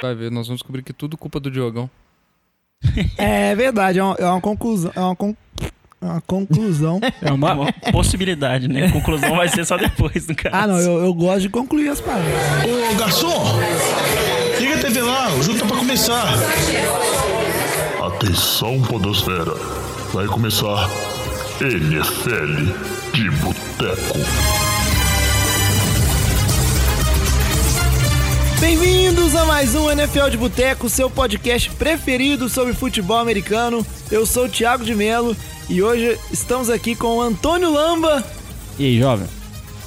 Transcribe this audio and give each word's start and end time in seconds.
Vai 0.00 0.14
ver, 0.14 0.30
nós 0.30 0.46
vamos 0.46 0.60
descobrir 0.60 0.82
que 0.82 0.92
tudo 0.92 1.16
culpa 1.16 1.40
do 1.40 1.50
Diogão. 1.50 1.88
É 3.18 3.54
verdade, 3.56 3.98
é 3.98 4.04
uma, 4.04 4.14
é 4.18 4.24
uma 4.26 4.40
conclusão. 4.40 4.92
É 4.94 5.00
uma, 5.00 5.16
con- 5.16 5.34
é 6.00 6.04
uma 6.06 6.20
conclusão. 6.20 7.00
É 7.20 7.32
uma, 7.32 7.52
uma 7.54 7.72
possibilidade, 7.92 8.68
né? 8.68 8.86
A 8.86 8.92
conclusão 8.92 9.34
vai 9.36 9.48
ser 9.48 9.64
só 9.64 9.76
depois, 9.76 10.26
no 10.28 10.34
caso. 10.36 10.54
ah, 10.54 10.66
não, 10.66 10.78
eu, 10.78 11.04
eu 11.06 11.12
gosto 11.14 11.40
de 11.42 11.48
concluir 11.48 11.88
as 11.88 12.00
palavras. 12.00 12.32
Ô, 12.64 12.94
garçom! 12.96 13.44
Liga 14.60 14.76
a 14.76 14.78
TV 14.78 15.02
lá, 15.02 15.28
o 15.34 15.42
jogo 15.42 15.58
tá 15.58 15.66
pra 15.66 15.76
começar. 15.76 16.34
Atenção, 18.06 18.80
Podosfera. 18.82 19.54
Vai 20.12 20.26
começar 20.26 20.88
NFL 21.60 22.72
de 23.12 23.30
Boteco. 23.30 24.18
Bem-vindos 28.60 29.34
a 29.36 29.44
mais 29.44 29.74
um 29.74 29.88
NFL 29.90 30.28
de 30.30 30.36
Boteco, 30.36 30.88
seu 30.88 31.08
podcast 31.08 31.70
preferido 31.70 32.48
sobre 32.48 32.72
futebol 32.74 33.18
americano. 33.18 33.86
Eu 34.10 34.26
sou 34.26 34.46
o 34.46 34.48
Thiago 34.48 34.84
de 34.84 34.94
Melo 34.94 35.36
e 35.68 35.80
hoje 35.82 36.18
estamos 36.32 36.68
aqui 36.68 36.94
com 36.96 37.18
o 37.18 37.22
Antônio 37.22 37.70
Lamba, 37.72 38.24
E 38.78 38.84
aí, 38.86 38.98
jovem? 38.98 39.26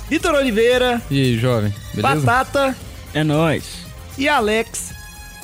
Vitor 0.09 0.33
Oliveira, 0.35 1.01
E 1.11 1.21
aí, 1.21 1.37
jovem? 1.37 1.73
Beleza? 1.93 2.25
Batata 2.25 2.75
É 3.13 3.23
nóis. 3.23 3.65
e 4.17 4.27
Alex. 4.29 4.91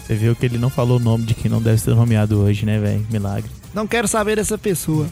Você 0.05 0.15
viu 0.15 0.33
que 0.35 0.45
ele 0.45 0.57
não 0.57 0.69
falou 0.69 0.97
o 0.97 1.01
nome 1.03 1.25
de 1.25 1.33
quem 1.33 1.51
não 1.51 1.61
deve 1.61 1.81
ser 1.81 1.93
nomeado 1.95 2.39
hoje, 2.39 2.65
né, 2.65 2.79
velho? 2.79 3.05
Milagre. 3.11 3.49
Não 3.73 3.85
quero 3.85 4.07
saber 4.07 4.37
dessa 4.37 4.57
pessoa 4.57 5.05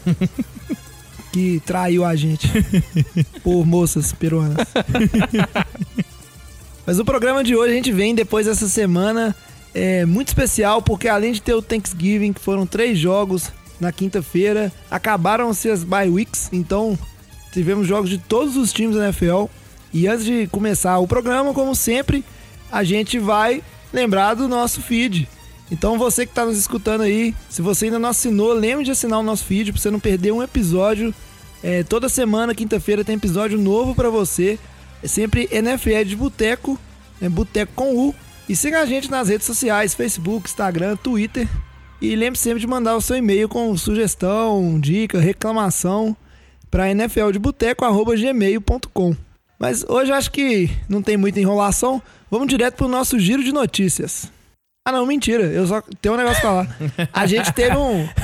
que 1.34 1.62
traiu 1.66 2.06
a 2.06 2.16
gente 2.16 2.48
por 3.44 3.66
moças 3.66 4.14
peruanas. 4.14 4.66
Mas 6.86 7.00
o 7.00 7.06
programa 7.06 7.44
de 7.44 7.56
hoje 7.56 7.74
a 7.74 7.76
gente 7.76 7.92
vem 7.92 8.14
depois 8.14 8.46
dessa 8.46 8.68
semana 8.68 9.36
é 9.74 10.06
muito 10.06 10.28
especial 10.28 10.82
porque 10.82 11.08
além 11.08 11.32
de 11.32 11.42
ter 11.42 11.54
o 11.54 11.62
Thanksgiving, 11.62 12.32
que 12.32 12.40
foram 12.40 12.66
três 12.66 12.98
jogos 12.98 13.52
na 13.80 13.92
quinta-feira, 13.92 14.72
acabaram-se 14.90 15.70
as 15.70 15.84
bye 15.84 16.10
weeks, 16.10 16.50
então 16.54 16.98
tivemos 17.52 17.88
jogos 17.88 18.10
de 18.10 18.18
todos 18.18 18.56
os 18.56 18.72
times 18.72 18.96
da 18.96 19.06
NFL. 19.06 19.46
E 19.92 20.08
antes 20.08 20.26
de 20.26 20.48
começar 20.48 20.98
o 21.00 21.08
programa, 21.08 21.54
como 21.54 21.74
sempre, 21.74 22.24
a 22.72 22.84
gente 22.84 23.18
vai 23.18 23.64
lembrar 23.94 24.34
do 24.34 24.48
nosso 24.48 24.82
feed. 24.82 25.28
Então 25.72 25.98
você 25.98 26.26
que 26.26 26.32
está 26.32 26.46
nos 26.46 26.58
escutando 26.58 27.02
aí, 27.02 27.34
se 27.50 27.62
você 27.62 27.86
ainda 27.86 27.98
não 27.98 28.10
assinou, 28.10 28.54
lembre 28.54 28.86
de 28.86 28.92
assinar 28.92 29.20
o 29.20 29.24
nosso 29.24 29.46
feed 29.46 29.72
para 29.72 29.82
você 29.82 29.90
não 29.90 30.00
perder 30.00 30.32
um 30.32 30.44
episódio. 30.44 31.14
É, 31.64 31.82
toda 31.84 32.08
semana, 32.10 32.54
quinta-feira, 32.54 33.04
tem 33.04 33.16
episódio 33.16 33.58
novo 33.58 33.96
para 33.96 34.10
você. 34.10 34.60
É 35.06 35.08
sempre 35.08 35.48
NFL 35.52 36.04
de 36.04 36.16
Boteco, 36.16 36.80
é 37.22 37.30
Boteco 37.30 37.72
com 37.76 37.96
U. 37.96 38.16
E 38.50 38.56
siga 38.56 38.82
a 38.82 38.88
gente 38.88 39.12
nas 39.12 39.30
redes 39.30 39.46
sociais, 39.46 39.94
Facebook, 39.94 40.50
Instagram, 40.50 40.96
Twitter. 40.96 41.48
E 42.02 42.16
lembre 42.16 42.40
sempre 42.40 42.60
de 42.60 42.66
mandar 42.66 42.96
o 42.96 43.02
seu 43.02 43.16
e-mail 43.16 43.48
com 43.48 43.78
sugestão, 43.78 44.80
dica, 44.80 45.20
reclamação 45.20 46.18
para 46.72 46.92
nfldeboteco.gmail.com. 46.92 49.16
Mas 49.60 49.86
hoje 49.88 50.12
acho 50.12 50.32
que 50.32 50.72
não 50.90 51.04
tem 51.04 51.18
muita 51.18 51.40
enrolação. 51.40 52.02
Vamos 52.32 52.48
direto 52.48 52.74
pro 52.74 52.88
nosso 52.88 53.20
giro 53.20 53.44
de 53.44 53.52
notícias. 53.52 54.32
Ah, 54.84 54.92
não, 54.92 55.06
mentira. 55.06 55.44
Eu 55.44 55.68
só 55.68 55.84
tenho 56.02 56.16
um 56.16 56.18
negócio 56.18 56.42
pra 56.42 56.50
falar. 56.50 56.76
A 57.14 57.28
gente 57.28 57.54
teve 57.54 57.78
um. 57.78 58.10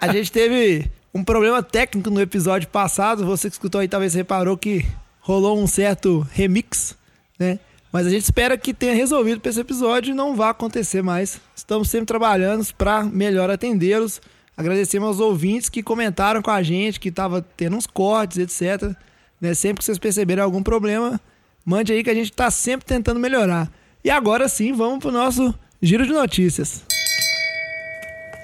A 0.00 0.06
gente 0.12 0.30
teve 0.30 0.88
um 1.12 1.24
problema 1.24 1.64
técnico 1.64 2.10
no 2.10 2.20
episódio 2.20 2.68
passado. 2.68 3.26
Você 3.26 3.48
que 3.48 3.56
escutou 3.56 3.80
aí 3.80 3.88
talvez 3.88 4.14
reparou 4.14 4.56
que 4.56 4.86
rolou 5.26 5.60
um 5.60 5.66
certo 5.66 6.24
remix, 6.30 6.96
né? 7.36 7.58
Mas 7.92 8.06
a 8.06 8.10
gente 8.10 8.22
espera 8.22 8.56
que 8.56 8.72
tenha 8.72 8.94
resolvido 8.94 9.40
para 9.40 9.50
esse 9.50 9.58
episódio 9.58 10.12
e 10.12 10.14
não 10.14 10.36
vá 10.36 10.50
acontecer 10.50 11.02
mais. 11.02 11.40
Estamos 11.54 11.90
sempre 11.90 12.06
trabalhando 12.06 12.64
para 12.74 13.02
melhor 13.02 13.50
atendê-los. 13.50 14.20
Agradecemos 14.56 15.08
aos 15.08 15.20
ouvintes 15.20 15.68
que 15.68 15.82
comentaram 15.82 16.40
com 16.40 16.50
a 16.50 16.62
gente, 16.62 17.00
que 17.00 17.10
tava 17.10 17.44
tendo 17.56 17.76
uns 17.76 17.88
cortes, 17.88 18.38
etc. 18.38 18.94
Né? 19.40 19.52
Sempre 19.52 19.80
que 19.80 19.84
vocês 19.84 19.98
perceberem 19.98 20.44
algum 20.44 20.62
problema, 20.62 21.20
mande 21.64 21.92
aí 21.92 22.04
que 22.04 22.10
a 22.10 22.14
gente 22.14 22.30
está 22.30 22.48
sempre 22.48 22.86
tentando 22.86 23.18
melhorar. 23.18 23.68
E 24.04 24.10
agora 24.10 24.48
sim, 24.48 24.72
vamos 24.72 25.00
pro 25.00 25.10
nosso 25.10 25.52
giro 25.82 26.06
de 26.06 26.12
notícias. 26.12 26.84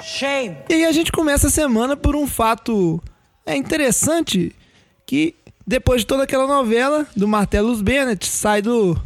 Shame. 0.03 0.57
E 0.69 0.75
aí 0.75 0.85
a 0.85 0.93
gente 0.93 1.13
começa 1.13 1.47
a 1.47 1.51
semana 1.51 1.97
por 1.97 2.17
um 2.17 2.27
fato 2.27 3.01
é 3.47 3.55
interessante 3.55 4.53
que 5.07 5.37
depois 5.67 6.03
de 6.03 6.07
toda 6.07 6.25
aquela 6.25 6.47
novela 6.47 7.07
do 7.17 7.29
Martellus 7.29 7.81
Bennett, 7.81 8.27
sai 8.27 8.63
do 8.63 9.01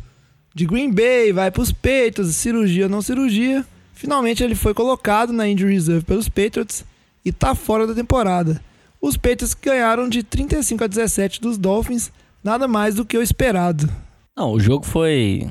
de 0.54 0.64
Green 0.64 0.90
Bay, 0.90 1.32
vai 1.32 1.50
pros 1.50 1.70
Patriots, 1.70 2.34
cirurgia 2.34 2.88
não 2.88 3.02
cirurgia. 3.02 3.64
Finalmente 3.92 4.42
ele 4.42 4.54
foi 4.54 4.72
colocado 4.72 5.32
na 5.32 5.48
injury 5.48 5.74
reserve 5.74 6.04
pelos 6.04 6.28
Patriots 6.28 6.84
e 7.24 7.30
tá 7.30 7.54
fora 7.54 7.86
da 7.86 7.94
temporada. 7.94 8.62
Os 9.00 9.16
Patriots 9.16 9.54
ganharam 9.54 10.08
de 10.08 10.22
35 10.22 10.84
a 10.84 10.86
17 10.86 11.40
dos 11.40 11.58
Dolphins, 11.58 12.10
nada 12.42 12.66
mais 12.66 12.94
do 12.94 13.04
que 13.04 13.18
o 13.18 13.22
esperado. 13.22 13.90
Não, 14.36 14.52
o 14.52 14.60
jogo 14.60 14.84
foi 14.84 15.48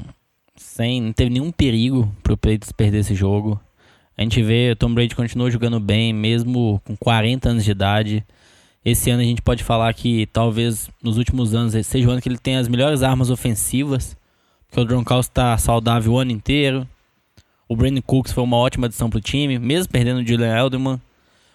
sem. 0.55 1.01
Não 1.01 1.13
teve 1.13 1.29
nenhum 1.29 1.51
perigo 1.51 2.11
pro 2.23 2.37
Patriots 2.37 2.71
perder 2.71 2.99
esse 2.99 3.15
jogo. 3.15 3.59
A 4.17 4.21
gente 4.21 4.41
vê 4.41 4.71
o 4.71 4.75
Tom 4.75 4.93
Brady 4.93 5.15
continuou 5.15 5.51
jogando 5.51 5.79
bem, 5.79 6.13
mesmo 6.13 6.81
com 6.85 6.95
40 6.95 7.49
anos 7.49 7.63
de 7.63 7.71
idade. 7.71 8.25
Esse 8.85 9.09
ano 9.09 9.23
a 9.23 9.25
gente 9.25 9.41
pode 9.41 9.63
falar 9.63 9.91
que 9.95 10.27
talvez 10.27 10.91
nos 11.01 11.17
últimos 11.17 11.55
anos 11.55 11.73
seja 11.87 12.07
o 12.07 12.11
ano 12.11 12.21
que 12.21 12.29
ele 12.29 12.37
tem 12.37 12.55
as 12.55 12.67
melhores 12.67 13.01
armas 13.01 13.31
ofensivas. 13.31 14.15
Porque 14.67 14.79
o 14.79 14.85
Gronkowski 14.85 15.33
tá 15.33 15.57
saudável 15.57 16.13
o 16.13 16.19
ano 16.19 16.31
inteiro. 16.31 16.87
O 17.67 17.75
Brandon 17.75 18.01
Cooks 18.01 18.31
foi 18.31 18.43
uma 18.43 18.57
ótima 18.57 18.85
adição 18.85 19.09
pro 19.09 19.19
time, 19.19 19.57
mesmo 19.57 19.91
perdendo 19.91 20.19
o 20.19 20.27
Julian 20.27 20.55
Edelman. 20.55 21.01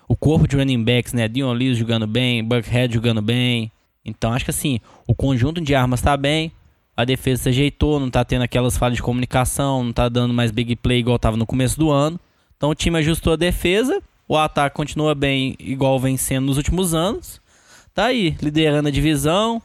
O 0.09 0.17
corpo 0.17 0.49
de 0.49 0.57
running 0.57 0.83
backs, 0.83 1.13
né? 1.13 1.29
Dion 1.29 1.53
Lewis 1.53 1.79
jogando 1.79 2.05
bem, 2.05 2.43
Buckhead 2.43 2.93
jogando 2.93 3.23
bem. 3.23 3.71
Então 4.05 4.33
acho 4.33 4.45
que 4.45 4.51
assim, 4.51 4.81
o 5.07 5.15
conjunto 5.15 5.61
de 5.61 5.73
armas 5.73 6.03
tá 6.03 6.17
bem. 6.17 6.51
A 6.97 7.05
defesa 7.05 7.45
se 7.45 7.49
ajeitou, 7.51 8.01
não 8.01 8.11
tá 8.11 8.25
tendo 8.25 8.43
aquelas 8.43 8.77
falhas 8.77 8.97
de 8.97 9.03
comunicação, 9.03 9.85
não 9.85 9.93
tá 9.93 10.09
dando 10.09 10.35
mais 10.35 10.51
big 10.51 10.75
play 10.75 10.99
igual 10.99 11.17
tava 11.17 11.37
no 11.37 11.47
começo 11.47 11.79
do 11.79 11.93
ano. 11.93 12.19
Então 12.57 12.71
o 12.71 12.75
time 12.75 12.99
ajustou 12.99 13.35
a 13.35 13.37
defesa, 13.37 14.03
o 14.31 14.37
ataque 14.37 14.77
continua 14.77 15.13
bem 15.13 15.57
igual 15.59 15.99
vem 15.99 16.17
sendo 16.17 16.47
nos 16.47 16.57
últimos 16.57 16.95
anos. 16.95 17.41
Tá 17.93 18.05
aí, 18.05 18.37
liderando 18.41 18.87
a 18.87 18.93
divisão, 18.93 19.61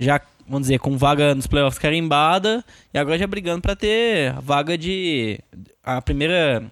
já, 0.00 0.18
vamos 0.46 0.62
dizer, 0.62 0.78
com 0.78 0.96
vaga 0.96 1.34
nos 1.34 1.46
playoffs 1.46 1.78
carimbada, 1.78 2.64
e 2.94 2.98
agora 2.98 3.18
já 3.18 3.26
brigando 3.26 3.60
pra 3.60 3.76
ter 3.76 4.32
vaga 4.40 4.78
de 4.78 5.38
a 5.84 6.00
primeira 6.00 6.64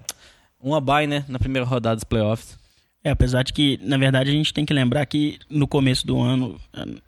uma 0.59 0.81
bye, 0.81 1.07
né, 1.07 1.27
na 1.29 1.39
primeira 1.39 1.67
rodada 1.67 1.97
dos 1.97 2.05
playoffs. 2.05 2.59
É, 3.05 3.11
apesar 3.11 3.43
de 3.43 3.53
que, 3.53 3.79
na 3.83 3.99
verdade, 3.99 4.31
a 4.31 4.33
gente 4.33 4.55
tem 4.55 4.65
que 4.65 4.73
lembrar 4.73 5.05
que 5.05 5.39
no 5.51 5.69
começo 5.69 6.07
do 6.07 6.19
ano, 6.19 6.59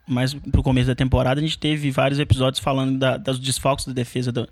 mais 0.06 0.34
pro 0.34 0.62
começo 0.62 0.88
da 0.88 0.94
temporada, 0.94 1.40
a 1.40 1.42
gente 1.42 1.58
teve 1.58 1.90
vários 1.90 2.20
episódios 2.20 2.62
falando 2.62 2.98
da, 2.98 3.16
dos 3.16 3.38
desfalques 3.38 3.86
da 3.86 3.94
defesa 3.94 4.30
do, 4.30 4.46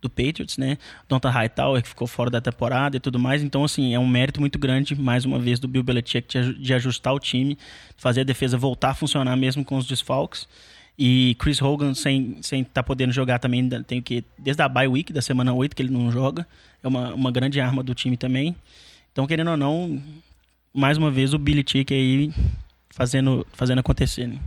do 0.00 0.08
Patriots, 0.08 0.56
né? 0.56 0.78
Donta 1.08 1.28
Hightower, 1.28 1.82
que 1.82 1.88
ficou 1.88 2.06
fora 2.06 2.30
da 2.30 2.40
temporada 2.40 2.96
e 2.96 3.00
tudo 3.00 3.18
mais. 3.18 3.42
Então, 3.42 3.64
assim, 3.64 3.94
é 3.94 3.98
um 3.98 4.06
mérito 4.06 4.40
muito 4.40 4.58
grande, 4.58 4.94
mais 5.00 5.24
uma 5.24 5.38
vez, 5.38 5.58
do 5.58 5.68
Bill 5.68 5.82
Belichick 5.82 6.26
de, 6.54 6.74
ajustar 6.74 7.14
o 7.14 7.18
time, 7.18 7.58
fazer 7.96 8.22
a 8.22 8.24
defesa 8.24 8.56
voltar 8.56 8.90
a 8.90 8.94
funcionar 8.94 9.36
mesmo 9.36 9.64
com 9.64 9.76
os 9.76 9.86
desfalques. 9.86 10.48
E 10.98 11.34
Chris 11.38 11.60
Hogan, 11.62 11.94
sem 11.94 12.32
estar 12.32 12.42
sem 12.42 12.64
tá 12.64 12.82
podendo 12.82 13.12
jogar 13.12 13.38
também, 13.38 13.68
tem 13.86 14.02
que 14.02 14.24
desde 14.38 14.62
a 14.62 14.68
bye 14.68 14.88
week, 14.88 15.12
da 15.12 15.22
semana 15.22 15.52
8, 15.52 15.74
que 15.74 15.82
ele 15.82 15.92
não 15.92 16.10
joga. 16.10 16.46
É 16.82 16.88
uma, 16.88 17.14
uma 17.14 17.32
grande 17.32 17.60
arma 17.60 17.82
do 17.82 17.94
time 17.94 18.16
também. 18.16 18.54
Então, 19.12 19.26
querendo 19.26 19.50
ou 19.50 19.56
não, 19.56 20.00
mais 20.72 20.98
uma 20.98 21.10
vez 21.10 21.34
o 21.34 21.38
Billy 21.38 21.62
Tick 21.62 21.92
aí 21.92 22.32
fazendo, 22.90 23.46
fazendo 23.52 23.78
acontecer, 23.78 24.26
né? 24.26 24.38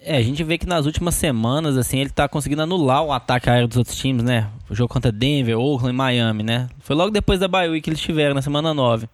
É, 0.00 0.16
a 0.16 0.22
gente 0.22 0.44
vê 0.44 0.56
que 0.56 0.66
nas 0.66 0.86
últimas 0.86 1.16
semanas, 1.16 1.76
assim, 1.76 1.98
ele 1.98 2.10
tá 2.10 2.28
conseguindo 2.28 2.62
anular 2.62 3.02
o 3.02 3.12
ataque 3.12 3.50
aéreo 3.50 3.66
dos 3.66 3.76
outros 3.76 3.96
times, 3.96 4.22
né? 4.22 4.48
O 4.70 4.74
jogo 4.74 4.92
contra 4.92 5.10
Denver, 5.10 5.58
Oakland, 5.58 5.96
Miami, 5.96 6.42
né? 6.44 6.68
Foi 6.78 6.94
logo 6.94 7.10
depois 7.10 7.40
da 7.40 7.48
week 7.48 7.82
que 7.82 7.90
eles 7.90 8.00
tiveram, 8.00 8.34
na 8.34 8.42
semana 8.42 8.72
9. 8.72 9.08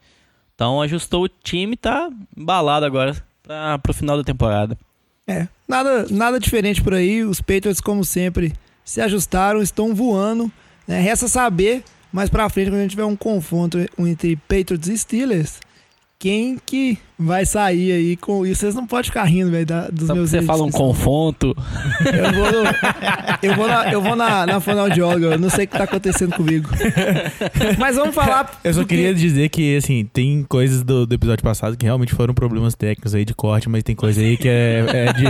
Então 0.54 0.82
ajustou 0.82 1.24
o 1.24 1.28
time 1.28 1.72
e 1.72 1.76
tá 1.76 2.10
embalado 2.36 2.84
agora 2.84 3.16
pra, 3.42 3.78
pro 3.78 3.94
final 3.94 4.16
da 4.16 4.22
temporada. 4.22 4.78
É, 5.26 5.48
nada, 5.66 6.06
nada 6.10 6.38
diferente 6.38 6.82
por 6.82 6.92
aí. 6.92 7.24
Os 7.24 7.40
Patriots, 7.40 7.80
como 7.80 8.04
sempre, 8.04 8.52
se 8.84 9.00
ajustaram, 9.00 9.62
estão 9.62 9.94
voando. 9.94 10.52
Né? 10.86 11.00
Resta 11.00 11.28
saber, 11.28 11.82
mais 12.12 12.28
pra 12.28 12.48
frente, 12.50 12.68
quando 12.68 12.80
a 12.80 12.82
gente 12.82 12.90
tiver 12.90 13.06
um 13.06 13.16
confronto 13.16 13.78
entre 13.98 14.36
Patriots 14.36 14.88
e 14.88 14.98
Steelers, 14.98 15.60
quem 16.18 16.58
que 16.64 16.96
vai 17.18 17.44
sair 17.44 17.92
aí 17.92 18.16
com 18.16 18.46
isso. 18.46 18.60
Vocês 18.60 18.74
não 18.74 18.86
podem 18.86 19.04
ficar 19.04 19.24
rindo, 19.24 19.50
velho, 19.50 19.66
dos 19.92 20.06
Só 20.06 20.14
meus 20.14 20.30
você 20.30 20.40
fala 20.42 20.62
um 20.64 20.70
confronto. 20.70 21.54
Eu 22.00 22.32
vou, 22.32 22.52
no, 22.52 22.68
eu 23.42 23.54
vou, 23.54 23.68
na, 23.68 23.92
eu 23.92 24.00
vou 24.02 24.16
na, 24.16 24.46
na 24.46 24.60
fonoaudióloga, 24.60 25.26
eu 25.26 25.38
não 25.38 25.50
sei 25.50 25.64
o 25.64 25.68
que 25.68 25.76
tá 25.76 25.84
acontecendo 25.84 26.34
comigo. 26.34 26.68
Mas 27.78 27.96
vamos 27.96 28.14
falar. 28.14 28.58
Eu 28.64 28.72
só 28.72 28.84
queria 28.84 29.14
dizer 29.14 29.48
que, 29.50 29.76
assim, 29.76 30.08
tem 30.12 30.42
coisas 30.44 30.82
do, 30.82 31.06
do 31.06 31.14
episódio 31.14 31.44
passado 31.44 31.76
que 31.76 31.84
realmente 31.84 32.14
foram 32.14 32.32
problemas 32.32 32.74
técnicos 32.74 33.14
aí 33.14 33.24
de 33.24 33.34
corte, 33.34 33.68
mas 33.68 33.82
tem 33.82 33.94
coisa 33.94 34.20
aí 34.20 34.36
que 34.36 34.48
é, 34.48 34.84
é 34.88 35.12
de, 35.12 35.26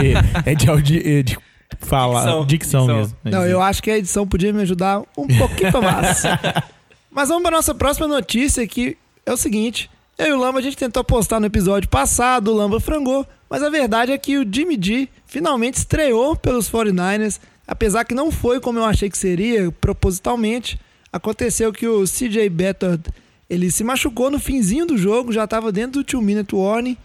é 0.50 0.54
de, 0.54 0.70
audi- 0.70 1.02
é 1.18 1.22
de 1.22 1.36
Falar, 1.80 2.20
Dicção. 2.22 2.46
dicção, 2.46 2.80
Dicção. 2.86 2.96
mesmo. 2.98 3.16
Não, 3.24 3.44
eu 3.46 3.60
acho 3.60 3.82
que 3.82 3.90
a 3.90 3.98
edição 3.98 4.26
podia 4.28 4.52
me 4.52 4.62
ajudar 4.62 5.00
um 5.18 5.26
pouquinho 5.26 5.82
mais. 5.82 6.22
Mas 7.10 7.28
vamos 7.28 7.42
para 7.42 7.56
nossa 7.56 7.74
próxima 7.74 8.06
notícia 8.06 8.64
que 8.66 8.96
é 9.26 9.32
o 9.32 9.36
seguinte. 9.36 9.90
Eu 10.16 10.26
e 10.28 10.32
o 10.32 10.38
Lamba, 10.38 10.60
a 10.60 10.62
gente 10.62 10.76
tentou 10.76 11.02
postar 11.02 11.40
no 11.40 11.46
episódio 11.46 11.88
passado, 11.88 12.52
o 12.52 12.54
Lamba 12.54 12.78
frangou, 12.78 13.26
mas 13.50 13.64
a 13.64 13.68
verdade 13.68 14.12
é 14.12 14.18
que 14.18 14.38
o 14.38 14.46
Jimmy 14.48 14.78
G 14.80 15.08
finalmente 15.26 15.78
estreou 15.78 16.36
pelos 16.36 16.70
49ers, 16.70 17.40
apesar 17.66 18.04
que 18.04 18.14
não 18.14 18.30
foi 18.30 18.60
como 18.60 18.78
eu 18.78 18.84
achei 18.84 19.10
que 19.10 19.18
seria, 19.18 19.72
propositalmente. 19.72 20.78
Aconteceu 21.12 21.72
que 21.72 21.88
o 21.88 22.04
CJ 22.04 22.48
Beathard, 22.48 23.02
ele 23.50 23.72
se 23.72 23.82
machucou 23.82 24.30
no 24.30 24.38
finzinho 24.38 24.86
do 24.86 24.96
jogo, 24.96 25.32
já 25.32 25.44
estava 25.44 25.72
dentro 25.72 26.00
do 26.00 26.06
2-minute 26.06 26.54
warning, 26.54 26.96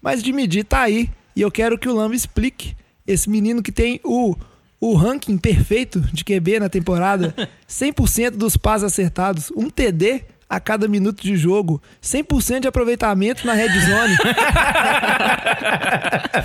mas 0.00 0.22
Jimmy 0.22 0.50
G 0.50 0.64
tá 0.64 0.80
aí, 0.80 1.10
e 1.36 1.42
eu 1.42 1.50
quero 1.50 1.76
que 1.76 1.88
o 1.88 1.94
Lamba 1.94 2.14
explique 2.14 2.74
esse 3.06 3.28
menino 3.28 3.62
que 3.62 3.72
tem 3.72 4.00
o, 4.02 4.34
o 4.80 4.94
ranking 4.94 5.36
perfeito 5.36 6.00
de 6.00 6.24
QB 6.24 6.60
na 6.60 6.70
temporada, 6.70 7.34
100% 7.68 8.30
dos 8.30 8.56
passes 8.56 8.84
acertados, 8.84 9.52
um 9.54 9.68
TD 9.68 10.24
a 10.56 10.60
cada 10.60 10.88
minuto 10.88 11.22
de 11.22 11.36
jogo, 11.36 11.80
100% 12.02 12.60
de 12.60 12.68
aproveitamento 12.68 13.46
na 13.46 13.52
red 13.54 13.68
zone. 13.68 14.16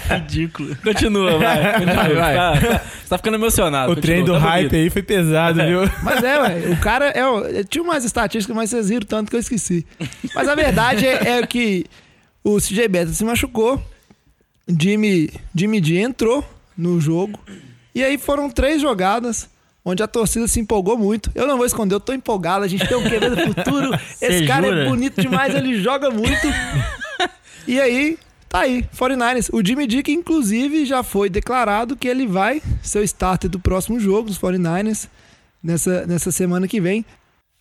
Ridículo. 0.09 0.75
Continua, 0.77 1.37
vai. 1.39 1.73
Continua, 1.79 1.95
Vai, 1.95 2.13
vai. 2.15 2.35
Tá, 2.35 2.53
você 2.59 3.09
tá 3.09 3.17
ficando 3.17 3.35
emocionado. 3.35 3.91
O 3.91 3.95
trem 3.95 4.23
do 4.23 4.31
continua, 4.33 4.39
tá 4.41 4.49
hype 4.49 4.69
bonito. 4.69 4.75
aí 4.83 4.89
foi 4.89 5.03
pesado, 5.03 5.59
viu? 5.65 5.81
Mas 6.03 6.23
é, 6.23 6.39
ué, 6.39 6.69
o 6.71 6.77
cara 6.77 7.05
é. 7.09 7.25
o- 7.27 7.45
eu 7.45 7.65
tinha 7.65 7.83
umas 7.83 8.03
estatísticas, 8.05 8.55
mas 8.55 8.69
vocês 8.69 8.89
viram 8.89 9.05
tanto 9.05 9.29
que 9.29 9.35
eu 9.35 9.39
esqueci. 9.39 9.85
Mas 10.35 10.47
a 10.47 10.55
verdade 10.55 11.05
é, 11.05 11.39
é 11.39 11.47
que 11.47 11.85
o 12.43 12.59
CJ 12.59 12.87
Beta 12.87 13.11
se 13.11 13.23
machucou, 13.23 13.81
Jimmy, 14.67 15.29
Jimmy 15.55 15.83
G 15.83 15.97
entrou 15.99 16.43
no 16.77 16.99
jogo, 17.01 17.39
e 17.93 18.03
aí 18.03 18.17
foram 18.17 18.49
três 18.49 18.81
jogadas. 18.81 19.49
Onde 19.89 20.03
a 20.03 20.07
torcida 20.07 20.47
se 20.47 20.59
empolgou 20.59 20.97
muito. 20.97 21.31
Eu 21.35 21.47
não 21.47 21.57
vou 21.57 21.65
esconder, 21.65 21.95
eu 21.95 21.99
tô 21.99 22.13
empolgado. 22.13 22.63
A 22.63 22.67
gente 22.67 22.87
tem 22.87 22.97
um 22.97 23.03
QB 23.03 23.29
do 23.29 23.37
futuro. 23.53 23.93
Esse 24.21 24.39
Cê 24.39 24.45
cara 24.45 24.67
jura? 24.67 24.83
é 24.85 24.87
bonito 24.89 25.21
demais, 25.21 25.55
ele 25.55 25.81
joga 25.81 26.09
muito. 26.09 26.47
E 27.67 27.79
aí, 27.79 28.17
tá 28.47 28.59
aí, 28.61 28.83
49ers. 28.97 29.49
O 29.53 29.65
Jimmy 29.65 29.87
que 30.03 30.11
inclusive 30.11 30.85
já 30.85 31.03
foi 31.03 31.29
declarado 31.29 31.95
que 31.95 32.07
ele 32.07 32.25
vai 32.25 32.61
ser 32.81 32.99
o 32.99 33.03
starter 33.03 33.49
do 33.49 33.59
próximo 33.59 33.99
jogo 33.99 34.27
dos 34.29 34.39
49ers 34.39 35.07
nessa, 35.63 36.05
nessa 36.07 36.31
semana 36.31 36.67
que 36.67 36.79
vem. 36.81 37.05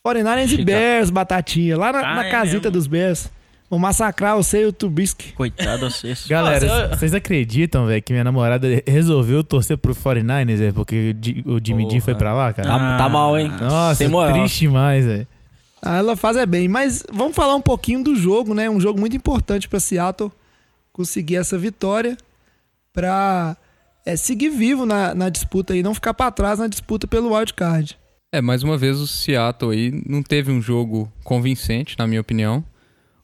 49ers 0.07 0.45
e 0.45 0.49
Chica. 0.49 0.65
Bears, 0.65 1.11
batatinha, 1.11 1.77
lá 1.77 1.93
na, 1.93 1.99
Ah, 2.01 2.15
na 2.17 2.27
é 2.27 2.31
casita 2.31 2.57
mesmo? 2.69 2.71
dos 2.73 2.87
Bears. 2.87 3.31
Vão 3.71 3.79
massacrar 3.79 4.37
o 4.37 4.43
seu 4.43 4.73
Trubisky. 4.73 5.33
Coitado 5.33 5.91
vocês. 5.91 6.25
Galera, 6.29 6.97
vocês 6.97 7.13
acreditam, 7.13 7.87
velho, 7.87 8.03
que 8.03 8.13
minha 8.13 8.25
namorada 8.25 8.67
resolveu 8.87 9.45
torcer 9.45 9.77
pro 9.77 9.95
49ers, 9.95 10.57
velho, 10.57 10.75
porque 10.75 11.15
o 11.45 11.57
o 11.57 11.61
Jimmy 11.63 11.91
G 11.91 12.01
foi 12.01 12.15
pra 12.15 12.33
lá, 12.33 12.53
cara? 12.53 12.69
Tá, 12.69 12.97
tá 12.97 13.09
mal, 13.09 13.39
hein? 13.39 13.53
Nossa, 13.61 14.05
triste 14.33 14.61
demais, 14.61 15.05
velho. 15.05 15.27
Ah, 15.83 15.99
ela 15.99 16.17
faz 16.17 16.37
é 16.37 16.47
bem. 16.47 16.69
Mas 16.69 17.05
vamos 17.13 17.37
falar 17.37 17.55
um 17.55 17.61
pouquinho 17.61 18.03
do 18.03 18.17
jogo, 18.17 18.55
né? 18.55 18.69
Um 18.69 18.81
jogo 18.81 18.99
muito 18.99 19.17
importante 19.17 19.69
para 19.69 19.79
Seattle 19.79 20.33
conseguir 20.93 21.37
essa 21.37 21.57
vitória 21.57 22.17
para 22.93 23.57
seguir 24.17 24.51
vivo 24.51 24.85
na, 24.85 25.15
na 25.15 25.29
disputa 25.29 25.77
e 25.77 25.83
não 25.83 25.95
ficar 25.95 26.15
para 26.15 26.31
trás 26.31 26.59
na 26.59 26.67
disputa 26.67 27.07
pelo 27.07 27.35
wild 27.35 27.55
card. 27.55 27.97
É, 28.33 28.43
mais 28.43 28.63
uma 28.63 28.77
vez 28.77 28.99
o 28.99 29.07
Seattle 29.07 29.73
aí 29.73 30.03
não 30.07 30.23
teve 30.23 30.51
um 30.51 30.61
jogo 30.61 31.11
convincente, 31.23 31.97
na 31.99 32.07
minha 32.07 32.21
opinião. 32.21 32.65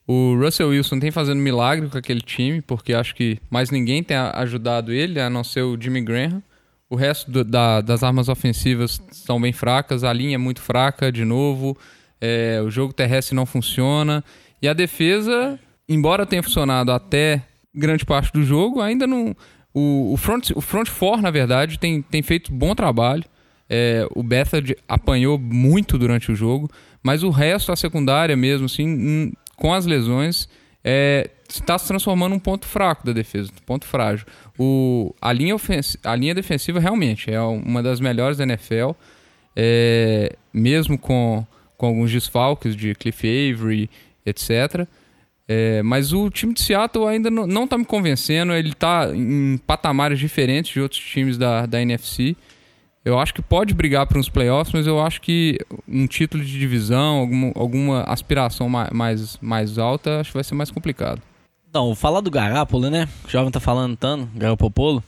O 0.06 0.34
Russell 0.38 0.68
Wilson 0.68 0.98
tem 0.98 1.10
fazendo 1.10 1.38
milagre 1.40 1.88
com 1.88 1.96
aquele 1.96 2.20
time, 2.20 2.60
porque 2.60 2.92
acho 2.92 3.14
que 3.14 3.38
mais 3.50 3.70
ninguém 3.70 4.02
tem 4.02 4.16
ajudado 4.16 4.92
ele, 4.92 5.18
a 5.20 5.30
não 5.30 5.42
ser 5.42 5.62
o 5.62 5.80
Jimmy 5.80 6.02
Graham. 6.02 6.42
O 6.90 6.96
resto 6.96 7.30
do- 7.30 7.42
da- 7.44 7.80
das 7.80 8.02
armas 8.02 8.28
ofensivas 8.28 9.00
estão 9.10 9.40
bem 9.40 9.52
fracas, 9.52 10.04
a 10.04 10.12
linha 10.12 10.34
é 10.34 10.38
muito 10.38 10.60
fraca, 10.60 11.10
de 11.10 11.24
novo. 11.24 11.76
É, 12.20 12.60
o 12.64 12.70
jogo 12.70 12.92
terrestre 12.92 13.34
não 13.34 13.46
funciona. 13.46 14.22
E 14.60 14.68
a 14.68 14.74
defesa, 14.74 15.58
embora 15.88 16.26
tenha 16.26 16.42
funcionado 16.42 16.92
até 16.92 17.42
grande 17.74 18.04
parte 18.04 18.32
do 18.32 18.42
jogo, 18.44 18.80
ainda 18.82 19.06
não. 19.06 19.34
O, 19.72 20.12
o, 20.12 20.16
front, 20.16 20.50
o 20.54 20.60
front 20.60 20.88
four, 20.88 21.20
na 21.20 21.30
verdade, 21.30 21.78
tem, 21.78 22.00
tem 22.02 22.22
feito 22.22 22.52
bom 22.52 22.74
trabalho. 22.74 23.24
É, 23.68 24.06
o 24.14 24.22
Bethard 24.22 24.76
apanhou 24.86 25.38
muito 25.38 25.98
durante 25.98 26.30
o 26.30 26.36
jogo, 26.36 26.70
mas 27.02 27.22
o 27.22 27.30
resto, 27.30 27.72
a 27.72 27.76
secundária 27.76 28.36
mesmo, 28.36 28.66
assim, 28.66 29.32
com 29.56 29.72
as 29.72 29.86
lesões, 29.86 30.48
está 31.48 31.78
se 31.78 31.86
transformando 31.86 32.32
num 32.32 32.38
ponto 32.38 32.66
fraco 32.66 33.06
da 33.06 33.12
defesa, 33.12 33.50
um 33.50 33.64
ponto 33.64 33.86
frágil. 33.86 34.26
O, 34.58 35.14
a, 35.20 35.32
linha 35.32 35.56
a 36.04 36.16
linha 36.16 36.34
defensiva 36.34 36.80
realmente 36.80 37.30
é 37.30 37.40
uma 37.40 37.82
das 37.82 38.00
melhores 38.00 38.36
da 38.36 38.44
NFL, 38.44 38.90
é, 39.56 40.36
mesmo 40.52 40.98
com, 40.98 41.46
com 41.76 41.86
alguns 41.86 42.10
desfalques 42.10 42.76
de 42.76 42.94
Cliff 42.94 43.26
Avery, 43.26 43.88
etc. 44.26 44.86
É, 45.46 45.82
mas 45.82 46.12
o 46.12 46.30
time 46.30 46.54
de 46.54 46.62
Seattle 46.62 47.06
ainda 47.06 47.30
não, 47.30 47.46
não 47.46 47.66
tá 47.66 47.76
me 47.76 47.84
convencendo. 47.84 48.52
Ele 48.52 48.74
tá 48.74 49.10
em 49.14 49.58
patamares 49.58 50.18
diferentes 50.18 50.72
de 50.72 50.80
outros 50.80 51.00
times 51.00 51.36
da, 51.36 51.66
da 51.66 51.80
NFC. 51.80 52.36
Eu 53.04 53.18
acho 53.18 53.34
que 53.34 53.42
pode 53.42 53.74
brigar 53.74 54.06
para 54.06 54.18
uns 54.18 54.28
playoffs, 54.30 54.72
mas 54.72 54.86
eu 54.86 54.98
acho 55.00 55.20
que 55.20 55.58
um 55.86 56.06
título 56.06 56.42
de 56.42 56.58
divisão, 56.58 57.18
alguma, 57.18 57.52
alguma 57.54 58.02
aspiração 58.04 58.68
ma- 58.68 58.88
mais, 58.92 59.36
mais 59.42 59.76
alta, 59.78 60.20
acho 60.20 60.30
que 60.30 60.34
vai 60.38 60.44
ser 60.44 60.54
mais 60.54 60.70
complicado. 60.70 61.20
Então, 61.68 61.94
falar 61.94 62.20
do 62.20 62.30
Garápolo, 62.30 62.88
né? 62.88 63.06
O 63.26 63.28
jovem 63.30 63.50
tá 63.50 63.60
falando 63.60 63.94
tanto, 63.96 64.28
Garápolo. 64.34 65.02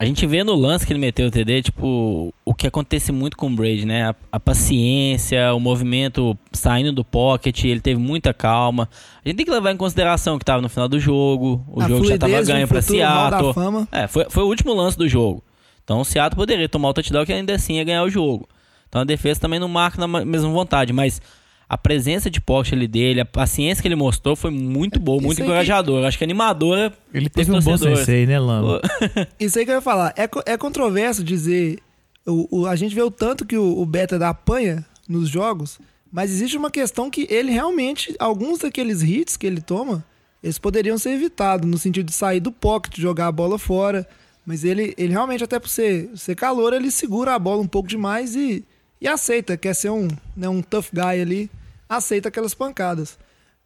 A 0.00 0.04
gente 0.04 0.24
vê 0.26 0.44
no 0.44 0.54
lance 0.54 0.86
que 0.86 0.92
ele 0.92 1.00
meteu 1.00 1.26
o 1.26 1.30
TD, 1.30 1.60
tipo, 1.64 2.32
o 2.44 2.54
que 2.54 2.68
acontece 2.68 3.10
muito 3.10 3.36
com 3.36 3.48
o 3.48 3.54
Brady, 3.54 3.84
né? 3.84 4.10
A, 4.10 4.14
a 4.32 4.38
paciência, 4.40 5.52
o 5.52 5.58
movimento 5.58 6.38
saindo 6.52 6.92
do 6.92 7.04
pocket, 7.04 7.64
ele 7.64 7.80
teve 7.80 8.00
muita 8.00 8.32
calma. 8.32 8.88
A 9.24 9.28
gente 9.28 9.38
tem 9.38 9.44
que 9.44 9.50
levar 9.50 9.72
em 9.72 9.76
consideração 9.76 10.38
que 10.38 10.44
tava 10.44 10.62
no 10.62 10.68
final 10.68 10.88
do 10.88 11.00
jogo, 11.00 11.62
o 11.66 11.82
A 11.82 11.88
jogo 11.88 12.04
já 12.04 12.16
tava 12.18 12.32
ganho 12.54 12.68
pra 12.68 12.80
Seattle. 12.80 13.52
É, 13.90 14.06
foi, 14.06 14.26
foi 14.30 14.44
o 14.44 14.46
último 14.46 14.72
lance 14.72 14.96
do 14.96 15.08
jogo. 15.08 15.42
Então 15.88 16.00
o 16.00 16.04
Seattle 16.04 16.36
poderia 16.36 16.68
tomar 16.68 16.90
o 16.90 16.92
touchdown 16.92 17.24
que 17.24 17.32
ainda 17.32 17.54
assim 17.54 17.76
ia 17.76 17.84
ganhar 17.84 18.02
o 18.02 18.10
jogo. 18.10 18.46
Então 18.90 19.00
a 19.00 19.04
defesa 19.04 19.40
também 19.40 19.58
não 19.58 19.68
marca 19.68 19.98
na 19.98 20.06
ma- 20.06 20.22
mesma 20.22 20.50
vontade, 20.50 20.92
mas 20.92 21.18
a 21.66 21.78
presença 21.78 22.30
de 22.30 22.42
pocket 22.42 22.74
ali 22.74 22.86
dele, 22.86 23.22
a 23.22 23.24
paciência 23.24 23.80
que 23.80 23.88
ele 23.88 23.94
mostrou 23.96 24.36
foi 24.36 24.50
muito 24.50 25.00
boa, 25.00 25.18
muito 25.22 25.40
encorajadora. 25.40 26.06
Acho 26.06 26.18
que 26.18 26.24
animadora. 26.24 26.92
Ele 27.12 27.30
teve 27.30 27.50
um 27.50 27.54
bom 27.54 27.60
sensei, 27.96 28.26
né, 28.26 28.38
Lama? 28.38 28.82
Isso 29.40 29.58
aí 29.58 29.64
que 29.64 29.70
eu 29.70 29.76
ia 29.76 29.80
falar. 29.80 30.12
É, 30.14 30.28
é 30.52 30.58
controverso 30.58 31.24
dizer. 31.24 31.78
O, 32.26 32.60
o- 32.60 32.66
a 32.66 32.76
gente 32.76 32.94
vê 32.94 33.00
o 33.00 33.10
tanto 33.10 33.46
que 33.46 33.56
o, 33.56 33.80
o 33.80 33.86
Beta 33.86 34.18
dá 34.18 34.28
apanha 34.28 34.84
nos 35.08 35.26
jogos, 35.30 35.78
mas 36.12 36.30
existe 36.30 36.54
uma 36.58 36.70
questão 36.70 37.08
que 37.10 37.26
ele 37.30 37.50
realmente, 37.50 38.14
alguns 38.18 38.58
daqueles 38.58 39.02
hits 39.02 39.38
que 39.38 39.46
ele 39.46 39.62
toma, 39.62 40.04
eles 40.42 40.58
poderiam 40.58 40.98
ser 40.98 41.12
evitados, 41.12 41.66
no 41.66 41.78
sentido 41.78 42.04
de 42.08 42.12
sair 42.14 42.40
do 42.40 42.52
pocket, 42.52 42.98
jogar 42.98 43.28
a 43.28 43.32
bola 43.32 43.58
fora. 43.58 44.06
Mas 44.48 44.64
ele, 44.64 44.94
ele 44.96 45.12
realmente, 45.12 45.44
até 45.44 45.58
por 45.58 45.68
ser, 45.68 46.08
ser 46.16 46.34
calor, 46.34 46.72
ele 46.72 46.90
segura 46.90 47.34
a 47.34 47.38
bola 47.38 47.60
um 47.60 47.66
pouco 47.66 47.86
demais 47.86 48.34
e, 48.34 48.64
e 48.98 49.06
aceita, 49.06 49.58
quer 49.58 49.74
ser 49.74 49.90
um, 49.90 50.08
né, 50.34 50.48
um 50.48 50.62
tough 50.62 50.86
guy 50.90 51.20
ali, 51.20 51.50
aceita 51.86 52.30
aquelas 52.30 52.54
pancadas. 52.54 53.18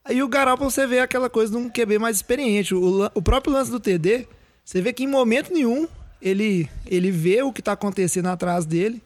Aí 0.03 0.21
o 0.21 0.27
Garoppolo 0.27 0.69
você 0.69 0.85
vê 0.85 0.99
aquela 0.99 1.29
coisa 1.29 1.53
de 1.53 1.57
um 1.57 1.69
QB 1.69 1.99
mais 1.99 2.17
experiente. 2.17 2.75
O, 2.75 3.09
o 3.13 3.21
próprio 3.21 3.53
lance 3.53 3.71
do 3.71 3.79
TD, 3.79 4.27
você 4.65 4.81
vê 4.81 4.91
que 4.91 5.05
em 5.05 5.07
momento 5.07 5.53
nenhum 5.53 5.87
ele, 6.21 6.69
ele 6.85 7.11
vê 7.11 7.41
o 7.41 7.53
que 7.53 7.61
tá 7.61 7.71
acontecendo 7.71 8.27
atrás 8.27 8.65
dele, 8.65 9.01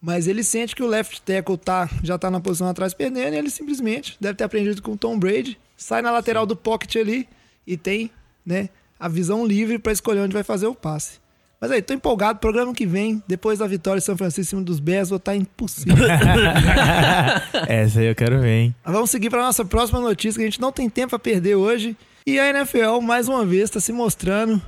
mas 0.00 0.26
ele 0.26 0.42
sente 0.42 0.74
que 0.74 0.82
o 0.82 0.86
left 0.86 1.20
tackle 1.20 1.58
tá, 1.58 1.90
já 2.02 2.16
tá 2.16 2.30
na 2.30 2.40
posição 2.40 2.68
atrás 2.68 2.94
perdendo 2.94 3.34
e 3.34 3.36
ele 3.36 3.50
simplesmente 3.50 4.16
deve 4.18 4.38
ter 4.38 4.44
aprendido 4.44 4.80
com 4.80 4.92
o 4.92 4.96
Tom 4.96 5.18
Brady, 5.18 5.58
sai 5.76 6.00
na 6.00 6.10
lateral 6.10 6.46
do 6.46 6.56
pocket 6.56 6.96
ali 6.96 7.28
e 7.66 7.76
tem, 7.76 8.10
né, 8.46 8.70
a 8.98 9.08
visão 9.08 9.46
livre 9.46 9.78
para 9.78 9.92
escolher 9.92 10.20
onde 10.20 10.32
vai 10.32 10.42
fazer 10.42 10.66
o 10.66 10.74
passe. 10.74 11.18
Mas 11.60 11.72
aí, 11.72 11.82
tô 11.82 11.92
empolgado, 11.92 12.38
programa 12.38 12.72
que 12.72 12.86
vem, 12.86 13.20
depois 13.26 13.58
da 13.58 13.66
vitória 13.66 13.98
de 13.98 14.06
São 14.06 14.16
Francisco 14.16 14.40
em 14.42 14.44
cima 14.44 14.62
dos 14.62 14.78
Bears, 14.78 15.08
vou 15.08 15.16
estar 15.16 15.34
impossível. 15.34 16.06
Essa 17.66 17.98
aí 17.98 18.06
eu 18.06 18.14
quero 18.14 18.40
ver, 18.40 18.58
hein? 18.60 18.74
Vamos 18.84 19.10
seguir 19.10 19.28
para 19.28 19.42
nossa 19.42 19.64
próxima 19.64 19.98
notícia, 20.00 20.38
que 20.38 20.44
a 20.44 20.48
gente 20.48 20.60
não 20.60 20.70
tem 20.70 20.88
tempo 20.88 21.16
a 21.16 21.18
perder 21.18 21.56
hoje. 21.56 21.96
E 22.24 22.38
a 22.38 22.48
NFL, 22.50 23.00
mais 23.02 23.26
uma 23.26 23.44
vez, 23.44 23.64
está 23.64 23.80
se 23.80 23.92
mostrando 23.92 24.62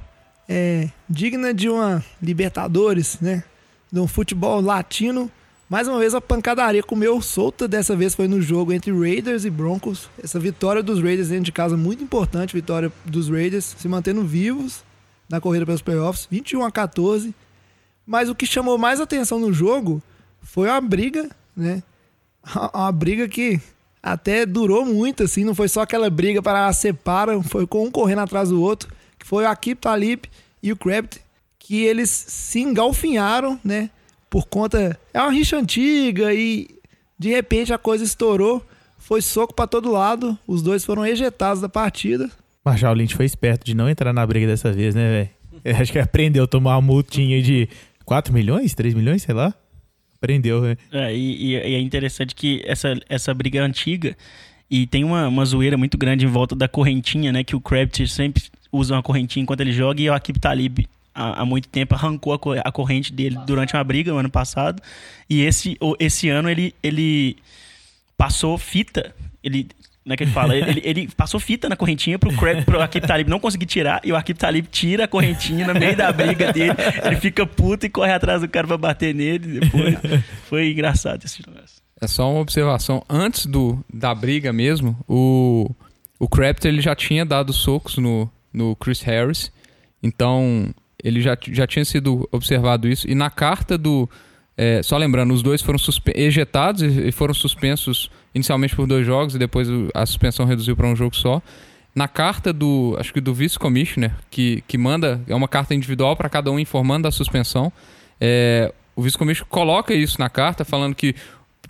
é, 0.48 0.88
digna 1.08 1.54
de 1.54 1.68
uma 1.68 2.04
Libertadores, 2.20 3.18
né? 3.20 3.44
De 3.92 4.00
um 4.00 4.08
futebol 4.08 4.60
latino. 4.60 5.30
Mais 5.70 5.86
uma 5.86 6.00
vez, 6.00 6.16
a 6.16 6.20
pancadaria 6.20 6.82
comeu 6.82 7.22
solta. 7.22 7.68
Dessa 7.68 7.94
vez 7.94 8.12
foi 8.12 8.26
no 8.26 8.42
jogo 8.42 8.72
entre 8.72 8.90
Raiders 8.90 9.44
e 9.44 9.50
Broncos. 9.50 10.10
Essa 10.20 10.36
vitória 10.40 10.82
dos 10.82 11.00
Raiders 11.00 11.28
dentro 11.28 11.44
de 11.44 11.52
casa, 11.52 11.76
muito 11.76 12.02
importante. 12.02 12.52
Vitória 12.52 12.90
dos 13.04 13.28
Raiders 13.28 13.76
se 13.78 13.86
mantendo 13.86 14.24
vivos 14.24 14.82
na 15.28 15.40
corrida 15.40 15.64
pelos 15.64 15.80
playoffs. 15.80 16.26
21 16.28 16.64
a 16.64 16.72
14. 16.72 17.32
Mas 18.04 18.28
o 18.28 18.34
que 18.34 18.46
chamou 18.46 18.76
mais 18.76 19.00
atenção 19.00 19.38
no 19.38 19.52
jogo 19.52 20.02
foi 20.42 20.68
a 20.68 20.80
briga, 20.80 21.30
né? 21.56 21.84
uma 22.74 22.90
briga 22.90 23.28
que 23.28 23.60
até 24.02 24.44
durou 24.44 24.84
muito, 24.84 25.22
assim, 25.22 25.44
não 25.44 25.54
foi 25.54 25.68
só 25.68 25.82
aquela 25.82 26.10
briga 26.10 26.42
para 26.42 26.72
separam, 26.72 27.44
foi 27.44 27.64
com 27.64 27.84
um 27.84 27.90
correndo 27.92 28.22
atrás 28.22 28.48
do 28.48 28.60
outro, 28.60 28.92
que 29.16 29.24
foi 29.24 29.44
o 29.44 29.48
Akip 29.48 29.80
Talib 29.80 30.24
e 30.60 30.72
o 30.72 30.76
Kravitz, 30.76 31.20
que 31.60 31.84
eles 31.84 32.10
se 32.10 32.58
engalfinharam, 32.58 33.60
né? 33.62 33.88
Por 34.30 34.46
conta. 34.46 34.98
É 35.12 35.20
uma 35.20 35.32
rixa 35.32 35.58
antiga 35.58 36.32
e 36.32 36.68
de 37.18 37.28
repente 37.28 37.72
a 37.72 37.78
coisa 37.78 38.04
estourou. 38.04 38.64
Foi 38.96 39.20
soco 39.20 39.52
pra 39.52 39.66
todo 39.66 39.90
lado. 39.90 40.38
Os 40.46 40.62
dois 40.62 40.84
foram 40.84 41.04
ejetados 41.04 41.60
da 41.60 41.68
partida. 41.68 42.30
Marshall 42.64 42.94
Lynch 42.94 43.16
foi 43.16 43.24
esperto 43.24 43.64
de 43.64 43.74
não 43.74 43.90
entrar 43.90 44.12
na 44.12 44.24
briga 44.24 44.46
dessa 44.46 44.72
vez, 44.72 44.94
né, 44.94 45.28
velho? 45.64 45.76
Acho 45.80 45.90
que 45.90 45.98
aprendeu 45.98 46.44
a 46.44 46.46
tomar 46.46 46.76
uma 46.76 46.82
multinha 46.82 47.42
de 47.42 47.68
4 48.04 48.32
milhões, 48.32 48.74
3 48.74 48.94
milhões, 48.94 49.22
sei 49.22 49.34
lá. 49.34 49.52
Aprendeu, 50.14 50.60
né? 50.62 50.76
É, 50.92 51.14
e, 51.14 51.46
e 51.46 51.56
é 51.56 51.80
interessante 51.80 52.34
que 52.34 52.62
essa, 52.64 52.94
essa 53.08 53.34
briga 53.34 53.58
é 53.58 53.62
antiga 53.62 54.16
e 54.70 54.86
tem 54.86 55.02
uma, 55.02 55.26
uma 55.26 55.44
zoeira 55.44 55.76
muito 55.76 55.98
grande 55.98 56.24
em 56.24 56.28
volta 56.28 56.54
da 56.54 56.68
correntinha, 56.68 57.32
né? 57.32 57.42
Que 57.42 57.56
o 57.56 57.60
Kravitz 57.60 58.12
sempre 58.12 58.44
usa 58.70 58.94
uma 58.94 59.02
correntinha 59.02 59.42
enquanto 59.42 59.62
ele 59.62 59.72
joga 59.72 60.00
e 60.00 60.08
o 60.08 60.14
Akib 60.14 60.38
Talib 60.38 60.86
há, 61.14 61.42
há 61.42 61.44
muito 61.44 61.68
tempo 61.68 61.94
arrancou 61.94 62.32
a, 62.32 62.38
co- 62.38 62.52
a 62.52 62.72
corrente 62.72 63.12
dele 63.12 63.38
durante 63.46 63.74
uma 63.74 63.84
briga 63.84 64.12
no 64.12 64.18
ano 64.18 64.30
passado. 64.30 64.82
E 65.28 65.42
esse, 65.42 65.76
esse 65.98 66.28
ano 66.28 66.48
ele, 66.48 66.74
ele 66.82 67.36
passou 68.16 68.56
fita. 68.58 69.14
Ele. 69.42 69.68
Como 70.02 70.14
é 70.14 70.16
que 70.16 70.24
ele 70.24 70.30
fala? 70.32 70.56
Ele, 70.56 70.80
ele 70.82 71.08
passou 71.14 71.38
fita 71.38 71.68
na 71.68 71.76
correntinha 71.76 72.18
pro, 72.18 72.34
Crab, 72.34 72.64
pro 72.64 72.80
Akib 72.80 73.06
Talib 73.06 73.28
não 73.28 73.38
conseguir 73.38 73.66
tirar. 73.66 74.00
E 74.02 74.10
o 74.10 74.16
Akib 74.16 74.36
Talib 74.38 74.66
tira 74.66 75.04
a 75.04 75.08
correntinha 75.08 75.66
no 75.66 75.78
meio 75.78 75.94
da 75.96 76.10
briga 76.10 76.52
dele. 76.52 76.74
Ele 77.04 77.16
fica 77.16 77.46
puto 77.46 77.84
e 77.86 77.90
corre 77.90 78.12
atrás 78.12 78.40
do 78.40 78.48
cara 78.48 78.66
pra 78.66 78.78
bater 78.78 79.14
nele. 79.14 79.60
Depois. 79.60 79.96
Foi 80.48 80.72
engraçado 80.72 81.24
esse 81.24 81.46
negócio. 81.46 81.80
É 82.00 82.08
só 82.08 82.30
uma 82.30 82.40
observação. 82.40 83.04
Antes 83.08 83.44
do, 83.44 83.84
da 83.92 84.14
briga 84.14 84.54
mesmo, 84.54 84.98
o, 85.06 85.70
o 86.18 86.26
Crafter 86.26 86.72
ele 86.72 86.80
já 86.80 86.94
tinha 86.96 87.24
dado 87.26 87.52
socos 87.52 87.98
no, 87.98 88.28
no 88.50 88.74
Chris 88.76 89.02
Harris. 89.02 89.52
Então, 90.02 90.74
ele 91.02 91.20
já, 91.20 91.36
já 91.52 91.66
tinha 91.66 91.84
sido 91.84 92.28
observado 92.32 92.88
isso. 92.88 93.08
E 93.08 93.14
na 93.14 93.30
carta 93.30 93.76
do. 93.76 94.08
é, 94.56 94.82
só 94.82 94.96
lembrando, 94.96 95.32
os 95.32 95.42
dois 95.42 95.62
foram 95.62 95.78
ejetados 96.14 96.82
e 96.82 97.12
foram 97.12 97.34
suspensos 97.34 98.10
inicialmente 98.34 98.76
por 98.76 98.86
dois 98.86 99.06
jogos 99.06 99.34
e 99.34 99.38
depois 99.38 99.68
a 99.94 100.06
suspensão 100.06 100.46
reduziu 100.46 100.76
para 100.76 100.86
um 100.86 100.96
jogo 100.96 101.16
só. 101.16 101.42
Na 101.94 102.06
carta 102.06 102.52
do, 102.52 102.96
acho 103.00 103.12
que 103.12 103.20
do 103.20 103.34
vice-commissioner, 103.34 104.12
que, 104.30 104.62
que 104.68 104.78
manda, 104.78 105.20
é 105.26 105.34
uma 105.34 105.48
carta 105.48 105.74
individual 105.74 106.14
para 106.14 106.28
cada 106.28 106.50
um 106.50 106.58
informando 106.58 107.02
da 107.02 107.10
suspensão, 107.10 107.72
é, 108.20 108.72
o 108.94 109.02
vice-commissioner 109.02 109.48
coloca 109.48 109.92
isso 109.92 110.20
na 110.20 110.28
carta, 110.28 110.64
falando 110.64 110.94
que 110.94 111.16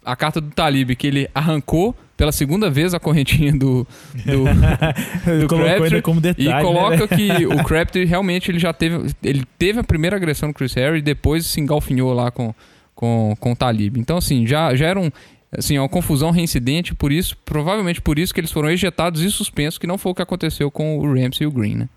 a 0.05 0.15
carta 0.15 0.41
do 0.41 0.51
Talib, 0.51 0.95
que 0.95 1.07
ele 1.07 1.29
arrancou 1.35 1.97
pela 2.21 2.33
segunda 2.33 2.69
vez 2.69 2.93
a 2.93 3.01
correntinha 3.01 3.51
do, 3.51 3.87
do, 4.27 4.45
do 5.41 5.49
Crabtree 5.49 6.03
como 6.03 6.21
detalhe, 6.21 6.47
e 6.47 6.53
né, 6.53 6.61
coloca 6.61 7.07
velho? 7.07 7.09
que 7.09 7.47
o 7.49 7.65
Crabtree 7.65 8.05
realmente 8.05 8.51
ele 8.51 8.59
já 8.59 8.75
teve 8.75 9.11
ele 9.23 9.43
teve 9.59 9.81
a 9.81 9.83
primeira 9.83 10.17
agressão 10.17 10.49
no 10.49 10.55
Chris 10.55 10.75
Harris 10.75 10.99
e 10.99 11.03
depois 11.03 11.47
se 11.47 11.63
engalfinhou 11.63 12.13
lá 12.13 12.31
com, 12.31 12.55
com, 12.95 13.35
com 13.41 13.53
o 13.53 13.57
Talib. 13.57 13.97
Então 13.97 14.19
assim, 14.19 14.47
já, 14.47 14.75
já 14.75 14.89
era 14.89 15.01
um, 15.01 15.11
assim, 15.51 15.79
uma 15.79 15.89
confusão 15.89 16.31
reincidente, 16.31 16.95
por 16.95 17.11
isso, 17.11 17.35
provavelmente 17.43 18.03
por 18.03 18.19
isso 18.19 18.35
que 18.35 18.41
eles 18.41 18.53
foram 18.53 18.69
ejetados 18.69 19.23
e 19.23 19.31
suspensos, 19.31 19.79
que 19.79 19.87
não 19.87 19.97
foi 19.97 20.13
o 20.13 20.15
que 20.15 20.21
aconteceu 20.21 20.71
com 20.71 20.99
o 20.99 21.15
Ramsey 21.15 21.45
e 21.45 21.47
o 21.47 21.51
Green, 21.51 21.75
né? 21.75 21.89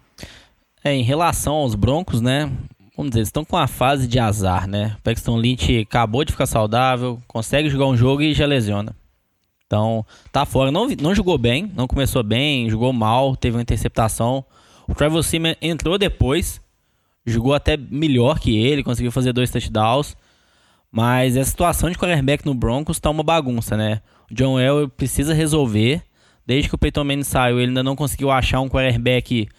É, 0.85 0.93
em 0.93 1.03
relação 1.03 1.55
aos 1.55 1.75
Broncos, 1.75 2.21
né? 2.21 2.49
Vamos 2.95 3.09
dizer, 3.09 3.19
eles 3.19 3.27
estão 3.27 3.43
com 3.43 3.57
uma 3.57 3.67
fase 3.67 4.07
de 4.07 4.19
azar, 4.19 4.69
né? 4.69 4.95
O 4.99 5.01
Paxton 5.01 5.35
Lynch 5.35 5.79
acabou 5.79 6.23
de 6.23 6.31
ficar 6.31 6.45
saudável, 6.45 7.21
consegue 7.27 7.67
jogar 7.67 7.87
um 7.87 7.97
jogo 7.97 8.21
e 8.21 8.33
já 8.33 8.45
lesiona. 8.45 8.95
Então, 9.73 10.05
tá 10.31 10.45
fora. 10.45 10.69
Não, 10.71 10.87
não 11.01 11.15
jogou 11.15 11.35
bem, 11.35 11.71
não 11.75 11.87
começou 11.87 12.21
bem, 12.21 12.69
jogou 12.69 12.93
mal, 12.93 13.35
teve 13.35 13.57
uma 13.57 13.61
interceptação. 13.63 14.45
O 14.87 14.93
Trevor 14.93 15.23
Simeon 15.23 15.55
entrou 15.59 15.97
depois, 15.97 16.61
jogou 17.25 17.55
até 17.55 17.75
melhor 17.75 18.37
que 18.39 18.55
ele, 18.55 18.83
conseguiu 18.83 19.11
fazer 19.11 19.33
dois 19.33 19.49
touchdowns. 19.49 20.15
Mas 20.91 21.35
a 21.35 21.43
situação 21.43 21.89
de 21.89 21.97
quarterback 21.97 22.45
no 22.45 22.53
Broncos 22.53 22.99
tá 22.99 23.09
uma 23.09 23.23
bagunça, 23.23 23.75
né? 23.75 24.03
O 24.29 24.35
John 24.35 24.59
Elway 24.59 24.87
precisa 24.89 25.33
resolver. 25.33 26.03
Desde 26.45 26.69
que 26.69 26.75
o 26.75 26.77
Peyton 26.77 27.03
Manning 27.03 27.23
saiu, 27.23 27.57
ele 27.57 27.69
ainda 27.69 27.81
não 27.81 27.95
conseguiu 27.95 28.29
achar 28.29 28.61
um 28.61 28.69
quarterback 28.69 29.49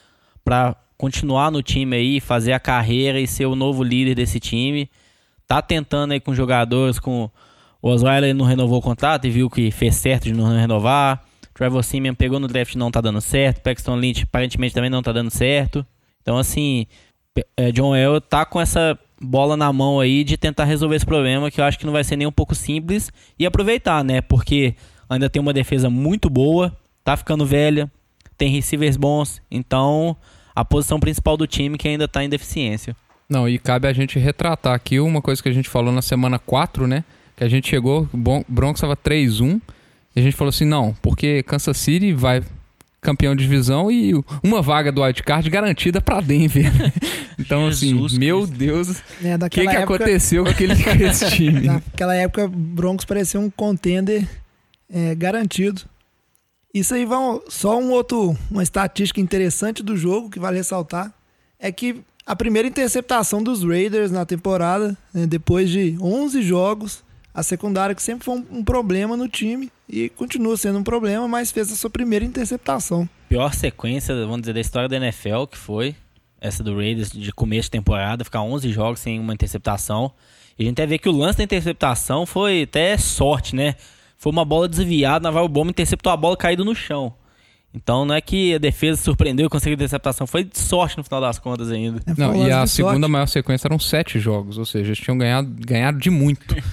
pra 0.45 0.77
continuar 0.97 1.51
no 1.51 1.61
time 1.61 1.97
aí, 1.97 2.21
fazer 2.21 2.53
a 2.53 2.61
carreira 2.61 3.19
e 3.19 3.27
ser 3.27 3.47
o 3.47 3.57
novo 3.57 3.83
líder 3.83 4.15
desse 4.15 4.39
time. 4.39 4.89
Tá 5.49 5.61
tentando 5.61 6.13
aí 6.13 6.21
com 6.21 6.33
jogadores, 6.33 7.01
com 7.01 7.29
o 7.85 7.91
Osweiler 7.91 8.35
não 8.35 8.47
renovou 8.47 8.79
o 8.79 8.83
contrato 8.83 9.27
e 9.27 9.31
viu 9.31 9.51
que 9.51 9.71
fez 9.71 9.97
certo 9.97 10.25
de 10.25 10.33
não 10.33 10.47
renovar. 10.57 11.23
Trevor 11.53 11.85
Simeon 11.85 12.15
pegou 12.15 12.41
no 12.41 12.49
draft 12.49 12.73
e 12.73 12.79
não 12.79 12.91
tá 12.91 12.99
dando 12.99 13.21
certo. 13.21 13.61
Paxton 13.61 13.97
Lynch 13.97 14.23
aparentemente 14.23 14.75
também 14.75 14.89
não 14.89 15.03
tá 15.03 15.13
dando 15.13 15.31
certo. 15.31 15.85
Então 16.23 16.39
assim, 16.39 16.87
é, 17.55 17.71
John 17.71 17.95
Elway 17.95 18.23
tá 18.23 18.47
com 18.47 18.59
essa 18.59 18.99
bola 19.21 19.55
na 19.55 19.71
mão 19.71 20.01
aí 20.01 20.25
de 20.25 20.39
tentar 20.39 20.65
resolver 20.65 20.97
esse 20.97 21.05
problema 21.05 21.51
que 21.51 21.61
eu 21.61 21.65
acho 21.67 21.79
que 21.79 21.85
não 21.85 21.93
vai 21.93 22.03
ser 22.03 22.17
nem 22.17 22.27
um 22.27 22.33
pouco 22.33 22.55
simples 22.55 23.13
e 23.39 23.45
aproveitar, 23.45 24.03
né? 24.03 24.23
Porque 24.23 24.75
ainda 25.07 25.29
tem 25.29 25.43
uma 25.43 25.53
defesa 25.53 25.91
muito 25.91 26.31
boa, 26.31 26.75
tá 27.05 27.19
ficando 27.19 27.45
velha, 27.45 27.93
tem 28.39 28.51
receivers 28.51 28.97
bons, 28.97 29.43
então 29.51 30.17
a 30.57 30.65
posição 30.65 30.99
principal 30.99 31.37
do 31.37 31.47
time 31.47 31.77
que 31.77 31.87
ainda 31.87 32.09
tá 32.09 32.25
em 32.25 32.31
deficiência. 32.31 32.97
Não, 33.29 33.47
e 33.47 33.59
cabe 33.59 33.87
a 33.87 33.93
gente 33.93 34.19
retratar 34.19 34.73
aqui 34.73 34.99
uma 34.99 35.21
coisa 35.21 35.43
que 35.43 35.51
a 35.51 35.53
gente 35.53 35.69
falou 35.69 35.93
na 35.93 36.01
semana 36.01 36.39
4, 36.39 36.87
né? 36.87 37.05
Que 37.37 37.45
a 37.45 37.49
gente 37.49 37.69
chegou, 37.69 38.09
o 38.13 38.17
Bron- 38.17 38.45
Broncos 38.49 38.79
estava 38.79 38.97
3-1, 38.97 39.61
e 40.15 40.21
a 40.21 40.23
gente 40.23 40.37
falou 40.37 40.51
assim, 40.51 40.65
não, 40.65 40.95
porque 41.03 41.43
Kansas 41.43 41.77
City 41.77 42.13
vai 42.13 42.43
campeão 43.01 43.35
de 43.37 43.43
divisão 43.45 43.91
e 43.91 44.15
uma 44.43 44.63
vaga 44.63 44.91
do 44.91 45.03
wildcard 45.03 45.49
garantida 45.51 46.01
para 46.01 46.21
Denver. 46.23 46.65
então, 47.39 47.71
Jesus 47.71 48.13
assim, 48.13 48.19
meu 48.19 48.39
Cristo. 48.47 48.57
Deus, 48.57 48.89
o 48.89 48.95
Né, 49.21 49.39
que, 49.51 49.61
que 49.61 49.69
época, 49.69 49.83
aconteceu 49.83 50.45
com, 50.45 50.51
aquele, 50.51 50.75
time? 51.31 51.61
Naquela 51.63 52.15
época, 52.15 52.49
Broncos 52.49 53.05
parecia 53.05 53.39
um 53.39 53.51
contender 53.51 54.27
é, 54.91 55.15
garantido. 55.15 55.83
Isso 56.73 56.95
aí 56.95 57.05
vão 57.05 57.43
só 57.49 57.79
um 57.79 57.91
outro, 57.91 58.37
uma 58.51 58.63
estatística 58.63 59.21
interessante 59.21 59.83
do 59.83 59.97
jogo 59.97 60.31
que 60.31 60.41
vale 60.41 60.57
ressaltar 60.57 61.13
é 61.59 61.71
que 61.71 61.97
a 62.27 62.35
primeira 62.35 62.67
interceptação 62.67 63.43
dos 63.43 63.63
Raiders 63.63 64.11
na 64.11 64.25
temporada, 64.25 64.97
né, 65.13 65.27
depois 65.27 65.69
de 65.69 65.97
11 66.01 66.43
jogos, 66.43 67.05
a 67.35 67.43
secundária 67.43 67.95
que 67.95 68.03
sempre 68.03 68.25
foi 68.25 68.37
um, 68.37 68.47
um 68.59 68.65
problema 68.65 69.17
no 69.17 69.29
time 69.29 69.71
e 69.89 70.09
continua 70.09 70.57
sendo 70.57 70.79
um 70.79 70.85
problema, 70.85 71.27
mas 71.27 71.51
fez 71.51 71.73
a 71.73 71.75
sua 71.75 71.91
primeira 71.91 72.25
interceptação. 72.25 73.09
Pior 73.29 73.53
sequência, 73.53 74.15
vamos 74.15 74.43
dizer, 74.43 74.53
da 74.53 74.61
história 74.61 74.89
da 74.89 74.97
NFL, 74.97 75.47
que 75.51 75.59
foi 75.59 75.97
essa 76.41 76.63
do 76.63 76.77
Raiders 76.77 77.11
de 77.11 77.33
começo 77.33 77.67
de 77.67 77.73
temporada, 77.73 78.23
ficar 78.23 78.43
11 78.43 78.71
jogos 78.71 79.01
sem 79.01 79.19
uma 79.19 79.35
interceptação. 79.35 80.13
E 80.59 80.63
a 80.63 80.67
gente 80.67 80.75
até 80.81 80.87
vê 80.87 80.99
que 80.99 81.09
o 81.09 81.13
lance 81.13 81.39
da 81.39 81.45
interceptação 81.45 82.25
foi 82.25 82.63
até 82.63 82.97
sorte, 82.97 83.57
né? 83.57 83.75
Foi 84.17 84.31
uma 84.31 84.45
bola 84.45 84.69
desviada, 84.69 85.25
Navarro 85.25 85.49
Bomba 85.49 85.71
interceptou 85.71 86.13
a 86.13 86.17
bola 86.17 86.37
caída 86.37 86.63
no 86.63 86.75
chão. 86.75 87.15
Então 87.75 88.05
não 88.05 88.15
é 88.15 88.21
que 88.21 88.55
a 88.55 88.59
defesa 88.59 89.03
surpreendeu 89.03 89.47
e 89.47 89.49
conseguiu 89.49 89.75
interceptação, 89.75 90.29
foi 90.29 90.45
de 90.45 90.57
sorte 90.57 90.97
no 90.97 91.03
final 91.03 91.21
das 91.21 91.41
contas 91.41 91.73
ainda. 91.73 92.01
foi 92.01 92.15
Não, 92.17 92.47
e 92.47 92.53
a 92.53 92.65
segunda 92.69 92.95
sorte. 92.95 93.11
maior 93.11 93.27
sequência 93.27 93.67
eram 93.67 93.81
sete 93.81 94.21
jogos, 94.21 94.59
ou 94.59 94.65
seja, 94.65 94.91
eles 94.91 94.99
tinham 94.99 95.19
ganhado, 95.19 95.51
ganhado 95.67 95.99
de 95.99 96.09
muito. 96.09 96.55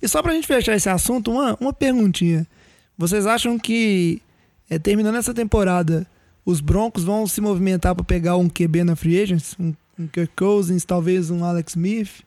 E 0.00 0.08
só 0.08 0.22
pra 0.22 0.32
gente 0.32 0.46
fechar 0.46 0.74
esse 0.76 0.88
assunto, 0.88 1.30
uma, 1.32 1.56
uma 1.60 1.72
perguntinha. 1.72 2.46
Vocês 2.96 3.26
acham 3.26 3.58
que, 3.58 4.22
é, 4.70 4.78
terminando 4.78 5.16
essa 5.16 5.34
temporada, 5.34 6.06
os 6.46 6.60
Broncos 6.60 7.02
vão 7.04 7.26
se 7.26 7.40
movimentar 7.40 7.94
pra 7.94 8.04
pegar 8.04 8.36
um 8.36 8.48
QB 8.48 8.84
na 8.84 8.96
Free 8.96 9.20
Agents? 9.20 9.56
Um, 9.58 9.74
um 9.98 10.06
Kirk 10.06 10.32
Cousins, 10.36 10.84
talvez 10.84 11.30
um 11.30 11.44
Alex 11.44 11.72
Smith? 11.72 12.22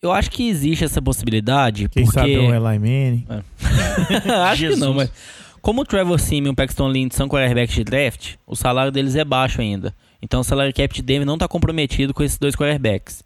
Eu 0.00 0.12
acho 0.12 0.30
que 0.30 0.48
existe 0.48 0.84
essa 0.84 1.02
possibilidade, 1.02 1.88
Quem 1.88 2.04
porque... 2.04 2.18
sabe 2.18 2.38
um 2.38 2.54
Eli 2.54 2.78
Manning. 2.78 3.26
Acho 4.48 4.62
que 4.62 4.76
não, 4.76 4.94
Jesus. 4.94 4.96
mas. 4.96 5.12
Como 5.62 5.82
o 5.82 5.84
Trevor 5.84 6.18
Simeon 6.18 6.50
e 6.50 6.52
o 6.52 6.56
Paxton 6.56 6.88
Lynch 6.88 7.14
são 7.14 7.28
quarterbacks 7.28 7.74
de 7.74 7.84
draft, 7.84 8.36
o 8.46 8.56
salário 8.56 8.90
deles 8.90 9.14
é 9.14 9.24
baixo 9.24 9.60
ainda. 9.60 9.94
Então 10.22 10.40
o 10.40 10.44
salário 10.44 10.72
cap 10.72 10.94
de 10.94 11.02
Denver 11.02 11.26
não 11.26 11.34
está 11.34 11.46
comprometido 11.46 12.14
com 12.14 12.22
esses 12.22 12.38
dois 12.38 12.56
quarterbacks. 12.56 13.22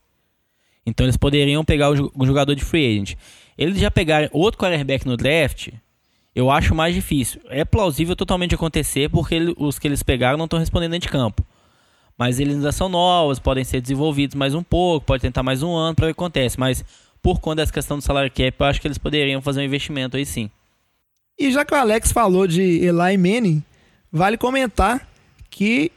Então 0.85 1.07
eles 1.07 1.17
poderiam 1.17 1.65
pegar 1.65 1.91
o 1.91 2.27
jogador 2.27 2.55
de 2.55 2.65
free 2.65 2.93
agent. 2.93 3.17
Eles 3.57 3.79
já 3.79 3.91
pegarem 3.91 4.29
outro 4.33 4.59
quarterback 4.59 5.07
no 5.07 5.17
draft, 5.17 5.69
eu 6.35 6.51
acho 6.51 6.75
mais 6.75 6.95
difícil. 6.95 7.41
É 7.49 7.65
plausível 7.65 8.17
totalmente 8.17 8.55
acontecer 8.55 9.09
porque 9.09 9.35
ele- 9.37 9.55
os 9.57 9.79
que 9.79 9.87
eles 9.87 10.03
pegaram 10.03 10.37
não 10.37 10.47
estão 10.47 10.59
respondendo 10.59 10.91
dentro 10.91 11.07
de 11.07 11.13
campo. 11.13 11.45
Mas 12.19 12.39
eles 12.41 12.57
ainda 12.57 12.73
são 12.73 12.89
novos, 12.89 13.39
podem 13.39 13.65
ser 13.65 13.81
desenvolvidos 13.81 14.35
mais 14.35 14.55
um 14.55 14.63
pouco, 14.63 15.07
pode 15.07 15.23
tentar 15.23 15.43
mais 15.43 15.63
um 15.63 15.75
ano 15.75 15.95
para 15.95 16.07
ver 16.07 16.13
o 16.13 16.15
que 16.15 16.21
acontece. 16.21 16.59
Mas 16.59 16.85
por 17.23 17.41
conta 17.41 17.63
dessa 17.63 17.73
questão 17.73 17.97
do 17.97 18.03
salário 18.03 18.31
cap, 18.31 18.55
eu 18.59 18.67
acho 18.67 18.81
que 18.81 18.87
eles 18.87 18.99
poderiam 18.99 19.41
fazer 19.41 19.61
um 19.61 19.65
investimento 19.65 20.17
aí 20.17 20.27
sim. 20.27 20.51
E 21.39 21.51
já 21.51 21.65
que 21.65 21.75
o 21.75 21.77
Alex 21.77 22.13
falou 22.13 22.47
de 22.47 22.63
Eli 22.63 23.19
Manning, 23.19 23.63
vale 24.13 24.37
comentar 24.37 25.07
que. 25.51 25.91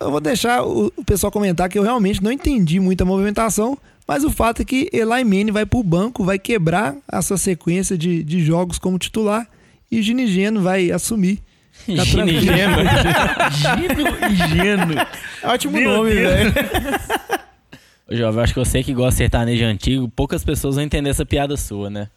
Eu 0.00 0.10
vou 0.10 0.20
deixar 0.20 0.64
o, 0.64 0.92
o 0.96 1.04
pessoal 1.04 1.30
comentar 1.30 1.68
que 1.68 1.78
eu 1.78 1.82
realmente 1.82 2.22
não 2.22 2.32
entendi 2.32 2.80
muita 2.80 3.04
movimentação, 3.04 3.78
mas 4.08 4.24
o 4.24 4.30
fato 4.30 4.62
é 4.62 4.64
que 4.64 4.88
Eli 4.92 5.22
Manning 5.22 5.52
vai 5.52 5.64
pro 5.64 5.82
banco, 5.82 6.24
vai 6.24 6.38
quebrar 6.38 6.96
a 7.06 7.22
sua 7.22 7.36
sequência 7.36 7.96
de, 7.96 8.24
de 8.24 8.40
jogos 8.40 8.78
como 8.78 8.98
titular 8.98 9.46
e 9.90 10.02
Gini 10.02 10.26
Geno 10.26 10.62
vai 10.62 10.90
assumir. 10.90 11.40
Tá 11.86 12.04
Gini 12.04 12.10
tranquilo. 12.12 12.40
Geno. 12.40 12.76
Gino 13.52 14.18
e 14.30 14.36
Geno. 14.36 14.94
Ótimo 15.44 15.72
Meu 15.74 15.90
nome, 15.90 16.12
velho. 16.12 16.52
Ô, 18.10 18.16
Jovem, 18.16 18.42
acho 18.42 18.52
que 18.52 18.58
você 18.58 18.82
que 18.82 18.92
gosta 18.92 19.12
de 19.12 19.16
sertanejo 19.18 19.64
antigo, 19.64 20.08
poucas 20.08 20.42
pessoas 20.44 20.74
vão 20.74 20.84
entender 20.84 21.10
essa 21.10 21.24
piada 21.24 21.56
sua, 21.56 21.88
né? 21.88 22.08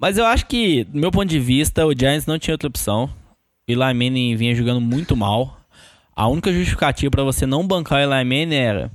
Mas 0.00 0.16
eu 0.16 0.24
acho 0.24 0.46
que, 0.46 0.84
do 0.84 0.98
meu 0.98 1.10
ponto 1.10 1.26
de 1.26 1.40
vista, 1.40 1.84
o 1.84 1.92
Giants 1.92 2.26
não 2.26 2.38
tinha 2.38 2.54
outra 2.54 2.68
opção. 2.68 3.10
Eli 3.66 3.78
Manning 3.78 4.36
vinha 4.36 4.54
jogando 4.54 4.80
muito 4.80 5.16
mal. 5.16 5.58
A 6.14 6.28
única 6.28 6.52
justificativa 6.52 7.10
para 7.10 7.24
você 7.24 7.46
não 7.46 7.66
bancar 7.66 7.98
o 7.98 8.14
Eli 8.14 8.24
Manning 8.24 8.54
era... 8.54 8.90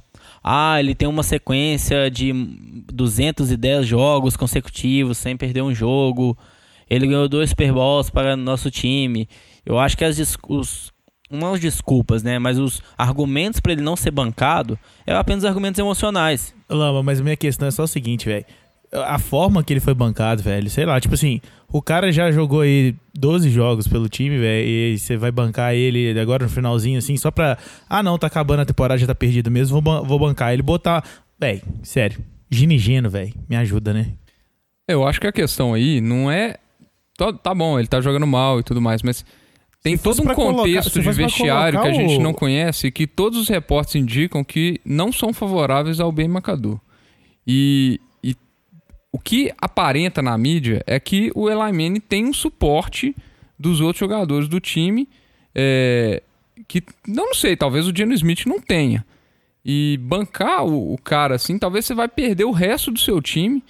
Ah, 0.45 0.77
ele 0.77 0.93
tem 0.93 1.07
uma 1.07 1.23
sequência 1.23 2.11
de 2.11 2.33
210 2.91 3.87
jogos 3.87 4.35
consecutivos 4.35 5.17
sem 5.17 5.37
perder 5.37 5.61
um 5.61 5.73
jogo. 5.73 6.37
Ele 6.89 7.07
ganhou 7.07 7.29
dois 7.29 7.51
Super 7.51 7.71
Bowls 7.71 8.09
para 8.09 8.35
nosso 8.35 8.69
time. 8.69 9.29
Eu 9.65 9.79
acho 9.79 9.97
que 9.97 10.03
as, 10.03 10.37
os, 10.49 10.91
não 11.31 11.53
as 11.53 11.61
desculpas, 11.61 12.23
né? 12.23 12.39
Mas 12.39 12.59
os 12.59 12.81
argumentos 12.97 13.61
para 13.61 13.71
ele 13.71 13.81
não 13.81 13.95
ser 13.95 14.11
bancado 14.11 14.77
é 15.07 15.13
apenas 15.13 15.45
argumentos 15.45 15.79
emocionais. 15.79 16.53
Lama, 16.69 17.01
mas 17.01 17.21
minha 17.21 17.37
questão 17.37 17.67
é 17.67 17.71
só 17.71 17.83
o 17.83 17.87
seguinte, 17.87 18.25
velho. 18.25 18.45
A 18.93 19.17
forma 19.17 19.63
que 19.63 19.73
ele 19.73 19.79
foi 19.79 19.93
bancado, 19.93 20.43
velho, 20.43 20.69
sei 20.69 20.85
lá, 20.85 20.99
tipo 21.01 21.15
assim, 21.15 21.41
o 21.67 21.81
cara 21.81 22.11
já 22.11 22.31
jogou 22.31 22.61
aí 22.61 22.93
12 23.15 23.49
jogos 23.49 23.87
pelo 23.87 24.07
time, 24.07 24.37
velho, 24.37 24.67
e 24.67 24.97
você 24.99 25.17
vai 25.17 25.31
bancar 25.31 25.73
ele 25.73 26.19
agora 26.19 26.43
no 26.45 26.49
finalzinho, 26.51 26.99
assim, 26.99 27.17
só 27.17 27.31
pra. 27.31 27.57
Ah, 27.89 28.03
não, 28.03 28.17
tá 28.19 28.27
acabando 28.27 28.59
a 28.61 28.65
temporada, 28.65 28.99
já 28.99 29.07
tá 29.07 29.15
perdido 29.15 29.49
mesmo, 29.49 29.81
vou, 29.81 30.05
vou 30.05 30.19
bancar 30.19 30.53
ele, 30.53 30.61
botar. 30.61 31.03
Velho, 31.39 31.61
sério, 31.81 32.19
Ginigeno, 32.51 33.09
velho, 33.09 33.33
me 33.49 33.55
ajuda, 33.55 33.93
né? 33.93 34.09
Eu 34.87 35.07
acho 35.07 35.19
que 35.19 35.25
a 35.27 35.31
questão 35.31 35.73
aí 35.73 35.99
não 35.99 36.29
é. 36.29 36.57
Tá, 37.17 37.33
tá 37.33 37.55
bom, 37.55 37.79
ele 37.79 37.87
tá 37.87 37.99
jogando 37.99 38.27
mal 38.27 38.59
e 38.59 38.63
tudo 38.63 38.79
mais, 38.81 39.01
mas 39.01 39.25
tem 39.81 39.97
todo 39.97 40.21
um 40.21 40.25
colocar- 40.33 40.63
contexto 40.63 40.89
se 40.91 41.01
de 41.01 41.11
vestiário 41.11 41.79
que 41.79 41.87
a 41.87 41.91
colocar 41.91 42.07
gente 42.09 42.19
o- 42.19 42.23
não 42.23 42.33
conhece 42.33 42.91
que 42.91 43.07
todos 43.07 43.39
os 43.39 43.47
reportes 43.49 43.95
indicam 43.95 44.43
que 44.43 44.79
não 44.85 45.11
são 45.11 45.33
favoráveis 45.33 45.99
ao 45.99 46.11
Ben. 46.11 46.29
E, 46.29 46.77
e 47.47 47.99
o 49.13 49.19
que 49.19 49.53
aparenta 49.61 50.21
na 50.23 50.35
mídia 50.37 50.83
é 50.87 50.99
que 50.99 51.31
o 51.35 51.47
Eli 51.47 51.71
Manning 51.71 51.99
tem 51.99 52.25
um 52.25 52.33
suporte 52.33 53.15
dos 53.57 53.79
outros 53.79 53.99
jogadores 53.99 54.47
do 54.47 54.59
time 54.59 55.07
é, 55.53 56.23
que, 56.67 56.83
não, 57.07 57.33
sei, 57.33 57.55
talvez 57.55 57.87
o 57.87 57.95
Geno 57.95 58.13
Smith 58.13 58.47
não 58.47 58.59
tenha. 58.59 59.05
E 59.63 59.99
bancar 60.01 60.65
o, 60.65 60.93
o 60.93 60.97
cara 60.97 61.35
assim, 61.35 61.59
talvez 61.59 61.85
você 61.85 61.93
vai 61.93 62.07
perder 62.07 62.45
o 62.45 62.51
resto 62.51 62.91
do 62.91 62.99
seu 62.99 63.21
time. 63.21 63.63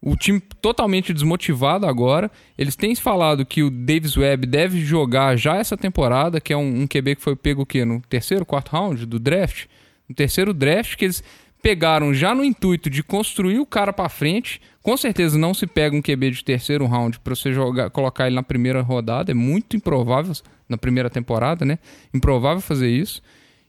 O 0.00 0.14
time 0.16 0.40
totalmente 0.60 1.12
desmotivado 1.12 1.86
agora. 1.86 2.30
Eles 2.58 2.76
têm 2.76 2.94
falado 2.94 3.46
que 3.46 3.62
o 3.62 3.70
Davis 3.70 4.16
Webb 4.16 4.46
deve 4.46 4.84
jogar 4.84 5.36
já 5.36 5.56
essa 5.56 5.76
temporada, 5.76 6.40
que 6.40 6.52
é 6.52 6.56
um, 6.56 6.82
um 6.82 6.86
QB 6.86 7.16
que 7.16 7.22
foi 7.22 7.34
pego 7.34 7.62
o 7.62 7.66
quê? 7.66 7.84
No 7.84 8.00
terceiro, 8.02 8.44
quarto 8.44 8.72
round 8.72 9.06
do 9.06 9.18
draft? 9.18 9.66
No 10.08 10.14
terceiro 10.14 10.52
draft, 10.52 10.96
que 10.96 11.06
eles 11.06 11.24
pegaram 11.62 12.12
já 12.12 12.34
no 12.34 12.44
intuito 12.44 12.90
de 12.90 13.02
construir 13.02 13.58
o 13.58 13.66
cara 13.66 13.92
pra 13.92 14.08
frente. 14.08 14.60
Com 14.82 14.96
certeza 14.96 15.38
não 15.38 15.54
se 15.54 15.66
pega 15.66 15.94
um 15.96 16.02
QB 16.02 16.30
de 16.32 16.44
terceiro 16.44 16.86
round 16.86 17.20
pra 17.20 17.34
você 17.34 17.52
jogar, 17.52 17.88
colocar 17.90 18.26
ele 18.26 18.34
na 18.34 18.42
primeira 18.42 18.82
rodada. 18.82 19.30
É 19.30 19.34
muito 19.34 19.76
improvável 19.76 20.34
na 20.68 20.76
primeira 20.76 21.08
temporada, 21.08 21.64
né? 21.64 21.78
Improvável 22.12 22.60
fazer 22.60 22.90
isso. 22.90 23.22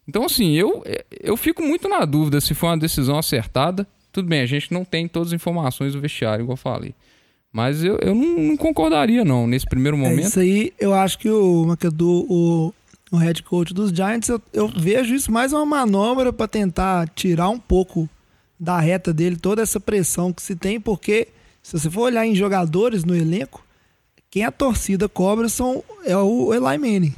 Então, 0.07 0.25
assim, 0.25 0.53
eu, 0.53 0.83
eu 1.21 1.37
fico 1.37 1.61
muito 1.61 1.87
na 1.87 2.03
dúvida 2.03 2.41
se 2.41 2.53
foi 2.53 2.69
uma 2.69 2.77
decisão 2.77 3.17
acertada. 3.17 3.87
Tudo 4.11 4.27
bem, 4.27 4.41
a 4.41 4.45
gente 4.45 4.73
não 4.73 4.83
tem 4.83 5.07
todas 5.07 5.29
as 5.29 5.33
informações 5.33 5.93
do 5.93 6.01
vestiário, 6.01 6.43
igual 6.43 6.53
eu 6.53 6.57
falei. 6.57 6.93
Mas 7.51 7.83
eu, 7.83 7.97
eu 8.01 8.15
não, 8.15 8.37
não 8.39 8.57
concordaria, 8.57 9.23
não, 9.23 9.45
nesse 9.45 9.65
primeiro 9.65 9.95
É 9.97 9.99
momento. 9.99 10.27
isso 10.27 10.39
aí, 10.39 10.73
eu 10.79 10.93
acho 10.93 11.19
que 11.19 11.29
o 11.29 11.65
McAdoo, 11.67 12.25
o, 12.27 12.73
o 13.13 13.17
head 13.17 13.43
coach 13.43 13.73
dos 13.75 13.91
Giants, 13.91 14.27
eu, 14.27 14.41
eu 14.51 14.67
vejo 14.67 15.13
isso 15.13 15.31
mais 15.31 15.53
uma 15.53 15.63
manobra 15.65 16.33
para 16.33 16.47
tentar 16.47 17.07
tirar 17.09 17.47
um 17.49 17.59
pouco 17.59 18.09
da 18.59 18.79
reta 18.79 19.13
dele 19.13 19.35
toda 19.35 19.61
essa 19.61 19.79
pressão 19.79 20.33
que 20.33 20.41
se 20.41 20.55
tem, 20.55 20.79
porque 20.79 21.27
se 21.61 21.77
você 21.77 21.91
for 21.91 22.01
olhar 22.01 22.25
em 22.25 22.33
jogadores 22.33 23.03
no 23.03 23.15
elenco, 23.15 23.63
quem 24.31 24.43
a 24.43 24.51
torcida 24.51 25.07
cobra 25.07 25.47
são, 25.47 25.83
é 26.03 26.17
o 26.17 26.51
Eli 26.55 26.77
Manning. 26.79 27.13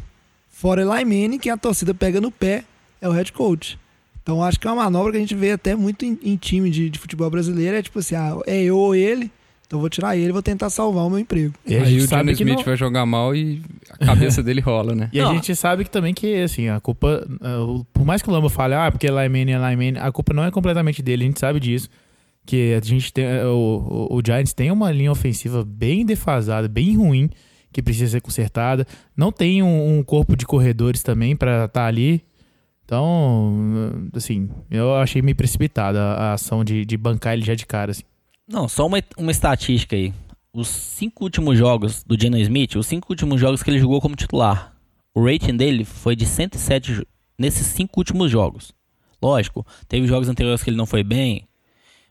Fora 0.49 0.81
Eli 0.81 1.05
Manning, 1.05 1.39
quem 1.39 1.51
a 1.51 1.57
torcida 1.57 1.93
pega 1.93 2.19
no 2.19 2.29
pé 2.29 2.65
é 2.99 3.07
o 3.07 3.11
head 3.13 3.31
coach. 3.31 3.79
Então 4.21 4.43
acho 4.43 4.59
que 4.59 4.67
é 4.67 4.71
uma 4.71 4.83
manobra 4.83 5.11
que 5.13 5.17
a 5.17 5.21
gente 5.21 5.35
vê 5.35 5.51
até 5.51 5.75
muito 5.75 6.03
em, 6.03 6.19
em 6.21 6.35
time 6.35 6.69
de, 6.69 6.89
de 6.89 6.99
futebol 6.99 7.29
brasileiro, 7.29 7.77
é 7.77 7.81
tipo 7.81 7.99
assim, 7.99 8.15
ah, 8.15 8.37
é 8.45 8.61
eu 8.63 8.77
ou 8.77 8.93
ele, 8.93 9.31
então 9.65 9.79
vou 9.79 9.89
tirar 9.89 10.17
ele 10.17 10.29
e 10.29 10.31
vou 10.33 10.41
tentar 10.43 10.69
salvar 10.69 11.05
o 11.05 11.09
meu 11.09 11.19
emprego. 11.19 11.53
E 11.65 11.75
Aí 11.75 11.85
gente 11.85 12.03
o 12.03 12.07
Johnny 12.07 12.31
Smith 12.33 12.57
não- 12.57 12.63
vai 12.63 12.75
jogar 12.75 13.05
mal 13.05 13.33
e 13.33 13.61
a 13.99 14.05
cabeça 14.05 14.41
dele 14.43 14.61
rola, 14.61 14.93
né? 14.95 15.09
E 15.13 15.19
a 15.19 15.33
gente 15.33 15.55
sabe 15.55 15.83
que 15.83 15.89
também 15.89 16.13
que, 16.13 16.41
assim, 16.43 16.67
a 16.69 16.79
culpa. 16.79 17.25
o- 17.67 17.83
Por 17.93 18.05
mais 18.05 18.21
que 18.21 18.29
o 18.29 18.31
Lamba 18.31 18.49
fale, 18.49 18.73
ah, 18.73 18.91
porque 18.91 19.07
é 19.07 19.09
Lyman 19.11 19.51
é 19.51 19.69
Lyman, 19.69 19.99
a 19.99 20.11
culpa 20.11 20.33
não 20.33 20.43
é 20.43 20.51
completamente 20.51 21.01
dele, 21.01 21.23
a 21.23 21.27
gente 21.27 21.39
sabe 21.39 21.59
disso. 21.59 21.89
Que 22.45 22.73
a 22.79 22.85
gente 22.85 23.11
tem. 23.11 23.25
eh, 23.25 23.45
O, 23.45 24.07
o, 24.11 24.17
o 24.17 24.21
Giants 24.25 24.53
tem 24.53 24.69
uma 24.71 24.91
linha 24.91 25.11
ofensiva 25.11 25.63
bem 25.65 26.05
defasada, 26.05 26.67
bem 26.67 26.95
ruim, 26.95 27.29
que 27.73 27.81
precisa 27.81 28.11
ser 28.11 28.21
consertada. 28.21 28.85
Não 29.17 29.31
tem 29.31 29.63
um, 29.63 29.97
um 29.97 30.03
corpo 30.03 30.35
de 30.35 30.45
corredores 30.45 31.01
também 31.01 31.35
pra 31.35 31.65
estar 31.65 31.87
ali. 31.87 32.21
Então, 32.83 33.91
assim, 34.13 34.49
eu 34.69 34.93
achei 34.95 35.21
meio 35.21 35.35
precipitada 35.35 35.99
a, 35.99 36.13
a 36.13 36.33
ação 36.33 36.63
de, 36.63 36.85
de 36.85 36.95
bancar 36.97 37.33
ele 37.33 37.43
já 37.43 37.55
de 37.55 37.65
cara, 37.65 37.91
assim. 37.91 38.03
Não, 38.47 38.67
só 38.67 38.85
uma, 38.85 39.01
uma 39.17 39.31
estatística 39.31 39.95
aí. 39.95 40.13
Os 40.57 40.69
cinco 40.69 41.25
últimos 41.25 41.57
jogos 41.57 42.01
do 42.03 42.17
Geno 42.17 42.37
Smith, 42.37 42.75
os 42.77 42.87
cinco 42.87 43.07
últimos 43.11 43.41
jogos 43.41 43.61
que 43.61 43.69
ele 43.69 43.77
jogou 43.79 43.99
como 43.99 44.15
titular, 44.15 44.73
o 45.13 45.21
rating 45.25 45.57
dele 45.57 45.83
foi 45.83 46.15
de 46.15 46.25
107 46.25 46.93
jo- 46.93 47.05
nesses 47.37 47.67
cinco 47.67 47.99
últimos 47.99 48.31
jogos. 48.31 48.71
Lógico, 49.21 49.65
teve 49.89 50.07
jogos 50.07 50.29
anteriores 50.29 50.63
que 50.63 50.69
ele 50.69 50.77
não 50.77 50.85
foi 50.85 51.03
bem, 51.03 51.45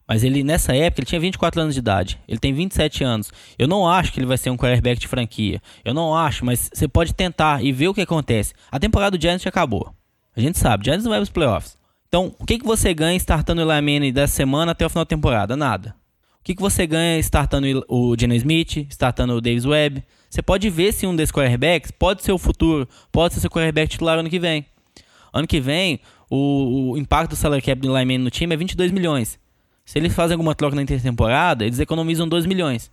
mas 0.06 0.22
ele 0.22 0.44
nessa 0.44 0.76
época 0.76 1.00
ele 1.00 1.06
tinha 1.06 1.20
24 1.22 1.58
anos 1.62 1.74
de 1.74 1.78
idade. 1.80 2.20
Ele 2.28 2.38
tem 2.38 2.52
27 2.52 3.02
anos. 3.02 3.32
Eu 3.58 3.66
não 3.66 3.88
acho 3.88 4.12
que 4.12 4.18
ele 4.20 4.26
vai 4.26 4.36
ser 4.36 4.50
um 4.50 4.58
quarterback 4.58 5.00
de 5.00 5.08
franquia. 5.08 5.62
Eu 5.82 5.94
não 5.94 6.14
acho, 6.14 6.44
mas 6.44 6.68
você 6.70 6.86
pode 6.86 7.14
tentar 7.14 7.64
e 7.64 7.72
ver 7.72 7.88
o 7.88 7.94
que 7.94 8.02
acontece. 8.02 8.52
A 8.70 8.78
temporada 8.78 9.16
do 9.16 9.20
Giants 9.22 9.46
acabou. 9.46 9.90
A 10.36 10.40
gente 10.40 10.58
sabe, 10.58 10.84
Giants 10.84 11.04
não 11.04 11.10
vai 11.10 11.20
para 11.20 11.22
os 11.24 11.30
playoffs. 11.30 11.78
Então, 12.08 12.34
o 12.38 12.44
que, 12.44 12.58
que 12.58 12.66
você 12.66 12.92
ganha 12.92 13.16
startando 13.16 13.62
o 13.64 13.72
Eli 13.72 13.80
Manning 13.80 14.12
dessa 14.12 14.34
semana 14.34 14.72
até 14.72 14.84
o 14.84 14.90
final 14.90 15.06
da 15.06 15.08
temporada? 15.08 15.56
Nada. 15.56 15.94
O 16.44 16.46
que, 16.46 16.54
que 16.54 16.60
você 16.60 16.86
ganha 16.86 17.18
startando 17.20 17.82
o 17.88 18.14
Geno 18.20 18.34
Smith, 18.34 18.86
startando 18.90 19.32
o 19.32 19.40
Davis 19.40 19.64
Webb? 19.64 20.04
Você 20.28 20.42
pode 20.42 20.68
ver 20.68 20.92
se 20.92 21.06
um 21.06 21.16
desses 21.16 21.32
quarterbacks 21.32 21.90
pode 21.90 22.22
ser 22.22 22.32
o 22.32 22.38
futuro, 22.38 22.86
pode 23.10 23.32
ser 23.32 23.40
seu 23.40 23.48
quarterback 23.48 23.88
titular 23.88 24.18
ano 24.18 24.28
que 24.28 24.38
vem. 24.38 24.66
Ano 25.32 25.46
que 25.46 25.58
vem, 25.58 26.00
o, 26.28 26.90
o 26.92 26.98
impacto 26.98 27.30
do 27.30 27.36
salary 27.36 27.62
cap 27.62 27.80
do 27.80 27.90
Manning 27.90 28.18
no 28.18 28.28
time 28.28 28.52
é 28.52 28.58
22 28.58 28.92
milhões. 28.92 29.38
Se 29.86 29.98
eles 29.98 30.12
fazem 30.12 30.34
alguma 30.34 30.54
troca 30.54 30.76
na 30.76 30.82
intertemporada, 30.82 31.64
eles 31.64 31.78
economizam 31.78 32.28
2 32.28 32.44
milhões. 32.44 32.90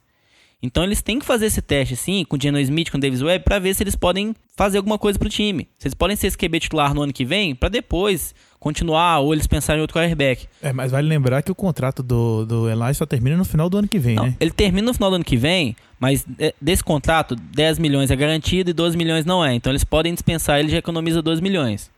Então 0.63 0.85
eles 0.85 1.01
têm 1.01 1.19
que 1.19 1.25
fazer 1.25 1.47
esse 1.47 1.61
teste 1.61 1.95
assim, 1.95 2.23
com 2.23 2.37
o 2.37 2.41
Geno 2.41 2.57
Smith, 2.57 2.89
com 2.89 2.97
o 2.97 3.01
Davis 3.01 3.21
Webb, 3.21 3.43
pra 3.43 3.59
ver 3.59 3.75
se 3.75 3.83
eles 3.83 3.97
podem 3.97 4.33
fazer 4.55 4.77
alguma 4.77 4.97
coisa 4.97 5.19
pro 5.19 5.27
time. 5.27 5.67
Se 5.77 5.89
eles 5.89 5.93
podem 5.93 6.15
ser 6.15 6.27
esse 6.27 6.37
QB 6.37 6.61
titular 6.61 6.93
no 6.93 7.01
ano 7.01 7.11
que 7.11 7.25
vem, 7.25 7.53
pra 7.53 7.67
depois 7.67 8.33
continuar 8.61 9.17
ou 9.21 9.33
eles 9.33 9.47
pensarem 9.47 9.79
em 9.79 9.81
outro 9.81 9.97
quarterback. 9.97 10.47
É, 10.61 10.71
mas 10.71 10.91
vale 10.91 11.07
lembrar 11.07 11.41
que 11.41 11.51
o 11.51 11.55
contrato 11.55 12.03
do, 12.03 12.45
do 12.45 12.69
Eli 12.69 12.93
só 12.93 13.07
termina 13.07 13.35
no 13.35 13.43
final 13.43 13.67
do 13.67 13.77
ano 13.79 13.87
que 13.87 13.97
vem, 13.97 14.15
Não, 14.15 14.27
né? 14.27 14.35
ele 14.39 14.51
termina 14.51 14.85
no 14.85 14.93
final 14.93 15.09
do 15.09 15.15
ano 15.15 15.25
que 15.25 15.35
vem, 15.35 15.75
mas 15.99 16.23
é, 16.37 16.53
desse 16.61 16.83
contrato, 16.83 17.35
10 17.35 17.79
milhões 17.79 18.11
é 18.11 18.15
garantido 18.15 18.69
e 18.69 18.73
12 18.73 18.95
milhões 18.95 19.25
não 19.25 19.43
é. 19.43 19.55
Então 19.55 19.71
eles 19.71 19.83
podem 19.83 20.13
dispensar, 20.13 20.59
ele 20.59 20.69
já 20.69 20.77
economiza 20.77 21.23
12 21.23 21.41
milhões. 21.41 21.89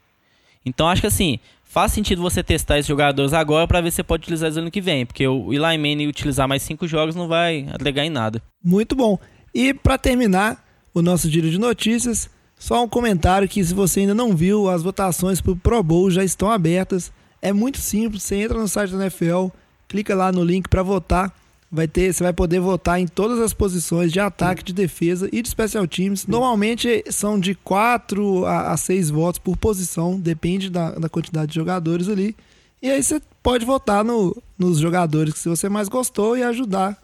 Então 0.64 0.88
acho 0.88 1.02
que 1.02 1.06
assim, 1.06 1.38
faz 1.62 1.92
sentido 1.92 2.22
você 2.22 2.42
testar 2.42 2.78
esses 2.78 2.88
jogadores 2.88 3.34
agora 3.34 3.68
pra 3.68 3.82
ver 3.82 3.90
se 3.90 3.96
você 3.96 4.02
pode 4.02 4.22
utilizar 4.22 4.46
eles 4.46 4.56
ano 4.56 4.70
que 4.70 4.80
vem, 4.80 5.04
porque 5.04 5.28
o 5.28 5.52
Eli 5.52 5.76
Manning 5.76 6.06
utilizar 6.06 6.48
mais 6.48 6.62
5 6.62 6.88
jogos 6.88 7.14
não 7.14 7.28
vai 7.28 7.66
agregar 7.70 8.06
em 8.06 8.10
nada. 8.10 8.40
Muito 8.64 8.96
bom. 8.96 9.18
E 9.54 9.74
para 9.74 9.98
terminar 9.98 10.64
o 10.94 11.02
nosso 11.02 11.28
giro 11.28 11.50
de 11.50 11.58
notícias, 11.58 12.30
só 12.64 12.82
um 12.82 12.88
comentário 12.88 13.46
que 13.48 13.62
se 13.64 13.74
você 13.74 14.00
ainda 14.00 14.14
não 14.14 14.34
viu, 14.34 14.70
as 14.70 14.82
votações 14.82 15.40
para 15.40 15.52
o 15.52 15.56
Pro 15.56 15.82
Bowl 15.82 16.10
já 16.10 16.24
estão 16.24 16.50
abertas. 16.50 17.12
É 17.42 17.52
muito 17.52 17.78
simples, 17.78 18.22
você 18.22 18.36
entra 18.36 18.58
no 18.58 18.66
site 18.66 18.92
da 18.92 19.02
NFL, 19.02 19.48
clica 19.86 20.14
lá 20.14 20.32
no 20.32 20.42
link 20.42 20.68
para 20.68 20.82
votar. 20.82 21.30
Vai 21.70 21.88
ter, 21.88 22.12
você 22.14 22.22
vai 22.22 22.32
poder 22.32 22.60
votar 22.60 23.00
em 23.00 23.06
todas 23.06 23.38
as 23.40 23.52
posições 23.52 24.12
de 24.12 24.20
ataque, 24.20 24.62
de 24.62 24.72
defesa 24.72 25.28
e 25.32 25.42
de 25.42 25.48
special 25.50 25.86
teams. 25.88 26.26
Normalmente 26.26 27.04
são 27.10 27.38
de 27.38 27.54
4 27.56 28.46
a 28.46 28.76
6 28.76 29.10
votos 29.10 29.38
por 29.40 29.56
posição, 29.56 30.18
depende 30.18 30.70
da, 30.70 30.92
da 30.92 31.08
quantidade 31.08 31.48
de 31.48 31.54
jogadores 31.56 32.08
ali. 32.08 32.34
E 32.80 32.88
aí 32.90 33.02
você 33.02 33.20
pode 33.42 33.64
votar 33.66 34.04
no- 34.04 34.34
nos 34.58 34.78
jogadores 34.78 35.34
que 35.34 35.48
você 35.48 35.68
mais 35.68 35.88
gostou 35.88 36.36
e 36.36 36.42
ajudar 36.44 36.96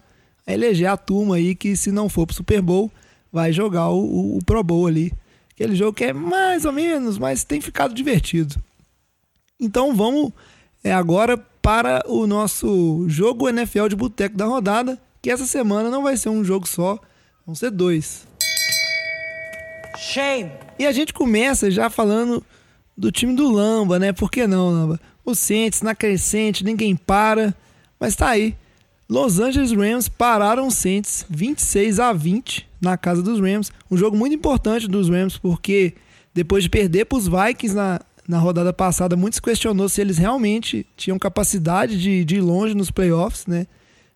a 0.47 0.53
eleger 0.53 0.89
a 0.89 0.95
turma 0.97 1.35
aí 1.35 1.53
que, 1.53 1.75
se 1.75 1.91
não 1.91 2.07
for 2.09 2.25
pro 2.25 2.35
Super 2.35 2.61
Bowl, 2.61 2.89
vai 3.31 3.51
jogar 3.51 3.89
o, 3.89 3.99
o- 4.03 4.37
o 4.37 4.43
Pro 4.45 4.63
Bowl 4.63 4.87
ali. 4.87 5.11
Aquele 5.51 5.75
jogo 5.75 5.93
que 5.93 6.05
é 6.05 6.13
mais 6.13 6.65
ou 6.65 6.71
menos, 6.71 7.17
mas 7.17 7.43
tem 7.43 7.61
ficado 7.61 7.93
divertido. 7.93 8.55
Então 9.59 9.95
vamos 9.95 10.31
é, 10.83 10.93
agora 10.93 11.37
para 11.61 12.03
o 12.07 12.25
nosso 12.25 13.05
jogo 13.07 13.47
NFL 13.47 13.87
de 13.87 13.95
boteco 13.95 14.35
da 14.35 14.45
rodada, 14.45 14.99
que 15.21 15.29
essa 15.29 15.45
semana 15.45 15.89
não 15.89 16.01
vai 16.01 16.17
ser 16.17 16.29
um 16.29 16.43
jogo 16.43 16.67
só, 16.67 16.99
vão 17.45 17.53
ser 17.53 17.69
dois. 17.69 18.25
Shame. 19.97 20.51
E 20.79 20.87
a 20.87 20.91
gente 20.91 21.13
começa 21.13 21.69
já 21.69 21.89
falando 21.89 22.43
do 22.97 23.11
time 23.11 23.35
do 23.35 23.51
Lamba, 23.51 23.99
né? 23.99 24.11
Por 24.11 24.31
que 24.31 24.47
não, 24.47 24.69
Lamba? 24.69 24.99
O 25.23 25.35
Saints 25.35 25.83
na 25.83 25.93
crescente, 25.93 26.63
ninguém 26.63 26.95
para. 26.95 27.53
Mas 27.99 28.15
tá 28.15 28.29
aí. 28.29 28.55
Los 29.11 29.41
Angeles 29.41 29.73
Rams 29.73 30.07
pararam 30.07 30.67
o 30.67 30.71
Saints 30.71 31.25
26 31.29 31.99
a 31.99 32.13
20 32.13 32.65
na 32.79 32.95
casa 32.95 33.21
dos 33.21 33.41
Rams. 33.41 33.69
Um 33.91 33.97
jogo 33.97 34.15
muito 34.15 34.33
importante 34.33 34.87
dos 34.87 35.09
Rams, 35.09 35.37
porque 35.37 35.95
depois 36.33 36.63
de 36.63 36.69
perder 36.69 37.03
para 37.03 37.17
os 37.17 37.27
Vikings 37.27 37.75
na, 37.75 37.99
na 38.25 38.39
rodada 38.39 38.71
passada, 38.71 39.17
muitos 39.17 39.41
questionou 39.41 39.89
se 39.89 39.99
eles 39.99 40.17
realmente 40.17 40.87
tinham 40.95 41.19
capacidade 41.19 41.99
de, 41.99 42.23
de 42.23 42.37
ir 42.37 42.39
longe 42.39 42.73
nos 42.73 42.89
playoffs, 42.89 43.45
né? 43.47 43.67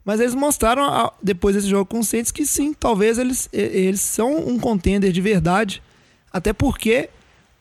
Mas 0.05 0.21
eles 0.21 0.33
mostraram 0.33 1.11
depois 1.21 1.57
desse 1.57 1.67
jogo 1.67 1.87
com 1.87 1.99
o 1.99 2.03
Saints 2.03 2.31
que 2.31 2.45
sim, 2.45 2.73
talvez 2.73 3.17
eles, 3.17 3.49
eles 3.51 3.99
são 3.99 4.47
um 4.47 4.57
contender 4.57 5.11
de 5.11 5.19
verdade. 5.19 5.83
Até 6.31 6.53
porque 6.53 7.09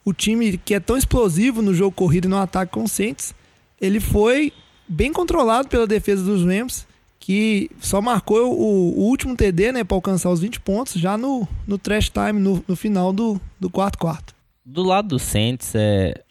o 0.05 0.12
time 0.12 0.57
que 0.57 0.73
é 0.73 0.79
tão 0.79 0.97
explosivo 0.97 1.61
no 1.62 1.75
jogo 1.75 1.97
corrido 1.97 2.27
e 2.27 2.29
no 2.29 2.38
ataque 2.38 2.70
com 2.70 2.85
o 2.85 2.88
Saints, 2.88 3.35
ele 3.81 3.99
foi 3.99 4.53
bem 4.87 5.12
controlado 5.12 5.66
pela 5.66 5.85
defesa 5.85 6.23
dos 6.23 6.44
Rams, 6.44 6.87
que 7.24 7.70
só 7.80 8.02
marcou 8.02 8.52
o, 8.52 8.98
o 8.98 9.04
último 9.04 9.34
TD 9.34 9.72
né, 9.72 9.82
para 9.82 9.96
alcançar 9.96 10.28
os 10.28 10.40
20 10.40 10.60
pontos 10.60 10.92
já 10.92 11.16
no, 11.16 11.48
no 11.66 11.78
trash 11.78 12.10
time, 12.10 12.38
no, 12.38 12.62
no 12.68 12.76
final 12.76 13.14
do, 13.14 13.40
do 13.58 13.70
quarto 13.70 13.96
quarto. 13.96 14.34
Do 14.62 14.82
lado 14.82 15.08
do 15.08 15.18
Saints, 15.18 15.74
é, 15.74 16.22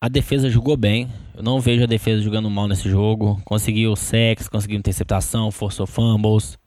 a 0.00 0.08
defesa 0.08 0.50
jogou 0.50 0.76
bem. 0.76 1.08
Eu 1.32 1.44
não 1.44 1.60
vejo 1.60 1.84
a 1.84 1.86
defesa 1.86 2.20
jogando 2.20 2.50
mal 2.50 2.66
nesse 2.66 2.90
jogo. 2.90 3.40
Conseguiu 3.44 3.94
sex, 3.94 4.48
conseguiu 4.48 4.76
interceptação, 4.76 5.52
forçou 5.52 5.86
fumbles. 5.86 6.58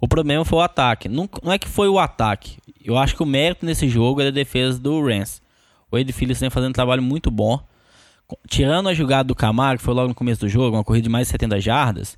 O 0.00 0.06
problema 0.06 0.44
foi 0.44 0.60
o 0.60 0.62
ataque. 0.62 1.08
Não, 1.08 1.28
não 1.42 1.50
é 1.50 1.58
que 1.58 1.66
foi 1.66 1.88
o 1.88 1.98
ataque. 1.98 2.58
Eu 2.84 2.96
acho 2.96 3.16
que 3.16 3.22
o 3.24 3.26
mérito 3.26 3.66
nesse 3.66 3.88
jogo 3.88 4.20
é 4.20 4.26
da 4.26 4.30
defesa 4.30 4.78
do 4.78 5.04
Rams. 5.04 5.42
O 5.90 5.98
Ed 5.98 6.12
Phillips 6.12 6.38
vem 6.38 6.50
fazendo 6.50 6.70
um 6.70 6.72
trabalho 6.72 7.02
muito 7.02 7.32
bom. 7.32 7.58
Tirando 8.48 8.88
a 8.88 8.94
jogada 8.94 9.24
do 9.24 9.34
Camargo, 9.34 9.78
que 9.78 9.84
foi 9.84 9.92
logo 9.92 10.06
no 10.06 10.14
começo 10.14 10.42
do 10.42 10.48
jogo, 10.48 10.76
uma 10.76 10.84
corrida 10.84 11.02
de 11.02 11.08
mais 11.08 11.26
de 11.26 11.32
70 11.32 11.60
jardas, 11.60 12.16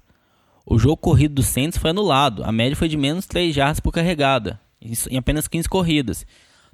o 0.66 0.79
jogo 0.79 0.96
corrido 0.96 1.37
do 1.37 1.42
Saints 1.44 1.79
foi 1.79 1.90
anulado. 1.90 2.42
A 2.44 2.50
média 2.50 2.76
foi 2.76 2.88
de 2.88 2.96
menos 2.96 3.24
3 3.24 3.55
jardas 3.55 3.79
por 3.79 3.92
carregada, 3.92 4.61
em 4.83 5.16
apenas 5.16 5.46
15 5.46 5.68
corridas. 5.68 6.26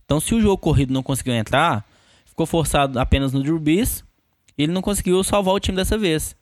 Então, 0.04 0.18
se 0.18 0.34
o 0.34 0.40
jogo 0.40 0.56
corrido 0.56 0.92
não 0.92 1.02
conseguiu 1.02 1.34
entrar, 1.34 1.86
ficou 2.24 2.46
forçado 2.46 2.98
apenas 2.98 3.32
no 3.32 3.42
Drew 3.42 3.62
e 3.66 4.62
ele 4.64 4.72
não 4.72 4.82
conseguiu 4.82 5.22
salvar 5.22 5.54
o 5.54 5.60
time 5.60 5.76
dessa 5.76 5.98
vez. 5.98 6.34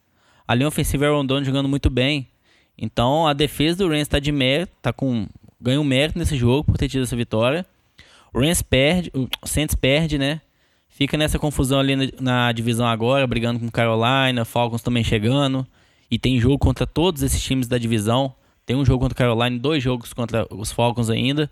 A 0.46 0.54
linha 0.54 0.68
ofensiva 0.68 1.04
é 1.04 1.08
Rondon 1.08 1.42
jogando 1.42 1.68
muito 1.68 1.90
bem. 1.90 2.28
Então 2.78 3.26
a 3.26 3.32
defesa 3.32 3.78
do 3.78 3.88
Rams 3.88 4.02
está 4.02 4.18
de 4.18 4.32
mérito, 4.32 4.72
tá 4.80 4.92
com 4.92 5.26
ganha 5.60 5.80
um 5.80 5.84
mérito 5.84 6.18
nesse 6.18 6.36
jogo 6.36 6.64
por 6.64 6.78
ter 6.78 6.88
tido 6.88 7.02
essa 7.02 7.14
vitória. 7.14 7.66
O 8.32 8.40
Rams 8.40 8.62
perde, 8.62 9.12
o 9.14 9.28
Saints 9.44 9.74
perde, 9.74 10.18
né? 10.18 10.40
Fica 10.88 11.16
nessa 11.16 11.38
confusão 11.38 11.80
ali 11.80 11.94
na, 11.96 12.04
na 12.20 12.52
divisão 12.52 12.86
agora, 12.86 13.26
brigando 13.26 13.60
com 13.60 13.70
Carolina, 13.70 14.44
Falcons 14.44 14.82
também 14.82 15.04
chegando. 15.04 15.66
E 16.10 16.18
tem 16.18 16.40
jogo 16.40 16.58
contra 16.58 16.86
todos 16.86 17.22
esses 17.22 17.42
times 17.42 17.68
da 17.68 17.78
divisão. 17.78 18.34
Tem 18.66 18.76
um 18.76 18.84
jogo 18.84 19.00
contra 19.00 19.16
Carolina, 19.16 19.58
dois 19.58 19.82
jogos 19.82 20.12
contra 20.12 20.46
os 20.50 20.72
Falcons 20.72 21.08
ainda. 21.08 21.50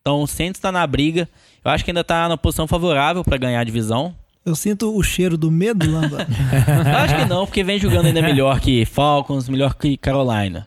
Então 0.00 0.22
o 0.22 0.26
Saints 0.26 0.58
está 0.58 0.72
na 0.72 0.86
briga. 0.86 1.28
Eu 1.64 1.70
acho 1.70 1.84
que 1.84 1.90
ainda 1.90 2.00
está 2.00 2.28
na 2.28 2.36
posição 2.36 2.66
favorável 2.66 3.22
para 3.22 3.36
ganhar 3.36 3.60
a 3.60 3.64
divisão. 3.64 4.14
Eu 4.44 4.56
sinto 4.56 4.96
o 4.96 5.02
cheiro 5.02 5.36
do 5.36 5.50
medo, 5.50 5.90
Lamba. 5.90 6.26
acho 7.02 7.16
que 7.16 7.24
não, 7.26 7.44
porque 7.44 7.62
vem 7.62 7.78
jogando 7.78 8.06
ainda 8.06 8.22
melhor 8.22 8.60
que 8.60 8.84
Falcons, 8.84 9.48
melhor 9.48 9.74
que 9.74 9.96
Carolina. 9.96 10.66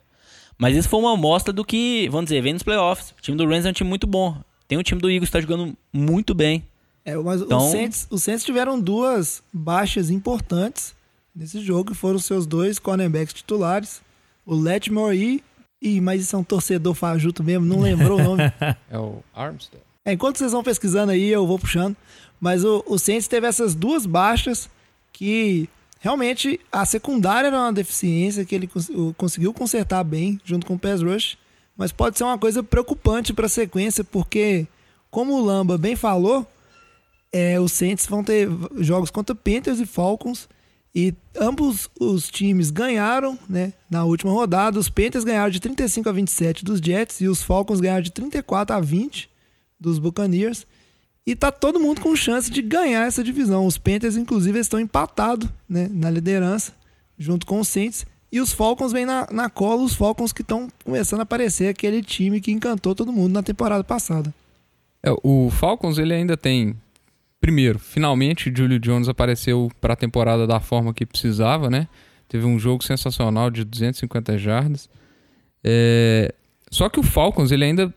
Mas 0.57 0.75
isso 0.75 0.87
foi 0.87 0.99
uma 0.99 1.13
amostra 1.13 1.51
do 1.51 1.65
que, 1.65 2.07
vamos 2.09 2.25
dizer, 2.25 2.41
vem 2.41 2.53
nos 2.53 2.61
playoffs. 2.61 3.15
O 3.17 3.21
time 3.21 3.35
do 3.35 3.47
Rams 3.47 3.65
é 3.65 3.69
um 3.69 3.73
time 3.73 3.89
muito 3.89 4.05
bom. 4.05 4.37
Tem 4.67 4.77
o 4.77 4.83
time 4.83 5.01
do 5.01 5.09
Eagles 5.09 5.29
que 5.29 5.37
está 5.37 5.41
jogando 5.41 5.75
muito 5.91 6.35
bem. 6.35 6.63
É, 7.03 7.15
mas 7.15 7.41
então... 7.41 7.57
os, 7.57 7.71
Saints, 7.71 8.07
os 8.11 8.21
Saints 8.21 8.43
tiveram 8.43 8.79
duas 8.79 9.41
baixas 9.51 10.11
importantes 10.11 10.93
nesse 11.35 11.61
jogo, 11.61 11.91
que 11.91 11.97
foram 11.97 12.19
seus 12.19 12.45
dois 12.45 12.79
cornerbacks 12.79 13.33
titulares, 13.33 14.01
o 14.45 14.55
Letmore 14.55 15.17
e 15.17 15.43
Ih, 15.81 15.99
mas 15.99 16.21
isso 16.21 16.35
é 16.35 16.39
um 16.39 16.43
torcedor 16.43 16.93
fajuto 16.93 17.43
mesmo, 17.43 17.65
não 17.65 17.81
lembrou 17.81 18.19
o 18.19 18.23
nome. 18.23 18.43
é 18.87 18.99
o 18.99 19.23
Armstead. 19.33 19.81
É, 20.05 20.13
enquanto 20.13 20.37
vocês 20.37 20.51
vão 20.51 20.63
pesquisando 20.63 21.11
aí, 21.11 21.27
eu 21.29 21.45
vou 21.47 21.57
puxando. 21.57 21.97
Mas 22.39 22.63
o, 22.63 22.83
o 22.87 22.99
Saints 22.99 23.27
teve 23.27 23.47
essas 23.47 23.73
duas 23.73 24.05
baixas 24.05 24.69
que 25.11 25.67
realmente 25.99 26.59
a 26.71 26.85
secundária 26.85 27.47
era 27.47 27.57
uma 27.57 27.73
deficiência 27.73 28.45
que 28.45 28.53
ele 28.53 28.69
conseguiu 29.17 29.53
consertar 29.53 30.03
bem 30.03 30.39
junto 30.43 30.65
com 30.67 30.75
o 30.75 30.79
pass 30.79 31.01
rush, 31.01 31.37
mas 31.75 31.91
pode 31.91 32.17
ser 32.17 32.23
uma 32.23 32.37
coisa 32.37 32.61
preocupante 32.61 33.33
para 33.33 33.47
a 33.47 33.49
sequência, 33.49 34.03
porque 34.03 34.67
como 35.09 35.33
o 35.33 35.43
Lamba 35.43 35.77
bem 35.77 35.95
falou, 35.95 36.45
é, 37.31 37.59
os 37.59 37.71
Saints 37.71 38.05
vão 38.05 38.23
ter 38.23 38.47
jogos 38.77 39.09
contra 39.09 39.35
Panthers 39.35 39.79
e 39.79 39.85
Falcons 39.85 40.47
e 40.93 41.13
ambos 41.39 41.89
os 41.99 42.29
times 42.29 42.69
ganharam, 42.69 43.39
né? 43.47 43.71
Na 43.89 44.03
última 44.03 44.31
rodada, 44.31 44.77
os 44.77 44.89
Panthers 44.89 45.23
ganharam 45.23 45.49
de 45.49 45.59
35 45.59 46.09
a 46.09 46.11
27 46.11 46.65
dos 46.65 46.79
Jets 46.79 47.21
e 47.21 47.27
os 47.27 47.41
Falcons 47.41 47.79
ganharam 47.79 48.01
de 48.01 48.11
34 48.11 48.75
a 48.75 48.81
20 48.81 49.29
dos 49.79 49.99
Buccaneers. 49.99 50.67
E 51.25 51.35
tá 51.35 51.51
todo 51.51 51.79
mundo 51.79 52.01
com 52.01 52.15
chance 52.15 52.51
de 52.51 52.61
ganhar 52.61 53.07
essa 53.07 53.23
divisão. 53.23 53.65
Os 53.65 53.77
Panthers, 53.77 54.17
inclusive, 54.17 54.59
estão 54.59 54.79
empatados 54.79 55.47
né, 55.69 55.87
na 55.89 56.09
liderança, 56.09 56.73
junto 57.17 57.45
com 57.45 57.59
os 57.59 57.67
Saints. 57.67 58.05
E 58.29 58.41
os 58.41 58.51
Falcons 58.51 58.91
vêm 58.91 59.05
na, 59.05 59.27
na 59.31 59.49
cola, 59.49 59.83
os 59.83 59.93
Falcons 59.93 60.33
que 60.33 60.41
estão 60.41 60.67
começando 60.83 61.19
a 61.19 61.23
aparecer 61.23 61.69
aquele 61.69 62.01
time 62.01 62.41
que 62.41 62.51
encantou 62.51 62.95
todo 62.95 63.13
mundo 63.13 63.33
na 63.33 63.43
temporada 63.43 63.83
passada. 63.83 64.33
É, 65.03 65.11
o 65.23 65.49
Falcons 65.51 65.97
ele 65.97 66.13
ainda 66.13 66.35
tem 66.35 66.75
primeiro, 67.41 67.79
finalmente 67.79 68.53
Julio 68.55 68.79
Jones 68.79 69.09
apareceu 69.09 69.69
para 69.81 69.93
a 69.93 69.97
temporada 69.97 70.45
da 70.45 70.59
forma 70.59 70.93
que 70.93 71.05
precisava, 71.05 71.69
né? 71.69 71.87
Teve 72.29 72.45
um 72.45 72.57
jogo 72.57 72.83
sensacional 72.83 73.49
de 73.49 73.65
250 73.65 74.37
jardas. 74.37 74.89
É... 75.63 76.33
Só 76.69 76.87
que 76.87 76.99
o 76.99 77.03
Falcons, 77.03 77.51
ele 77.51 77.65
ainda. 77.65 77.93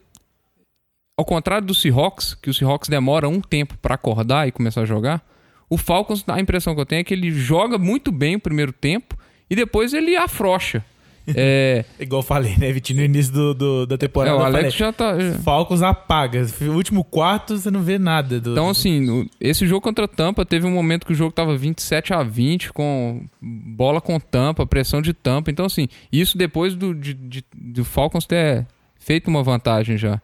Ao 1.17 1.25
contrário 1.25 1.65
do 1.65 1.75
Seahawks, 1.75 2.35
que 2.35 2.51
o 2.51 2.55
Seahawks 2.55 2.89
demora 2.89 3.29
um 3.29 3.41
tempo 3.41 3.79
para 3.79 3.95
acordar 3.95 4.49
e 4.49 4.51
começar 4.51 4.81
a 4.81 4.85
jogar, 4.85 5.25
o 5.71 5.77
Falcons, 5.77 6.25
a 6.27 6.41
impressão 6.41 6.75
que 6.75 6.81
eu 6.81 6.87
tenho 6.87 7.01
é 7.01 7.05
que 7.05 7.15
ele 7.15 7.31
joga 7.31 7.79
muito 7.79 8.11
bem 8.11 8.35
o 8.35 8.41
primeiro 8.41 8.73
tempo 8.73 9.17
e 9.49 9.55
depois 9.55 9.95
ele 9.95 10.17
afrouxa. 10.17 10.85
É... 11.27 11.85
Igual 11.99 12.21
eu 12.21 12.27
falei, 12.27 12.57
né, 12.57 12.71
Vitinho, 12.73 12.99
no 12.99 13.05
início 13.05 13.33
do, 13.33 13.55
do 13.55 13.87
da 13.87 13.97
temporada. 13.97 14.37
É, 14.37 14.39
o 14.39 14.45
Alex 14.45 14.75
falei, 14.75 14.79
já 14.79 14.93
tá. 14.93 15.15
Falcons 15.43 15.83
apaga. 15.83 16.47
No 16.61 16.75
último 16.75 17.05
quarto 17.05 17.57
você 17.57 17.71
não 17.71 17.83
vê 17.83 17.99
nada. 17.99 18.41
Do... 18.41 18.53
Então, 18.53 18.69
assim, 18.69 19.29
esse 19.41 19.67
jogo 19.67 19.81
contra 19.81 20.05
a 20.05 20.09
Tampa 20.09 20.45
teve 20.45 20.67
um 20.67 20.71
momento 20.71 21.07
que 21.07 21.13
o 21.13 21.17
jogo 21.17 21.33
tava 21.33 21.57
27 21.57 22.13
a 22.13 22.23
20, 22.23 22.73
com 22.73 23.25
bola 23.41 24.01
com 24.01 24.19
Tampa, 24.19 24.67
pressão 24.67 25.01
de 25.01 25.13
Tampa. 25.13 25.51
Então, 25.51 25.67
assim, 25.67 25.89
isso 26.13 26.37
depois 26.37 26.75
do, 26.75 26.95
de, 26.95 27.15
de, 27.15 27.45
do 27.55 27.85
Falcons 27.85 28.27
ter 28.27 28.67
feito 28.99 29.29
uma 29.29 29.43
vantagem 29.43 29.97
já. 29.97 30.21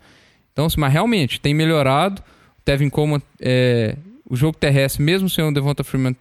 Então, 0.52 0.66
assim, 0.66 0.80
mas 0.80 0.92
realmente 0.92 1.40
tem 1.40 1.54
melhorado. 1.54 2.22
Tevin 2.64 2.90
Coleman, 2.90 3.22
é, 3.40 3.96
o 4.28 4.36
jogo 4.36 4.56
terrestre, 4.56 5.02
mesmo 5.02 5.28
sem 5.28 5.44
o 5.44 5.52
Devonta 5.52 5.82
Freeman, 5.82 6.14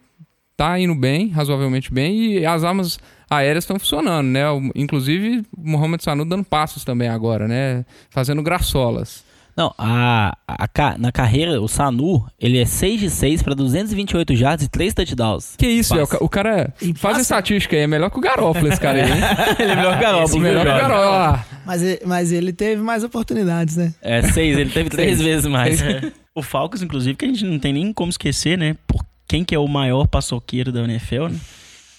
tá 0.57 0.79
indo 0.79 0.95
bem, 0.95 1.29
razoavelmente 1.29 1.93
bem, 1.93 2.33
e 2.33 2.45
as 2.45 2.63
armas 2.63 2.99
aéreas 3.29 3.63
estão 3.63 3.77
funcionando, 3.79 4.27
né? 4.27 4.43
Inclusive, 4.75 5.45
o 5.55 5.69
Mohamed 5.69 6.03
Sanu 6.03 6.25
dando 6.25 6.43
passos 6.43 6.83
também 6.83 7.07
agora, 7.07 7.47
né? 7.47 7.85
Fazendo 8.09 8.41
graçolas. 8.41 9.23
Não, 9.59 9.73
a, 9.77 10.37
a, 10.47 10.97
na 10.97 11.11
carreira, 11.11 11.61
o 11.61 11.67
Sanu, 11.67 12.25
ele 12.39 12.57
é 12.59 12.65
6 12.65 12.99
de 13.01 13.09
6 13.09 13.43
para 13.43 13.53
228 13.53 14.33
jardas 14.33 14.65
e 14.65 14.69
3 14.69 14.93
touchdowns. 14.93 15.55
Que 15.57 15.67
isso, 15.67 15.95
é, 15.99 16.03
o, 16.21 16.29
cara 16.29 16.73
faz 16.95 17.17
a 17.17 17.21
estatística 17.21 17.75
aí, 17.75 17.81
é 17.81 17.87
melhor 17.87 18.09
que 18.09 18.17
o 18.17 18.21
Garoppolo 18.21 18.69
esse 18.69 18.79
cara 18.79 19.03
aí, 19.03 19.11
hein? 19.11 19.17
ele 19.59 19.71
é 19.73 19.75
melhor 19.75 19.91
que 19.91 19.97
o 19.97 20.01
Garoppolo. 20.01 20.39
melhor 20.39 20.65
que 20.65 20.71
o 20.71 20.87
Garoppolo. 20.87 21.45
Mas, 21.65 21.81
mas 22.05 22.31
ele 22.31 22.53
teve 22.53 22.81
mais 22.81 23.03
oportunidades, 23.03 23.75
né? 23.75 23.93
É, 24.01 24.21
6, 24.21 24.57
ele 24.57 24.69
teve 24.69 24.87
3 24.89 25.21
vezes 25.21 25.45
mais. 25.45 25.81
É. 25.81 26.09
O 26.35 26.41
Falcons, 26.41 26.81
inclusive, 26.81 27.17
que 27.17 27.25
a 27.25 27.27
gente 27.27 27.43
não 27.43 27.59
tem 27.59 27.73
nem 27.73 27.91
como 27.91 28.09
esquecer, 28.09 28.57
né? 28.57 28.77
Por 28.87 29.03
quem 29.27 29.43
que 29.43 29.53
é 29.53 29.59
o 29.59 29.67
maior 29.67 30.07
paçoqueiro 30.07 30.71
da 30.71 30.81
NFL, 30.83 31.27
né? 31.27 31.39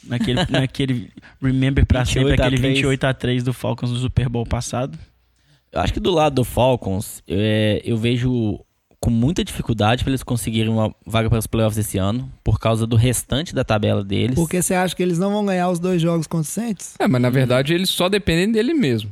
Naquele, 0.04 0.40
naquele 0.48 1.10
Remember 1.40 1.84
pra 1.86 2.04
sempre, 2.04 2.34
aquele 2.34 2.56
28 2.56 3.04
a 3.04 3.14
3 3.14 3.42
do 3.42 3.52
Falcons 3.52 3.90
no 3.90 3.96
Super 3.98 4.28
Bowl 4.28 4.46
passado. 4.46 4.98
Eu 5.72 5.80
acho 5.80 5.92
que 5.92 6.00
do 6.00 6.10
lado 6.10 6.34
do 6.34 6.44
Falcons, 6.44 7.22
é, 7.28 7.80
eu 7.84 7.96
vejo 7.96 8.60
com 9.00 9.10
muita 9.10 9.42
dificuldade 9.42 10.04
para 10.04 10.10
eles 10.10 10.22
conseguirem 10.22 10.70
uma 10.70 10.94
vaga 11.06 11.30
para 11.30 11.38
os 11.38 11.46
playoffs 11.46 11.78
esse 11.78 11.96
ano, 11.96 12.30
por 12.44 12.60
causa 12.60 12.86
do 12.86 12.96
restante 12.96 13.54
da 13.54 13.64
tabela 13.64 14.04
deles. 14.04 14.34
Porque 14.34 14.60
você 14.60 14.74
acha 14.74 14.94
que 14.94 15.02
eles 15.02 15.18
não 15.18 15.30
vão 15.30 15.46
ganhar 15.46 15.70
os 15.70 15.78
dois 15.78 16.02
jogos 16.02 16.26
contra 16.26 16.42
o 16.42 16.52
Saints? 16.52 16.94
É, 16.98 17.08
mas 17.08 17.22
na 17.22 17.30
verdade 17.30 17.72
eles 17.72 17.88
só 17.88 18.08
dependem 18.08 18.52
dele 18.52 18.74
mesmo. 18.74 19.10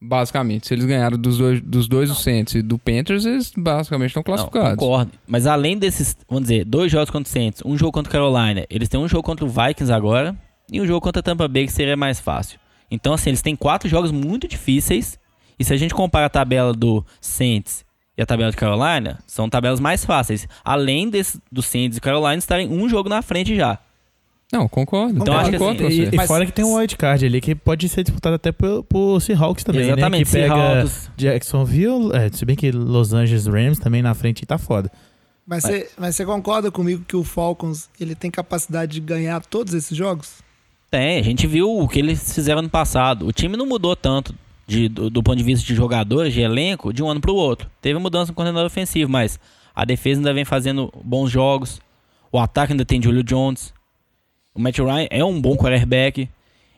Basicamente, 0.00 0.68
se 0.68 0.74
eles 0.74 0.84
ganharam 0.84 1.18
dos 1.18 1.38
dois, 1.38 1.60
dos 1.60 1.88
dois 1.88 2.10
o 2.10 2.14
Saints 2.14 2.54
e 2.54 2.62
do 2.62 2.78
Panthers, 2.78 3.24
eles 3.24 3.52
basicamente 3.56 4.10
estão 4.10 4.22
classificados. 4.22 4.70
Não, 4.70 4.76
concordo. 4.76 5.12
Mas 5.26 5.46
além 5.46 5.76
desses, 5.76 6.16
vamos 6.28 6.44
dizer, 6.44 6.64
dois 6.64 6.90
jogos 6.92 7.10
contra 7.10 7.28
o 7.28 7.32
Saints, 7.32 7.62
um 7.64 7.76
jogo 7.76 7.90
contra 7.90 8.08
o 8.08 8.12
Carolina, 8.12 8.64
eles 8.70 8.88
têm 8.88 9.00
um 9.00 9.08
jogo 9.08 9.24
contra 9.24 9.44
o 9.44 9.48
Vikings 9.48 9.92
agora 9.92 10.36
e 10.70 10.80
um 10.80 10.86
jogo 10.86 11.00
contra 11.00 11.18
a 11.18 11.22
Tampa 11.22 11.48
Bay 11.48 11.66
que 11.66 11.72
seria 11.72 11.96
mais 11.96 12.20
fácil. 12.20 12.60
Então, 12.90 13.12
assim, 13.12 13.30
eles 13.30 13.42
têm 13.42 13.56
quatro 13.56 13.88
jogos 13.88 14.12
muito 14.12 14.46
difíceis. 14.46 15.18
E 15.58 15.64
se 15.64 15.74
a 15.74 15.76
gente 15.76 15.92
compara 15.92 16.26
a 16.26 16.30
tabela 16.30 16.72
do 16.72 17.04
Saints 17.20 17.84
e 18.16 18.22
a 18.22 18.26
tabela 18.26 18.52
de 18.52 18.56
Carolina, 18.56 19.18
são 19.26 19.48
tabelas 19.48 19.80
mais 19.80 20.04
fáceis. 20.04 20.46
Além 20.64 21.10
desse, 21.10 21.40
do 21.50 21.60
Saints 21.60 21.98
e 21.98 22.00
Carolina 22.00 22.36
estarem 22.36 22.68
um 22.68 22.88
jogo 22.88 23.08
na 23.08 23.20
frente 23.20 23.56
já. 23.56 23.78
Não, 24.52 24.66
concordo. 24.66 25.18
Então, 25.20 25.34
acho 25.36 25.50
que 25.50 25.58
concordo 25.58 25.86
assim, 25.86 25.96
com 25.98 26.04
você. 26.10 26.16
E, 26.16 26.24
e 26.24 26.26
fora 26.26 26.46
que 26.46 26.52
tem 26.52 26.64
um 26.64 26.76
wildcard 26.76 27.26
ali 27.26 27.40
que 27.40 27.54
pode 27.54 27.86
ser 27.88 28.02
disputado 28.02 28.36
até 28.36 28.50
por, 28.50 28.82
por 28.84 29.20
Seahawks 29.20 29.62
também, 29.62 29.82
Exatamente, 29.82 30.20
né? 30.20 30.24
Que 30.24 30.48
pega 30.48 30.54
Seahawks. 30.54 31.10
Jacksonville, 31.16 32.10
é, 32.14 32.30
se 32.30 32.44
bem 32.44 32.56
que 32.56 32.70
Los 32.72 33.12
Angeles 33.12 33.46
Rams 33.46 33.78
também 33.78 34.00
na 34.00 34.14
frente 34.14 34.46
tá 34.46 34.56
foda. 34.56 34.90
Mas 35.46 35.62
você, 35.62 35.88
mas 35.98 36.18
concorda 36.18 36.70
comigo 36.70 37.04
que 37.06 37.16
o 37.16 37.24
Falcons 37.24 37.88
ele 38.00 38.14
tem 38.14 38.30
capacidade 38.30 38.92
de 38.92 39.00
ganhar 39.00 39.40
todos 39.44 39.72
esses 39.74 39.96
jogos? 39.96 40.42
Tem, 40.90 41.18
a 41.18 41.22
gente 41.22 41.46
viu 41.46 41.78
o 41.78 41.86
que 41.86 41.98
eles 41.98 42.34
fizeram 42.34 42.62
no 42.62 42.70
passado. 42.70 43.26
O 43.26 43.32
time 43.32 43.56
não 43.56 43.66
mudou 43.66 43.94
tanto 43.94 44.34
de- 44.66 44.88
do, 44.88 45.10
do 45.10 45.22
ponto 45.22 45.36
de 45.36 45.44
vista 45.44 45.66
de 45.66 45.74
jogadores, 45.74 46.32
de 46.32 46.40
elenco, 46.40 46.92
de 46.92 47.02
um 47.02 47.08
ano 47.08 47.20
pro 47.20 47.34
outro. 47.34 47.68
Teve 47.80 47.98
mudança 47.98 48.30
no 48.30 48.34
coordenador 48.34 48.66
ofensivo, 48.66 49.10
mas 49.10 49.38
a 49.74 49.84
defesa 49.84 50.20
ainda 50.20 50.32
vem 50.32 50.44
fazendo 50.44 50.92
bons 51.04 51.30
jogos. 51.30 51.80
O 52.32 52.38
ataque 52.38 52.72
ainda 52.72 52.84
tem 52.84 53.02
Julio 53.02 53.22
Jones. 53.22 53.72
O 54.58 54.60
Matt 54.60 54.76
Ryan 54.78 55.06
é 55.08 55.24
um 55.24 55.40
bom 55.40 55.56
quarterback. 55.56 56.28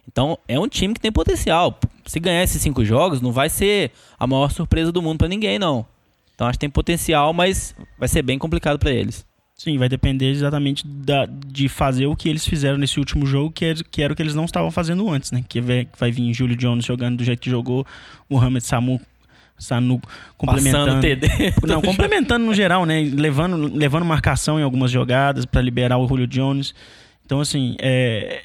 Então 0.06 0.38
é 0.46 0.60
um 0.60 0.68
time 0.68 0.92
que 0.92 1.00
tem 1.00 1.10
potencial. 1.10 1.80
Se 2.04 2.20
ganhar 2.20 2.42
esses 2.42 2.60
cinco 2.60 2.84
jogos, 2.84 3.22
não 3.22 3.32
vai 3.32 3.48
ser 3.48 3.90
a 4.18 4.26
maior 4.26 4.50
surpresa 4.50 4.92
do 4.92 5.00
mundo 5.00 5.16
pra 5.16 5.28
ninguém, 5.28 5.58
não. 5.58 5.86
Então 6.34 6.46
acho 6.46 6.58
que 6.58 6.60
tem 6.60 6.68
potencial, 6.70 7.32
mas 7.32 7.74
vai 7.98 8.06
ser 8.06 8.20
bem 8.20 8.38
complicado 8.38 8.78
pra 8.78 8.90
eles. 8.90 9.26
Sim, 9.54 9.78
vai 9.78 9.88
depender 9.88 10.30
exatamente 10.30 10.86
da, 10.86 11.26
de 11.26 11.68
fazer 11.70 12.06
o 12.06 12.14
que 12.14 12.28
eles 12.28 12.46
fizeram 12.46 12.76
nesse 12.76 12.98
último 12.98 13.24
jogo, 13.24 13.50
que 13.50 13.64
era, 13.64 13.84
que 13.90 14.02
era 14.02 14.12
o 14.12 14.16
que 14.16 14.22
eles 14.22 14.34
não 14.34 14.44
estavam 14.44 14.70
fazendo 14.70 15.08
antes, 15.08 15.32
né? 15.32 15.42
Que 15.48 15.60
vai, 15.60 15.88
vai 15.98 16.10
vir 16.10 16.32
Julio 16.34 16.56
Jones 16.56 16.84
jogando 16.84 17.18
do 17.18 17.24
jeito 17.24 17.40
que 17.40 17.50
jogou, 17.50 17.86
o 18.28 18.34
Mohamed 18.34 18.64
Samu, 18.64 19.00
Sanu 19.58 20.00
complementando. 20.36 21.00
TD. 21.00 21.28
Não, 21.66 21.80
complementando 21.82 22.44
no 22.44 22.54
geral, 22.54 22.84
né? 22.84 23.00
Levando, 23.02 23.74
levando 23.74 24.04
marcação 24.04 24.58
em 24.58 24.62
algumas 24.62 24.90
jogadas 24.90 25.44
para 25.44 25.60
liberar 25.60 25.98
o 25.98 26.08
Julio 26.08 26.26
Jones. 26.26 26.74
Então, 27.30 27.40
assim, 27.40 27.76
é, 27.78 28.42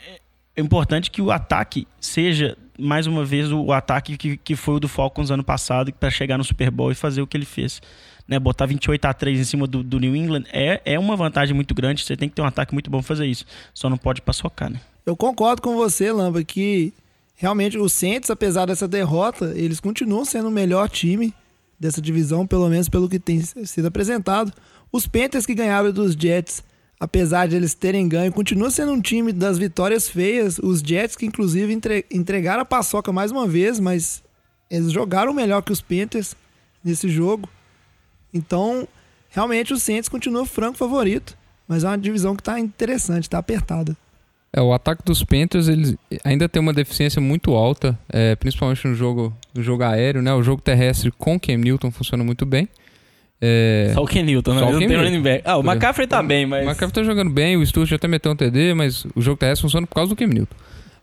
é 0.55 0.61
importante 0.61 1.09
que 1.09 1.19
o 1.19 1.31
ataque 1.31 1.87
seja, 1.99 2.55
mais 2.77 3.07
uma 3.07 3.25
vez, 3.25 3.51
o 3.51 3.71
ataque 3.71 4.15
que, 4.15 4.37
que 4.37 4.55
foi 4.55 4.75
o 4.75 4.79
do 4.79 4.87
Falcons 4.87 5.31
ano 5.31 5.43
passado 5.43 5.91
para 5.91 6.11
chegar 6.11 6.37
no 6.37 6.43
Super 6.43 6.69
Bowl 6.69 6.91
e 6.91 6.95
fazer 6.95 7.19
o 7.19 7.25
que 7.25 7.35
ele 7.35 7.47
fez. 7.47 7.81
Né, 8.27 8.37
botar 8.37 8.67
28 8.67 9.03
a 9.05 9.11
3 9.11 9.39
em 9.39 9.43
cima 9.43 9.65
do, 9.65 9.81
do 9.81 9.99
New 9.99 10.15
England 10.15 10.43
é, 10.53 10.83
é 10.85 10.99
uma 10.99 11.15
vantagem 11.15 11.55
muito 11.55 11.73
grande. 11.73 12.03
Você 12.03 12.15
tem 12.15 12.29
que 12.29 12.35
ter 12.35 12.43
um 12.43 12.45
ataque 12.45 12.75
muito 12.75 12.91
bom 12.91 12.99
pra 12.99 13.07
fazer 13.07 13.25
isso. 13.25 13.43
Só 13.73 13.89
não 13.89 13.97
pode 13.97 14.21
paçocar, 14.21 14.69
né? 14.69 14.79
Eu 15.03 15.15
concordo 15.15 15.63
com 15.63 15.73
você, 15.73 16.11
Lamba, 16.11 16.43
que 16.43 16.93
realmente 17.33 17.79
o 17.79 17.89
Saints, 17.89 18.29
apesar 18.29 18.67
dessa 18.67 18.87
derrota, 18.87 19.51
eles 19.55 19.79
continuam 19.79 20.23
sendo 20.25 20.49
o 20.49 20.51
melhor 20.51 20.89
time 20.89 21.33
dessa 21.79 21.99
divisão, 21.99 22.45
pelo 22.45 22.69
menos 22.69 22.87
pelo 22.87 23.09
que 23.09 23.17
tem 23.17 23.41
sido 23.41 23.87
apresentado. 23.87 24.53
Os 24.91 25.07
Panthers 25.07 25.47
que 25.47 25.55
ganharam 25.55 25.91
dos 25.91 26.13
Jets, 26.13 26.63
apesar 26.99 27.47
de 27.47 27.55
eles 27.55 27.73
terem 27.73 28.07
ganho, 28.07 28.31
continua 28.31 28.71
sendo 28.71 28.91
um 28.91 29.01
time 29.01 29.31
das 29.31 29.57
vitórias 29.57 30.07
feias. 30.09 30.57
Os 30.59 30.79
Jets 30.79 31.15
que 31.15 31.25
inclusive 31.25 31.71
entre- 31.73 32.05
entregaram 32.11 32.61
a 32.61 32.65
paçoca 32.65 33.11
mais 33.11 33.31
uma 33.31 33.47
vez, 33.47 33.79
mas 33.79 34.23
eles 34.69 34.91
jogaram 34.91 35.33
melhor 35.33 35.61
que 35.61 35.71
os 35.71 35.81
Panthers 35.81 36.35
nesse 36.83 37.09
jogo. 37.09 37.49
Então, 38.33 38.87
realmente 39.29 39.73
o 39.73 39.77
Saints 39.77 40.09
continua 40.09 40.45
franco 40.45 40.77
favorito, 40.77 41.37
mas 41.67 41.83
é 41.83 41.87
uma 41.87 41.97
divisão 41.97 42.35
que 42.35 42.43
tá 42.43 42.59
interessante, 42.59 43.29
tá 43.29 43.37
apertada. 43.37 43.95
É, 44.51 44.61
o 44.61 44.73
ataque 44.73 45.03
dos 45.03 45.21
Panthers 45.23 45.67
eles 45.67 45.95
ainda 46.23 46.47
tem 46.47 46.61
uma 46.61 46.73
deficiência 46.73 47.21
muito 47.21 47.53
alta, 47.53 47.97
é, 48.07 48.35
principalmente 48.35 48.87
no 48.87 48.95
jogo, 48.95 49.35
no 49.53 49.61
jogo 49.61 49.83
aéreo, 49.83 50.21
né? 50.21 50.33
O 50.33 50.41
jogo 50.41 50.61
terrestre 50.61 51.11
com 51.11 51.37
Cam 51.37 51.57
Newton 51.57 51.91
funciona 51.91 52.23
muito 52.23 52.45
bem. 52.45 52.69
É, 53.41 53.91
Só 53.93 54.03
o 54.03 54.07
Ken 54.07 54.23
Newton, 54.23 54.53
né? 54.53 54.59
Só 54.59 54.67
o 54.67 54.71
Não 54.71 54.79
tem 54.79 54.95
running 54.95 55.21
back. 55.21 55.43
Ah, 55.45 55.57
o. 55.57 55.61
McCaffrey 55.61 56.07
tá 56.07 56.23
bem, 56.23 56.45
mas... 56.45 56.65
O 56.65 56.69
McCaffrey 56.69 56.91
tá 56.91 57.03
jogando 57.03 57.29
bem, 57.29 57.57
o 57.57 57.65
Sturge 57.65 57.93
até 57.93 58.07
meteu 58.07 58.31
um 58.31 58.35
TD, 58.35 58.73
mas 58.73 59.05
o 59.15 59.21
jogo 59.21 59.37
terrestre 59.37 59.63
funciona 59.63 59.85
por 59.85 59.95
causa 59.95 60.09
do 60.09 60.15
Cam 60.15 60.27
Newton. 60.27 60.55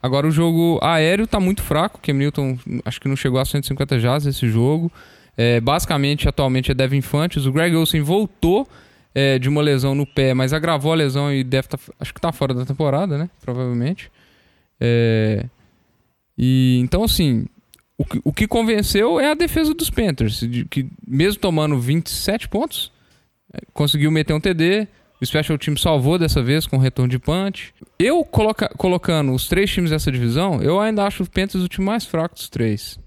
Agora 0.03 0.27
o 0.27 0.31
jogo 0.31 0.81
aéreo 0.83 1.27
tá 1.27 1.39
muito 1.39 1.63
fraco, 1.63 1.99
o 1.99 2.01
Cam 2.01 2.15
Newton 2.15 2.59
acho 2.85 3.01
que 3.01 3.07
não 3.07 3.15
chegou 3.15 3.39
a 3.39 3.45
150 3.45 4.01
jardas 4.01 4.27
esse 4.27 4.49
jogo. 4.49 4.91
É, 5.37 5.61
basicamente, 5.61 6.29
atualmente 6.29 6.71
é 6.71 6.75
Devin 6.75 6.99
Infantes. 6.99 7.47
O 7.47 7.53
Greg 7.53 7.75
Olsen 7.75 8.03
voltou 8.03 8.69
é, 9.15 9.39
de 9.39 9.49
uma 9.49 9.63
lesão 9.63 9.95
no 9.95 10.07
pé, 10.07 10.35
mas 10.35 10.53
agravou 10.53 10.93
a 10.93 10.97
lesão 10.97 11.33
e 11.33 11.45
deve 11.45 11.69
tá, 11.69 11.79
acho 12.01 12.13
que 12.13 12.21
tá 12.21 12.33
fora 12.33 12.53
da 12.53 12.65
temporada, 12.65 13.17
né? 13.17 13.31
Provavelmente. 13.43 14.11
É, 14.81 15.45
e 16.37 16.79
então 16.83 17.05
assim, 17.05 17.47
o 18.03 18.05
que, 18.05 18.21
o 18.25 18.33
que 18.33 18.47
convenceu 18.49 19.19
é 19.21 19.31
a 19.31 19.35
defesa 19.35 19.73
dos 19.73 19.89
Panthers, 19.91 20.41
de 20.41 20.65
que 20.65 20.87
mesmo 21.07 21.41
tomando 21.41 21.79
27 21.79 22.49
pontos, 22.49 22.91
é, 23.53 23.59
conseguiu 23.73 24.11
meter 24.11 24.33
um 24.35 24.41
TD. 24.41 24.87
O 25.21 25.25
Special 25.27 25.57
Team 25.57 25.77
salvou 25.77 26.19
dessa 26.19 26.43
vez 26.43 26.67
com 26.67 26.79
retorno 26.79 27.09
de 27.11 27.19
punch. 27.19 27.73
Eu 27.97 28.25
coloca- 28.25 28.69
colocando 28.77 29.33
os 29.33 29.47
três 29.49 29.71
times 29.71 29.91
dessa 29.91 30.11
divisão, 30.11 30.61
eu 30.61 30.81
ainda 30.81 31.05
acho 31.07 31.23
o 31.23 31.31
Panthers 31.31 31.63
o 31.63 31.69
time 31.69 31.87
mais 31.87 32.05
fraco 32.05 32.35
dos 32.35 32.49
três. 32.49 32.99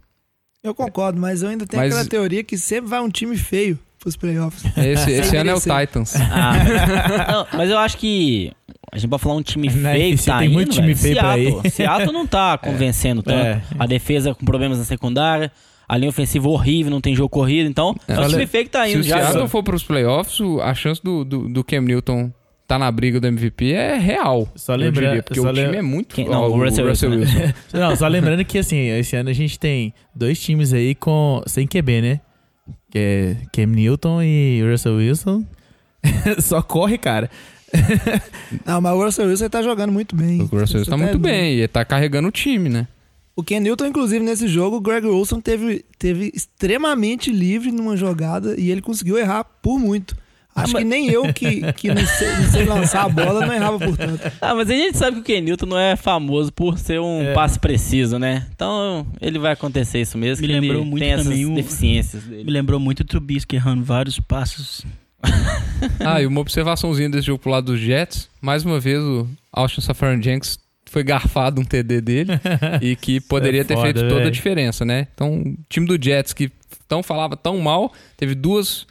Eu 0.64 0.74
concordo, 0.74 1.20
mas 1.20 1.44
eu 1.44 1.50
ainda 1.50 1.66
tenho 1.68 1.84
Mas- 1.84 1.94
aquela 1.94 2.10
teoria 2.10 2.44
que 2.44 2.58
sempre 2.58 2.90
vai 2.90 3.02
um 3.02 3.10
time 3.10 3.38
feio 3.38 3.78
pros 4.00 4.16
playoffs. 4.16 4.64
Esse, 4.78 5.12
esse 5.20 5.36
ano 5.36 5.50
é 5.52 5.56
o. 5.56 5.60
Titans. 5.60 6.16
Ah, 6.16 6.54
não, 7.32 7.48
mas 7.58 7.70
eu 7.70 7.78
acho 7.78 7.98
que 7.98 8.52
a 8.92 8.98
gente 8.98 9.10
pode 9.10 9.22
falar 9.24 9.36
um 9.36 9.42
time 9.42 9.70
Na 9.76 9.92
feio 9.92 10.18
que 10.18 10.26
tá 10.26 10.38
tem 10.40 10.48
indo, 10.48 10.54
muito 10.54 10.72
time 10.72 10.94
velho. 10.94 10.98
feio 10.98 11.16
pra 11.18 11.34
Seattle. 11.36 11.62
ir. 11.66 11.70
Seattle 11.72 12.12
não 12.14 12.28
tá 12.28 12.58
convencendo 12.62 13.22
tanto. 13.24 13.46
É. 13.46 13.62
A 13.78 13.86
defesa 13.86 14.34
com 14.36 14.46
problemas 14.46 14.78
na 14.78 14.84
secundária, 14.86 15.52
a 15.88 15.98
linha 15.98 16.10
ofensiva 16.10 16.48
horrível, 16.50 16.90
não 16.92 17.02
tem 17.02 17.16
jogo 17.16 17.30
corrido. 17.30 17.70
Então, 17.70 17.96
é, 18.08 18.14
um 18.14 18.18
Olha, 18.18 18.30
time 18.30 18.48
feio 18.48 18.64
que 18.66 18.70
tá 18.72 18.86
Se 18.86 18.92
indo 18.94 19.00
o 19.02 19.04
já. 19.04 19.20
Seattle 19.22 19.48
for 19.48 19.64
para 19.64 19.76
os 19.76 19.84
playoffs, 19.84 20.40
o- 20.40 20.60
a 20.62 20.74
chance 20.74 21.02
do, 21.04 21.24
do, 21.24 21.48
do 21.50 21.64
Cam 21.64 21.82
Newton 21.82 22.32
tá 22.68 22.80
na 22.80 22.92
briga 22.92 23.20
do 23.20 23.28
MVP 23.28 23.74
é 23.74 23.96
real. 23.98 24.48
Só 24.56 24.74
eu 24.74 24.78
lembra- 24.78 25.06
diria, 25.08 25.22
porque 25.24 25.40
só 25.40 25.50
o 25.50 25.54
time 25.54 25.68
lem- 25.68 25.78
é 25.78 25.82
muito 25.84 26.16
Quem- 26.16 26.28
ó, 26.28 26.32
não, 26.32 26.44
o 26.52 26.64
Russell 26.64 26.88
Wilson, 26.88 27.10
né? 27.10 27.16
Wilson. 27.18 27.54
Não, 27.78 27.96
só 27.96 28.08
lembrando 28.08 28.44
que 28.44 28.58
assim, 28.58 28.78
esse 28.90 29.16
ano 29.16 29.30
a 29.30 29.34
gente 29.34 29.60
tem 29.60 29.94
dois 30.16 30.40
times 30.42 30.74
aí 30.74 30.96
com 30.96 31.44
sem 31.46 31.68
QB, 31.68 32.02
né? 32.02 32.20
Que 32.90 32.98
é 32.98 33.38
Cam 33.54 33.68
Newton 33.68 34.24
e 34.24 34.64
Russell 34.68 34.96
Wilson. 34.96 35.44
Só 36.40 36.62
corre, 36.62 36.98
cara. 36.98 37.30
Não, 38.66 38.82
mas 38.82 38.94
o 38.94 39.04
Russell 39.04 39.28
Wilson 39.28 39.50
tá 39.50 39.62
jogando 39.62 39.92
muito 39.92 40.16
bem. 40.16 40.42
O 40.42 40.46
Russell 40.46 40.84
Você 40.84 40.90
tá 40.90 40.98
muito 40.98 41.12
doido. 41.18 41.22
bem 41.24 41.60
e 41.60 41.68
tá 41.68 41.84
carregando 41.86 42.28
o 42.28 42.32
time, 42.32 42.70
né? 42.70 42.88
O 43.36 43.44
Ken 43.44 43.60
Newton, 43.60 43.88
inclusive, 43.88 44.24
nesse 44.24 44.48
jogo, 44.48 44.78
o 44.78 44.82
Greg 44.82 45.06
Olson 45.08 45.42
teve, 45.42 45.84
teve 46.00 46.32
extremamente 46.34 47.32
livre 47.32 47.72
numa 47.72 47.98
jogada 47.98 48.56
e 48.58 48.72
ele 48.72 48.82
conseguiu 48.82 49.18
errar 49.18 49.44
por 49.62 49.78
muito. 49.78 50.16
Acho 50.56 50.74
que 50.78 50.86
nem 50.86 51.10
eu, 51.10 51.34
que, 51.34 51.74
que 51.74 51.90
não, 51.94 52.06
sei, 52.08 52.30
não 52.38 52.50
sei 52.50 52.64
lançar 52.64 53.04
a 53.04 53.10
bola, 53.10 53.46
não 53.46 53.54
errava 53.54 53.78
por 53.78 53.98
tanto. 53.98 54.22
Ah, 54.40 54.56
mas 54.56 54.70
a 54.70 54.74
gente 54.74 54.98
sabe 54.98 55.16
que 55.18 55.20
o 55.20 55.24
Ken 55.26 55.42
Newton 55.42 55.66
não 55.66 55.78
é 55.78 55.98
famoso 55.98 56.54
por 56.54 56.80
ser 56.80 56.98
um 57.02 57.24
É. 57.24 57.34
passe 57.34 57.60
preciso, 57.60 58.18
né? 58.18 58.48
Então, 58.56 59.06
ele 59.20 59.38
vai 59.38 59.52
acontecer 59.52 60.00
isso 60.00 60.18
mesmo. 60.18 60.42
Me 60.42 60.48
que 60.48 60.54
lembrou 60.62 60.82
ele 60.82 60.90
muito 60.90 61.02
tem 61.04 61.12
essas 61.12 61.28
o- 61.28 61.56
deficiências 61.56 62.24
Me 62.24 62.38
dele. 62.38 62.52
lembrou 62.52 62.80
muito 62.80 63.02
o 63.02 63.04
Trubisky 63.04 63.58
errando 63.58 63.84
vários 63.84 64.18
passos. 64.18 64.86
Ah, 66.00 66.22
e 66.22 66.26
uma 66.26 66.42
observaçãozinha 66.42 67.10
desse 67.10 67.28
jogo 67.28 67.40
pro 67.40 67.52
lado 67.52 67.66
dos 67.66 67.80
Jets. 67.80 68.30
Mais 68.42 68.64
uma 68.64 68.80
vez, 68.80 69.04
o 69.04 69.28
Austin 69.52 69.82
Safari 69.82 70.22
Jenks 70.22 70.58
foi 70.90 71.04
garfado 71.04 71.60
um 71.60 71.66
TD 71.66 72.02
dele 72.02 72.32
e 72.82 72.96
que 72.96 73.20
poderia 73.28 73.62
É 73.62 73.64
ter 73.64 73.76
foda, 73.76 73.94
feito 73.94 74.08
toda 74.08 74.28
a 74.28 74.32
diferença, 74.32 74.86
né? 74.86 75.08
Então, 75.14 75.42
o 75.42 75.58
time 75.70 75.86
do 75.86 76.02
Jets 76.02 76.32
que 76.34 76.52
tão 76.88 77.04
falava 77.04 77.36
tão 77.36 77.58
mal, 77.60 77.94
teve 78.16 78.34
duas 78.36 78.88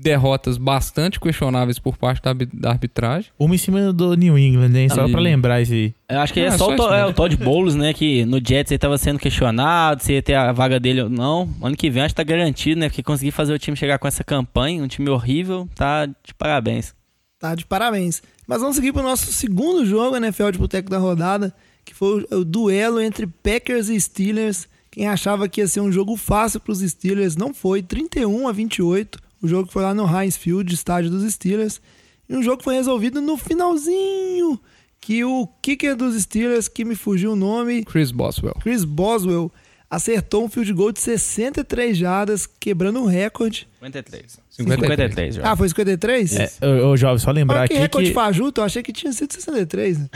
derrotas 0.00 0.56
bastante 0.58 1.18
questionáveis 1.20 1.78
por 1.78 1.96
parte 1.96 2.20
da, 2.22 2.32
da 2.52 2.70
arbitragem. 2.70 3.30
Uma 3.38 3.54
em 3.54 3.58
cima 3.58 3.92
do 3.92 4.14
New 4.14 4.38
England, 4.38 4.74
hein? 4.76 4.88
Só 4.88 5.06
E- 5.06 5.10
pra 5.10 5.20
lembrar 5.20 5.60
esse. 5.60 5.94
Eu 6.08 6.20
acho 6.20 6.32
que 6.32 6.40
Ah, 6.40 6.44
é 6.46 6.50
só, 6.52 6.66
só 6.66 6.72
o, 6.72 6.76
To- 6.76 6.92
é, 6.94 7.06
o 7.06 7.12
Todd 7.12 7.36
Bowles, 7.42 7.74
né? 7.74 7.92
Que 7.92 8.24
no 8.24 8.38
Jets 8.38 8.70
ele 8.72 8.78
tava 8.78 8.98
sendo 8.98 9.18
questionado 9.18 10.02
se 10.02 10.12
ia 10.12 10.22
ter 10.22 10.34
a 10.34 10.52
vaga 10.52 10.78
dele 10.80 11.02
ou 11.02 11.08
não. 11.08 11.48
Ano 11.62 11.76
que 11.76 11.88
vem 11.90 12.02
acho 12.02 12.14
que 12.14 12.16
tá 12.16 12.24
garantido, 12.24 12.80
né? 12.80 12.88
Porque 12.88 13.02
conseguir 13.02 13.30
fazer 13.30 13.52
o 13.54 13.58
time 13.58 13.76
chegar 13.76 13.98
com 13.98 14.06
essa 14.08 14.22
campanha, 14.24 14.82
um 14.82 14.88
time 14.88 15.08
horrível, 15.10 15.68
tá 15.74 16.06
de 16.06 16.34
parabéns. 16.36 16.94
Tá 17.38 17.54
de 17.54 17.64
parabéns. 17.66 18.22
Mas 18.46 18.60
vamos 18.60 18.76
seguir 18.76 18.92
pro 18.92 19.02
nosso 19.02 19.32
segundo 19.32 19.84
jogo, 19.84 20.16
NFL 20.16 20.50
de 20.50 20.58
Boteco 20.58 20.90
da 20.90 20.98
rodada, 20.98 21.54
que 21.84 21.94
foi 21.94 22.26
o, 22.30 22.38
o 22.40 22.44
duelo 22.44 23.00
entre 23.00 23.26
Packers 23.26 23.88
e 23.88 24.00
Steelers. 24.00 24.66
Quem 24.90 25.08
achava 25.08 25.48
que 25.48 25.60
ia 25.60 25.66
ser 25.66 25.80
um 25.80 25.90
jogo 25.90 26.16
fácil 26.16 26.60
pros 26.60 26.78
Steelers 26.80 27.34
não 27.36 27.52
foi, 27.52 27.82
31 27.82 28.46
a 28.46 28.52
28. 28.52 29.18
O 29.44 29.46
jogo 29.46 29.70
foi 29.70 29.82
lá 29.82 29.92
no 29.92 30.06
Heinz 30.06 30.38
Field, 30.38 30.72
estádio 30.72 31.10
dos 31.10 31.30
Steelers. 31.30 31.78
E 32.26 32.34
um 32.34 32.42
jogo 32.42 32.56
que 32.56 32.64
foi 32.64 32.76
resolvido 32.76 33.20
no 33.20 33.36
finalzinho, 33.36 34.58
que 34.98 35.22
o 35.22 35.46
kicker 35.60 35.94
dos 35.94 36.18
Steelers, 36.22 36.66
que 36.66 36.82
me 36.82 36.94
fugiu 36.94 37.32
o 37.32 37.36
nome, 37.36 37.84
Chris 37.84 38.10
Boswell. 38.10 38.54
Chris 38.62 38.84
Boswell, 38.84 39.52
acertou 39.90 40.46
um 40.46 40.48
field 40.48 40.72
goal 40.72 40.92
de 40.92 41.00
63 41.00 41.94
jardas, 41.94 42.46
quebrando 42.46 43.00
um 43.00 43.04
recorde. 43.04 43.68
53. 43.82 44.40
53. 44.48 44.80
53 44.80 45.34
já. 45.34 45.52
Ah, 45.52 45.54
foi 45.54 45.68
53? 45.68 46.36
É, 46.36 46.50
ô, 46.62 46.92
ô, 46.92 46.96
Jovem, 46.96 47.18
só 47.18 47.30
lembrar 47.30 47.58
Olha 47.58 47.68
que 47.68 47.74
aqui 47.74 47.82
recorde 47.82 48.08
que. 48.08 48.14
fajuto, 48.14 48.62
eu 48.62 48.64
achei 48.64 48.82
que 48.82 48.94
tinha 48.94 49.12
sido 49.12 49.30
63. 49.30 49.98
Né? 49.98 50.08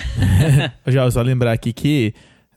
Ô, 0.86 0.90
Jovem, 0.90 1.10
só 1.10 1.20
lembrar 1.20 1.52
aqui 1.52 1.74
que 1.74 2.14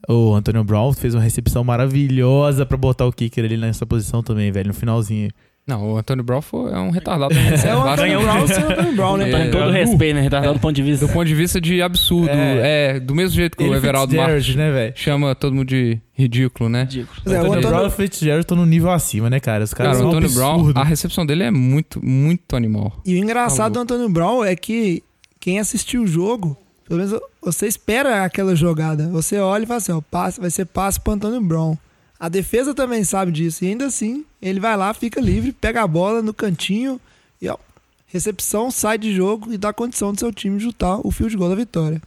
o 0.07 0.33
Antonio 0.33 0.63
Brown 0.63 0.93
fez 0.93 1.13
uma 1.13 1.21
recepção 1.21 1.65
maravilhosa 1.65 2.65
pra 2.65 2.77
botar 2.77 3.05
o 3.05 3.11
kicker 3.11 3.43
ali 3.43 3.57
nessa 3.57 3.85
posição 3.85 4.23
também, 4.23 4.53
velho, 4.53 4.69
no 4.69 4.73
finalzinho. 4.73 5.29
Não, 5.71 5.93
o 5.93 5.97
Antônio 5.97 6.21
Brown 6.23 6.41
foi, 6.41 6.71
é 6.73 6.77
um 6.77 6.89
retardado. 6.89 7.33
É 7.65 7.75
o 7.75 7.81
Antônio 7.87 8.21
Brown 8.21 8.43
um 8.43 8.47
sem 8.47 8.63
o 8.63 8.69
Antônio 8.71 8.95
Brown, 8.95 9.17
né? 9.17 9.29
É, 9.31 9.45
Com 9.45 9.51
todo 9.51 9.71
respeito, 9.71 10.15
né? 10.15 10.21
Retardado 10.21 10.53
do 10.55 10.59
ponto 10.59 10.75
de 10.75 10.83
vista. 10.83 11.07
Do 11.07 11.13
ponto 11.13 11.25
de 11.25 11.35
vista 11.35 11.61
de 11.61 11.81
absurdo. 11.81 12.29
É, 12.33 12.99
do 12.99 13.15
mesmo 13.15 13.35
jeito 13.35 13.55
que 13.55 13.63
o 13.63 13.67
Ele 13.67 13.75
Everaldo 13.75 14.11
Fitzgerald, 14.11 14.33
Marques 14.35 14.55
né, 14.55 14.71
velho? 14.71 14.93
chama 14.97 15.33
todo 15.33 15.53
mundo 15.55 15.67
de 15.69 15.97
ridículo, 16.13 16.69
né? 16.69 16.81
Ridículo. 16.81 17.21
Pois 17.23 17.33
é, 17.35 17.37
o 17.39 17.41
Antônio 17.43 17.59
Antônio- 17.59 17.77
Brown 17.77 17.87
e 17.87 17.91
Fitzgerald 17.91 18.41
estão 18.41 18.57
no 18.57 18.65
nível 18.65 18.91
acima, 18.91 19.29
né, 19.29 19.39
cara? 19.39 19.63
Os 19.63 19.73
caras 19.73 19.93
Cara, 19.97 20.05
o 20.05 20.09
Antônio 20.09 20.29
Brown, 20.33 20.55
absurdo. 20.55 20.77
a 20.79 20.83
recepção 20.83 21.25
dele 21.25 21.43
é 21.43 21.51
muito, 21.51 22.05
muito 22.05 22.55
animal. 22.55 22.93
E 23.05 23.15
o 23.15 23.17
engraçado 23.17 23.73
do 23.73 23.79
Antônio 23.79 24.09
Brown 24.09 24.43
é 24.43 24.55
que 24.55 25.01
quem 25.39 25.57
assistiu 25.59 26.03
o 26.03 26.07
jogo, 26.07 26.57
pelo 26.87 26.99
menos 26.99 27.17
você 27.41 27.65
espera 27.65 28.25
aquela 28.25 28.55
jogada. 28.55 29.07
Você 29.09 29.37
olha 29.39 29.63
e 29.63 29.67
fala 29.67 29.77
assim, 29.77 29.93
ó, 29.93 30.01
passe, 30.01 30.39
vai 30.41 30.49
ser 30.49 30.65
passe 30.65 30.99
pro 30.99 31.13
Antônio 31.13 31.41
Brown. 31.41 31.77
A 32.21 32.29
defesa 32.29 32.75
também 32.75 33.03
sabe 33.03 33.31
disso. 33.31 33.65
E 33.65 33.69
ainda 33.69 33.87
assim, 33.87 34.23
ele 34.39 34.59
vai 34.59 34.77
lá, 34.77 34.93
fica 34.93 35.19
livre, 35.19 35.51
pega 35.51 35.81
a 35.81 35.87
bola 35.87 36.21
no 36.21 36.31
cantinho 36.31 37.01
e 37.41 37.49
ó, 37.49 37.57
recepção, 38.05 38.69
sai 38.69 38.99
de 38.99 39.11
jogo 39.11 39.51
e 39.51 39.57
dá 39.57 39.73
condição 39.73 40.13
do 40.13 40.19
seu 40.19 40.31
time 40.31 40.59
juntar 40.59 40.99
o 41.03 41.09
field 41.09 41.35
goal 41.35 41.49
da 41.49 41.55
vitória. 41.55 41.99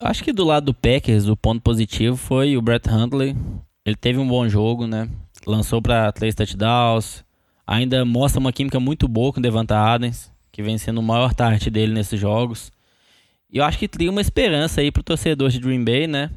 Acho 0.00 0.24
que 0.24 0.32
do 0.32 0.42
lado 0.42 0.64
do 0.64 0.74
Packers, 0.74 1.28
o 1.28 1.36
ponto 1.36 1.62
positivo 1.62 2.16
foi 2.16 2.56
o 2.56 2.60
Brett 2.60 2.90
Hundley. 2.90 3.36
Ele 3.86 3.94
teve 3.94 4.18
um 4.18 4.26
bom 4.26 4.48
jogo, 4.48 4.88
né? 4.88 5.08
Lançou 5.46 5.80
para 5.80 6.10
três 6.10 6.34
touchdowns. 6.34 7.24
Ainda 7.64 8.04
mostra 8.04 8.40
uma 8.40 8.52
química 8.52 8.80
muito 8.80 9.06
boa 9.06 9.32
com 9.32 9.38
o 9.38 9.42
Devonta 9.42 9.78
Adams, 9.78 10.32
que 10.50 10.64
vem 10.64 10.78
sendo 10.78 10.98
o 10.98 11.02
maior 11.02 11.32
target 11.32 11.70
dele 11.70 11.94
nesses 11.94 12.18
jogos. 12.18 12.72
E 13.48 13.58
eu 13.58 13.64
acho 13.64 13.78
que 13.78 13.86
cria 13.86 14.10
uma 14.10 14.20
esperança 14.20 14.80
aí 14.80 14.90
pro 14.90 15.00
torcedor 15.00 15.48
de 15.50 15.60
Green 15.60 15.84
Bay, 15.84 16.08
né? 16.08 16.28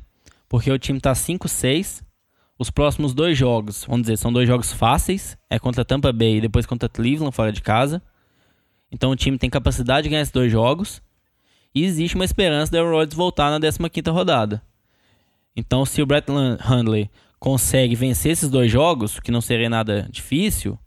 Porque 0.48 0.70
o 0.70 0.78
time 0.78 1.00
tá 1.00 1.14
5-6. 1.14 2.04
Os 2.62 2.70
próximos 2.70 3.16
dois 3.16 3.36
jogos, 3.36 3.86
vamos 3.86 4.04
dizer, 4.04 4.18
são 4.18 4.32
dois 4.32 4.48
jogos 4.48 4.72
fáceis. 4.72 5.36
É 5.50 5.58
contra 5.58 5.84
Tampa 5.84 6.14
Bay 6.14 6.38
e 6.38 6.42
depois 6.42 6.64
contra 6.64 6.88
Cleveland, 6.88 7.36
fora 7.36 7.52
de 7.52 7.60
casa. 7.60 8.04
Então 8.92 9.10
o 9.10 9.16
time 9.16 9.36
tem 9.36 9.50
capacidade 9.50 10.04
de 10.04 10.10
ganhar 10.10 10.22
esses 10.22 10.32
dois 10.32 10.52
jogos. 10.52 11.02
E 11.74 11.84
existe 11.84 12.14
uma 12.14 12.24
esperança 12.24 12.72
do 12.72 12.78
Aaron 12.78 12.92
Rodgers 12.92 13.16
voltar 13.16 13.50
na 13.50 13.60
15ª 13.60 14.12
rodada. 14.12 14.62
Então, 15.56 15.88
se 15.88 16.04
o 16.04 16.06
Brett 16.06 16.28
Hundley 16.32 17.10
consegue 17.40 17.96
vencer 17.96 18.34
esses 18.34 18.48
dois 18.48 18.72
jogos, 18.72 19.20
que 19.20 19.32
não 19.32 19.42
seria 19.42 19.68
nada 19.68 20.08
difícil, 20.12 20.78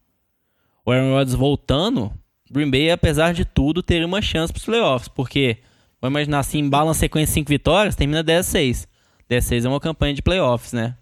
o 0.86 0.92
Aaron 0.92 1.10
Rodgers 1.10 1.34
voltando, 1.34 2.12
Green 2.48 2.70
Bay, 2.70 2.92
apesar 2.92 3.34
de 3.34 3.44
tudo, 3.44 3.82
teria 3.82 4.06
uma 4.06 4.22
chance 4.22 4.52
para 4.52 4.60
os 4.60 4.64
playoffs. 4.64 5.08
Porque, 5.08 5.58
vamos 6.00 6.12
imaginar 6.12 6.38
assim, 6.38 6.60
embala 6.60 6.86
uma 6.86 6.94
sequência 6.94 7.32
de 7.32 7.40
5 7.40 7.48
vitórias, 7.48 7.96
termina 7.96 8.22
10-6. 8.22 8.86
10-6 9.28 9.64
é 9.64 9.68
uma 9.68 9.80
campanha 9.80 10.14
de 10.14 10.22
playoffs, 10.22 10.72
né? 10.72 10.94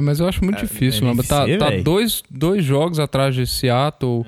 Mas 0.00 0.20
eu 0.20 0.28
acho 0.28 0.44
muito 0.44 0.58
difícil, 0.60 1.04
é 1.04 1.08
Lamba. 1.10 1.22
Tá, 1.22 1.46
tá 1.58 1.70
dois, 1.82 2.22
dois 2.30 2.64
jogos 2.64 2.98
atrás 2.98 3.34
de 3.34 3.46
Seattle, 3.46 4.24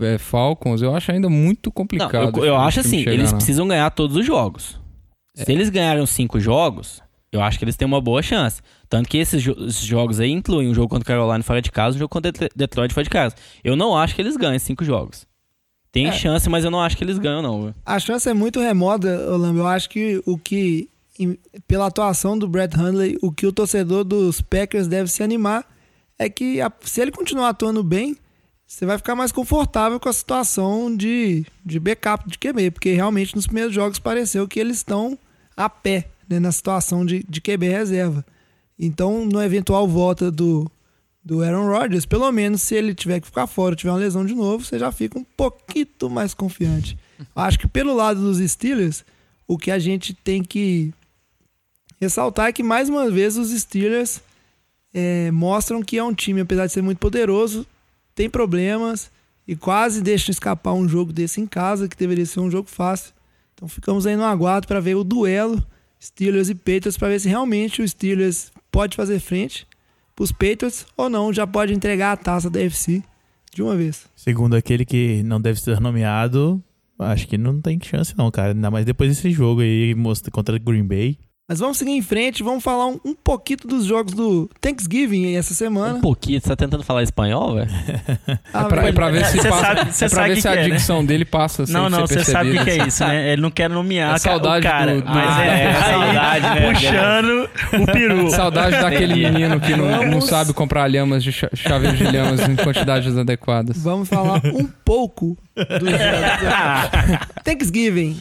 É. 0.00 0.14
é, 0.14 0.18
Falcons. 0.18 0.82
Eu 0.82 0.94
acho 0.94 1.10
ainda 1.12 1.28
muito 1.28 1.66
Não, 1.68 1.72
complicado. 1.72 2.38
eu, 2.38 2.44
eu 2.44 2.54
o 2.54 2.58
acho 2.58 2.80
assim, 2.80 3.00
eles 3.06 3.30
lá. 3.30 3.36
precisam 3.36 3.66
ganhar 3.68 3.90
todos 3.90 4.16
os 4.16 4.24
jogos. 4.26 4.78
Se 5.34 5.50
eles 5.50 5.68
ganharem 5.70 6.02
os 6.02 6.10
cinco 6.10 6.38
jogos, 6.38 7.02
eu 7.32 7.42
acho 7.42 7.58
que 7.58 7.64
eles 7.64 7.74
têm 7.76 7.86
uma 7.86 8.00
boa 8.00 8.22
chance. 8.22 8.60
Tanto 8.88 9.08
que 9.08 9.18
esses, 9.18 9.42
jo- 9.42 9.56
esses 9.66 9.84
jogos 9.84 10.20
aí 10.20 10.30
incluem 10.30 10.68
um 10.68 10.74
jogo 10.74 10.88
contra 10.88 11.02
o 11.02 11.06
Carolina 11.06 11.42
fora 11.42 11.60
de 11.60 11.72
casa 11.72 11.96
um 11.96 11.98
jogo 11.98 12.08
contra 12.10 12.30
Detre- 12.30 12.50
Detroit 12.54 12.94
fora 12.94 13.02
de 13.04 13.10
casa. 13.10 13.34
Eu 13.64 13.74
não 13.74 13.96
acho 13.96 14.14
que 14.14 14.22
eles 14.22 14.36
ganhem 14.36 14.58
cinco 14.60 14.84
jogos. 14.84 15.26
Tem 15.90 16.06
É. 16.08 16.12
chance, 16.12 16.48
mas 16.48 16.64
eu 16.64 16.70
não 16.70 16.80
acho 16.80 16.96
que 16.96 17.02
eles 17.04 17.18
ganham, 17.18 17.40
não. 17.42 17.62
viu? 17.62 17.74
A 17.84 17.98
chance 17.98 18.28
é 18.28 18.34
muito 18.34 18.60
remota, 18.60 19.08
Olamba. 19.30 19.58
Eu 19.60 19.66
acho 19.66 19.88
que 19.90 20.20
o 20.26 20.36
que, 20.38 20.88
pela 21.66 21.86
atuação 21.86 22.36
do 22.36 22.48
Brett 22.48 22.76
Hundley, 22.76 23.18
o 23.22 23.30
que 23.30 23.46
o 23.46 23.52
torcedor 23.52 24.04
dos 24.04 24.40
Packers 24.40 24.88
deve 24.88 25.10
se 25.10 25.22
animar 25.22 25.64
é 26.18 26.28
que 26.28 26.58
se 26.82 27.00
ele 27.00 27.10
continuar 27.10 27.50
atuando 27.50 27.82
bem, 27.82 28.16
você 28.66 28.84
vai 28.86 28.98
ficar 28.98 29.14
mais 29.14 29.30
confortável 29.30 30.00
com 30.00 30.08
a 30.08 30.12
situação 30.12 30.94
de, 30.94 31.44
de 31.64 31.78
backup 31.78 32.28
de 32.28 32.38
QB, 32.38 32.72
porque 32.72 32.92
realmente 32.92 33.34
nos 33.36 33.46
primeiros 33.46 33.74
jogos 33.74 33.98
pareceu 33.98 34.48
que 34.48 34.58
eles 34.58 34.78
estão 34.78 35.18
a 35.56 35.68
pé 35.68 36.08
né, 36.28 36.40
na 36.40 36.50
situação 36.50 37.04
de, 37.04 37.24
de 37.28 37.40
QB 37.40 37.68
reserva. 37.68 38.24
Então, 38.78 39.24
no 39.24 39.40
eventual 39.40 39.86
volta 39.86 40.30
do, 40.30 40.68
do 41.24 41.42
Aaron 41.42 41.68
Rodgers, 41.68 42.06
pelo 42.06 42.30
menos 42.32 42.62
se 42.62 42.74
ele 42.74 42.94
tiver 42.94 43.20
que 43.20 43.26
ficar 43.26 43.46
fora, 43.46 43.76
tiver 43.76 43.92
uma 43.92 43.98
lesão 43.98 44.26
de 44.26 44.34
novo, 44.34 44.64
você 44.64 44.78
já 44.78 44.90
fica 44.90 45.18
um 45.18 45.24
pouquinho 45.24 46.10
mais 46.10 46.34
confiante. 46.34 46.98
Acho 47.36 47.58
que 47.58 47.68
pelo 47.68 47.94
lado 47.94 48.20
dos 48.20 48.38
Steelers, 48.50 49.04
o 49.46 49.56
que 49.56 49.70
a 49.70 49.78
gente 49.78 50.12
tem 50.12 50.42
que 50.42 50.92
ressaltar 52.04 52.52
que 52.52 52.62
mais 52.62 52.88
uma 52.88 53.10
vez 53.10 53.36
os 53.36 53.50
Steelers 53.50 54.20
é, 54.92 55.30
mostram 55.30 55.82
que 55.82 55.98
é 55.98 56.04
um 56.04 56.14
time, 56.14 56.40
apesar 56.40 56.66
de 56.66 56.72
ser 56.72 56.82
muito 56.82 56.98
poderoso, 56.98 57.66
tem 58.14 58.30
problemas 58.30 59.10
e 59.46 59.56
quase 59.56 60.00
deixam 60.00 60.30
escapar 60.30 60.72
um 60.72 60.88
jogo 60.88 61.12
desse 61.12 61.40
em 61.40 61.46
casa, 61.46 61.88
que 61.88 61.96
deveria 61.96 62.24
ser 62.24 62.40
um 62.40 62.50
jogo 62.50 62.68
fácil. 62.68 63.12
Então 63.54 63.68
ficamos 63.68 64.06
aí 64.06 64.16
no 64.16 64.24
aguardo 64.24 64.66
para 64.66 64.80
ver 64.80 64.94
o 64.94 65.04
duelo 65.04 65.64
Steelers 66.02 66.50
e 66.50 66.54
Patriots 66.54 66.96
para 66.98 67.08
ver 67.08 67.20
se 67.20 67.28
realmente 67.28 67.80
o 67.80 67.88
Steelers 67.88 68.52
pode 68.70 68.96
fazer 68.96 69.20
frente 69.20 69.66
para 70.14 70.22
os 70.22 70.32
Patriots 70.32 70.86
ou 70.96 71.08
não, 71.08 71.32
já 71.32 71.46
pode 71.46 71.72
entregar 71.72 72.12
a 72.12 72.16
taça 72.16 72.50
da 72.50 72.60
FC 72.60 73.02
de 73.52 73.62
uma 73.62 73.76
vez. 73.76 74.06
Segundo 74.14 74.54
aquele 74.54 74.84
que 74.84 75.22
não 75.22 75.40
deve 75.40 75.60
ser 75.60 75.80
nomeado, 75.80 76.62
acho 76.98 77.26
que 77.26 77.38
não 77.38 77.60
tem 77.60 77.78
chance 77.82 78.16
não, 78.16 78.30
cara. 78.30 78.52
Ainda 78.52 78.70
mais 78.70 78.84
depois 78.84 79.10
desse 79.10 79.30
jogo 79.30 79.60
aí 79.60 79.94
contra 80.30 80.58
Green 80.58 80.84
Bay. 80.84 81.18
Mas 81.46 81.58
vamos 81.58 81.76
seguir 81.76 81.90
em 81.90 82.00
frente, 82.00 82.42
vamos 82.42 82.64
falar 82.64 82.86
um, 82.86 82.98
um 83.04 83.14
pouquinho 83.14 83.58
dos 83.66 83.84
jogos 83.84 84.14
do 84.14 84.48
Thanksgiving 84.62 85.36
essa 85.36 85.52
semana. 85.52 85.98
Um 85.98 86.00
pouquinho. 86.00 86.40
Você 86.40 86.48
tá 86.48 86.56
tentando 86.56 86.82
falar 86.82 87.02
espanhol, 87.02 87.56
velho? 87.56 87.70
Ah, 88.52 88.62
É 88.62 88.64
pra, 88.64 88.88
é 88.88 88.92
pra 88.92 89.10
ver 89.10 89.26
se 89.26 89.36
passa, 89.46 89.60
sabe- 89.60 89.80
é 90.06 90.08
pra 90.08 90.26
ver 90.28 90.40
se 90.40 90.48
a 90.48 90.52
que 90.52 90.58
é, 90.58 90.62
né? 90.62 90.74
dicção 90.74 91.04
dele 91.04 91.26
passa 91.26 91.64
Não, 91.68 91.90
não, 91.90 92.00
você 92.00 92.24
sabe 92.24 92.56
o 92.56 92.64
que, 92.64 92.70
é 92.70 92.86
isso, 92.86 93.04
né? 93.06 93.32
Ele 93.34 93.42
não 93.42 93.50
quer 93.50 93.68
nomear 93.68 94.14
É 94.14 94.18
saudade 94.18 94.66
o 94.66 94.70
cara, 94.70 95.00
do- 95.02 95.04
mas 95.04 95.36
Ah, 95.36 95.44
é, 95.44 95.64
é 95.68 95.82
saudade, 95.82 96.60
né? 96.60 96.72
puxando 96.72 97.50
o 97.82 97.86
peru. 97.92 98.30
Saudade 98.32 98.80
daquele 98.80 99.14
menino 99.30 99.60
que 99.60 99.76
não, 99.76 100.06
não 100.06 100.20
sabe 100.22 100.54
comprar 100.54 100.90
lhamas 100.90 101.22
de 101.22 101.30
cha- 101.30 101.50
chaveiros 101.54 101.98
de 101.98 102.04
lhamas 102.04 102.40
em 102.48 102.56
quantidades 102.56 103.14
adequadas. 103.18 103.76
Vamos 103.82 104.08
falar 104.08 104.40
um 104.46 104.64
pouco 104.82 105.36
dos 105.54 105.90
jogos. 105.90 107.28
Thanksgiving. 107.44 108.18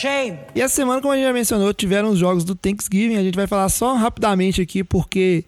Shame. 0.00 0.38
E 0.54 0.60
essa 0.62 0.74
semana, 0.74 1.00
como 1.00 1.12
a 1.12 1.16
gente 1.16 1.26
já 1.26 1.32
mencionou, 1.32 1.74
tiveram 1.74 2.10
os 2.10 2.18
jogos 2.18 2.44
do 2.44 2.54
Thanksgiving. 2.54 3.16
A 3.16 3.22
gente 3.22 3.34
vai 3.36 3.46
falar 3.46 3.68
só 3.68 3.94
rapidamente 3.96 4.60
aqui, 4.62 4.82
porque 4.82 5.44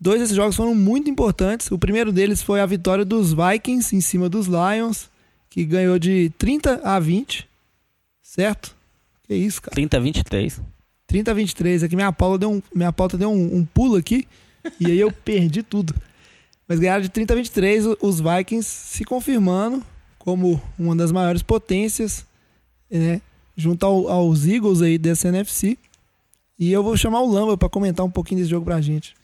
dois 0.00 0.20
desses 0.20 0.34
jogos 0.36 0.56
foram 0.56 0.74
muito 0.74 1.10
importantes. 1.10 1.70
O 1.70 1.78
primeiro 1.78 2.10
deles 2.12 2.42
foi 2.42 2.60
a 2.60 2.66
vitória 2.66 3.04
dos 3.04 3.32
Vikings 3.34 3.94
em 3.94 4.00
cima 4.00 4.28
dos 4.28 4.46
Lions, 4.46 5.08
que 5.50 5.64
ganhou 5.64 5.98
de 5.98 6.30
30 6.38 6.80
a 6.82 6.98
20. 6.98 7.46
Certo? 8.22 8.74
Que 9.26 9.34
isso, 9.34 9.60
cara. 9.60 9.74
30 9.74 10.00
23. 10.00 10.60
30 11.06 11.30
a 11.30 11.34
23. 11.34 11.82
Aqui 11.82 11.96
minha 11.96 12.12
pauta 12.12 12.38
deu 12.38 12.52
um, 12.52 12.62
minha 12.74 12.92
pauta 12.92 13.18
deu 13.18 13.30
um, 13.30 13.56
um 13.58 13.64
pulo 13.64 13.96
aqui. 13.96 14.26
e 14.80 14.86
aí 14.86 15.00
eu 15.00 15.10
perdi 15.12 15.62
tudo. 15.62 15.94
Mas 16.68 16.78
ganharam 16.78 17.02
de 17.02 17.08
30 17.08 17.32
a 17.32 17.36
23 17.36 17.86
o- 17.86 17.98
os 18.00 18.20
Vikings 18.20 18.64
se 18.68 19.04
confirmando 19.04 19.84
como 20.18 20.62
uma 20.78 20.94
das 20.94 21.10
maiores 21.10 21.42
potências, 21.42 22.24
né? 22.90 23.20
Junto 23.60 23.84
ao- 23.84 24.08
aos 24.08 24.46
Eagles 24.46 24.80
aí 24.82 24.96
dessa 24.96 25.28
NFC. 25.28 25.76
E 26.58 26.72
eu 26.72 26.82
vou 26.82 26.96
chamar 26.96 27.20
o 27.20 27.30
Lamba 27.30 27.56
para 27.56 27.68
comentar 27.68 28.04
um 28.04 28.10
pouquinho 28.10 28.38
desse 28.40 28.50
jogo 28.50 28.64
pra 28.64 28.80
gente. 28.80 29.14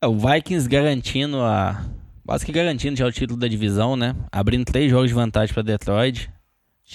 É, 0.00 0.06
o 0.06 0.14
Vikings 0.16 0.68
garantindo 0.68 1.40
a. 1.42 1.84
Quase 2.26 2.46
que 2.46 2.52
garantindo 2.52 2.96
já 2.96 3.06
o 3.06 3.12
título 3.12 3.38
da 3.38 3.48
divisão, 3.48 3.96
né? 3.96 4.14
Abrindo 4.30 4.64
três 4.64 4.90
jogos 4.90 5.08
de 5.08 5.14
vantagem 5.14 5.52
pra 5.52 5.62
Detroit. 5.62 6.30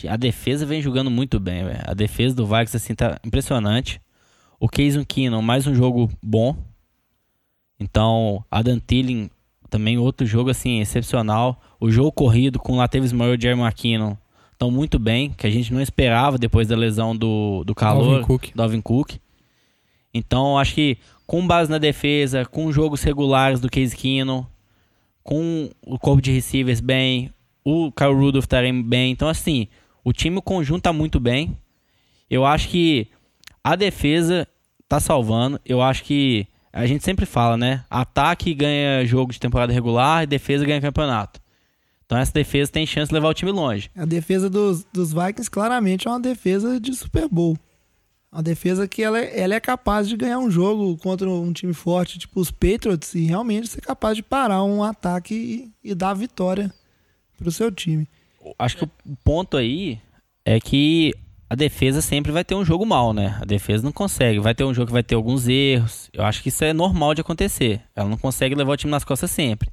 A 0.10 0.16
defesa 0.18 0.66
vem 0.66 0.82
jogando 0.82 1.12
muito 1.12 1.40
bem, 1.40 1.64
velho. 1.66 1.80
A 1.86 1.94
defesa 1.94 2.34
do 2.36 2.46
Vikings, 2.46 2.78
assim, 2.78 2.96
tá 2.96 3.20
impressionante. 3.24 4.02
O 4.60 4.68
Case 4.70 5.04
Keenum, 5.06 5.42
mais 5.42 5.68
um 5.68 5.76
jogo 5.76 6.10
bom. 6.24 6.56
Então, 7.80 8.44
Adam 8.50 8.80
Thielen, 8.80 9.30
também 9.70 9.98
outro 9.98 10.26
jogo, 10.26 10.50
assim, 10.50 10.80
excepcional. 10.80 11.62
O 11.80 11.92
jogo 11.92 12.12
corrido 12.12 12.60
com 12.60 12.78
Latavius 12.78 13.12
Murray 13.12 13.38
e 13.38 13.42
Jerry 13.42 13.60
McKinnon 13.60 14.16
estão 14.56 14.72
muito 14.72 14.98
bem, 14.98 15.32
que 15.32 15.46
a 15.46 15.50
gente 15.50 15.74
não 15.74 15.82
esperava 15.82 16.38
depois 16.38 16.68
da 16.68 16.76
lesão 16.76 17.16
do, 17.16 17.64
do 17.64 17.76
calor. 17.76 18.06
Dalvin 18.06 18.24
Cook. 18.24 18.50
Dalvin 18.56 18.82
Cook. 18.82 19.12
Então, 20.14 20.58
acho 20.58 20.74
que 20.74 20.98
com 21.28 21.46
base 21.46 21.70
na 21.70 21.78
defesa, 21.78 22.46
com 22.46 22.72
jogos 22.72 23.04
regulares 23.04 23.60
do 23.60 23.70
Case 23.70 23.96
Keenum, 23.96 24.46
com 25.24 25.70
o 25.86 26.00
corpo 26.00 26.22
de 26.22 26.32
receivers 26.32 26.80
bem, 26.80 27.32
o 27.64 27.92
Kyle 27.92 28.14
Rudolph 28.14 28.46
também 28.46 28.82
bem. 28.82 29.12
Então, 29.12 29.28
assim, 29.28 29.68
o 30.04 30.14
time 30.14 30.38
o 30.38 30.42
conjunto 30.42 30.84
tá 30.84 30.94
muito 30.94 31.20
bem. 31.20 31.58
Eu 32.30 32.46
acho 32.46 32.70
que 32.70 33.08
a 33.64 33.76
defesa 33.76 34.48
tá 34.88 35.00
salvando. 35.00 35.60
Eu 35.66 35.82
acho 35.82 36.04
que 36.04 36.48
a 36.72 36.86
gente 36.86 37.04
sempre 37.04 37.26
fala, 37.26 37.58
né? 37.58 37.84
Ataque 37.90 38.54
ganha 38.54 39.06
jogo 39.06 39.34
de 39.34 39.40
temporada 39.40 39.74
regular 39.74 40.24
e 40.24 40.28
defesa 40.28 40.66
ganha 40.66 40.80
campeonato. 40.80 41.42
Então 42.06 42.18
essa 42.18 42.32
defesa 42.32 42.72
tem 42.72 42.86
chance 42.86 43.10
de 43.10 43.14
levar 43.16 43.30
o 43.30 43.34
time 43.34 43.52
longe. 43.52 43.90
A 43.96 44.06
defesa 44.06 44.50
dos, 44.50 44.86
dos 44.94 45.12
Vikings 45.12 45.50
claramente 45.50 46.08
é 46.08 46.12
uma 46.12 46.20
defesa 46.20 46.80
de 46.80 46.94
Super 46.94 47.28
Bowl. 47.28 47.58
Uma 48.32 48.44
defesa 48.44 48.88
que 48.88 49.02
ela, 49.02 49.18
é- 49.20 49.40
ela 49.40 49.56
é 49.56 49.60
capaz 49.60 50.08
de 50.10 50.16
ganhar 50.18 50.38
um 50.40 50.52
jogo 50.52 50.98
contra 50.98 51.28
um 51.30 51.52
time 51.54 51.74
forte, 51.74 52.20
tipo 52.20 52.40
os 52.40 52.52
Patriots, 52.52 53.16
e 53.16 53.26
realmente 53.26 53.68
ser 53.68 53.82
capaz 53.82 54.16
de 54.18 54.22
parar 54.24 54.64
um 54.64 54.84
ataque 54.84 55.72
e, 55.84 55.92
e 55.92 55.96
dar 55.96 56.14
vitória 56.14 56.72
pro 57.38 57.52
seu 57.52 57.72
time. 57.72 58.08
Acho 58.60 58.78
que 58.78 58.84
o 58.84 58.90
ponto 59.24 59.58
aí 59.58 60.00
é 60.46 60.60
que 60.60 61.14
a 61.50 61.56
defesa 61.56 62.02
sempre 62.02 62.32
vai 62.32 62.44
ter 62.44 62.54
um 62.56 62.66
jogo 62.66 62.86
mal, 62.86 63.14
né? 63.14 63.38
A 63.42 63.46
defesa 63.46 63.84
não 63.84 63.92
consegue. 63.92 64.40
Vai 64.40 64.54
ter 64.54 64.64
um 64.64 64.74
jogo 64.74 64.88
que 64.88 64.94
vai 64.94 65.04
ter 65.04 65.16
alguns 65.16 65.48
erros. 65.48 66.10
Eu 66.14 66.24
acho 66.26 66.44
que 66.44 66.50
isso 66.50 66.64
é 66.64 66.74
normal 66.74 67.16
de 67.16 67.22
acontecer. 67.22 67.82
Ela 67.96 68.10
não 68.10 68.18
consegue 68.18 68.54
levar 68.54 68.74
o 68.74 68.78
time 68.78 68.92
nas 68.92 69.04
costas 69.04 69.32
sempre. 69.32 69.70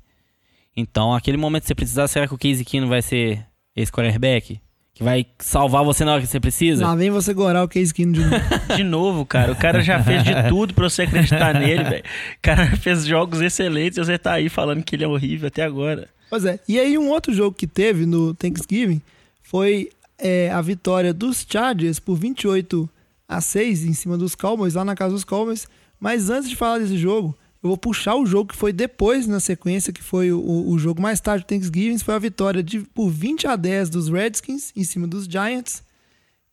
Então, 0.77 1.15
aquele 1.15 1.37
momento 1.37 1.63
que 1.63 1.69
você 1.69 1.75
precisar, 1.75 2.09
será 2.09 2.27
que 2.27 2.35
o 2.35 2.39
Casey 2.39 2.65
Keenum 2.65 2.89
vai 2.89 3.03
ser 3.03 3.45
esse 3.77 3.93
quarterback? 3.93 4.61
Que 4.95 5.03
vai 5.03 5.27
salvar 5.39 5.83
você 5.85 6.05
na 6.05 6.13
hora 6.13 6.21
que 6.21 6.27
você 6.27 6.39
precisa? 6.39 6.87
Lá 6.87 6.95
vem 6.95 7.11
você 7.11 7.33
gorar 7.33 7.65
o 7.65 7.69
Case 7.69 7.93
Keenum 7.95 8.13
de 8.13 8.21
novo. 8.21 8.45
De 8.77 8.85
novo, 8.85 9.27
cara. 9.27 9.53
O 9.53 9.57
cara 9.57 9.81
já 9.83 10.03
fez 10.03 10.23
de 10.23 10.35
tudo 10.49 10.75
pra 10.75 10.89
você 10.89 11.03
acreditar 11.03 11.55
nele, 11.55 11.83
velho. 11.83 12.05
O 12.05 12.43
cara 12.43 12.77
fez 12.77 13.07
jogos 13.07 13.41
excelentes 13.41 13.97
e 13.97 14.05
você 14.05 14.19
tá 14.19 14.35
aí 14.35 14.51
falando 14.51 14.83
que 14.83 14.95
ele 14.95 15.05
é 15.05 15.09
horrível 15.09 15.49
até 15.49 15.63
agora. 15.63 16.09
Pois 16.29 16.45
é. 16.45 16.61
E 16.69 16.79
aí 16.79 16.99
um 16.99 17.09
outro 17.09 17.33
jogo 17.33 17.57
que 17.57 17.67
teve 17.67 18.05
no 18.05 18.35
Thanksgiving 18.35 19.01
foi 19.43 19.91
é, 20.19 20.51
a 20.51 20.61
vitória 20.61 21.13
dos 21.13 21.47
Chargers 21.49 21.99
por 21.99 22.17
28 22.17 22.89
a 23.27 23.41
6 23.41 23.85
em 23.85 23.95
cima 23.95 24.19
dos 24.19 24.35
Cowboys, 24.35 24.75
lá 24.75 24.85
na 24.85 24.95
casa 24.95 25.15
dos 25.15 25.25
Cowboys. 25.25 25.67
Mas 25.99 26.29
antes 26.29 26.51
de 26.51 26.57
falar 26.57 26.79
desse 26.79 26.99
jogo, 26.99 27.37
eu 27.63 27.69
vou 27.69 27.77
puxar 27.77 28.17
o 28.17 28.27
jogo 28.27 28.51
que 28.51 28.57
foi 28.57 28.73
depois 28.73 29.27
na 29.27 29.39
sequência, 29.39 29.93
que 29.93 30.03
foi 30.03 30.33
o, 30.33 30.69
o 30.69 30.79
jogo 30.79 31.01
mais 31.01 31.21
tarde 31.21 31.45
do 31.45 31.47
Thanksgiving, 31.47 31.97
foi 31.99 32.15
a 32.15 32.19
vitória 32.19 32.63
de, 32.63 32.81
por 32.81 33.09
20 33.09 33.47
a 33.47 33.55
10 33.55 33.89
dos 33.89 34.09
Redskins 34.09 34.73
em 34.77 34.83
cima 34.83 35.07
dos 35.07 35.27
Giants. 35.27 35.83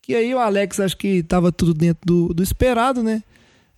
Que 0.00 0.14
aí 0.14 0.32
o 0.32 0.38
Alex 0.38 0.78
acho 0.78 0.96
que 0.96 1.22
tava 1.22 1.50
tudo 1.50 1.74
dentro 1.74 2.00
do, 2.06 2.32
do 2.32 2.42
esperado, 2.42 3.02
né? 3.02 3.22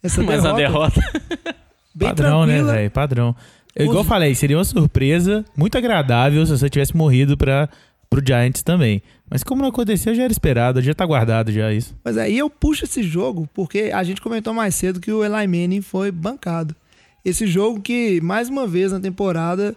Essa 0.03 0.23
Mas 0.23 0.45
a 0.45 0.53
derrota. 0.53 1.01
bem 1.95 2.09
Padrão, 2.09 2.45
né, 2.45 2.55
tranquila. 2.55 2.73
velho? 2.75 2.91
Padrão. 2.91 3.37
Eu, 3.75 3.87
igual 3.87 4.01
eu 4.01 4.05
falei, 4.05 4.35
seria 4.35 4.59
uma 4.59 4.65
surpresa 4.65 5.45
muito 5.57 5.79
agradável 5.79 6.45
se 6.45 6.53
você 6.53 6.69
tivesse 6.69 6.95
morrido 6.95 7.37
para 7.37 7.69
pro 8.11 8.23
Giants 8.25 8.63
também. 8.63 9.03
Mas 9.31 9.43
como 9.43 9.63
não 9.63 9.71
aconteceu, 9.71 10.15
já 10.15 10.25
era 10.25 10.33
esperado, 10.33 10.83
já 10.83 10.93
tá 10.93 11.07
guardado 11.07 11.51
já 11.51 11.73
isso. 11.73 11.97
Mas 12.05 12.19
aí 12.19 12.37
eu 12.37 12.51
puxo 12.51 12.85
esse 12.85 13.03
jogo 13.03 13.49
porque 13.55 13.91
a 13.95 14.05
gente 14.05 14.21
comentou 14.21 14.53
mais 14.53 14.75
cedo 14.75 15.01
que 15.01 15.11
o 15.11 15.25
Eli 15.25 15.47
Manning 15.47 15.81
foi 15.81 16.11
bancado. 16.11 16.77
Esse 17.25 17.47
jogo 17.47 17.81
que, 17.81 18.21
mais 18.21 18.49
uma 18.49 18.67
vez 18.67 18.93
na 18.93 19.01
temporada, 19.01 19.77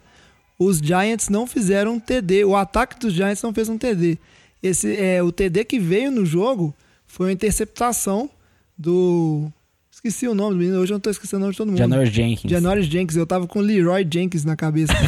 os 0.58 0.80
Giants 0.80 1.30
não 1.30 1.46
fizeram 1.46 1.94
um 1.94 2.00
TD. 2.00 2.44
O 2.46 2.56
ataque 2.56 3.00
dos 3.00 3.14
Giants 3.14 3.42
não 3.42 3.54
fez 3.54 3.70
um 3.70 3.78
TD. 3.78 4.18
Esse, 4.64 4.96
é, 4.96 5.22
o 5.22 5.32
TD 5.32 5.66
que 5.66 5.80
veio 5.80 6.12
no 6.12 6.26
jogo 6.26 6.74
foi 7.06 7.28
uma 7.28 7.34
interceptação 7.34 8.30
do... 8.78 9.48
Esqueci 9.92 10.28
o 10.28 10.36
nome 10.36 10.56
do 10.56 10.60
menino, 10.60 10.80
hoje 10.80 10.92
eu 10.92 10.96
não 10.96 11.00
tô 11.00 11.10
esquecendo 11.10 11.38
o 11.38 11.42
nome 11.42 11.54
de 11.54 11.58
todo 11.58 11.68
mundo. 11.70 11.78
Janoris 11.78 12.12
Jenkins. 12.12 12.52
Janoris 12.52 12.86
Jenkins. 12.86 13.16
Eu 13.16 13.26
tava 13.26 13.48
com 13.48 13.60
Leroy 13.60 14.06
Jenkins 14.12 14.44
na 14.44 14.56
cabeça. 14.56 14.94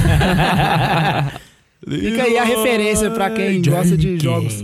Fica 1.88 2.24
aí 2.24 2.38
a 2.38 2.44
referência 2.44 3.12
pra 3.12 3.30
quem 3.30 3.62
gosta 3.62 3.96
de 3.96 4.18
jogos 4.18 4.64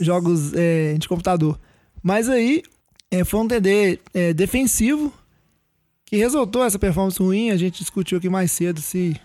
jogos 0.00 0.52
é, 0.54 0.94
de 0.98 1.08
computador. 1.08 1.58
Mas 2.02 2.28
aí 2.28 2.62
é, 3.10 3.24
foi 3.24 3.40
um 3.40 3.48
TD 3.48 3.98
é, 4.14 4.32
defensivo 4.32 5.12
que 6.08 6.16
resultou 6.16 6.64
essa 6.64 6.78
performance 6.78 7.18
ruim. 7.18 7.50
A 7.50 7.56
gente 7.56 7.78
discutiu 7.80 8.18
aqui 8.18 8.28
mais 8.28 8.50
cedo 8.52 8.80
se 8.80 9.16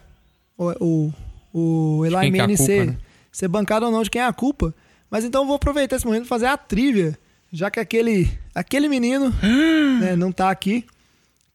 o, 0.58 1.14
o, 1.54 2.00
o 2.00 2.06
Eli 2.06 2.16
é 2.16 2.32
Manning 2.32 2.56
culpa, 2.58 2.64
ser, 2.64 2.86
né? 2.88 2.98
ser 3.32 3.48
bancado 3.48 3.86
ou 3.86 3.92
não 3.92 4.04
de 4.04 4.10
quem 4.10 4.22
é 4.22 4.26
a 4.26 4.34
culpa. 4.34 4.74
Mas 5.10 5.24
então 5.24 5.42
eu 5.44 5.48
vou 5.48 5.56
aproveitar 5.56 5.96
esse 5.96 6.06
momento 6.06 6.26
e 6.26 6.28
fazer 6.28 6.48
a 6.48 6.58
trivia, 6.58 7.18
já 7.52 7.70
que 7.72 7.80
aquele, 7.80 8.30
aquele 8.54 8.88
menino 8.90 9.30
né, 10.02 10.16
não 10.16 10.32
tá 10.32 10.50
aqui. 10.50 10.86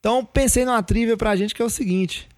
Então 0.01 0.25
pensei 0.25 0.65
numa 0.65 0.83
trivia 0.83 1.17
pra 1.17 1.35
gente 1.37 1.55
que 1.55 1.61
é 1.61 1.65
o 1.65 1.71
seguinte. 1.71 2.29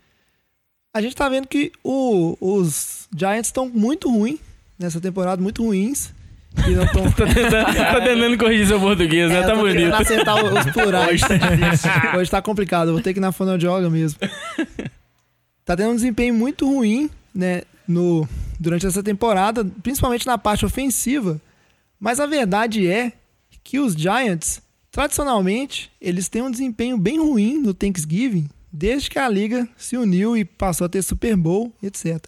A 0.95 1.01
gente 1.01 1.15
tá 1.15 1.29
vendo 1.29 1.47
que 1.47 1.71
o- 1.85 2.37
os 2.41 3.07
Giants 3.17 3.47
estão 3.49 3.69
muito 3.69 4.11
ruins 4.11 4.41
nessa 4.79 5.01
temporada, 5.01 5.41
muito 5.41 5.63
ruins. 5.65 6.13
E 6.67 6.71
não 6.73 6.87
tão... 6.87 7.05
tá, 7.13 7.27
tentando, 7.27 7.75
tá 7.77 8.01
tentando 8.01 8.39
corrigir 8.39 8.67
seu 8.67 8.81
português, 8.81 9.31
né? 9.31 9.39
É, 9.39 9.43
Tá 9.43 9.55
bonito. 9.55 9.95
acertar 9.95 10.45
os 10.45 10.73
plurais. 10.73 11.21
Hoje 12.19 12.31
tá 12.31 12.43
complicado, 12.43 12.89
eu 12.89 12.95
vou 12.95 13.03
ter 13.03 13.13
que 13.13 13.19
ir 13.19 13.23
na 13.23 13.33
fonoaudióloga 13.33 13.89
mesmo. 13.89 14.19
Tá 15.65 15.77
tendo 15.77 15.91
um 15.91 15.95
desempenho 15.95 16.35
muito 16.35 16.67
ruim, 16.67 17.09
né, 17.35 17.63
no, 17.87 18.29
durante 18.59 18.87
essa 18.87 19.03
temporada, 19.03 19.65
principalmente 19.83 20.27
na 20.27 20.37
parte 20.37 20.67
ofensiva. 20.67 21.41
Mas 21.99 22.19
a 22.19 22.27
verdade 22.27 22.87
é 22.89 23.13
que 23.63 23.79
os 23.79 23.95
Giants, 23.95 24.61
tradicionalmente, 24.91 25.91
eles 26.01 26.29
têm 26.29 26.43
um 26.43 26.51
desempenho 26.51 26.99
bem 26.99 27.19
ruim 27.21 27.59
no 27.59 27.73
Thanksgiving, 27.73 28.49
desde 28.73 29.11
que 29.11 29.19
a 29.19 29.29
liga 29.29 29.69
se 29.77 29.97
uniu 29.97 30.37
e 30.37 30.45
passou 30.45 30.87
a 30.87 30.89
ter 30.89 31.03
Super 31.03 31.37
Bowl, 31.37 31.73
etc. 31.83 32.25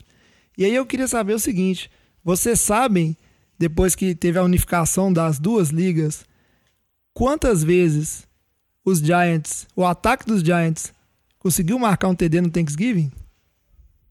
E 0.56 0.64
aí 0.64 0.74
eu 0.74 0.86
queria 0.86 1.08
saber 1.08 1.34
o 1.34 1.38
seguinte: 1.38 1.90
vocês 2.24 2.60
sabem, 2.60 3.16
depois 3.62 3.94
que 3.94 4.12
teve 4.12 4.40
a 4.40 4.42
unificação 4.42 5.12
das 5.12 5.38
duas 5.38 5.68
ligas, 5.70 6.24
quantas 7.14 7.62
vezes 7.62 8.26
os 8.84 8.98
Giants, 8.98 9.68
o 9.76 9.86
ataque 9.86 10.26
dos 10.26 10.42
Giants, 10.42 10.92
conseguiu 11.38 11.78
marcar 11.78 12.08
um 12.08 12.14
TD 12.14 12.40
no 12.40 12.50
Thanksgiving? 12.50 13.12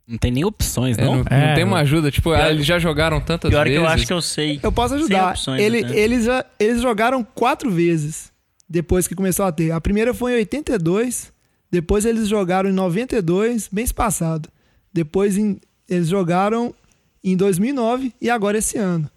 Não 0.08 0.18
tem 0.18 0.32
nem 0.32 0.46
opções, 0.46 0.98
É, 0.98 1.04
não? 1.04 1.18
não, 1.18 1.24
É, 1.30 1.48
não 1.50 1.56
tem 1.56 1.64
uma 1.66 1.80
ajuda. 1.80 2.10
Tipo, 2.10 2.32
ah, 2.32 2.50
eles 2.50 2.66
já 2.66 2.80
jogaram 2.80 3.20
tantas 3.20 3.50
Pior 3.52 3.64
que 3.66 3.72
vezes. 3.72 3.84
eu 3.86 3.90
acho 3.90 4.08
que 4.08 4.14
eu 4.14 4.22
sei. 4.22 4.60
Eu 4.64 4.72
posso 4.72 4.94
ajudar. 4.96 5.32
opções 5.32 5.62
Ele- 5.62 5.84
até. 5.84 6.00
eles, 6.00 6.24
já- 6.26 6.46
eles 6.58 6.82
jogaram 6.82 7.22
quatro 7.24 7.70
vezes 7.70 8.32
depois 8.70 9.06
que 9.06 9.16
começou 9.16 9.44
a 9.46 9.52
ter. 9.52 9.72
A 9.72 9.82
primeira 9.82 10.14
foi 10.14 10.32
em 10.32 10.36
82, 10.36 11.32
depois 11.70 12.06
eles 12.06 12.30
jogaram 12.30 12.70
em 12.70 12.74
92, 12.74 13.70
mês 13.70 13.92
passado. 13.92 14.48
Depois 14.94 15.38
em- 15.38 15.60
eles 15.90 16.08
jogaram 16.08 16.74
em 17.22 17.36
2009 17.36 18.14
e 18.22 18.30
agora 18.30 18.58
esse 18.58 18.78
ano. 18.78 19.10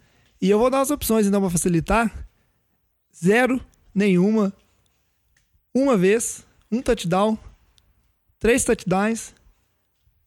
E 0.45 0.49
eu 0.51 0.59
vou 0.59 0.69
dar 0.69 0.81
as 0.81 0.91
opções 0.91 1.25
então 1.25 1.41
para 1.41 1.49
facilitar. 1.49 2.13
Zero, 3.11 3.59
nenhuma, 3.95 4.53
uma 5.73 5.97
vez, 5.97 6.45
um 6.71 6.83
touchdown, 6.83 7.35
três 8.39 8.63
touchdowns 8.63 9.33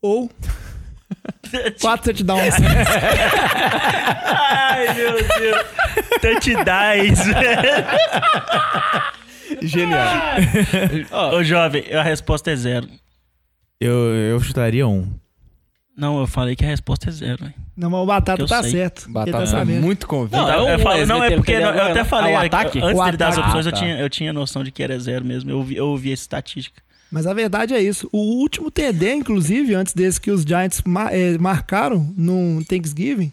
ou 0.03 0.29
quatro 1.81 2.13
touchdowns. 2.13 2.57
Ai, 4.25 4.93
meu 4.95 5.13
Deus. 5.13 5.67
Touchdowns. 6.21 7.21
Genial. 9.63 10.09
Ô, 11.33 11.45
jovem, 11.45 11.95
a 11.95 12.03
resposta 12.03 12.51
é 12.51 12.57
zero. 12.57 12.89
Eu, 13.81 13.95
eu 14.17 14.41
chutaria 14.41 14.85
um. 14.85 15.09
Não, 15.99 16.21
eu 16.21 16.27
falei 16.29 16.55
que 16.55 16.65
a 16.65 16.69
resposta 16.69 17.09
é 17.09 17.13
zero. 17.13 17.45
hein? 17.45 17.55
Não, 17.77 17.91
mas 17.91 18.01
o 18.01 18.07
Batata 18.07 18.41
eu 18.43 18.47
tá 18.47 18.63
sei. 18.63 18.71
certo. 18.73 19.05
Ele 19.07 19.13
Batata 19.13 19.39
tá 19.39 19.47
sabendo. 19.47 19.83
muito 19.83 20.07
convicto. 20.07 20.37
Não, 20.37 20.49
é 20.49 20.75
eu 20.75 20.79
falo- 20.79 20.97
eles 20.99 21.09
não, 21.09 21.17
é 21.17 21.21
meteram 21.21 21.39
porque 21.43 21.53
TD 21.53 21.65
eu 21.65 21.69
agora, 21.69 21.91
até 21.91 22.05
falei, 22.05 22.35
Ah, 22.35 22.39
o 22.39 22.43
é, 22.43 22.47
ataque? 22.47 22.79
antes 22.81 23.01
O 23.01 23.05
dele 23.05 23.17
dar 23.17 23.29
as 23.29 23.39
opções, 23.39 23.67
eu, 23.67 23.71
Ah, 23.71 23.75
tá. 23.75 23.79
tinha, 23.81 24.01
eu 24.01 24.09
tinha 24.09 24.33
noção 24.33 24.63
de 24.63 24.71
que 24.71 24.81
era 24.83 24.99
zero 25.01 25.25
mesmo. 25.25 25.51
Eu, 25.51 25.63
vi- 25.63 25.77
eu 25.77 25.87
ouvi 25.89 26.13
essa 26.13 26.23
estatística. 26.23 26.81
Mas 27.11 27.27
a 27.27 27.35
verdade 27.35 27.75
é 27.75 27.83
isso. 27.83 28.09
O 28.13 28.19
último 28.41 28.71
TD, 28.71 29.15
inclusive, 29.15 29.75
antes 29.75 29.93
desse 29.93 30.21
que 30.21 30.31
os 30.31 30.43
Giants 30.43 30.83
ma- 30.87 31.13
eh, 31.13 31.37
marcaram 31.39 32.13
no 32.17 32.63
Thanksgiving, 32.65 33.33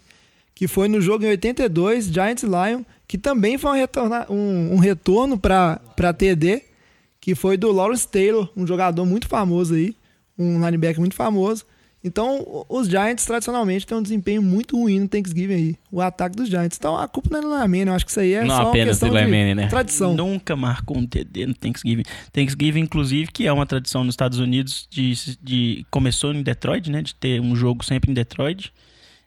que 0.54 0.66
foi 0.66 0.88
no 0.88 1.00
jogo 1.00 1.24
em 1.24 1.28
82, 1.28 2.06
Giants 2.06 2.42
Lion, 2.42 2.82
que 3.06 3.16
também 3.18 3.58
foi 3.58 3.70
um, 3.70 3.74
retorna- 3.74 4.26
um- 4.28 4.74
um 4.74 4.78
retorno 4.78 5.38
para 5.38 5.78
TD, 6.16 6.62
que 7.20 7.34
foi 7.34 7.56
do 7.56 7.70
Lawrence 7.70 8.08
Taylor, 8.08 8.50
um 8.56 8.66
jogador 8.66 9.04
muito 9.04 9.28
famoso 9.28 9.74
aí, 9.74 9.94
um 10.38 10.64
linebacker 10.64 10.98
muito 10.98 11.14
famoso. 11.14 11.64
Então, 12.06 12.64
os 12.68 12.88
Giants 12.88 13.24
tradicionalmente 13.26 13.84
têm 13.84 13.98
um 13.98 14.02
desempenho 14.02 14.40
muito 14.40 14.78
ruim 14.78 15.00
no 15.00 15.08
Thanksgiving 15.08 15.54
aí, 15.54 15.76
o 15.90 16.00
ataque 16.00 16.36
dos 16.36 16.48
Giants. 16.48 16.78
Então, 16.78 16.96
a 16.96 17.08
culpa 17.08 17.30
não 17.32 17.38
é 17.38 17.42
do 17.42 17.48
Lamine, 17.48 17.88
eu 17.88 17.94
acho 17.94 18.04
que 18.04 18.12
isso 18.12 18.20
aí 18.20 18.34
é 18.34 18.44
Não 18.44 18.54
só 18.54 18.62
uma 18.62 18.68
apenas 18.70 19.00
questão 19.00 19.08
do 19.08 19.14
né? 19.54 19.66
tradição. 19.66 20.14
Nunca 20.14 20.54
marcou 20.54 20.96
um 20.96 21.04
TD 21.04 21.46
no 21.46 21.54
Thanksgiving. 21.54 22.04
Thanksgiving, 22.32 22.80
inclusive, 22.80 23.32
que 23.32 23.44
é 23.44 23.52
uma 23.52 23.66
tradição 23.66 24.04
nos 24.04 24.12
Estados 24.12 24.38
Unidos 24.38 24.86
de, 24.88 25.36
de 25.42 25.86
começou 25.90 26.32
em 26.32 26.42
Detroit, 26.42 26.88
né? 26.90 27.02
De 27.02 27.14
ter 27.14 27.40
um 27.40 27.56
jogo 27.56 27.84
sempre 27.84 28.10
em 28.10 28.14
Detroit. 28.14 28.72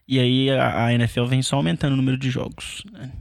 E 0.07 0.17
aí 0.17 0.49
a, 0.49 0.85
a 0.85 0.93
NFL 0.93 1.25
vem 1.25 1.41
só 1.41 1.57
aumentando 1.57 1.93
o 1.93 1.97
número 1.97 2.17
de 2.17 2.29
jogos. 2.29 2.83
né? 2.93 3.11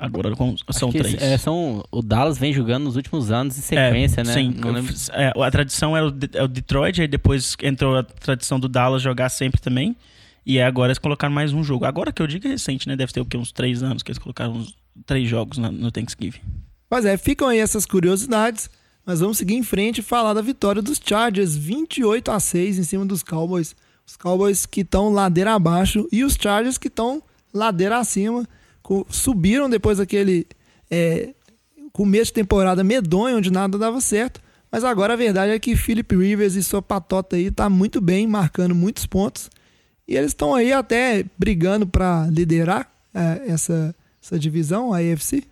Agora 0.00 0.34
com- 0.36 0.54
são 0.70 0.90
três. 0.92 1.20
é, 1.20 1.36
são, 1.36 1.84
o 1.90 2.00
Dallas 2.02 2.38
vem 2.38 2.52
jogando 2.52 2.84
nos 2.84 2.94
últimos 2.96 3.30
anos 3.30 3.58
em 3.58 3.60
sequência, 3.60 4.22
né? 4.24 4.32
Sim, 4.32 4.52
é, 5.12 5.32
a 5.36 5.50
tradição 5.50 5.96
era 5.96 6.06
o, 6.06 6.10
De- 6.10 6.30
é 6.38 6.42
o 6.42 6.48
Detroit, 6.48 7.00
aí 7.00 7.08
depois 7.08 7.56
entrou 7.62 7.96
a 7.96 8.02
tradição 8.04 8.60
do 8.60 8.68
Dallas 8.68 9.02
jogar 9.02 9.28
sempre 9.28 9.60
também. 9.60 9.96
E 10.46 10.58
aí 10.58 10.64
agora 10.66 10.88
eles 10.90 10.98
colocaram 10.98 11.34
mais 11.34 11.52
um 11.52 11.62
jogo. 11.64 11.84
Agora 11.84 12.12
que 12.12 12.22
eu 12.22 12.26
digo 12.26 12.46
é 12.46 12.50
recente, 12.50 12.86
né? 12.88 12.96
Deve 12.96 13.12
ter 13.12 13.20
o 13.20 13.24
quê? 13.26 13.36
Uns 13.36 13.52
três 13.52 13.82
anos 13.82 14.02
que 14.02 14.10
eles 14.10 14.18
colocaram 14.18 14.52
uns 14.54 14.74
três 15.04 15.28
jogos 15.28 15.58
na- 15.58 15.70
no 15.70 15.90
Thanksgiving. 15.90 16.40
Pois 16.88 17.04
é, 17.04 17.16
ficam 17.18 17.48
aí 17.48 17.58
essas 17.58 17.84
curiosidades. 17.84 18.70
Mas 19.04 19.20
vamos 19.20 19.38
seguir 19.38 19.54
em 19.54 19.62
frente 19.62 19.98
e 19.98 20.02
falar 20.02 20.34
da 20.34 20.42
vitória 20.42 20.82
dos 20.82 21.00
Chargers, 21.02 21.56
28 21.56 22.30
a 22.30 22.38
6 22.38 22.78
em 22.78 22.82
cima 22.82 23.06
dos 23.06 23.22
Cowboys. 23.22 23.74
Os 24.06 24.16
Cowboys 24.16 24.66
que 24.66 24.82
estão 24.82 25.08
ladeira 25.10 25.54
abaixo 25.54 26.06
e 26.12 26.22
os 26.24 26.34
Chargers 26.34 26.76
que 26.76 26.88
estão 26.88 27.22
ladeira 27.52 27.98
acima. 27.98 28.46
Subiram 29.08 29.68
depois 29.68 29.98
daquele. 29.98 30.46
é, 30.90 31.30
começo 31.92 32.26
de 32.26 32.34
temporada 32.34 32.84
medonho, 32.84 33.38
onde 33.38 33.50
nada 33.50 33.76
dava 33.76 34.00
certo. 34.00 34.40
Mas 34.70 34.84
agora 34.84 35.14
a 35.14 35.16
verdade 35.16 35.52
é 35.52 35.58
que 35.58 35.74
Philip 35.74 36.14
Rivers 36.14 36.54
e 36.54 36.62
sua 36.62 36.82
patota 36.82 37.36
aí 37.36 37.50
tá 37.50 37.68
muito 37.68 38.00
bem, 38.00 38.26
marcando 38.26 38.74
muitos 38.74 39.06
pontos. 39.06 39.50
E 40.06 40.14
eles 40.16 40.30
estão 40.30 40.54
aí 40.54 40.72
até 40.72 41.24
brigando 41.38 41.86
para 41.86 42.28
liderar 42.30 42.90
é, 43.14 43.50
essa, 43.50 43.94
essa 44.22 44.38
divisão, 44.38 44.92
a 44.92 44.98
AFC. 44.98 45.44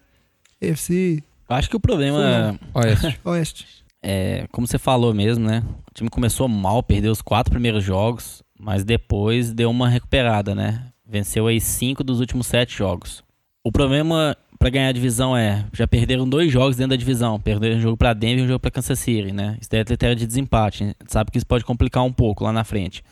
AFC 0.62 1.22
Acho 1.48 1.70
que 1.70 1.76
o 1.76 1.80
problema 1.80 2.58
Oeste. 2.74 3.20
Oeste. 3.24 3.66
é, 4.02 4.46
como 4.50 4.66
você 4.66 4.78
falou 4.78 5.14
mesmo, 5.14 5.46
né? 5.46 5.62
O 5.90 5.94
time 5.94 6.10
começou 6.10 6.48
mal, 6.48 6.82
perdeu 6.82 7.12
os 7.12 7.22
quatro 7.22 7.52
primeiros 7.52 7.84
jogos, 7.84 8.42
mas 8.58 8.84
depois 8.84 9.52
deu 9.52 9.70
uma 9.70 9.88
recuperada, 9.88 10.54
né? 10.54 10.86
Venceu 11.06 11.46
aí 11.46 11.60
cinco 11.60 12.02
dos 12.02 12.18
últimos 12.20 12.46
sete 12.46 12.76
jogos. 12.76 13.22
O 13.66 13.72
problema 13.72 14.36
pra 14.60 14.70
ganhar 14.70 14.90
a 14.90 14.92
divisão 14.92 15.36
é, 15.36 15.66
já 15.72 15.88
perderam 15.88 16.28
dois 16.28 16.52
jogos 16.52 16.76
dentro 16.76 16.90
da 16.90 16.96
divisão, 16.96 17.40
perderam 17.40 17.78
um 17.78 17.80
jogo 17.80 17.96
pra 17.96 18.14
Denver 18.14 18.38
e 18.38 18.42
um 18.42 18.46
jogo 18.46 18.60
pra 18.60 18.70
Kansas 18.70 18.96
City, 18.96 19.32
né? 19.32 19.58
Isso 19.60 19.68
daí 19.68 19.80
é 19.80 19.84
critério 19.84 20.14
de 20.14 20.24
desempate, 20.24 20.94
sabe 21.08 21.32
que 21.32 21.36
isso 21.36 21.46
pode 21.46 21.64
complicar 21.64 22.04
um 22.04 22.12
pouco 22.12 22.44
lá 22.44 22.52
na 22.52 22.62
frente. 22.62 23.02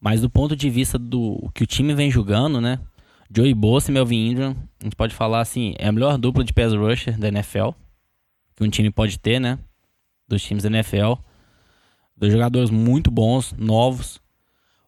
Mas 0.00 0.20
do 0.20 0.30
ponto 0.30 0.54
de 0.54 0.70
vista 0.70 0.96
do 0.96 1.50
que 1.52 1.64
o 1.64 1.66
time 1.66 1.92
vem 1.92 2.08
jogando, 2.08 2.60
né? 2.60 2.78
Joey 3.28 3.52
Bosa 3.52 3.90
e 3.90 3.94
Melvin 3.94 4.30
Ingram, 4.30 4.56
a 4.80 4.84
gente 4.84 4.94
pode 4.94 5.12
falar 5.12 5.40
assim, 5.40 5.74
é 5.76 5.88
a 5.88 5.92
melhor 5.92 6.18
dupla 6.18 6.44
de 6.44 6.52
pass 6.52 6.72
rusher 6.72 7.18
da 7.18 7.26
NFL 7.26 7.70
que 8.54 8.62
um 8.62 8.70
time 8.70 8.92
pode 8.92 9.18
ter, 9.18 9.40
né? 9.40 9.58
Dos 10.28 10.40
times 10.40 10.62
da 10.62 10.68
NFL. 10.68 11.14
Dois 12.16 12.32
jogadores 12.32 12.70
muito 12.70 13.10
bons, 13.10 13.52
novos. 13.58 14.20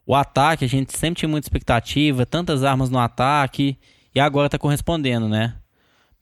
O 0.05 0.15
ataque, 0.15 0.63
a 0.63 0.69
gente 0.69 0.97
sempre 0.97 1.19
tinha 1.19 1.27
muita 1.27 1.43
expectativa, 1.45 2.25
tantas 2.25 2.63
armas 2.63 2.89
no 2.89 2.99
ataque, 2.99 3.77
e 4.17 4.19
agora 4.19 4.49
tá 4.49 4.57
correspondendo, 4.57 5.29
né? 5.29 5.53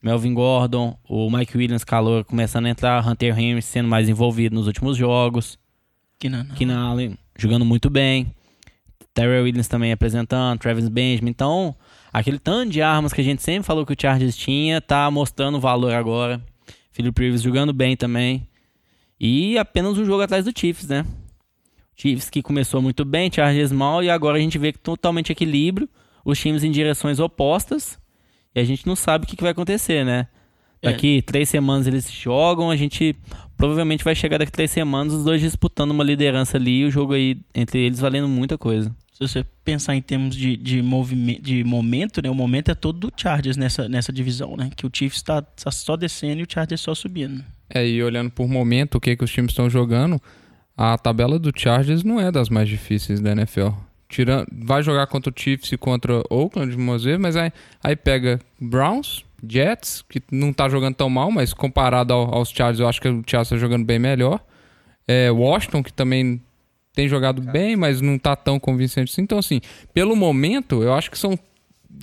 Melvin 0.02 0.34
Gordon, 0.34 0.98
o 1.08 1.30
Mike 1.30 1.56
Williams 1.56 1.82
calor 1.82 2.26
começando 2.26 2.66
a 2.66 2.68
entrar, 2.68 3.08
Hunter 3.08 3.38
Henry 3.38 3.62
sendo 3.62 3.88
mais 3.88 4.06
envolvido 4.06 4.54
nos 4.54 4.66
últimos 4.66 4.98
jogos. 4.98 5.58
Keenan 6.54 6.78
Allen 6.78 7.16
jogando 7.38 7.64
muito 7.64 7.88
bem. 7.88 8.34
Terrell 9.14 9.44
Williams 9.44 9.66
também 9.66 9.92
apresentando, 9.92 10.58
Travis 10.58 10.90
Benjamin. 10.90 11.30
Então, 11.30 11.74
aquele 12.12 12.38
tanto 12.38 12.70
de 12.70 12.82
armas 12.82 13.14
que 13.14 13.22
a 13.22 13.24
gente 13.24 13.42
sempre 13.42 13.62
falou 13.62 13.86
que 13.86 13.94
o 13.94 13.96
Chargers 13.98 14.36
tinha, 14.36 14.78
tá 14.78 15.10
mostrando 15.10 15.58
valor 15.58 15.94
agora. 15.94 16.38
Philip 16.92 17.18
Rivers 17.18 17.40
jogando 17.40 17.72
bem 17.72 17.96
também. 17.96 18.46
E 19.18 19.56
apenas 19.56 19.96
um 19.96 20.04
jogo 20.04 20.20
atrás 20.20 20.44
do 20.44 20.52
Chiefs, 20.54 20.86
né? 20.86 21.06
Chiefs 21.96 22.28
que 22.28 22.42
começou 22.42 22.82
muito 22.82 23.06
bem, 23.06 23.32
Chargers 23.32 23.72
mal, 23.72 24.04
e 24.04 24.10
agora 24.10 24.36
a 24.36 24.40
gente 24.40 24.58
vê 24.58 24.70
que 24.70 24.78
totalmente 24.78 25.32
equilíbrio, 25.32 25.88
os 26.26 26.40
times 26.40 26.64
em 26.64 26.72
direções 26.72 27.20
opostas, 27.20 27.96
e 28.52 28.58
a 28.58 28.64
gente 28.64 28.84
não 28.84 28.96
sabe 28.96 29.24
o 29.24 29.28
que, 29.28 29.36
que 29.36 29.42
vai 29.42 29.52
acontecer, 29.52 30.04
né? 30.04 30.26
É. 30.82 30.90
Daqui 30.90 31.22
três 31.22 31.48
semanas 31.48 31.86
eles 31.86 32.10
jogam, 32.10 32.68
a 32.68 32.76
gente 32.76 33.14
provavelmente 33.56 34.02
vai 34.02 34.14
chegar 34.14 34.38
daqui 34.38 34.50
três 34.50 34.72
semanas 34.72 35.14
os 35.14 35.24
dois 35.24 35.40
disputando 35.40 35.92
uma 35.92 36.02
liderança 36.02 36.56
ali, 36.56 36.80
e 36.80 36.84
o 36.84 36.90
jogo 36.90 37.12
aí 37.12 37.38
entre 37.54 37.78
eles 37.78 38.00
valendo 38.00 38.26
muita 38.26 38.58
coisa. 38.58 38.94
Se 39.12 39.20
você 39.20 39.46
pensar 39.64 39.94
em 39.94 40.02
termos 40.02 40.34
de, 40.34 40.56
de, 40.56 40.82
movimento, 40.82 41.40
de 41.40 41.64
momento, 41.64 42.20
né? 42.20 42.28
O 42.28 42.34
momento 42.34 42.70
é 42.70 42.74
todo 42.74 43.08
do 43.08 43.12
Chargers 43.16 43.56
nessa, 43.56 43.88
nessa 43.88 44.12
divisão, 44.12 44.56
né? 44.56 44.68
Que 44.76 44.84
o 44.84 44.90
Chiefs 44.92 45.22
tá, 45.22 45.40
tá 45.40 45.70
só 45.70 45.96
descendo 45.96 46.40
e 46.40 46.42
o 46.42 46.46
Chargers 46.46 46.80
só 46.80 46.94
subindo. 46.94 47.42
É, 47.70 47.86
e 47.86 48.02
olhando 48.02 48.30
por 48.30 48.46
momento 48.46 48.96
o 48.96 49.00
que, 49.00 49.16
que 49.16 49.24
os 49.24 49.30
times 49.30 49.52
estão 49.52 49.70
jogando, 49.70 50.20
a 50.76 50.98
tabela 50.98 51.38
do 51.38 51.50
Chargers 51.56 52.04
não 52.04 52.20
é 52.20 52.30
das 52.30 52.50
mais 52.50 52.68
difíceis 52.68 53.20
da 53.20 53.32
NFL. 53.32 53.68
Tirando, 54.08 54.46
vai 54.52 54.82
jogar 54.82 55.06
contra 55.08 55.32
o 55.32 55.34
Chiefs 55.36 55.72
e 55.72 55.76
contra 55.76 56.22
Oakland, 56.30 56.74
vamos 56.76 57.02
ver, 57.04 57.18
mas 57.18 57.34
aí, 57.36 57.52
aí 57.82 57.96
pega 57.96 58.38
Browns, 58.60 59.24
Jets, 59.46 60.04
que 60.08 60.22
não 60.30 60.52
tá 60.52 60.68
jogando 60.68 60.94
tão 60.94 61.10
mal, 61.10 61.30
mas 61.30 61.52
comparado 61.52 62.12
ao- 62.12 62.34
aos 62.34 62.50
Chargers, 62.50 62.80
eu 62.80 62.88
acho 62.88 63.00
que 63.00 63.08
o 63.08 63.22
Chargers 63.26 63.48
tá 63.50 63.56
jogando 63.56 63.84
bem 63.84 63.98
melhor. 63.98 64.40
É, 65.08 65.30
Washington, 65.30 65.82
que 65.82 65.92
também 65.92 66.40
tem 66.94 67.08
jogado 67.08 67.42
bem, 67.42 67.76
mas 67.76 68.00
não 68.00 68.18
tá 68.18 68.34
tão 68.34 68.58
convincente 68.58 69.12
assim. 69.12 69.22
Então, 69.22 69.38
assim, 69.38 69.60
pelo 69.92 70.16
momento, 70.16 70.82
eu 70.82 70.94
acho 70.94 71.10
que 71.10 71.18
são 71.18 71.38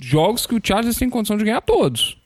jogos 0.00 0.46
que 0.46 0.54
o 0.54 0.60
Chargers 0.62 0.96
tem 0.96 1.10
condição 1.10 1.36
de 1.36 1.44
ganhar 1.44 1.60
todos. 1.60 2.16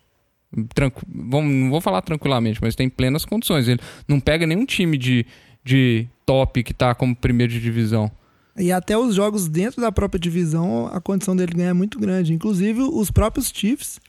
Tranqu... 0.74 1.03
Vamos, 1.09 1.53
não 1.55 1.70
vou 1.70 1.81
falar 1.81 2.03
tranquilamente, 2.03 2.59
mas 2.61 2.74
tem 2.74 2.89
plenas 2.89 3.24
condições. 3.24 3.68
Ele 3.68 3.81
não 4.07 4.18
pega 4.20 4.47
nenhum 4.47 4.66
time 4.66 4.99
de, 4.99 5.24
de 5.64 6.07
top 6.26 6.62
que 6.62 6.74
tá 6.74 6.95
como 6.95 7.14
primeiro 7.14 7.53
de 7.53 7.61
divisão. 7.61 8.11
E 8.59 8.73
até 8.73 8.99
os 8.99 9.15
jogos 9.15 9.49
dentro 9.49 9.81
da 9.81 9.93
própria 9.93 10.19
divisão, 10.19 10.89
a 10.93 11.01
condição 11.01 11.37
dele 11.37 11.53
ganhar 11.53 11.71
é 11.71 11.75
muito 11.75 11.99
grande. 11.99 12.35
Inclusive, 12.35 12.83
os 12.83 13.11
próprios 13.11 13.53
Chiefs 13.55 14.01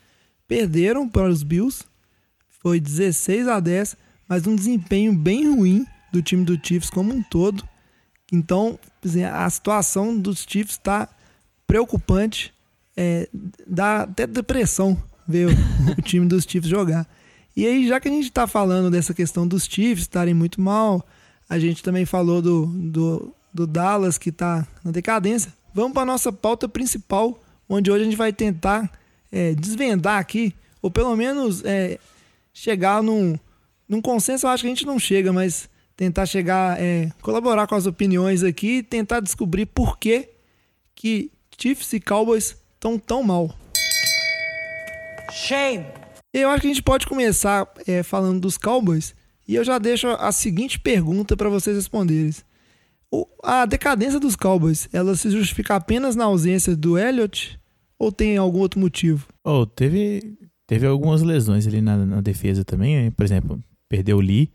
perderam 0.48 1.08
para 1.08 1.30
os 1.30 1.44
Bills. 1.44 1.84
Foi 2.62 2.80
16 2.80 3.48
a 3.48 3.60
10, 3.60 3.96
mas 4.28 4.48
um 4.48 4.56
desempenho 4.56 5.14
bem 5.14 5.56
ruim 5.56 5.86
do 6.12 6.22
time 6.22 6.44
do 6.44 6.60
Chiefs 6.62 6.90
como 6.90 7.14
um 7.14 7.22
todo. 7.22 7.64
Então, 8.32 8.80
assim, 9.06 9.24
a 9.24 9.48
situação 9.50 10.18
dos 10.18 10.46
Chiefs 10.48 10.74
está 10.74 11.08
preocupante. 11.68 12.52
É, 12.98 13.30
dá 13.68 14.02
até 14.02 14.26
depressão 14.26 15.02
ver 15.28 15.48
o, 15.98 16.02
time 16.02 16.26
dos 16.26 16.44
Chiefs 16.44 16.70
jogar. 16.70 17.08
E 17.56 17.68
aí, 17.68 17.88
já 17.88 18.00
que 18.00 18.08
a 18.08 18.12
gente 18.12 18.26
está 18.26 18.48
falando 18.48 18.90
dessa 18.90 19.14
questão 19.14 19.48
dos 19.48 19.66
Chiefs 19.66 20.02
estarem 20.02 20.34
muito 20.34 20.60
mal, 20.60 21.06
a 21.48 21.60
gente 21.60 21.84
também 21.84 22.06
falou 22.06 22.42
do, 22.42 22.66
do, 22.66 23.34
do 23.54 23.66
Dallas 23.66 24.18
que 24.18 24.30
está 24.30 24.68
na 24.84 24.92
decadência. 24.92 25.54
Vamos 25.74 25.94
para 25.94 26.06
nossa 26.06 26.32
pauta 26.32 26.68
principal, 26.68 27.40
onde 27.68 27.92
hoje 27.92 28.02
a 28.02 28.06
gente 28.06 28.18
vai 28.18 28.34
tentar 28.34 28.92
é, 29.32 29.54
desvendar 29.54 30.20
aqui, 30.20 30.54
ou 30.82 30.90
pelo 30.90 31.16
menos 31.16 31.64
é, 31.64 32.00
chegar 32.54 33.04
num, 33.04 33.38
num 33.88 34.02
consenso. 34.02 34.46
Eu 34.46 34.52
acho 34.52 34.64
que 34.64 34.68
a 34.68 34.74
gente 34.74 34.86
não 34.86 35.00
chega, 35.00 35.32
mas 35.32 35.70
tentar 35.96 36.26
chegar, 36.26 36.80
é, 36.82 37.12
colaborar 37.22 37.68
com 37.68 37.76
as 37.76 37.86
opiniões 37.86 38.44
aqui 38.44 38.78
e 38.78 38.84
tentar 38.84 39.20
descobrir 39.20 39.66
por 39.66 39.98
que, 39.98 40.30
que 40.96 41.32
Chiefs 41.58 41.92
e 41.94 42.00
Cowboys 42.00 42.56
estão 42.74 42.98
tão 42.98 43.22
mal. 43.22 43.54
Shame. 45.32 45.86
Eu 46.34 46.50
acho 46.50 46.62
que 46.62 46.68
a 46.68 46.70
gente 46.70 46.84
pode 46.84 47.06
começar 47.06 47.68
é, 47.88 48.02
falando 48.04 48.40
dos 48.40 48.58
Cowboys 48.58 49.14
e 49.48 49.56
eu 49.56 49.64
já 49.64 49.78
deixo 49.78 50.08
a 50.08 50.32
seguinte 50.32 50.80
pergunta 50.80 51.36
para 51.36 51.50
vocês 51.50 51.76
responderem. 51.76 52.34
A 53.44 53.66
decadência 53.66 54.20
dos 54.20 54.36
Cowboys, 54.36 54.88
ela 54.94 55.16
se 55.16 55.30
justifica 55.32 55.76
apenas 55.76 56.16
na 56.16 56.26
ausência 56.26 56.76
do 56.76 56.98
Elliott 56.98 57.60
ou 57.98 58.12
tem 58.12 58.38
algum 58.38 58.60
outro 58.60 58.80
motivo? 58.80 59.28
Oh, 59.44 59.66
teve, 59.66 60.38
teve 60.68 60.86
algumas 60.86 61.22
lesões 61.24 61.66
ali 61.66 61.82
na, 61.82 61.98
na 62.06 62.22
defesa 62.22 62.64
também, 62.64 62.96
né? 63.06 63.12
Por 63.12 63.24
exemplo, 63.24 63.60
perdeu 63.88 64.18
o 64.18 64.22
Lee. 64.22 64.52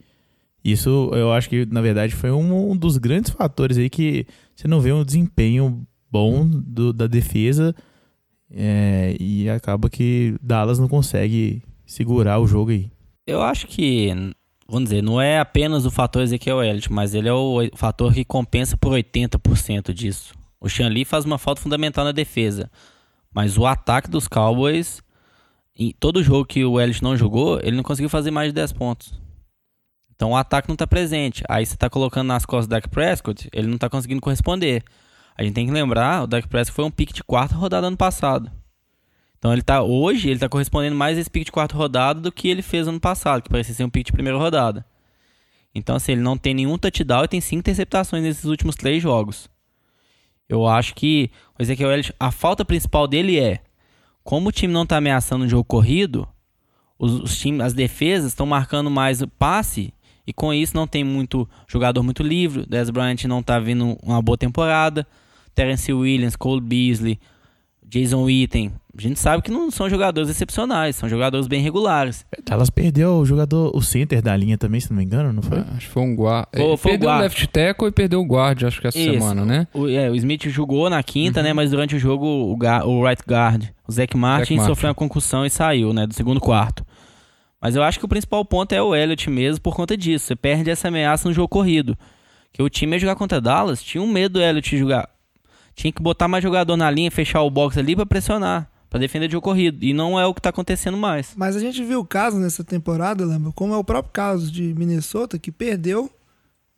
Isso 0.64 1.10
eu 1.12 1.32
acho 1.32 1.48
que, 1.50 1.66
na 1.66 1.80
verdade, 1.82 2.14
foi 2.14 2.30
um, 2.30 2.70
um 2.70 2.76
dos 2.76 2.96
grandes 2.96 3.30
fatores 3.30 3.76
aí 3.76 3.90
que 3.90 4.26
você 4.54 4.66
não 4.68 4.80
vê 4.80 4.92
um 4.92 5.04
desempenho 5.04 5.86
bom 6.10 6.46
do- 6.46 6.92
da 6.92 7.06
defesa 7.06 7.74
é, 8.50 9.16
e 9.18 9.48
acaba 9.50 9.90
que 9.90 10.36
Dallas 10.40 10.78
não 10.78 10.88
consegue 10.88 11.62
segurar 11.84 12.38
o 12.38 12.46
jogo 12.46 12.70
aí. 12.70 12.90
Eu 13.26 13.42
acho 13.42 13.66
que, 13.66 14.08
vamos 14.66 14.90
dizer, 14.90 15.02
não 15.02 15.20
é 15.20 15.38
apenas 15.38 15.84
o 15.84 15.90
fator 15.90 16.22
Ezequiel 16.22 16.62
Elliott, 16.62 16.92
mas 16.92 17.14
ele 17.14 17.28
é 17.28 17.32
o 17.32 17.68
fator 17.74 18.12
que 18.12 18.24
compensa 18.24 18.76
por 18.76 18.92
80% 18.92 19.92
disso. 19.92 20.34
O 20.60 20.66
Lee 20.88 21.04
faz 21.04 21.24
uma 21.24 21.38
falta 21.38 21.60
fundamental 21.60 22.04
na 22.04 22.12
defesa, 22.12 22.70
mas 23.32 23.58
o 23.58 23.66
ataque 23.66 24.08
dos 24.08 24.26
Cowboys, 24.26 25.02
em 25.76 25.92
todo 25.92 26.22
jogo 26.22 26.46
que 26.46 26.64
o 26.64 26.80
Elliott 26.80 27.02
não 27.02 27.16
jogou, 27.16 27.60
ele 27.60 27.76
não 27.76 27.82
conseguiu 27.82 28.08
fazer 28.08 28.30
mais 28.30 28.48
de 28.48 28.54
10 28.54 28.72
pontos. 28.72 29.12
Então 30.14 30.30
o 30.30 30.36
ataque 30.36 30.68
não 30.68 30.74
está 30.74 30.86
presente. 30.86 31.42
Aí 31.48 31.66
você 31.66 31.74
está 31.74 31.90
colocando 31.90 32.28
nas 32.28 32.46
costas 32.46 32.66
do 32.66 32.70
Dak 32.70 32.88
Prescott, 32.88 33.48
ele 33.52 33.66
não 33.66 33.74
está 33.74 33.90
conseguindo 33.90 34.20
corresponder. 34.20 34.82
A 35.36 35.42
gente 35.42 35.54
tem 35.54 35.66
que 35.66 35.72
lembrar, 35.72 36.22
o 36.22 36.26
Dak 36.26 36.48
Prescott 36.48 36.74
foi 36.74 36.84
um 36.84 36.90
pique 36.90 37.12
de 37.12 37.24
quarta 37.24 37.54
rodada 37.54 37.88
ano 37.88 37.96
passado. 37.96 38.50
Então 39.44 39.52
ele 39.52 39.60
tá 39.60 39.82
hoje, 39.82 40.30
ele 40.30 40.40
tá 40.40 40.48
correspondendo 40.48 40.96
mais 40.96 41.18
a 41.18 41.20
esse 41.20 41.28
pique 41.28 41.44
de 41.44 41.52
quarta 41.52 41.76
rodada 41.76 42.18
do 42.18 42.32
que 42.32 42.48
ele 42.48 42.62
fez 42.62 42.88
ano 42.88 42.98
passado, 42.98 43.42
que 43.42 43.50
parecia 43.50 43.74
ser 43.74 43.84
um 43.84 43.90
pique 43.90 44.06
de 44.06 44.12
primeira 44.12 44.38
rodada. 44.38 44.86
Então 45.74 45.96
assim, 45.96 46.12
ele 46.12 46.22
não 46.22 46.34
tem 46.34 46.54
nenhum 46.54 46.78
touchdown 46.78 47.24
e 47.24 47.28
tem 47.28 47.42
cinco 47.42 47.60
interceptações 47.60 48.22
nesses 48.22 48.46
últimos 48.46 48.74
três 48.74 49.02
jogos. 49.02 49.50
Eu 50.48 50.66
acho 50.66 50.94
que 50.94 51.30
o 51.58 51.62
Ezequiel 51.62 51.90
Elliott, 51.90 52.14
a 52.18 52.30
falta 52.30 52.64
principal 52.64 53.06
dele 53.06 53.38
é 53.38 53.60
como 54.22 54.48
o 54.48 54.52
time 54.52 54.72
não 54.72 54.86
tá 54.86 54.96
ameaçando 54.96 55.44
o 55.44 55.48
jogo 55.48 55.64
corrido, 55.64 56.26
os, 56.98 57.12
os 57.20 57.38
times, 57.38 57.60
as 57.60 57.74
defesas 57.74 58.28
estão 58.28 58.46
marcando 58.46 58.90
mais 58.90 59.20
o 59.20 59.28
passe 59.28 59.92
e 60.26 60.32
com 60.32 60.54
isso 60.54 60.74
não 60.74 60.86
tem 60.86 61.04
muito 61.04 61.46
jogador 61.68 62.02
muito 62.02 62.22
livre. 62.22 62.64
Dez 62.64 62.88
Bryant 62.88 63.24
não 63.24 63.42
tá 63.42 63.58
vindo 63.58 63.98
uma 64.02 64.22
boa 64.22 64.38
temporada. 64.38 65.06
Terence 65.54 65.92
Williams, 65.92 66.34
Cole 66.34 66.62
Beasley, 66.62 67.20
Jason 67.98 68.22
Witten. 68.24 68.72
A 68.96 69.00
gente 69.00 69.18
sabe 69.18 69.42
que 69.42 69.50
não 69.50 69.70
são 69.70 69.88
jogadores 69.90 70.28
excepcionais, 70.30 70.94
são 70.96 71.08
jogadores 71.08 71.46
bem 71.48 71.60
regulares. 71.60 72.24
Dallas 72.44 72.70
perdeu 72.70 73.16
o 73.18 73.24
jogador, 73.24 73.70
o 73.74 73.82
center 73.82 74.22
da 74.22 74.36
linha 74.36 74.56
também, 74.56 74.80
se 74.80 74.90
não 74.90 74.98
me 74.98 75.04
engano, 75.04 75.32
não 75.32 75.42
foi? 75.42 75.58
Acho 75.58 75.86
que 75.86 75.92
foi 75.92 76.02
um 76.02 76.14
guarda. 76.14 76.48
Foi- 76.54 76.62
foi 76.62 76.74
o 76.74 76.78
perdeu 76.78 77.08
o 77.08 77.10
guarda. 77.12 77.22
left 77.24 77.46
tackle 77.48 77.88
e 77.88 77.92
perdeu 77.92 78.20
o 78.20 78.24
guard, 78.24 78.62
acho 78.64 78.80
que 78.80 78.86
essa 78.86 78.98
Isso. 78.98 79.12
semana, 79.12 79.44
né? 79.44 79.66
O, 79.74 79.88
é, 79.88 80.08
o 80.10 80.14
Smith 80.14 80.48
jogou 80.48 80.88
na 80.88 81.02
quinta, 81.02 81.42
né? 81.42 81.52
Mas 81.52 81.70
durante 81.72 81.96
o 81.96 81.98
jogo, 81.98 82.24
o, 82.26 82.56
ga- 82.56 82.84
o 82.86 83.04
right 83.04 83.22
guard, 83.28 83.64
o 83.88 83.92
Zach 83.92 84.16
Martin, 84.16 84.56
Martin. 84.56 84.68
sofreu 84.70 84.88
uma 84.90 84.94
concussão 84.94 85.44
e 85.44 85.50
saiu, 85.50 85.92
né? 85.92 86.06
Do 86.06 86.14
segundo 86.14 86.40
quarto. 86.40 86.84
Mas 87.60 87.74
eu 87.74 87.82
acho 87.82 87.98
que 87.98 88.04
o 88.04 88.08
principal 88.08 88.44
ponto 88.44 88.72
é 88.72 88.80
o 88.82 88.94
Elliott 88.94 89.28
mesmo 89.30 89.60
por 89.60 89.74
conta 89.74 89.96
disso. 89.96 90.26
Você 90.26 90.36
perde 90.36 90.70
essa 90.70 90.88
ameaça 90.88 91.26
no 91.28 91.34
jogo 91.34 91.48
corrido. 91.48 91.96
Que 92.52 92.62
o 92.62 92.68
time 92.68 92.94
ia 92.94 93.00
jogar 93.00 93.16
contra 93.16 93.40
Dallas, 93.40 93.82
tinha 93.82 94.02
um 94.02 94.06
medo 94.06 94.34
do 94.34 94.40
Elliott 94.42 94.76
jogar. 94.78 95.08
Tinha 95.74 95.92
que 95.92 96.02
botar 96.02 96.28
mais 96.28 96.42
jogador 96.42 96.76
na 96.76 96.90
linha, 96.90 97.10
fechar 97.10 97.42
o 97.42 97.50
box 97.50 97.78
ali 97.78 97.96
pra 97.96 98.06
pressionar, 98.06 98.70
pra 98.88 99.00
defender 99.00 99.26
de 99.26 99.32
jogo 99.32 99.44
corrido. 99.44 99.84
E 99.84 99.92
não 99.92 100.18
é 100.18 100.26
o 100.26 100.34
que 100.34 100.40
tá 100.40 100.50
acontecendo 100.50 100.96
mais. 100.96 101.32
Mas 101.36 101.56
a 101.56 101.60
gente 101.60 101.82
viu 101.82 102.04
casos 102.04 102.40
nessa 102.40 102.62
temporada, 102.62 103.24
lembra? 103.24 103.52
Como 103.52 103.74
é 103.74 103.76
o 103.76 103.84
próprio 103.84 104.12
caso 104.12 104.50
de 104.50 104.74
Minnesota, 104.74 105.38
que 105.38 105.50
perdeu 105.50 106.10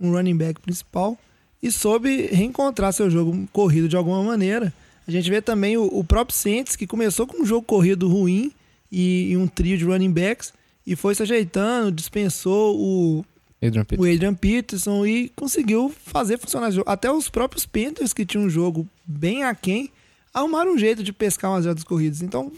um 0.00 0.12
running 0.12 0.36
back 0.36 0.60
principal 0.60 1.18
e 1.62 1.70
soube 1.70 2.26
reencontrar 2.26 2.92
seu 2.92 3.10
jogo 3.10 3.46
corrido 3.52 3.88
de 3.88 3.96
alguma 3.96 4.22
maneira. 4.22 4.72
A 5.06 5.10
gente 5.10 5.30
vê 5.30 5.40
também 5.40 5.76
o, 5.76 5.84
o 5.84 6.04
próprio 6.04 6.36
Saints, 6.36 6.76
que 6.76 6.86
começou 6.86 7.26
com 7.26 7.42
um 7.42 7.46
jogo 7.46 7.66
corrido 7.66 8.08
ruim 8.08 8.52
e, 8.90 9.30
e 9.30 9.36
um 9.36 9.46
trio 9.46 9.78
de 9.78 9.84
running 9.84 10.10
backs 10.10 10.52
e 10.86 10.94
foi 10.94 11.14
se 11.14 11.22
ajeitando, 11.22 11.90
dispensou 11.90 12.78
o, 12.78 13.24
Adrian 13.62 13.84
o. 13.84 14.04
Adrian 14.04 14.34
Peterson 14.34 15.06
e 15.06 15.28
conseguiu 15.30 15.88
fazer 16.04 16.38
funcionar 16.38 16.68
o 16.68 16.72
jogo. 16.72 16.90
Até 16.90 17.10
os 17.10 17.28
próprios 17.28 17.64
Panthers, 17.66 18.12
que 18.12 18.26
tinham 18.26 18.44
um 18.44 18.50
jogo 18.50 18.86
bem 19.06 19.44
aquém, 19.44 19.90
arrumaram 20.32 20.74
um 20.74 20.78
jeito 20.78 21.02
de 21.02 21.12
pescar 21.12 21.50
umas 21.50 21.64
jardas 21.64 21.82
corridas. 21.84 22.20
Então, 22.22 22.52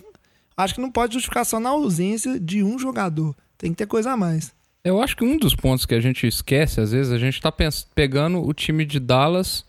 acho 0.57 0.75
que 0.75 0.81
não 0.81 0.91
pode 0.91 1.15
justificar 1.15 1.47
só 1.47 1.61
na 1.61 1.71
ausência 1.71 2.39
de 2.41 2.63
um 2.63 2.79
jogador. 2.79 3.35
Tem 3.57 3.71
que 3.71 3.77
ter 3.77 3.87
coisa 3.87 4.13
a 4.13 4.17
mais. 4.17 4.53
Eu 4.85 5.01
acho 5.03 5.17
que 5.17 5.25
um 5.25 5.37
dos 5.37 5.55
pontos 5.55 5.85
que 5.87 5.95
a 5.95 6.01
gente 6.01 6.27
esquece, 6.27 6.81
às 6.81 6.93
vezes, 6.93 7.13
a 7.13 7.19
gente 7.19 7.41
tá 7.41 7.51
pens- 7.53 7.87
pegando 7.95 8.41
o 8.45 8.53
time 8.53 8.85
de 8.85 8.99
Dallas 8.99 9.65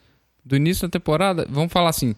do 0.46 0.56
início 0.56 0.88
da 0.88 0.92
temporada. 0.92 1.46
Vamos 1.50 1.72
falar 1.74 1.90
assim: 1.90 2.16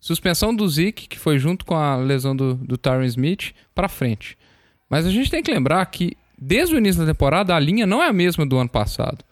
suspensão 0.00 0.54
do 0.54 0.68
Zeke, 0.68 1.08
que 1.08 1.18
foi 1.18 1.38
junto 1.38 1.64
com 1.64 1.74
a 1.74 1.96
lesão 1.96 2.34
do, 2.36 2.54
do 2.54 2.76
Tyron 2.78 3.04
Smith, 3.04 3.52
pra 3.74 3.88
frente. 3.88 4.36
Mas 4.88 5.04
a 5.06 5.10
gente 5.10 5.30
tem 5.30 5.42
que 5.42 5.50
lembrar 5.50 5.84
que, 5.86 6.16
desde 6.38 6.74
o 6.74 6.78
início 6.78 7.00
da 7.00 7.12
temporada, 7.12 7.54
a 7.54 7.58
linha 7.58 7.86
não 7.86 8.02
é 8.02 8.08
a 8.08 8.12
mesma 8.12 8.44
do 8.46 8.56
ano 8.58 8.68
passado. 8.68 9.24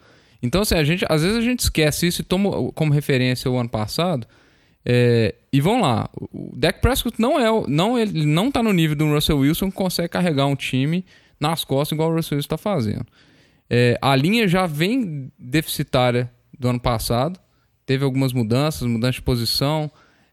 Então, 0.43 0.63
assim, 0.63 0.75
a 0.75 0.85
gente, 0.85 1.05
às 1.09 1.23
vezes 1.23 1.39
a 1.39 1.41
gente 1.41 1.61
esquece 1.61 2.07
isso 2.07 2.21
e 2.21 2.25
toma 2.25 2.71
como 2.73 2.93
referência 2.93 3.51
o 3.51 3.57
ano 3.57 3.69
passado. 3.69 4.27
É, 4.85 5.35
e 5.51 5.61
vamos 5.61 5.83
lá, 5.83 6.11
o 6.15 6.53
Dak 6.55 6.81
Prescott 6.83 7.19
não 7.19 7.41
é, 7.41 7.47
não 7.67 7.99
ele 7.99 8.27
não 8.27 8.51
tá 8.51 8.63
no 8.63 8.71
nível 8.71 8.95
do 8.95 9.11
Russell 9.11 9.39
Wilson 9.39 9.71
que 9.71 9.77
consegue 9.77 10.11
carregar 10.11 10.47
um 10.47 10.55
time 10.55 11.07
nas 11.41 11.65
costas 11.65 11.97
igual 11.97 12.11
o 12.11 12.15
Russell 12.15 12.37
Wilson 12.37 12.47
está 12.47 12.59
fazendo. 12.59 13.07
É, 13.71 13.99
a 14.03 14.15
linha 14.15 14.47
já 14.47 14.67
vem 14.67 15.33
deficitária 15.39 16.31
do 16.59 16.69
ano 16.69 16.79
passado, 16.79 17.41
teve 17.87 18.05
algumas 18.05 18.35
mudanças, 18.35 18.87
mudança 18.87 19.15
de 19.15 19.23
posição 19.23 19.91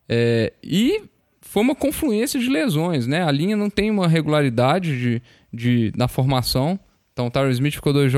é, 0.10 0.52
e 0.62 1.04
foi 1.42 1.64
uma 1.64 1.76
confluência 1.76 2.40
de 2.40 2.50
lesões, 2.50 3.08
né? 3.08 3.24
A 3.24 3.32
linha 3.32 3.56
não 3.56 3.70
tem 3.70 3.90
uma 3.90 4.08
regularidade 4.08 5.00
de, 5.00 5.22
de, 5.54 5.92
na 5.96 6.08
formação. 6.08 6.80
Então 7.14 7.28
o 7.28 7.32
Tyron 7.32 7.50
Smith 7.50 7.76
ficou 7.76 7.94
dois, 7.94 8.12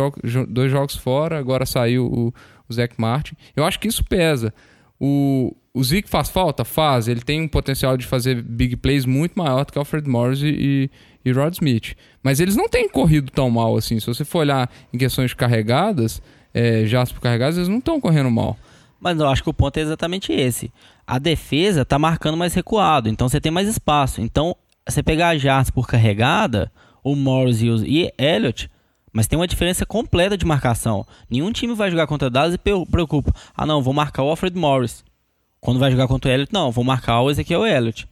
dois 0.48 0.72
jogos 0.72 0.96
fora, 0.96 1.40
agora 1.40 1.66
saiu 1.66 2.06
o, 2.06 2.34
o 2.70 2.74
Zach 2.74 2.94
Martin. 2.98 3.36
Eu 3.56 3.66
acho 3.66 3.80
que 3.80 3.88
isso 3.88 4.04
pesa. 4.04 4.54
O, 5.00 5.56
o 5.74 5.84
Zeke 5.84 6.08
faz 6.08 6.30
falta? 6.30 6.64
Faz. 6.64 7.08
Ele 7.08 7.22
tem 7.22 7.42
um 7.42 7.48
potencial 7.48 7.98
de 7.98 8.06
fazer 8.06 8.42
big 8.42 8.78
plays 8.78 9.06
muito 9.06 9.34
maior 9.38 9.66
do 9.66 9.74
que 9.74 9.78
Alfred 9.78 10.08
Morris 10.08 10.42
e, 10.42 10.90
e 11.26 11.32
Rod 11.32 11.54
Smith. 11.54 11.96
Mas 12.22 12.40
eles 12.40 12.56
não 12.56 12.70
têm 12.70 12.88
corrido 12.88 13.32
tão 13.32 13.50
mal 13.50 13.76
assim. 13.76 14.00
Se 14.00 14.06
você 14.06 14.24
for 14.24 14.40
olhar 14.40 14.70
em 14.94 14.98
questões 14.98 15.32
de 15.32 15.36
carregadas, 15.36 16.22
é, 16.54 16.84
por 17.14 17.20
carregadas, 17.20 17.58
eles 17.58 17.68
não 17.68 17.80
estão 17.80 18.00
correndo 18.00 18.30
mal. 18.30 18.58
Mas 19.00 19.20
eu 19.20 19.28
acho 19.28 19.44
que 19.44 19.50
o 19.50 19.54
ponto 19.54 19.76
é 19.78 19.82
exatamente 19.82 20.32
esse. 20.32 20.72
A 21.06 21.20
defesa 21.20 21.84
tá 21.84 22.00
marcando 22.00 22.38
mais 22.38 22.54
recuado, 22.54 23.10
então 23.10 23.28
você 23.28 23.42
tem 23.42 23.52
mais 23.52 23.68
espaço. 23.68 24.22
Então, 24.22 24.56
você 24.88 25.04
pegar 25.04 25.36
Jardas 25.38 25.70
por 25.70 25.88
carregada, 25.88 26.72
o 27.04 27.16
Morris 27.16 27.62
e 27.62 27.70
o 27.70 27.86
e 27.86 28.14
Elliott, 28.18 28.70
mas 29.12 29.28
tem 29.28 29.38
uma 29.38 29.48
diferença 29.48 29.86
completa 29.86 30.38
de 30.38 30.46
marcação. 30.46 31.06
Nenhum 31.30 31.52
time 31.52 31.76
vai 31.76 31.92
jogar 31.92 32.08
contra 32.08 32.30
Dallas 32.30 32.56
e 32.56 32.58
preocupa. 32.58 33.34
Ah, 33.56 33.66
não, 33.66 33.82
vou 33.82 33.94
marcar 33.94 34.24
o 34.24 34.30
Alfred 34.30 34.58
Morris. 34.58 35.04
Quando 35.60 35.80
vai 35.80 35.92
jogar 35.92 36.08
contra 36.08 36.32
o 36.32 36.34
Elliott, 36.34 36.52
não, 36.52 36.72
vou 36.72 36.84
marcar 36.84 37.22
o 37.22 37.30
Ezequiel 37.30 37.66
Elliott. 37.66 38.08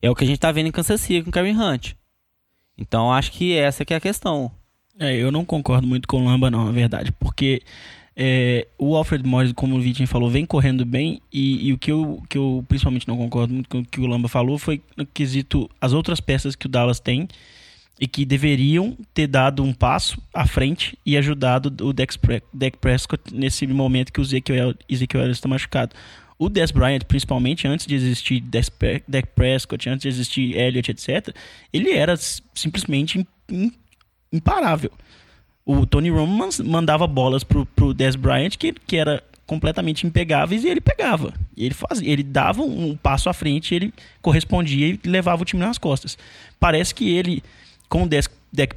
É 0.00 0.10
o 0.10 0.14
que 0.14 0.24
a 0.24 0.26
gente 0.26 0.38
tá 0.38 0.52
vendo 0.52 0.66
em 0.66 0.72
Kansas 0.72 1.00
City 1.00 1.22
com 1.22 1.30
o 1.30 1.32
Kevin 1.32 1.56
Hunt. 1.56 1.92
Então, 2.76 3.12
acho 3.12 3.32
que 3.32 3.56
essa 3.56 3.84
que 3.84 3.94
é 3.94 3.96
a 3.96 4.00
questão. 4.00 4.50
É, 4.98 5.16
eu 5.16 5.32
não 5.32 5.44
concordo 5.44 5.86
muito 5.86 6.06
com 6.06 6.20
o 6.20 6.24
Lamba, 6.24 6.50
não, 6.50 6.68
é 6.68 6.72
verdade. 6.72 7.12
Porque 7.12 7.62
é, 8.14 8.66
o 8.78 8.94
Alfred 8.94 9.26
Morris, 9.26 9.52
como 9.52 9.76
o 9.76 9.80
Vitinho 9.80 10.06
falou, 10.06 10.28
vem 10.28 10.44
correndo 10.44 10.84
bem. 10.84 11.20
E, 11.32 11.68
e 11.68 11.72
o 11.72 11.78
que 11.78 11.90
eu, 11.90 12.22
que 12.28 12.36
eu 12.36 12.64
principalmente 12.68 13.08
não 13.08 13.16
concordo 13.16 13.54
muito 13.54 13.68
com 13.68 13.78
o 13.78 13.84
que 13.84 14.00
o 14.00 14.06
Lamba 14.06 14.28
falou 14.28 14.58
foi 14.58 14.82
no 14.96 15.06
quesito 15.06 15.70
as 15.80 15.92
outras 15.92 16.20
peças 16.20 16.54
que 16.54 16.66
o 16.66 16.68
Dallas 16.68 17.00
tem 17.00 17.26
e 18.02 18.08
que 18.08 18.24
deveriam 18.24 18.98
ter 19.14 19.28
dado 19.28 19.62
um 19.62 19.72
passo 19.72 20.20
à 20.34 20.44
frente 20.44 20.98
e 21.06 21.16
ajudado 21.16 21.72
o 21.86 21.92
Dex 21.92 22.18
Prescott 22.80 23.22
nesse 23.32 23.64
momento 23.68 24.12
que 24.12 24.20
o 24.20 24.22
Ezekiel, 24.24 24.74
Ezekiel 24.88 25.30
está 25.30 25.46
machucado. 25.46 25.94
O 26.36 26.48
Des 26.48 26.72
Bryant, 26.72 27.04
principalmente 27.06 27.68
antes 27.68 27.86
de 27.86 27.94
existir 27.94 28.40
Des 28.40 28.68
Dak 29.06 29.28
Prescott, 29.36 29.88
antes 29.88 30.02
de 30.02 30.08
existir 30.08 30.56
Elliott, 30.56 30.90
etc., 30.90 31.32
ele 31.72 31.92
era 31.92 32.16
simplesmente 32.52 33.20
im- 33.20 33.26
im- 33.48 33.72
imparável. 34.32 34.90
O 35.64 35.86
Tony 35.86 36.10
Romo 36.10 36.36
man- 36.36 36.48
mandava 36.64 37.06
bolas 37.06 37.44
pro, 37.44 37.64
pro 37.66 37.94
Des 37.94 38.16
Bryant 38.16 38.56
que, 38.58 38.72
que 38.72 38.96
era 38.96 39.22
completamente 39.46 40.04
impegáveis 40.08 40.64
e 40.64 40.68
ele 40.68 40.80
pegava. 40.80 41.32
Ele 41.56 41.74
fazia, 41.74 42.10
ele 42.10 42.24
dava 42.24 42.62
um 42.62 42.96
passo 42.96 43.28
à 43.28 43.32
frente, 43.32 43.72
ele 43.76 43.94
correspondia 44.20 44.88
e 44.88 45.00
levava 45.08 45.42
o 45.42 45.44
time 45.44 45.60
nas 45.62 45.78
costas. 45.78 46.18
Parece 46.58 46.92
que 46.92 47.08
ele, 47.14 47.42
com 47.92 48.04
o 48.04 48.08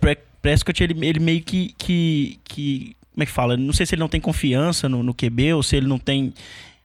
Pre- 0.01 0.17
Prescott, 0.41 0.83
ele, 0.83 1.05
ele 1.05 1.19
meio 1.21 1.41
que, 1.41 1.73
que, 1.77 2.37
que. 2.43 2.95
Como 3.13 3.23
é 3.23 3.25
que 3.25 3.31
fala? 3.31 3.55
Não 3.55 3.71
sei 3.71 3.85
se 3.85 3.95
ele 3.95 4.01
não 4.01 4.09
tem 4.09 4.19
confiança 4.19 4.89
no, 4.89 5.01
no 5.01 5.13
QB 5.13 5.53
ou 5.53 5.63
se 5.63 5.77
ele 5.77 5.87
não 5.87 5.97
tem 5.97 6.33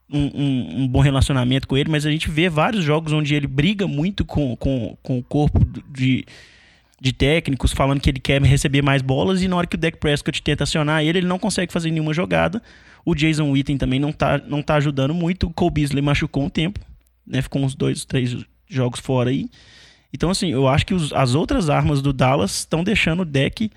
um, 0.09 0.19
um- 0.33 0.81
um 0.83 0.87
bom 0.87 1.01
relacionamento 1.01 1.67
com 1.67 1.75
ele, 1.75 1.89
mas 1.91 2.05
a 2.05 2.11
gente 2.11 2.29
vê 2.31 2.47
vários 2.49 2.85
jogos 2.85 3.11
onde 3.11 3.35
ele 3.35 3.47
briga 3.47 3.85
muito 3.85 4.23
com, 4.23 4.55
com, 4.55 4.97
com 5.03 5.19
o 5.19 5.23
corpo 5.23 5.59
de, 5.93 6.23
de 7.01 7.11
técnicos, 7.11 7.73
falando 7.73 7.99
que 7.99 8.09
ele 8.09 8.19
quer 8.21 8.41
receber 8.41 8.81
mais 8.81 9.01
bolas, 9.01 9.41
e 9.43 9.49
na 9.49 9.57
hora 9.57 9.67
que 9.67 9.75
o 9.75 9.79
Dak 9.79 9.97
Prescott 9.97 10.41
tenta 10.41 10.63
acionar 10.63 11.03
ele, 11.03 11.17
ele 11.19 11.27
não 11.27 11.37
consegue 11.37 11.73
fazer 11.73 11.91
nenhuma 11.91 12.13
jogada. 12.13 12.63
O 13.03 13.13
Jason 13.13 13.51
Witten 13.51 13.77
também 13.77 13.99
não 13.99 14.13
tá, 14.13 14.37
não 14.47 14.61
tá 14.61 14.75
ajudando 14.75 15.13
muito. 15.13 15.47
O 15.47 15.53
Cole 15.53 15.71
Beasley 15.71 16.01
machucou 16.01 16.43
um 16.45 16.49
tempo, 16.49 16.79
né? 17.27 17.41
Ficou 17.41 17.61
uns 17.61 17.75
dois, 17.75 18.05
três 18.05 18.37
jogos 18.69 19.01
fora 19.01 19.31
aí. 19.31 19.49
Então, 20.13 20.29
assim, 20.29 20.49
eu 20.51 20.67
acho 20.67 20.85
que 20.85 20.93
os- 20.93 21.13
as 21.13 21.35
outras 21.35 21.69
armas 21.69 22.01
do 22.01 22.11
Dallas 22.11 22.59
estão 22.59 22.83
deixando 22.83 23.21
o 23.21 23.25
deck 23.25 23.69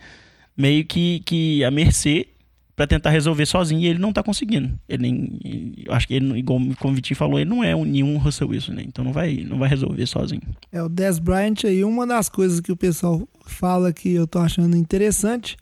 meio 0.57 0.85
que, 0.85 1.21
que 1.25 1.65
à 1.65 1.71
mercê 1.71 2.29
para 2.77 2.89
tentar 2.89 3.11
resolver 3.11 3.47
sozinho 3.47 3.81
e 3.81 3.87
ele 3.87 4.01
não 4.01 4.13
tá 4.13 4.21
conseguindo. 4.21 4.77
Ele 4.89 5.03
nem, 5.03 5.75
eu 5.87 5.93
acho 5.95 6.09
que 6.09 6.15
ele, 6.15 6.37
igual 6.39 6.59
como 6.81 6.93
o 6.93 6.97
Vitinho 6.97 7.17
falou, 7.17 7.39
ele 7.39 7.49
não 7.49 7.63
é 7.63 7.75
um, 7.75 7.85
nenhum 7.85 8.19
Russell 8.19 8.49
Wilson, 8.49 8.73
né? 8.73 8.83
Então 8.85 9.05
não 9.05 9.13
vai, 9.13 9.45
não 9.49 9.59
vai 9.59 9.69
resolver 9.69 10.05
sozinho. 10.07 10.43
É, 10.73 10.83
o 10.83 10.89
Des 10.89 11.21
Bryant 11.21 11.65
aí, 11.65 11.85
uma 11.85 12.05
das 12.05 12.29
coisas 12.29 12.59
que 12.61 12.73
o 12.73 12.77
pessoal 12.77 13.29
fala 13.47 13.93
que 13.93 14.13
eu 14.13 14.27
tô 14.27 14.41
achando 14.41 14.77
interessante 14.77 15.57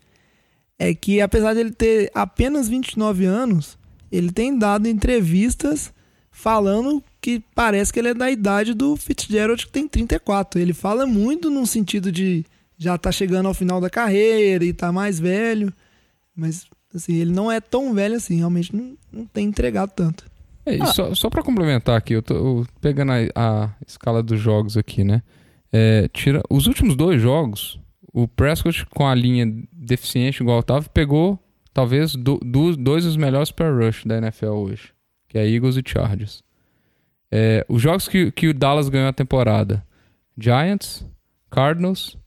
é 0.78 0.94
que 0.94 1.20
apesar 1.20 1.52
de 1.52 1.60
ele 1.60 1.72
ter 1.72 2.10
apenas 2.14 2.66
29 2.66 3.26
anos, 3.26 3.78
ele 4.10 4.32
tem 4.32 4.58
dado 4.58 4.88
entrevistas 4.88 5.92
falando 6.33 7.03
que 7.20 7.41
parece 7.55 7.93
que 7.93 8.01
ele 8.01 8.09
é 8.09 8.14
da 8.14 8.30
idade 8.30 8.74
do 8.74 8.97
Fitzgerald 8.97 9.64
que 9.66 9.70
tem 9.72 9.87
34. 9.87 10.59
Ele 10.61 10.72
fala 10.72 11.07
muito 11.07 11.51
num 11.51 11.66
sentido 11.66 12.11
de 12.11 12.45
já 12.76 12.99
tá 12.99 13.12
chegando 13.12 13.47
ao 13.47 13.55
final 13.55 13.80
da 13.80 13.89
carreira 13.91 14.64
e 14.64 14.72
tá 14.72 14.91
mais 14.91 15.20
velho, 15.20 15.72
mas 16.35 16.66
assim, 16.93 17.14
ele 17.14 17.30
não 17.30 17.53
é 17.53 17.61
tão 17.61 17.95
velho 17.95 18.16
assim, 18.16 18.37
realmente 18.39 18.74
não, 18.74 18.97
não 19.12 19.24
tem 19.26 19.47
entregado 19.47 19.91
tanto. 19.95 20.24
É, 20.66 20.76
e 20.76 20.87
só, 20.89 21.14
só 21.14 21.28
para 21.30 21.43
complementar 21.43 21.97
aqui, 21.97 22.14
eu 22.14 22.22
tô 22.22 22.35
eu 22.35 22.66
pegando 22.80 23.12
a, 23.12 23.16
a 23.37 23.70
escala 23.87 24.22
dos 24.22 24.41
jogos 24.41 24.76
aqui, 24.76 25.05
né? 25.05 25.22
É, 25.72 26.09
tira, 26.12 26.43
os 26.51 26.66
últimos 26.66 26.97
dois 26.97 27.20
jogos, 27.20 27.78
o 28.12 28.26
Prescott 28.26 28.85
com 28.87 29.07
a 29.07 29.14
linha 29.14 29.47
deficiente 29.72 30.43
igual 30.43 30.62
tava, 30.62 30.89
pegou 30.89 31.39
talvez 31.72 32.14
do, 32.14 32.39
do- 32.39 32.76
dois 32.76 33.05
dos 33.05 33.16
melhores 33.16 33.51
per 33.51 33.72
rush 33.74 34.05
da 34.05 34.18
NFL 34.18 34.47
hoje, 34.49 34.91
que 35.33 35.39
é 35.39 35.49
Eagles 35.49 35.78
e 35.78 35.83
Chargers. 35.85 36.43
É, 37.30 37.64
os 37.66 37.80
jogos 37.80 38.07
que, 38.07 38.30
que 38.30 38.49
o 38.49 38.53
Dallas 38.55 38.91
ganhou 38.91 39.09
a 39.09 39.12
temporada, 39.14 39.83
Giants, 40.37 41.07
Cardinals, 41.51 42.18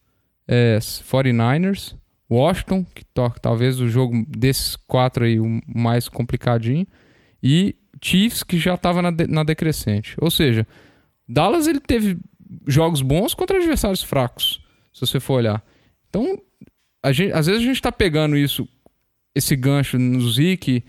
é, 0.47 0.79
49ers, 0.79 1.95
Washington, 2.27 2.83
que 2.95 3.05
to- 3.05 3.35
talvez 3.39 3.79
o 3.79 3.87
jogo 3.87 4.25
desses 4.27 4.75
quatro 4.75 5.23
aí 5.25 5.39
o 5.39 5.61
mais 5.67 6.09
complicadinho, 6.09 6.87
e 7.43 7.75
Chiefs, 8.03 8.41
que 8.41 8.57
já 8.57 8.73
estava 8.73 9.03
na, 9.03 9.11
de- 9.11 9.27
na 9.27 9.43
decrescente. 9.43 10.15
Ou 10.19 10.31
seja, 10.31 10.65
Dallas 11.29 11.67
ele 11.67 11.79
teve 11.79 12.17
jogos 12.67 13.03
bons 13.03 13.35
contra 13.35 13.57
adversários 13.57 14.01
fracos, 14.01 14.59
se 14.91 15.01
você 15.01 15.19
for 15.19 15.35
olhar. 15.35 15.63
Então, 16.09 16.41
gente- 17.11 17.33
às 17.33 17.45
vezes 17.45 17.61
a 17.61 17.65
gente 17.65 17.75
está 17.75 17.91
pegando 17.91 18.35
isso, 18.35 18.67
esse 19.35 19.55
gancho 19.55 19.99
no 19.99 20.27
Zeke, 20.31 20.83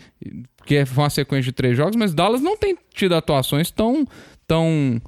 que 0.66 0.84
foi 0.84 1.04
uma 1.04 1.10
sequência 1.10 1.44
de 1.44 1.52
três 1.52 1.76
jogos, 1.76 1.96
mas 1.96 2.12
Dallas 2.12 2.42
não 2.42 2.56
tem 2.56 2.76
tido 2.92 3.14
atuações 3.14 3.70
tão, 3.70 4.04
tão 4.46 5.00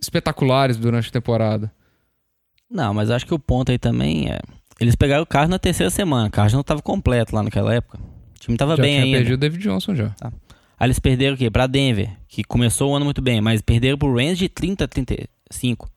espetaculares 0.00 0.76
durante 0.76 1.10
a 1.10 1.12
temporada. 1.12 1.70
Não, 2.68 2.94
mas 2.94 3.10
acho 3.10 3.26
que 3.26 3.34
o 3.34 3.38
ponto 3.38 3.70
aí 3.70 3.78
também 3.78 4.30
é. 4.30 4.40
Eles 4.80 4.96
pegaram 4.96 5.22
o 5.22 5.26
carro 5.26 5.48
na 5.48 5.58
terceira 5.58 5.90
semana. 5.90 6.28
O 6.28 6.30
carro 6.30 6.48
já 6.48 6.56
não 6.56 6.64
tava 6.64 6.82
completo 6.82 7.36
lá 7.36 7.42
naquela 7.42 7.72
época. 7.72 7.98
O 7.98 8.40
time 8.40 8.56
tava 8.56 8.74
já 8.76 8.82
bem 8.82 9.00
ainda. 9.00 9.18
perdido 9.18 9.34
o 9.34 9.38
David 9.38 9.62
Johnson 9.62 9.94
já. 9.94 10.14
Aí 10.22 10.86
eles 10.86 10.98
perderam 10.98 11.34
o 11.34 11.38
quê? 11.38 11.50
Pra 11.50 11.66
Denver, 11.66 12.10
que 12.26 12.42
começou 12.42 12.90
o 12.90 12.96
ano 12.96 13.04
muito 13.04 13.22
bem, 13.22 13.40
mas 13.40 13.60
perderam 13.60 13.96
pro 13.96 14.12
Rams 14.12 14.38
de 14.38 14.48
30 14.48 14.84
a 14.84 14.88
35. 14.88 15.88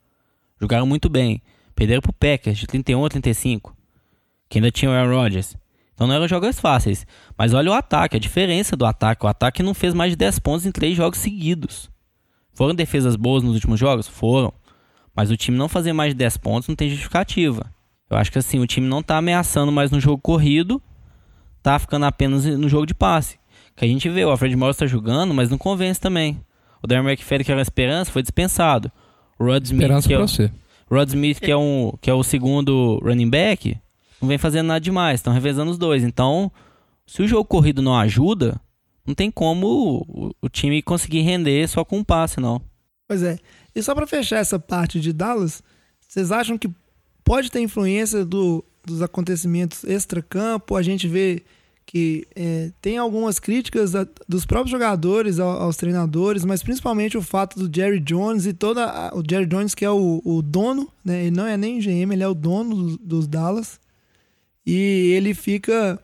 Jogaram 0.60 0.86
muito 0.86 1.10
bem. 1.10 1.42
Perderam 1.74 2.02
pro 2.02 2.14
Packers 2.14 2.58
de 2.58 2.68
31 2.68 3.06
a 3.06 3.10
35, 3.10 3.76
que 4.50 4.58
ainda 4.58 4.72
tinha 4.72 4.92
o 4.92 4.94
Aaron 4.94 5.16
Rodgers. 5.16 5.56
Então 5.98 6.06
não 6.06 6.14
eram 6.14 6.28
jogos 6.28 6.60
fáceis. 6.60 7.08
Mas 7.36 7.56
olha 7.56 7.72
o 7.72 7.74
ataque, 7.74 8.16
a 8.16 8.20
diferença 8.20 8.76
do 8.76 8.86
ataque. 8.86 9.26
O 9.26 9.28
ataque 9.28 9.64
não 9.64 9.74
fez 9.74 9.96
mais 9.96 10.12
de 10.12 10.16
10 10.16 10.38
pontos 10.38 10.68
em 10.68 10.72
três 10.72 10.96
jogos 10.96 11.18
seguidos. 11.18 11.90
Foram 12.54 12.76
defesas 12.76 13.16
boas 13.16 13.42
nos 13.42 13.56
últimos 13.56 13.80
jogos? 13.80 14.08
Foram. 14.08 14.54
Mas 15.16 15.32
o 15.32 15.36
time 15.36 15.58
não 15.58 15.68
fazer 15.68 15.94
mais 15.94 16.12
de 16.12 16.18
10 16.20 16.38
pontos 16.38 16.70
não 16.70 16.76
tem 16.76 16.88
justificativa. 16.88 17.66
Eu 18.12 18.16
acho 18.16 18.32
que 18.32 18.38
assim, 18.38 18.60
o 18.60 18.68
time 18.68 18.88
não 18.88 19.02
tá 19.02 19.18
ameaçando 19.18 19.72
mais 19.72 19.90
no 19.90 20.00
jogo 20.00 20.22
corrido, 20.22 20.80
tá 21.64 21.80
ficando 21.80 22.06
apenas 22.06 22.46
no 22.46 22.70
jogo 22.70 22.86
de 22.86 22.94
passe. 22.94 23.40
Que 23.76 23.84
a 23.84 23.88
gente 23.88 24.08
vê, 24.08 24.24
o 24.24 24.30
Alfred 24.30 24.56
Morris 24.56 24.78
tá 24.78 24.86
jogando, 24.86 25.34
mas 25.34 25.50
não 25.50 25.58
convence 25.58 26.00
também. 26.00 26.40
O 26.80 26.86
Darren 26.86 27.08
McFadden, 27.08 27.44
que 27.44 27.52
era 27.52 27.58
uma 27.58 27.64
esperança, 27.64 28.12
foi 28.12 28.22
dispensado. 28.22 28.92
O 29.40 29.46
Rod 29.46 29.66
Smith, 29.66 29.82
Esperança 29.82 30.08
que 30.08 30.14
é, 30.14 30.20
o-. 30.20 30.96
Rod 30.96 31.10
Smith, 31.10 31.40
que 31.40 31.52
é, 31.52 31.58
um, 31.58 31.92
que 32.00 32.10
é 32.12 32.14
o 32.14 32.22
segundo 32.22 33.00
running 33.04 33.32
back, 33.32 33.76
não 34.22 34.28
vem 34.28 34.38
fazendo 34.38 34.68
nada 34.68 34.80
demais. 34.80 35.20
Estão 35.20 35.34
revezando 35.34 35.72
os 35.72 35.78
dois. 35.78 36.04
Então, 36.04 36.52
se 37.06 37.22
o 37.22 37.28
jogo 37.28 37.46
corrido 37.46 37.82
não 37.82 37.96
ajuda, 37.96 38.60
não 39.06 39.14
tem 39.16 39.30
como 39.32 40.06
o, 40.08 40.32
o 40.42 40.50
time 40.50 40.82
conseguir 40.82 41.22
render 41.22 41.68
só 41.68 41.84
com 41.86 41.98
um 42.00 42.04
passe, 42.04 42.40
não. 42.40 42.62
Pois 43.08 43.24
é. 43.24 43.38
E 43.76 43.82
só 43.82 43.94
pra 43.96 44.06
fechar 44.08 44.38
essa 44.38 44.60
parte 44.60 45.00
de 45.00 45.14
Dallas, 45.14 45.62
vocês 46.08 46.32
acham 46.32 46.58
que 46.58 46.70
pode 47.24 47.50
ter 47.52 47.62
influência 47.62 48.26
do- 48.26 48.64
dos 48.86 49.02
acontecimentos 49.02 49.84
extra-campo? 49.84 50.76
A 50.76 50.82
gente 50.82 51.08
vê 51.08 51.44
que 51.86 52.28
é, 52.36 52.72
tem 52.82 52.98
algumas 52.98 53.40
críticas 53.40 53.96
a- 53.96 54.06
dos 54.28 54.46
próprios 54.46 54.72
jogadores 54.72 55.40
ao- 55.40 55.62
aos 55.62 55.78
treinadores, 55.78 56.44
mas 56.44 56.62
principalmente 56.62 57.18
o 57.18 57.22
fato 57.22 57.58
do 57.58 57.74
Jerry 57.74 58.02
Jones 58.02 58.46
e 58.46 58.52
toda 58.52 58.84
a- 58.84 59.16
o 59.16 59.24
Jerry 59.30 59.46
Jones 59.46 59.74
que 59.74 59.86
é 59.86 59.90
o, 59.92 60.22
o 60.26 60.42
dono, 60.42 60.90
né? 61.06 61.22
Ele 61.28 61.36
não 61.38 61.46
é 61.48 61.56
nem 61.56 61.80
GM, 61.80 62.12
ele 62.12 62.24
é 62.24 62.28
o 62.28 62.34
dono 62.34 62.98
dos 62.98 63.26
Dallas 63.26 63.80
e 64.68 65.14
ele 65.16 65.34
fica 65.34 65.98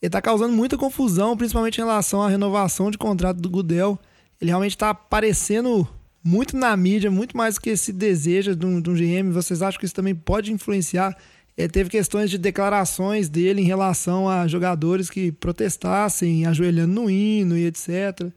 ele 0.00 0.10
tá 0.10 0.22
causando 0.22 0.54
muita 0.54 0.78
confusão, 0.78 1.36
principalmente 1.36 1.76
em 1.76 1.84
relação 1.84 2.22
à 2.22 2.28
renovação 2.28 2.90
de 2.90 2.96
contrato 2.96 3.38
do 3.38 3.50
Goodell. 3.50 3.98
Ele 4.40 4.50
realmente 4.50 4.78
tá 4.78 4.90
aparecendo 4.90 5.86
muito 6.22 6.56
na 6.56 6.76
mídia, 6.76 7.10
muito 7.10 7.36
mais 7.36 7.56
do 7.56 7.60
que 7.60 7.76
se 7.76 7.92
deseja 7.92 8.54
de 8.54 8.64
um, 8.64 8.80
de 8.80 8.88
um 8.88 8.94
GM. 8.94 9.32
Vocês 9.32 9.60
acham 9.60 9.78
que 9.78 9.84
isso 9.84 9.94
também 9.94 10.14
pode 10.14 10.52
influenciar? 10.52 11.16
Eh, 11.56 11.66
teve 11.66 11.90
questões 11.90 12.30
de 12.30 12.38
declarações 12.38 13.28
dele 13.28 13.60
em 13.60 13.64
relação 13.64 14.28
a 14.28 14.46
jogadores 14.46 15.10
que 15.10 15.32
protestassem, 15.32 16.46
ajoelhando 16.46 16.94
no 16.94 17.10
hino 17.10 17.56
e 17.58 17.66
etc. 17.66 18.30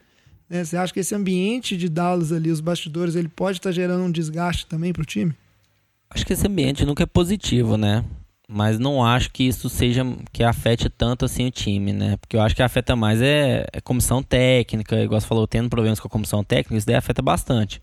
Né, 0.49 0.65
Você 0.65 0.75
acha 0.75 0.91
que 0.91 0.99
esse 0.99 1.13
ambiente 1.13 1.77
de 1.77 1.87
Dallas 1.87 2.31
ali, 2.31 2.49
os 2.49 2.59
bastidores, 2.59 3.15
ele 3.15 3.27
pode 3.27 3.59
estar 3.59 3.71
gerando 3.71 4.03
um 4.03 4.11
desgaste 4.11 4.65
também 4.65 4.91
pro 4.91 5.05
time? 5.05 5.33
Acho 6.09 6.25
que 6.25 6.33
esse 6.33 6.47
ambiente 6.47 6.83
nunca 6.83 7.03
é 7.03 7.05
positivo, 7.05 7.77
né? 7.77 8.03
Mas 8.53 8.77
não 8.77 9.01
acho 9.01 9.31
que 9.31 9.43
isso 9.43 9.69
seja 9.69 10.03
que 10.33 10.43
afete 10.43 10.89
tanto 10.89 11.23
assim 11.23 11.45
o 11.45 11.51
time, 11.51 11.93
né? 11.93 12.17
Porque 12.17 12.35
eu 12.35 12.41
acho 12.41 12.53
que 12.53 12.61
afeta 12.61 12.97
mais 12.97 13.21
é, 13.21 13.65
é 13.71 13.79
comissão 13.79 14.21
técnica, 14.21 15.01
igual 15.01 15.21
você 15.21 15.25
falou, 15.27 15.47
tendo 15.47 15.69
problemas 15.69 16.01
com 16.01 16.07
a 16.09 16.11
comissão 16.11 16.43
técnica, 16.43 16.75
isso 16.75 16.85
daí 16.85 16.97
afeta 16.97 17.21
bastante. 17.21 17.81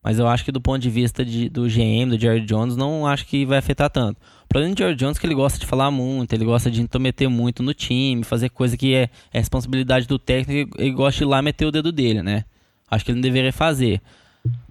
Mas 0.00 0.20
eu 0.20 0.28
acho 0.28 0.44
que 0.44 0.52
do 0.52 0.60
ponto 0.60 0.78
de 0.80 0.88
vista 0.88 1.24
de- 1.24 1.48
do 1.48 1.68
GM, 1.68 2.08
do 2.10 2.18
Jerry 2.18 2.40
Jones, 2.42 2.76
não 2.76 3.04
acho 3.04 3.26
que 3.26 3.44
vai 3.44 3.58
afetar 3.58 3.90
tanto. 3.90 4.16
O 4.44 4.48
problema 4.48 4.74
do 4.74 4.78
Jerry 4.78 4.94
Jones 4.94 5.16
é 5.16 5.20
que 5.20 5.26
ele 5.26 5.34
gosta 5.34 5.58
de 5.58 5.66
falar 5.66 5.90
muito, 5.90 6.32
ele 6.32 6.44
gosta 6.44 6.70
de 6.70 6.80
intrometer 6.80 7.28
muito 7.28 7.60
no 7.60 7.74
time, 7.74 8.22
fazer 8.22 8.48
coisa 8.48 8.76
que 8.76 8.94
é, 8.94 9.10
é 9.32 9.38
responsabilidade 9.40 10.06
do 10.06 10.20
técnico, 10.20 10.80
ele 10.80 10.92
gosta 10.92 11.18
de 11.18 11.24
ir 11.24 11.26
lá 11.26 11.42
meter 11.42 11.66
o 11.66 11.72
dedo 11.72 11.90
dele, 11.90 12.22
né? 12.22 12.44
Acho 12.88 13.04
que 13.04 13.10
ele 13.10 13.16
não 13.16 13.22
deveria 13.22 13.52
fazer. 13.52 14.00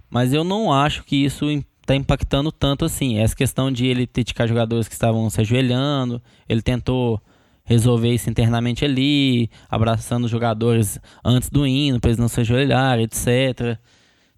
Mas 0.08 0.32
eu 0.32 0.42
não 0.44 0.72
acho 0.72 1.04
que 1.04 1.14
isso 1.24 1.46
está 1.90 1.96
impactando 1.96 2.52
tanto 2.52 2.84
assim. 2.84 3.18
Essa 3.18 3.34
questão 3.34 3.70
de 3.70 3.86
ele 3.86 4.06
criticar 4.06 4.46
jogadores 4.46 4.86
que 4.86 4.94
estavam 4.94 5.28
se 5.28 5.40
ajoelhando, 5.40 6.22
ele 6.48 6.62
tentou 6.62 7.20
resolver 7.64 8.12
isso 8.12 8.30
internamente 8.30 8.84
ali, 8.84 9.50
abraçando 9.68 10.24
os 10.24 10.30
jogadores 10.30 10.98
antes 11.24 11.48
do 11.50 11.66
hino, 11.66 12.00
para 12.00 12.10
eles 12.10 12.18
não 12.18 12.28
se 12.28 12.40
ajoelharem, 12.40 13.04
etc. 13.04 13.78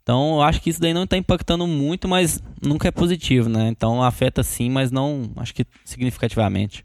Então, 0.02 0.34
eu 0.36 0.42
acho 0.42 0.60
que 0.60 0.68
isso 0.70 0.80
daí 0.80 0.92
não 0.92 1.04
está 1.04 1.16
impactando 1.16 1.66
muito, 1.66 2.08
mas 2.08 2.42
nunca 2.60 2.88
é 2.88 2.90
positivo, 2.90 3.48
né? 3.48 3.68
Então, 3.68 4.02
afeta 4.02 4.42
sim, 4.42 4.68
mas 4.68 4.90
não, 4.90 5.30
acho 5.36 5.54
que 5.54 5.64
significativamente. 5.84 6.84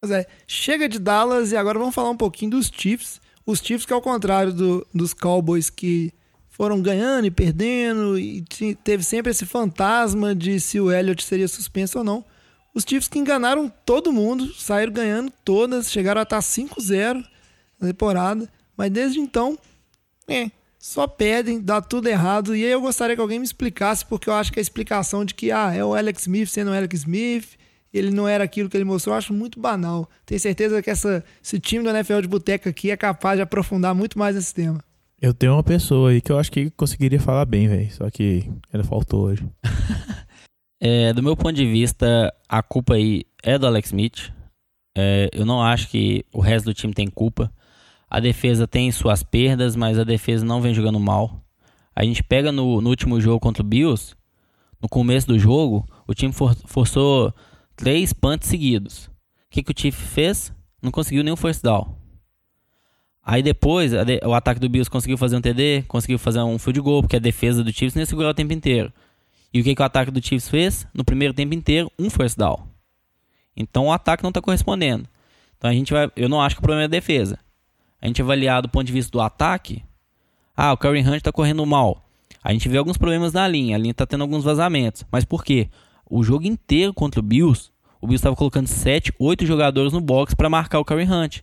Pois 0.00 0.12
é, 0.12 0.26
chega 0.46 0.88
de 0.88 0.98
Dallas 0.98 1.50
e 1.50 1.56
agora 1.56 1.78
vamos 1.78 1.94
falar 1.94 2.10
um 2.10 2.16
pouquinho 2.16 2.52
dos 2.52 2.70
Chiefs. 2.72 3.20
Os 3.44 3.58
Chiefs 3.58 3.84
que 3.84 3.92
ao 3.92 4.00
contrário 4.00 4.52
do- 4.52 4.86
dos 4.94 5.12
Cowboys 5.12 5.68
que 5.68 6.12
foram 6.58 6.82
ganhando 6.82 7.24
e 7.24 7.30
perdendo 7.30 8.18
e 8.18 8.44
teve 8.82 9.04
sempre 9.04 9.30
esse 9.30 9.46
fantasma 9.46 10.34
de 10.34 10.58
se 10.58 10.80
o 10.80 10.90
Elliott 10.90 11.22
seria 11.24 11.46
suspenso 11.46 11.98
ou 11.98 12.04
não. 12.04 12.24
Os 12.74 12.84
Chiefs 12.86 13.06
que 13.06 13.20
enganaram 13.20 13.72
todo 13.86 14.12
mundo, 14.12 14.52
saíram 14.54 14.92
ganhando 14.92 15.32
todas, 15.44 15.88
chegaram 15.88 16.18
a 16.18 16.24
estar 16.24 16.40
5-0 16.40 17.24
na 17.80 17.86
temporada, 17.86 18.50
mas 18.76 18.90
desde 18.90 19.20
então, 19.20 19.56
é, 20.26 20.50
só 20.80 21.06
pedem, 21.06 21.60
dá 21.60 21.80
tudo 21.80 22.08
errado. 22.08 22.56
E 22.56 22.64
aí 22.64 22.72
eu 22.72 22.80
gostaria 22.80 23.14
que 23.14 23.22
alguém 23.22 23.38
me 23.38 23.44
explicasse, 23.44 24.04
porque 24.04 24.28
eu 24.28 24.34
acho 24.34 24.52
que 24.52 24.58
a 24.58 24.62
explicação 24.62 25.24
de 25.24 25.34
que 25.34 25.52
ah, 25.52 25.72
é 25.72 25.84
o 25.84 25.94
Alex 25.94 26.22
Smith 26.22 26.48
sendo 26.48 26.72
o 26.72 26.74
Alex 26.74 26.98
Smith, 26.98 27.50
ele 27.94 28.10
não 28.10 28.26
era 28.26 28.42
aquilo 28.42 28.68
que 28.68 28.76
ele 28.76 28.84
mostrou, 28.84 29.14
eu 29.14 29.18
acho 29.18 29.32
muito 29.32 29.60
banal. 29.60 30.10
Tenho 30.26 30.40
certeza 30.40 30.82
que 30.82 30.90
essa, 30.90 31.24
esse 31.40 31.60
time 31.60 31.84
do 31.84 31.90
NFL 31.90 32.20
de 32.20 32.28
boteca 32.28 32.68
aqui 32.68 32.90
é 32.90 32.96
capaz 32.96 33.36
de 33.36 33.42
aprofundar 33.42 33.94
muito 33.94 34.18
mais 34.18 34.34
esse 34.34 34.52
tema. 34.52 34.87
Eu 35.20 35.34
tenho 35.34 35.54
uma 35.54 35.62
pessoa 35.64 36.10
aí 36.10 36.20
que 36.20 36.30
eu 36.30 36.38
acho 36.38 36.50
que 36.52 36.70
conseguiria 36.70 37.20
falar 37.20 37.44
bem, 37.44 37.66
velho. 37.68 37.92
Só 37.92 38.08
que 38.10 38.50
ela 38.72 38.84
faltou 38.84 39.22
hoje. 39.26 39.46
É, 40.80 41.12
do 41.12 41.20
meu 41.24 41.36
ponto 41.36 41.54
de 41.54 41.66
vista, 41.66 42.32
a 42.48 42.62
culpa 42.62 42.94
aí 42.94 43.24
é 43.42 43.58
do 43.58 43.66
Alex 43.66 43.88
Smith. 43.88 44.32
É, 44.96 45.28
eu 45.32 45.44
não 45.44 45.60
acho 45.60 45.88
que 45.88 46.24
o 46.32 46.40
resto 46.40 46.66
do 46.66 46.72
time 46.72 46.94
tem 46.94 47.08
culpa. 47.08 47.52
A 48.08 48.20
defesa 48.20 48.64
tem 48.64 48.92
suas 48.92 49.24
perdas, 49.24 49.74
mas 49.74 49.98
a 49.98 50.04
defesa 50.04 50.44
não 50.44 50.62
vem 50.62 50.72
jogando 50.72 51.00
mal. 51.00 51.44
A 51.96 52.04
gente 52.04 52.22
pega 52.22 52.52
no, 52.52 52.80
no 52.80 52.90
último 52.90 53.20
jogo 53.20 53.40
contra 53.40 53.60
o 53.60 53.66
Bills, 53.66 54.14
no 54.80 54.88
começo 54.88 55.26
do 55.26 55.36
jogo, 55.36 55.84
o 56.06 56.14
time 56.14 56.32
for- 56.32 56.54
forçou 56.66 57.34
três 57.74 58.12
punts 58.12 58.48
seguidos. 58.48 59.06
O 59.06 59.10
que, 59.50 59.64
que 59.64 59.72
o 59.72 59.74
Chief 59.76 59.96
fez? 59.96 60.52
Não 60.80 60.92
conseguiu 60.92 61.24
nenhum 61.24 61.34
first 61.34 61.60
down. 61.60 61.97
Aí 63.30 63.42
depois, 63.42 63.92
o 64.24 64.32
ataque 64.32 64.58
do 64.58 64.70
Bills 64.70 64.90
conseguiu 64.90 65.18
fazer 65.18 65.36
um 65.36 65.40
TD, 65.42 65.84
conseguiu 65.86 66.18
fazer 66.18 66.40
um 66.40 66.58
field 66.58 66.80
goal, 66.80 67.02
porque 67.02 67.16
a 67.16 67.18
defesa 67.18 67.62
do 67.62 67.70
Chiefs 67.70 67.94
não 67.94 68.00
ia 68.00 68.06
segurar 68.06 68.30
o 68.30 68.34
tempo 68.34 68.54
inteiro. 68.54 68.90
E 69.52 69.60
o 69.60 69.64
que, 69.64 69.74
que 69.74 69.82
o 69.82 69.84
ataque 69.84 70.10
do 70.10 70.26
Chiefs 70.26 70.48
fez? 70.48 70.86
No 70.94 71.04
primeiro 71.04 71.34
tempo 71.34 71.52
inteiro, 71.52 71.92
um 71.98 72.08
first 72.08 72.38
down. 72.38 72.66
Então 73.54 73.88
o 73.88 73.92
ataque 73.92 74.22
não 74.22 74.30
está 74.30 74.40
correspondendo. 74.40 75.06
Então 75.58 75.68
a 75.68 75.74
gente 75.74 75.92
vai. 75.92 76.10
Eu 76.16 76.26
não 76.26 76.40
acho 76.40 76.56
que 76.56 76.60
o 76.60 76.62
problema 76.62 76.84
é 76.84 76.86
a 76.86 76.88
defesa. 76.88 77.38
A 78.00 78.06
gente 78.06 78.22
avaliar 78.22 78.62
do 78.62 78.68
ponto 78.70 78.86
de 78.86 78.94
vista 78.94 79.12
do 79.12 79.20
ataque. 79.20 79.84
Ah, 80.56 80.72
o 80.72 80.78
Curry 80.78 81.00
Hunt 81.00 81.16
está 81.16 81.30
correndo 81.30 81.66
mal. 81.66 82.08
A 82.42 82.50
gente 82.54 82.66
vê 82.66 82.78
alguns 82.78 82.96
problemas 82.96 83.34
na 83.34 83.46
linha. 83.46 83.76
A 83.76 83.78
linha 83.78 83.90
está 83.90 84.06
tendo 84.06 84.22
alguns 84.22 84.42
vazamentos. 84.42 85.04
Mas 85.12 85.26
por 85.26 85.44
quê? 85.44 85.68
O 86.08 86.22
jogo 86.22 86.46
inteiro 86.46 86.94
contra 86.94 87.20
o 87.20 87.22
Bills, 87.22 87.70
o 88.00 88.06
Bills 88.06 88.20
estava 88.20 88.34
colocando 88.34 88.68
7, 88.68 89.12
8 89.18 89.44
jogadores 89.44 89.92
no 89.92 90.00
box 90.00 90.34
para 90.34 90.48
marcar 90.48 90.78
o 90.78 90.84
Curry 90.84 91.04
Hunt. 91.04 91.42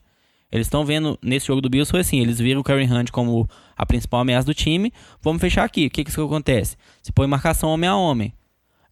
Eles 0.56 0.68
estão 0.68 0.86
vendo, 0.86 1.20
nesse 1.22 1.47
jogo 1.47 1.60
do 1.60 1.70
Bills 1.70 1.91
foi 1.91 1.99
assim, 1.99 2.22
eles 2.22 2.39
viram 2.39 2.62
o 2.62 2.64
Curry 2.64 2.86
Hunt 2.86 3.12
como 3.12 3.45
a 3.76 3.86
principal 3.86 4.22
ameaça 4.22 4.45
do 4.45 4.53
time. 4.53 4.93
Vamos 5.22 5.41
fechar 5.41 5.66
aqui. 5.66 5.88
O 5.88 5.89
que 5.89 6.01
que 6.01 6.10
isso 6.10 6.24
acontece? 6.24 6.78
Se 7.03 7.12
põe 7.12 7.28
marcação 7.28 7.70
homem 7.72 7.89
a 7.89 7.95
homem. 7.97 8.34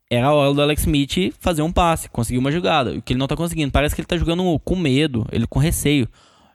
Era 0.09 0.27
a 0.27 0.33
hora 0.33 0.53
do 0.53 0.61
Alex 0.61 0.81
Smith 0.81 1.33
fazer 1.39 1.61
um 1.61 1.71
passe, 1.71 2.09
conseguir 2.09 2.37
uma 2.37 2.51
jogada. 2.51 2.91
O 2.91 3.01
que 3.01 3.13
ele 3.13 3.19
não 3.19 3.27
tá 3.27 3.37
conseguindo. 3.37 3.71
Parece 3.71 3.95
que 3.95 4.01
ele 4.01 4.05
tá 4.05 4.17
jogando 4.17 4.59
com 4.59 4.75
medo, 4.75 5.25
ele 5.31 5.47
com 5.47 5.57
receio. 5.57 6.05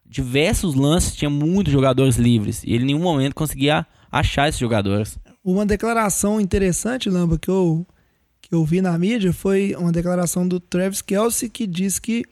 Diversos 0.05 0.75
lances 0.75 1.17
tinha 1.17 1.31
muitos 1.31 1.73
jogadores 1.73 2.17
livres. 2.17 2.63
E 2.63 2.75
ele 2.75 2.83
em 2.83 2.89
nenhum 2.89 3.01
momento 3.01 3.35
conseguia 3.35 3.87
achar 4.13 4.47
esses 4.47 4.61
jogadores. 4.61 5.19
Uma 5.43 5.65
declaração 5.65 6.39
interessante, 6.39 7.09
Lamba, 7.09 7.39
que 7.39 7.49
eu, 7.49 7.87
que 8.43 8.55
eu 8.55 8.63
vi 8.63 8.83
na 8.83 8.99
mídia 8.99 9.33
foi 9.33 9.75
uma 9.75 9.91
declaração 9.91 10.47
do 10.47 10.61
Travis 10.61 11.01
Kelsey 11.01 11.49
que 11.49 11.67
diz 11.67 11.99
que 11.99 12.27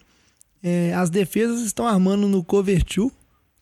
é, 0.68 0.92
as 0.94 1.10
defesas 1.10 1.60
estão 1.60 1.86
armando 1.86 2.26
no 2.26 2.42
cover 2.42 2.82
2 2.82 3.12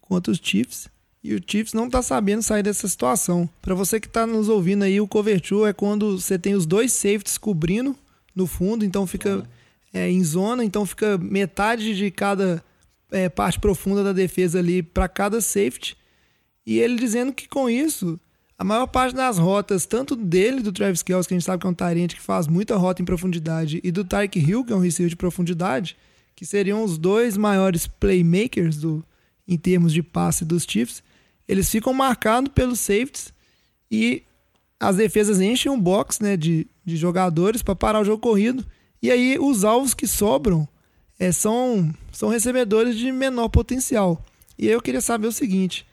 contra 0.00 0.32
os 0.32 0.40
Chiefs 0.42 0.88
e 1.22 1.34
o 1.34 1.40
Chiefs 1.46 1.74
não 1.74 1.90
tá 1.90 2.00
sabendo 2.00 2.42
sair 2.42 2.62
dessa 2.62 2.88
situação. 2.88 3.46
Para 3.60 3.74
você 3.74 4.00
que 4.00 4.08
tá 4.08 4.26
nos 4.26 4.48
ouvindo 4.48 4.84
aí, 4.84 4.98
o 4.98 5.06
cover 5.06 5.38
2 5.38 5.68
é 5.68 5.72
quando 5.74 6.18
você 6.18 6.38
tem 6.38 6.54
os 6.54 6.64
dois 6.64 6.94
safeties 6.94 7.36
cobrindo 7.36 7.94
no 8.34 8.46
fundo, 8.46 8.86
então 8.86 9.06
fica 9.06 9.46
é, 9.92 10.10
em 10.10 10.24
zona, 10.24 10.64
então 10.64 10.86
fica 10.86 11.18
metade 11.18 11.94
de 11.94 12.10
cada 12.10 12.64
é, 13.12 13.28
parte 13.28 13.60
profunda 13.60 14.02
da 14.02 14.14
defesa 14.14 14.58
ali 14.58 14.82
para 14.82 15.06
cada 15.06 15.42
safety. 15.42 15.98
E 16.64 16.78
ele 16.78 16.96
dizendo 16.96 17.34
que 17.34 17.46
com 17.46 17.68
isso 17.68 18.18
a 18.58 18.64
maior 18.64 18.86
parte 18.86 19.14
das 19.14 19.36
rotas, 19.36 19.84
tanto 19.84 20.16
dele, 20.16 20.62
do 20.62 20.72
Travis 20.72 21.02
Kelce, 21.02 21.28
que 21.28 21.34
a 21.34 21.36
gente 21.36 21.44
sabe 21.44 21.60
que 21.60 21.66
é 21.66 21.70
um 21.70 21.74
tarente 21.74 22.16
que 22.16 22.22
faz 22.22 22.46
muita 22.48 22.76
rota 22.76 23.02
em 23.02 23.04
profundidade, 23.04 23.78
e 23.84 23.92
do 23.92 24.06
Tyke 24.06 24.38
Hill, 24.38 24.64
que 24.64 24.72
é 24.72 24.76
um 24.76 24.80
receiver 24.80 25.10
de 25.10 25.16
profundidade, 25.16 25.98
que 26.34 26.44
seriam 26.44 26.82
os 26.82 26.98
dois 26.98 27.36
maiores 27.36 27.86
playmakers 27.86 28.76
do, 28.76 29.04
em 29.46 29.56
termos 29.56 29.92
de 29.92 30.02
passe 30.02 30.44
dos 30.44 30.64
Chiefs, 30.68 31.02
eles 31.46 31.70
ficam 31.70 31.92
marcados 31.92 32.52
pelos 32.52 32.80
safeties 32.80 33.32
e 33.90 34.22
as 34.80 34.96
defesas 34.96 35.40
enchem 35.40 35.70
um 35.70 35.80
box 35.80 36.20
né, 36.20 36.36
de, 36.36 36.66
de 36.84 36.96
jogadores 36.96 37.62
para 37.62 37.76
parar 37.76 38.00
o 38.00 38.04
jogo 38.04 38.20
corrido. 38.20 38.64
E 39.00 39.10
aí 39.10 39.38
os 39.38 39.64
alvos 39.64 39.94
que 39.94 40.06
sobram 40.06 40.66
é, 41.18 41.30
são, 41.30 41.94
são 42.10 42.28
recebedores 42.28 42.96
de 42.96 43.12
menor 43.12 43.48
potencial. 43.48 44.24
E 44.58 44.66
eu 44.66 44.80
queria 44.80 45.00
saber 45.00 45.26
o 45.26 45.32
seguinte: 45.32 45.86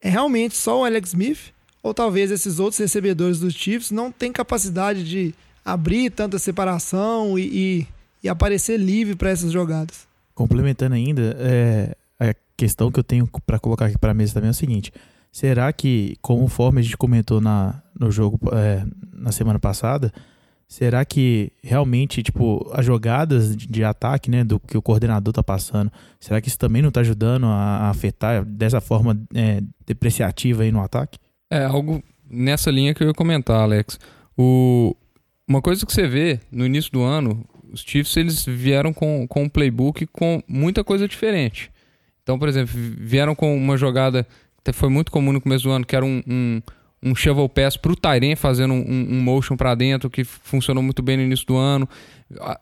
é 0.00 0.08
realmente 0.08 0.56
só 0.56 0.80
o 0.80 0.84
Alex 0.84 1.10
Smith? 1.10 1.54
Ou 1.82 1.94
talvez 1.94 2.30
esses 2.30 2.58
outros 2.58 2.78
recebedores 2.78 3.38
dos 3.38 3.54
Chiefs 3.54 3.90
não 3.90 4.10
têm 4.10 4.32
capacidade 4.32 5.04
de 5.04 5.34
abrir 5.64 6.10
tanta 6.10 6.38
separação 6.38 7.38
e, 7.38 7.42
e, 7.42 7.88
e 8.26 8.28
aparecer 8.28 8.76
livre 8.76 9.14
para 9.14 9.30
essas 9.30 9.52
jogadas? 9.52 10.06
Complementando 10.34 10.94
ainda, 10.94 11.36
é, 11.38 11.96
a 12.18 12.34
questão 12.56 12.90
que 12.90 12.98
eu 12.98 13.04
tenho 13.04 13.28
para 13.46 13.58
colocar 13.58 13.86
aqui 13.86 13.96
para 13.96 14.10
a 14.10 14.14
mesa 14.14 14.34
também 14.34 14.48
é 14.48 14.50
o 14.50 14.54
seguinte: 14.54 14.92
será 15.32 15.72
que, 15.72 16.16
conforme 16.20 16.80
a 16.80 16.82
gente 16.82 16.96
comentou 16.96 17.40
na, 17.40 17.82
no 17.98 18.10
jogo 18.10 18.38
é, 18.52 18.84
na 19.12 19.32
semana 19.32 19.58
passada, 19.58 20.12
será 20.68 21.04
que 21.04 21.52
realmente, 21.62 22.22
tipo, 22.22 22.68
as 22.74 22.84
jogadas 22.84 23.56
de, 23.56 23.66
de, 23.66 23.84
ataque, 23.84 24.30
né, 24.30 24.44
do 24.44 24.58
que 24.58 24.76
o 24.76 24.82
coordenador 24.82 25.32
tá 25.32 25.42
passando, 25.42 25.90
será 26.20 26.40
que 26.40 26.48
isso 26.48 26.58
também 26.58 26.82
não 26.82 26.90
tá 26.90 27.00
ajudando 27.00 27.46
a, 27.46 27.86
a 27.86 27.90
afetar 27.90 28.44
dessa 28.44 28.80
forma 28.80 29.18
é, 29.32 29.62
depreciativa 29.86 30.64
aí 30.64 30.72
no 30.72 30.82
ataque? 30.82 31.18
É 31.50 31.64
algo 31.64 32.02
nessa 32.28 32.70
linha 32.70 32.92
que 32.92 33.02
eu 33.02 33.08
ia 33.08 33.14
comentar, 33.14 33.60
Alex. 33.60 33.98
O, 34.36 34.94
uma 35.48 35.62
coisa 35.62 35.86
que 35.86 35.92
você 35.92 36.08
vê 36.08 36.40
no 36.50 36.66
início 36.66 36.90
do 36.90 37.02
ano, 37.02 37.46
os 37.76 37.82
Chiefs 37.82 38.16
eles 38.16 38.44
vieram 38.44 38.92
com, 38.92 39.26
com 39.28 39.44
um 39.44 39.48
playbook 39.48 40.06
com 40.06 40.42
muita 40.48 40.82
coisa 40.82 41.06
diferente. 41.06 41.70
Então, 42.22 42.38
por 42.38 42.48
exemplo, 42.48 42.72
vieram 42.74 43.34
com 43.34 43.54
uma 43.54 43.76
jogada 43.76 44.26
que 44.64 44.72
foi 44.72 44.88
muito 44.88 45.12
comum 45.12 45.32
no 45.32 45.40
começo 45.40 45.64
do 45.64 45.70
ano, 45.70 45.84
que 45.84 45.94
era 45.94 46.04
um, 46.04 46.22
um, 46.26 46.62
um 47.02 47.14
shovel 47.14 47.48
pass 47.48 47.76
para 47.76 47.92
o 47.92 47.96
Tyren 47.96 48.34
fazendo 48.34 48.74
um, 48.74 49.06
um 49.10 49.20
motion 49.20 49.56
para 49.56 49.74
dentro, 49.74 50.10
que 50.10 50.24
funcionou 50.24 50.82
muito 50.82 51.02
bem 51.02 51.18
no 51.18 51.22
início 51.22 51.46
do 51.46 51.56
ano. 51.56 51.88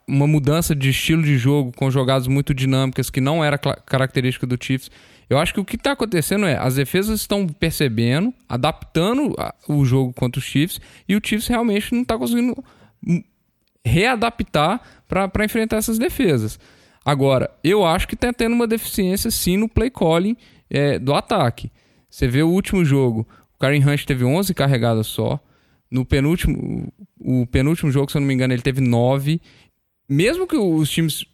Uma 0.07 0.27
mudança 0.27 0.75
de 0.75 0.91
estilo 0.91 1.23
de 1.23 1.39
jogo 1.39 1.73
com 1.75 1.91
jogadas 1.91 2.27
muito 2.27 2.53
dinâmicas, 2.53 3.09
que 3.09 3.21
não 3.21 3.43
era 3.43 3.57
característica 3.57 4.47
do 4.47 4.59
Chiefs. 4.61 4.91
Eu 5.31 5.39
acho 5.39 5.55
que 5.55 5.61
o 5.61 5.65
que 5.65 5.77
está 5.77 5.93
acontecendo 5.93 6.45
é 6.45 6.59
as 6.59 6.75
defesas 6.75 7.21
estão 7.21 7.47
percebendo, 7.47 8.35
adaptando 8.47 9.35
o 9.67 9.85
jogo 9.85 10.13
contra 10.13 10.39
os 10.41 10.45
Chiefs, 10.45 10.81
e 11.09 11.17
o 11.17 11.21
Chiefs 11.25 11.47
realmente 11.47 11.95
não 11.95 12.03
está 12.03 12.19
conseguindo 12.19 12.55
readaptar 13.85 14.81
para 15.07 15.45
enfrentar 15.45 15.77
essas 15.77 15.99
defesas. 15.99 16.59
Agora, 17.05 17.51
eu 17.63 17.85
acho 17.85 18.09
que 18.09 18.15
está 18.15 18.33
tendo 18.33 18.55
uma 18.55 18.67
deficiência 18.67 19.31
sim 19.31 19.57
no 19.57 19.69
play 19.69 19.91
calling 19.91 20.37
é, 20.71 20.99
do 20.99 21.13
ataque. 21.15 21.71
Você 22.09 22.27
vê 22.27 22.43
o 22.43 22.49
último 22.49 22.85
jogo, 22.85 23.27
o 23.55 23.59
Karen 23.59 23.85
Hunt 23.85 24.05
teve 24.05 24.25
11 24.25 24.55
carregadas 24.55 25.07
só. 25.07 25.39
No 25.91 26.05
penúltimo, 26.05 26.93
o 27.21 27.47
penúltimo 27.47 27.91
jogo, 27.91 28.11
se 28.11 28.17
eu 28.17 28.21
não 28.21 28.27
me 28.27 28.35
engano, 28.35 28.55
ele 28.55 28.63
teve 28.63 28.81
9. 28.81 29.41
Mesmo 30.09 30.47
que 30.47 30.57
os 30.57 30.91
times 30.91 31.25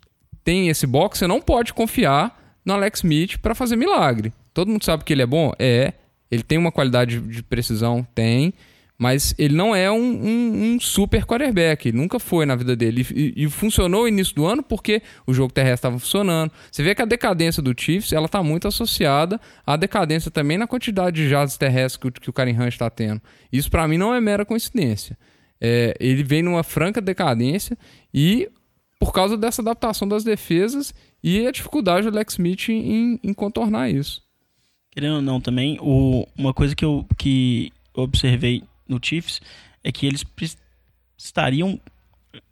tenham 0.42 0.70
esse 0.70 0.86
box, 0.86 1.18
você 1.18 1.26
não 1.26 1.40
pode 1.40 1.72
confiar 1.72 2.58
no 2.64 2.74
Alex 2.74 3.00
Smith 3.00 3.38
para 3.38 3.54
fazer 3.54 3.76
milagre. 3.76 4.32
Todo 4.52 4.68
mundo 4.68 4.84
sabe 4.84 5.04
que 5.04 5.12
ele 5.12 5.22
é 5.22 5.26
bom? 5.26 5.52
É. 5.58 5.92
Ele 6.30 6.42
tem 6.42 6.58
uma 6.58 6.72
qualidade 6.72 7.20
de 7.20 7.42
precisão? 7.42 8.06
Tem. 8.14 8.52
Mas 9.00 9.34
ele 9.38 9.54
não 9.54 9.74
é 9.74 9.90
um, 9.90 9.96
um, 9.96 10.74
um 10.74 10.78
super 10.78 11.24
quarterback. 11.24 11.88
Ele 11.88 11.96
nunca 11.96 12.18
foi 12.18 12.44
na 12.44 12.54
vida 12.54 12.76
dele. 12.76 13.06
E, 13.14 13.44
e, 13.44 13.48
funcionou 13.48 14.02
no 14.02 14.08
início 14.08 14.34
do 14.34 14.44
ano 14.44 14.62
porque 14.62 15.00
o 15.26 15.32
jogo 15.32 15.50
terrestre 15.50 15.76
estava 15.76 15.98
funcionando. 15.98 16.52
Você 16.70 16.82
vê 16.82 16.94
que 16.94 17.00
a 17.00 17.06
decadência 17.06 17.62
do 17.62 17.74
Chiefs 17.74 18.12
ela 18.12 18.26
está 18.26 18.42
muito 18.42 18.68
associada 18.68 19.40
à 19.66 19.74
decadência 19.74 20.30
também 20.30 20.58
na 20.58 20.66
quantidade 20.66 21.16
de 21.16 21.30
jardas 21.30 21.56
terrestres 21.56 21.96
que, 21.96 22.08
o, 22.08 22.12
que 22.12 22.28
o 22.28 22.32
Karen 22.32 22.52
Hunt 22.52 22.74
está 22.74 22.90
tendo. 22.90 23.22
Isso 23.50 23.70
para 23.70 23.88
mim 23.88 23.96
não 23.96 24.14
é 24.14 24.20
mera 24.20 24.44
coincidência. 24.44 25.16
É, 25.58 25.96
ele 25.98 26.22
vem 26.22 26.42
numa 26.42 26.62
franca 26.62 27.00
decadência 27.00 27.78
e 28.12 28.50
por 28.98 29.14
causa 29.14 29.34
dessa 29.34 29.62
adaptação 29.62 30.06
das 30.06 30.24
defesas 30.24 30.92
e 31.24 31.46
a 31.46 31.50
dificuldade 31.50 32.10
do 32.10 32.14
Alex 32.14 32.34
Smith 32.34 32.68
em, 32.68 33.18
em 33.24 33.32
contornar 33.32 33.88
isso. 33.88 34.22
Querendo 34.90 35.16
ou 35.16 35.22
não, 35.22 35.40
também, 35.40 35.78
o, 35.80 36.26
uma 36.36 36.52
coisa 36.52 36.76
que 36.76 36.84
eu 36.84 37.06
que 37.16 37.72
observei 37.94 38.62
no 38.90 39.00
Chiefs 39.02 39.40
é 39.82 39.90
que 39.90 40.06
eles 40.06 40.22
pre 40.24 40.50
estariam 41.16 41.80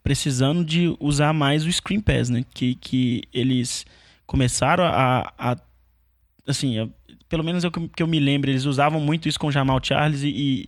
precisando 0.03 0.63
de 0.63 0.95
usar 0.99 1.33
mais 1.33 1.65
o 1.65 1.71
screen 1.71 2.01
pass, 2.01 2.29
né? 2.29 2.45
Que, 2.53 2.75
que 2.75 3.23
eles 3.33 3.85
começaram 4.25 4.83
a, 4.83 5.33
a 5.37 5.57
assim, 6.47 6.79
a, 6.79 6.87
pelo 7.27 7.43
menos 7.43 7.63
é 7.63 7.67
o 7.67 7.71
que 7.71 8.03
eu 8.03 8.07
me 8.07 8.19
lembro, 8.19 8.49
eles 8.49 8.65
usavam 8.65 8.99
muito 8.99 9.27
isso 9.29 9.39
com 9.39 9.51
Jamal 9.51 9.79
Charles 9.81 10.21
e, 10.23 10.67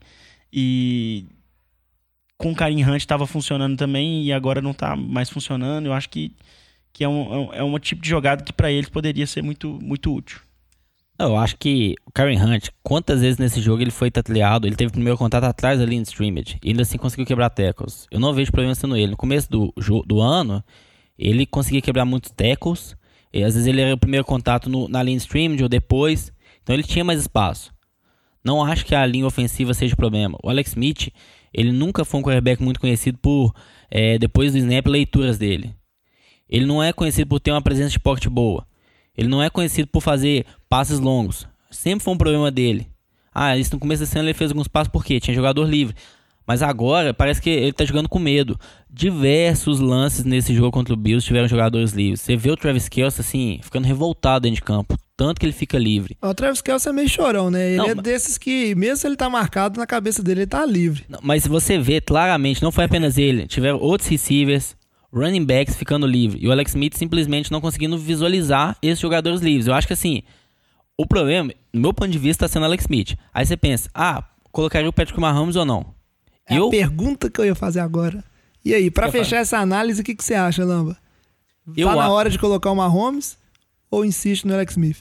e 0.51 1.25
com 2.37 2.51
o 2.51 2.55
Karim 2.55 2.83
Hunt 2.83 2.97
estava 2.97 3.27
funcionando 3.27 3.77
também 3.77 4.23
e 4.23 4.33
agora 4.33 4.61
não 4.61 4.71
está 4.71 4.95
mais 4.95 5.29
funcionando. 5.29 5.85
Eu 5.85 5.93
acho 5.93 6.09
que, 6.09 6.31
que 6.91 7.03
é, 7.03 7.09
um, 7.09 7.53
é 7.53 7.63
um 7.63 7.77
tipo 7.79 8.01
de 8.01 8.09
jogada 8.09 8.43
que 8.43 8.53
para 8.53 8.71
eles 8.71 8.89
poderia 8.89 9.27
ser 9.27 9.43
muito, 9.43 9.79
muito 9.81 10.13
útil. 10.13 10.39
Eu 11.19 11.37
acho 11.37 11.55
que 11.57 11.95
o 12.05 12.11
Karen 12.11 12.37
Hunt, 12.37 12.69
quantas 12.81 13.21
vezes 13.21 13.37
nesse 13.37 13.61
jogo 13.61 13.81
ele 13.83 13.91
foi 13.91 14.09
tatleado, 14.09 14.67
ele 14.67 14.75
teve 14.75 14.89
o 14.89 14.93
primeiro 14.93 15.17
contato 15.17 15.43
atrás 15.43 15.79
ali 15.79 15.95
em 15.95 16.01
scrimmage, 16.01 16.57
e 16.63 16.69
ainda 16.69 16.81
assim 16.81 16.97
conseguiu 16.97 17.25
quebrar 17.25 17.49
tackles. 17.51 18.07
Eu 18.09 18.19
não 18.19 18.33
vejo 18.33 18.51
problema 18.51 18.73
sendo 18.73 18.97
ele. 18.97 19.11
No 19.11 19.17
começo 19.17 19.49
do, 19.49 19.73
do 20.05 20.19
ano, 20.19 20.63
ele 21.17 21.45
conseguia 21.45 21.81
quebrar 21.81 22.05
muitos 22.05 22.31
tackles, 22.31 22.95
e 23.31 23.43
às 23.43 23.53
vezes 23.53 23.67
ele 23.67 23.81
era 23.81 23.93
o 23.93 23.99
primeiro 23.99 24.25
contato 24.25 24.69
no, 24.69 24.87
na 24.87 25.03
linha 25.03 25.17
de 25.17 25.23
scrimmage 25.23 25.61
ou 25.61 25.69
depois, 25.69 26.33
então 26.63 26.75
ele 26.75 26.83
tinha 26.83 27.05
mais 27.05 27.19
espaço. 27.19 27.71
Não 28.43 28.63
acho 28.63 28.85
que 28.85 28.95
a 28.95 29.05
linha 29.05 29.27
ofensiva 29.27 29.73
seja 29.73 29.95
problema. 29.95 30.37
O 30.43 30.49
Alex 30.49 30.71
Smith, 30.71 31.09
ele 31.53 31.71
nunca 31.71 32.03
foi 32.03 32.19
um 32.19 32.23
quarterback 32.23 32.61
muito 32.61 32.79
conhecido 32.79 33.19
por, 33.19 33.53
é, 33.89 34.17
depois 34.17 34.53
do 34.53 34.57
snap, 34.57 34.87
leituras 34.87 35.37
dele. 35.37 35.75
Ele 36.49 36.65
não 36.65 36.81
é 36.81 36.91
conhecido 36.91 37.27
por 37.27 37.39
ter 37.39 37.51
uma 37.51 37.61
presença 37.61 37.91
de 37.91 37.99
pocket 37.99 38.27
boa. 38.27 38.65
Ele 39.17 39.27
não 39.27 39.41
é 39.41 39.49
conhecido 39.49 39.87
por 39.87 40.01
fazer 40.01 40.45
passes 40.69 40.99
longos. 40.99 41.47
Sempre 41.69 42.03
foi 42.03 42.13
um 42.13 42.17
problema 42.17 42.49
dele. 42.49 42.87
Ah, 43.33 43.57
isso 43.57 43.73
no 43.73 43.79
começo 43.79 44.05
da 44.05 44.19
ano 44.19 44.29
ele 44.29 44.37
fez 44.37 44.51
alguns 44.51 44.67
passos 44.67 44.91
porque 44.91 45.19
tinha 45.19 45.33
jogador 45.33 45.67
livre. 45.67 45.95
Mas 46.45 46.61
agora 46.61 47.13
parece 47.13 47.41
que 47.41 47.49
ele 47.49 47.71
tá 47.71 47.85
jogando 47.85 48.09
com 48.09 48.19
medo. 48.19 48.59
Diversos 48.89 49.79
lances 49.79 50.25
nesse 50.25 50.53
jogo 50.53 50.71
contra 50.71 50.93
o 50.93 50.97
Bills 50.97 51.25
tiveram 51.25 51.47
jogadores 51.47 51.91
livres. 51.93 52.19
Você 52.19 52.35
vê 52.35 52.51
o 52.51 52.57
Travis 52.57 52.89
Kelce 52.89 53.21
assim, 53.21 53.59
ficando 53.61 53.85
revoltado 53.85 54.43
dentro 54.43 54.55
de 54.55 54.61
campo. 54.61 54.97
Tanto 55.15 55.39
que 55.39 55.45
ele 55.45 55.53
fica 55.53 55.77
livre. 55.77 56.17
O 56.21 56.33
Travis 56.33 56.61
Kelce 56.61 56.89
é 56.89 56.91
meio 56.91 57.07
chorão, 57.07 57.51
né? 57.51 57.69
Ele 57.69 57.77
não, 57.77 57.85
é 57.85 57.95
desses 57.95 58.37
que, 58.37 58.73
mesmo 58.75 58.97
se 58.97 59.07
ele 59.07 59.15
tá 59.15 59.29
marcado 59.29 59.79
na 59.79 59.85
cabeça 59.85 60.23
dele, 60.23 60.41
ele 60.41 60.47
tá 60.47 60.65
livre. 60.65 61.05
Não, 61.07 61.19
mas 61.21 61.45
você 61.45 61.77
vê 61.77 62.01
claramente, 62.01 62.61
não 62.63 62.71
foi 62.71 62.85
apenas 62.85 63.17
ele. 63.17 63.45
Tiveram 63.45 63.77
outros 63.77 64.09
receivers, 64.09 64.75
running 65.13 65.45
backs 65.45 65.75
ficando 65.75 66.05
livre. 66.07 66.39
E 66.41 66.47
o 66.47 66.51
Alex 66.51 66.71
Smith 66.71 66.95
simplesmente 66.95 67.51
não 67.51 67.61
conseguindo 67.61 67.97
visualizar 67.97 68.77
esses 68.81 68.99
jogadores 68.99 69.41
livres. 69.41 69.67
Eu 69.67 69.73
acho 69.73 69.87
que 69.87 69.93
assim, 69.93 70.23
o 70.97 71.05
problema, 71.05 71.51
no 71.73 71.81
meu 71.81 71.93
ponto 71.93 72.11
de 72.11 72.17
vista, 72.17 72.45
está 72.45 72.53
sendo 72.53 72.65
Alex 72.65 72.83
Smith. 72.83 73.17
Aí 73.33 73.45
você 73.45 73.57
pensa, 73.57 73.89
ah, 73.93 74.23
colocaria 74.51 74.89
o 74.89 74.93
Patrick 74.93 75.19
Mahomes 75.19 75.55
ou 75.55 75.65
não? 75.65 75.93
É 76.47 76.57
eu... 76.57 76.67
a 76.67 76.69
pergunta 76.69 77.29
que 77.29 77.39
eu 77.39 77.45
ia 77.45 77.55
fazer 77.55 77.79
agora. 77.79 78.23
E 78.63 78.73
aí, 78.73 78.91
para 78.91 79.11
fechar 79.11 79.37
essa 79.37 79.57
análise, 79.57 80.01
o 80.01 80.03
que, 80.03 80.15
que 80.15 80.23
você 80.23 80.35
acha, 80.35 80.63
Lamba? 80.63 80.95
Eu 81.75 81.87
tá 81.87 81.95
na 81.95 82.09
hora 82.09 82.29
de 82.29 82.37
colocar 82.37 82.69
o 82.71 82.75
Mahomes 82.75 83.37
ou 83.89 84.05
insiste 84.05 84.45
no 84.45 84.53
Alex 84.53 84.73
Smith? 84.73 84.97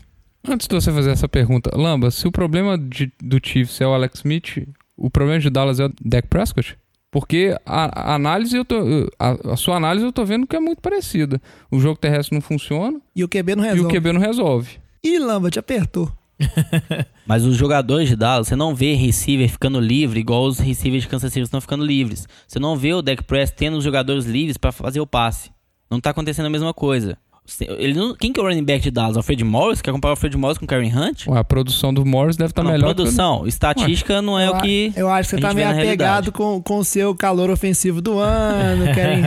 Antes 0.46 0.66
de 0.66 0.74
você 0.74 0.90
fazer 0.90 1.11
essa 1.11 1.28
pergunta, 1.28 1.70
Lamba, 1.74 2.11
se 2.11 2.26
o 2.26 2.32
problema 2.32 2.78
de, 2.78 3.12
do 3.22 3.38
Chiefs 3.42 3.80
é 3.80 3.86
o 3.86 3.92
Alex 3.92 4.20
Smith, 4.20 4.66
o 4.96 5.11
problema 5.11 5.38
de 5.38 5.50
Dallas 5.50 5.78
é 5.78 5.86
o 5.86 5.92
Dak 6.02 6.28
Prescott? 6.28 6.78
Porque 7.11 7.56
a, 7.66 8.12
a 8.12 8.14
análise, 8.14 8.56
eu 8.56 8.64
tô, 8.64 8.76
a, 9.18 9.52
a, 9.52 9.56
sua 9.56 9.76
análise 9.76 10.06
eu 10.06 10.12
tô 10.12 10.24
vendo 10.24 10.46
que 10.46 10.54
é 10.54 10.61
muito 10.61 10.80
parecida. 10.80 11.40
O 11.70 11.80
jogo 11.80 11.98
terrestre 11.98 12.34
não 12.34 12.40
funciona. 12.40 13.00
E 13.14 13.24
o 13.24 13.28
QB 13.28 13.56
não 13.56 13.64
resolve. 13.64 13.82
E 13.82 13.86
o 13.86 14.00
QB 14.00 14.12
não 14.12 14.20
resolve. 14.20 14.78
Ih, 15.02 15.18
Lamba, 15.18 15.50
te 15.50 15.58
apertou. 15.58 16.12
Mas 17.26 17.44
os 17.44 17.56
jogadores 17.56 18.08
de 18.08 18.16
Dallas, 18.16 18.48
você 18.48 18.56
não 18.56 18.74
vê 18.74 18.94
receiver 18.94 19.48
ficando 19.48 19.80
livre 19.80 20.20
igual 20.20 20.44
os 20.44 20.58
receivers 20.58 21.02
de 21.02 21.08
Kansas 21.08 21.32
City 21.32 21.44
estão 21.44 21.61
ficando 21.61 21.84
livres. 21.84 22.28
Você 22.46 22.58
não 22.58 22.76
vê 22.76 22.94
o 22.94 23.02
deck 23.02 23.24
press 23.24 23.50
tendo 23.50 23.76
os 23.76 23.84
jogadores 23.84 24.24
livres 24.24 24.56
para 24.56 24.70
fazer 24.72 25.00
o 25.00 25.06
passe. 25.06 25.50
Não 25.90 26.00
tá 26.00 26.11
acontecendo 26.11 26.46
a 26.46 26.50
mesma 26.50 26.72
coisa. 26.72 27.18
Ele 27.61 27.94
não, 27.94 28.14
quem 28.14 28.32
que 28.32 28.40
é 28.40 28.42
o 28.42 28.46
running 28.46 28.64
back 28.64 28.82
de 28.82 28.90
Dallas? 28.90 29.16
O 29.16 29.22
Fred 29.22 29.42
Morris? 29.44 29.82
Quer 29.82 29.92
comparar 29.92 30.14
o 30.14 30.16
Fred 30.16 30.36
Morris 30.36 30.59
com 30.59 30.64
o 30.64 30.68
Karen 30.68 30.90
Hunt? 30.94 31.26
Ué, 31.26 31.38
a 31.38 31.44
produção 31.44 31.92
do 31.92 32.05
Morris 32.05 32.36
deve 32.36 32.51
estar 32.51 32.62
tá 32.62 32.70
melhor. 32.70 32.94
Produção, 32.94 33.42
que... 33.42 33.48
estatística 33.48 34.14
Ué. 34.14 34.20
não 34.20 34.38
é 34.38 34.51
o 34.51 34.61
que. 34.61 34.92
Eu 34.96 35.09
acho 35.09 35.30
que 35.30 35.36
você 35.36 35.42
tá 35.42 35.55
meio 35.55 35.68
apegado 35.68 36.32
com, 36.32 36.62
com 36.62 36.78
o 36.78 36.84
seu 36.84 37.14
calor 37.14 37.51
ofensivo 37.51 38.01
do 38.01 38.18
ano, 38.18 38.86
Karen 38.94 39.22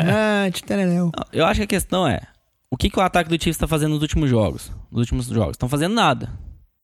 Hunt, 0.47 0.61
tereréu. 0.61 1.11
Eu 1.31 1.45
acho 1.45 1.59
que 1.59 1.65
a 1.65 1.67
questão 1.67 2.07
é: 2.07 2.21
o 2.71 2.77
que, 2.77 2.89
que 2.89 2.97
o 2.97 3.01
ataque 3.01 3.29
do 3.29 3.35
Chiefs 3.35 3.55
está 3.55 3.67
fazendo 3.67 3.93
nos 3.93 4.01
últimos 4.01 4.29
jogos? 4.29 4.71
Nos 4.91 5.01
últimos 5.01 5.27
jogos? 5.27 5.51
Estão 5.51 5.69
fazendo 5.69 5.93
nada. 5.93 6.29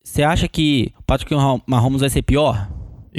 Você 0.03 0.23
acha 0.23 0.47
que 0.47 0.91
o 0.97 1.03
Patrick 1.03 1.33
Mahomes 1.67 2.01
vai 2.01 2.09
ser 2.09 2.21
pior? 2.21 2.67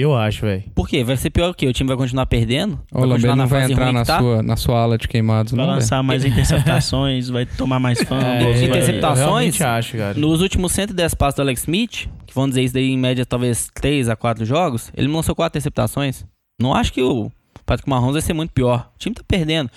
Eu 0.01 0.17
acho, 0.17 0.43
velho. 0.43 0.65
Por 0.75 0.89
quê? 0.89 1.05
Vai 1.05 1.17
ser 1.17 1.31
pior 1.31 1.51
o 1.51 1.55
quê? 1.55 1.67
O 1.67 1.73
time 1.73 1.89
vai 1.89 1.97
continuar 1.97 2.27
perdendo? 2.27 2.81
O 2.93 3.01
continuar 3.07 3.37
não 3.37 3.47
vai 3.47 3.71
entrar 3.71 3.93
na 3.93 4.01
que 4.01 4.07
tá? 4.07 4.19
sua, 4.19 4.43
na 4.43 4.57
sua 4.57 4.79
ala 4.81 4.97
de 4.99 5.07
queimados, 5.09 5.53
Vai 5.53 5.59
não, 5.59 5.67
velho. 5.67 5.81
lançar 5.81 6.03
mais 6.03 6.25
interceptações, 6.27 7.29
vai 7.29 7.45
tomar 7.47 7.79
mais 7.79 7.99
fumbles. 8.03 8.23
É, 8.23 8.43
vai- 8.53 8.65
interceptações? 8.65 9.19
Eu 9.21 9.27
realmente 9.27 9.65
acho, 9.65 9.97
cara. 9.97 10.19
Nos 10.19 10.41
últimos 10.41 10.73
110 10.73 11.15
passos 11.15 11.37
do 11.37 11.43
Alex 11.43 11.61
Smith, 11.63 12.09
que 12.27 12.35
vão 12.35 12.49
dizer 12.49 12.63
isso 12.63 12.75
daí 12.75 12.91
em 12.91 12.99
média 12.99 13.27
talvez 13.27 13.69
3 13.75 14.09
a 14.09 14.17
4 14.17 14.45
jogos, 14.45 14.91
ele 14.97 15.09
lançou 15.09 15.35
4 15.35 15.51
interceptações. 15.59 16.25
Não 16.61 16.75
acho 16.75 16.93
que 16.93 17.03
o 17.03 17.31
Patrick 17.67 17.89
Mahomes 17.89 18.13
vai 18.13 18.23
ser 18.23 18.33
muito 18.33 18.53
pior. 18.53 18.91
O 18.95 18.99
time 18.99 19.15
tá 19.15 19.23
perdendo. 19.27 19.71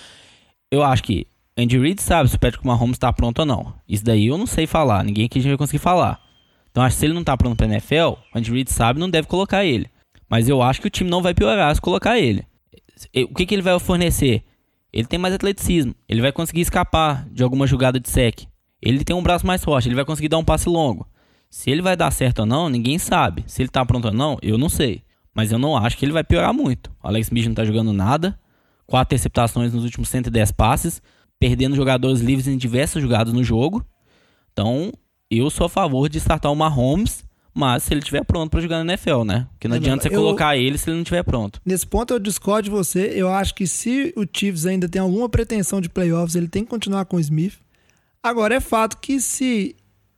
Eu 0.71 0.83
acho 0.83 1.03
que 1.03 1.25
Andy 1.57 1.77
Reid 1.77 2.01
sabe 2.01 2.29
se 2.29 2.35
o 2.35 2.39
Patrick 2.39 2.65
Mahomes 2.65 2.97
tá 2.97 3.11
pronto 3.13 3.39
ou 3.39 3.45
não. 3.45 3.73
Isso 3.87 4.03
daí 4.03 4.27
eu 4.27 4.37
não 4.37 4.47
sei 4.47 4.65
falar. 4.65 5.03
Ninguém 5.03 5.25
aqui 5.25 5.39
vai 5.39 5.57
conseguir 5.57 5.79
falar. 5.79 6.19
Então 6.71 6.81
acho 6.83 6.95
que 6.95 6.99
se 7.01 7.05
ele 7.05 7.13
não 7.13 7.23
tá 7.23 7.37
pronto 7.37 7.55
pra 7.55 7.67
NFL, 7.67 8.13
o 8.33 8.37
Andy 8.37 8.51
Reid 8.51 8.71
sabe 8.71 8.99
não 8.99 9.09
deve 9.09 9.27
colocar 9.27 9.63
ele. 9.63 9.87
Mas 10.33 10.49
eu 10.49 10.63
acho 10.63 10.81
que 10.81 10.87
o 10.87 10.89
time 10.89 11.11
não 11.11 11.21
vai 11.21 11.31
piorar 11.31 11.75
se 11.75 11.79
colocar 11.79 12.17
ele. 12.17 12.43
O 13.29 13.35
que, 13.35 13.45
que 13.45 13.53
ele 13.53 13.61
vai 13.61 13.79
fornecer? 13.79 14.43
Ele 14.91 15.05
tem 15.05 15.19
mais 15.19 15.31
atleticismo. 15.31 15.93
Ele 16.09 16.21
vai 16.23 16.31
conseguir 16.31 16.61
escapar 16.61 17.29
de 17.29 17.43
alguma 17.43 17.67
jogada 17.67 17.99
de 17.99 18.09
sec. 18.09 18.47
Ele 18.81 19.03
tem 19.03 19.15
um 19.15 19.21
braço 19.21 19.45
mais 19.45 19.63
forte. 19.63 19.87
Ele 19.87 19.93
vai 19.93 20.03
conseguir 20.03 20.29
dar 20.29 20.39
um 20.39 20.43
passe 20.43 20.67
longo. 20.67 21.07
Se 21.51 21.69
ele 21.69 21.83
vai 21.83 21.95
dar 21.95 22.09
certo 22.09 22.39
ou 22.39 22.45
não, 22.47 22.67
ninguém 22.67 22.97
sabe. 22.97 23.43
Se 23.45 23.61
ele 23.61 23.69
tá 23.69 23.85
pronto 23.85 24.05
ou 24.05 24.11
não, 24.11 24.39
eu 24.41 24.57
não 24.57 24.69
sei. 24.69 25.03
Mas 25.35 25.51
eu 25.51 25.59
não 25.59 25.77
acho 25.77 25.95
que 25.95 26.03
ele 26.03 26.11
vai 26.11 26.23
piorar 26.23 26.51
muito. 26.51 26.89
O 27.03 27.07
Alex 27.07 27.27
Smith 27.27 27.45
não 27.45 27.53
tá 27.53 27.63
jogando 27.63 27.93
nada. 27.93 28.35
Quatro 28.87 29.13
interceptações 29.13 29.71
nos 29.71 29.83
últimos 29.83 30.09
110 30.09 30.51
passes. 30.53 30.99
Perdendo 31.39 31.75
jogadores 31.75 32.21
livres 32.21 32.47
em 32.47 32.57
diversas 32.57 33.03
jogadas 33.03 33.33
no 33.33 33.43
jogo. 33.43 33.85
Então, 34.51 34.91
eu 35.29 35.47
sou 35.51 35.67
a 35.67 35.69
favor 35.69 36.09
de 36.09 36.17
startar 36.17 36.51
o 36.51 36.55
Mahomes. 36.55 37.23
Mas 37.53 37.83
se 37.83 37.93
ele 37.93 37.99
estiver 37.99 38.23
pronto 38.23 38.49
pra 38.49 38.59
jogar 38.59 38.83
na 38.83 38.93
NFL, 38.93 39.23
né? 39.23 39.47
Porque 39.51 39.67
não 39.67 39.75
É, 39.75 39.79
adianta 39.79 40.03
você 40.03 40.15
eu- 40.15 40.19
colocar 40.19 40.57
ele 40.57 40.77
se 40.77 40.89
ele 40.89 40.95
não 40.95 41.03
estiver 41.03 41.21
pronto. 41.23 41.61
Nesse 41.63 41.85
ponto 41.85 42.11
eu 42.13 42.19
discordo 42.19 42.63
de 42.63 42.69
você. 42.71 43.11
Eu 43.15 43.29
acho 43.29 43.53
que 43.53 43.67
se 43.67 44.11
o 44.17 44.25
Chiefs 44.31 44.65
ainda 44.65 44.89
tem 44.89 44.99
alguma 45.01 45.29
pretensão 45.29 45.79
de 45.79 45.87
playoffs, 45.87 46.35
ele 46.35 46.47
tem 46.47 46.63
que 46.63 46.69
continuar 46.69 47.05
com 47.05 47.17
o 47.17 47.19
Smith. 47.19 47.53
Agora 48.23 48.55
é 48.55 48.59
fato 48.59 48.97
que 48.97 49.19
se 49.21 49.75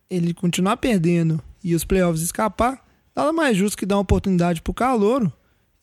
ele 0.10 0.34
continuar 0.34 0.78
perdendo 0.78 1.42
e 1.64 1.76
os 1.76 1.84
playoffs 1.84 2.22
escapar, 2.22 2.80
nada 3.16 3.34
mais 3.34 3.58
justo 3.58 3.78
que 3.78 3.86
dar 3.86 3.96
uma 3.96 4.02
oportunidade 4.04 4.62
pro 4.62 4.74
Calouro 4.74 5.34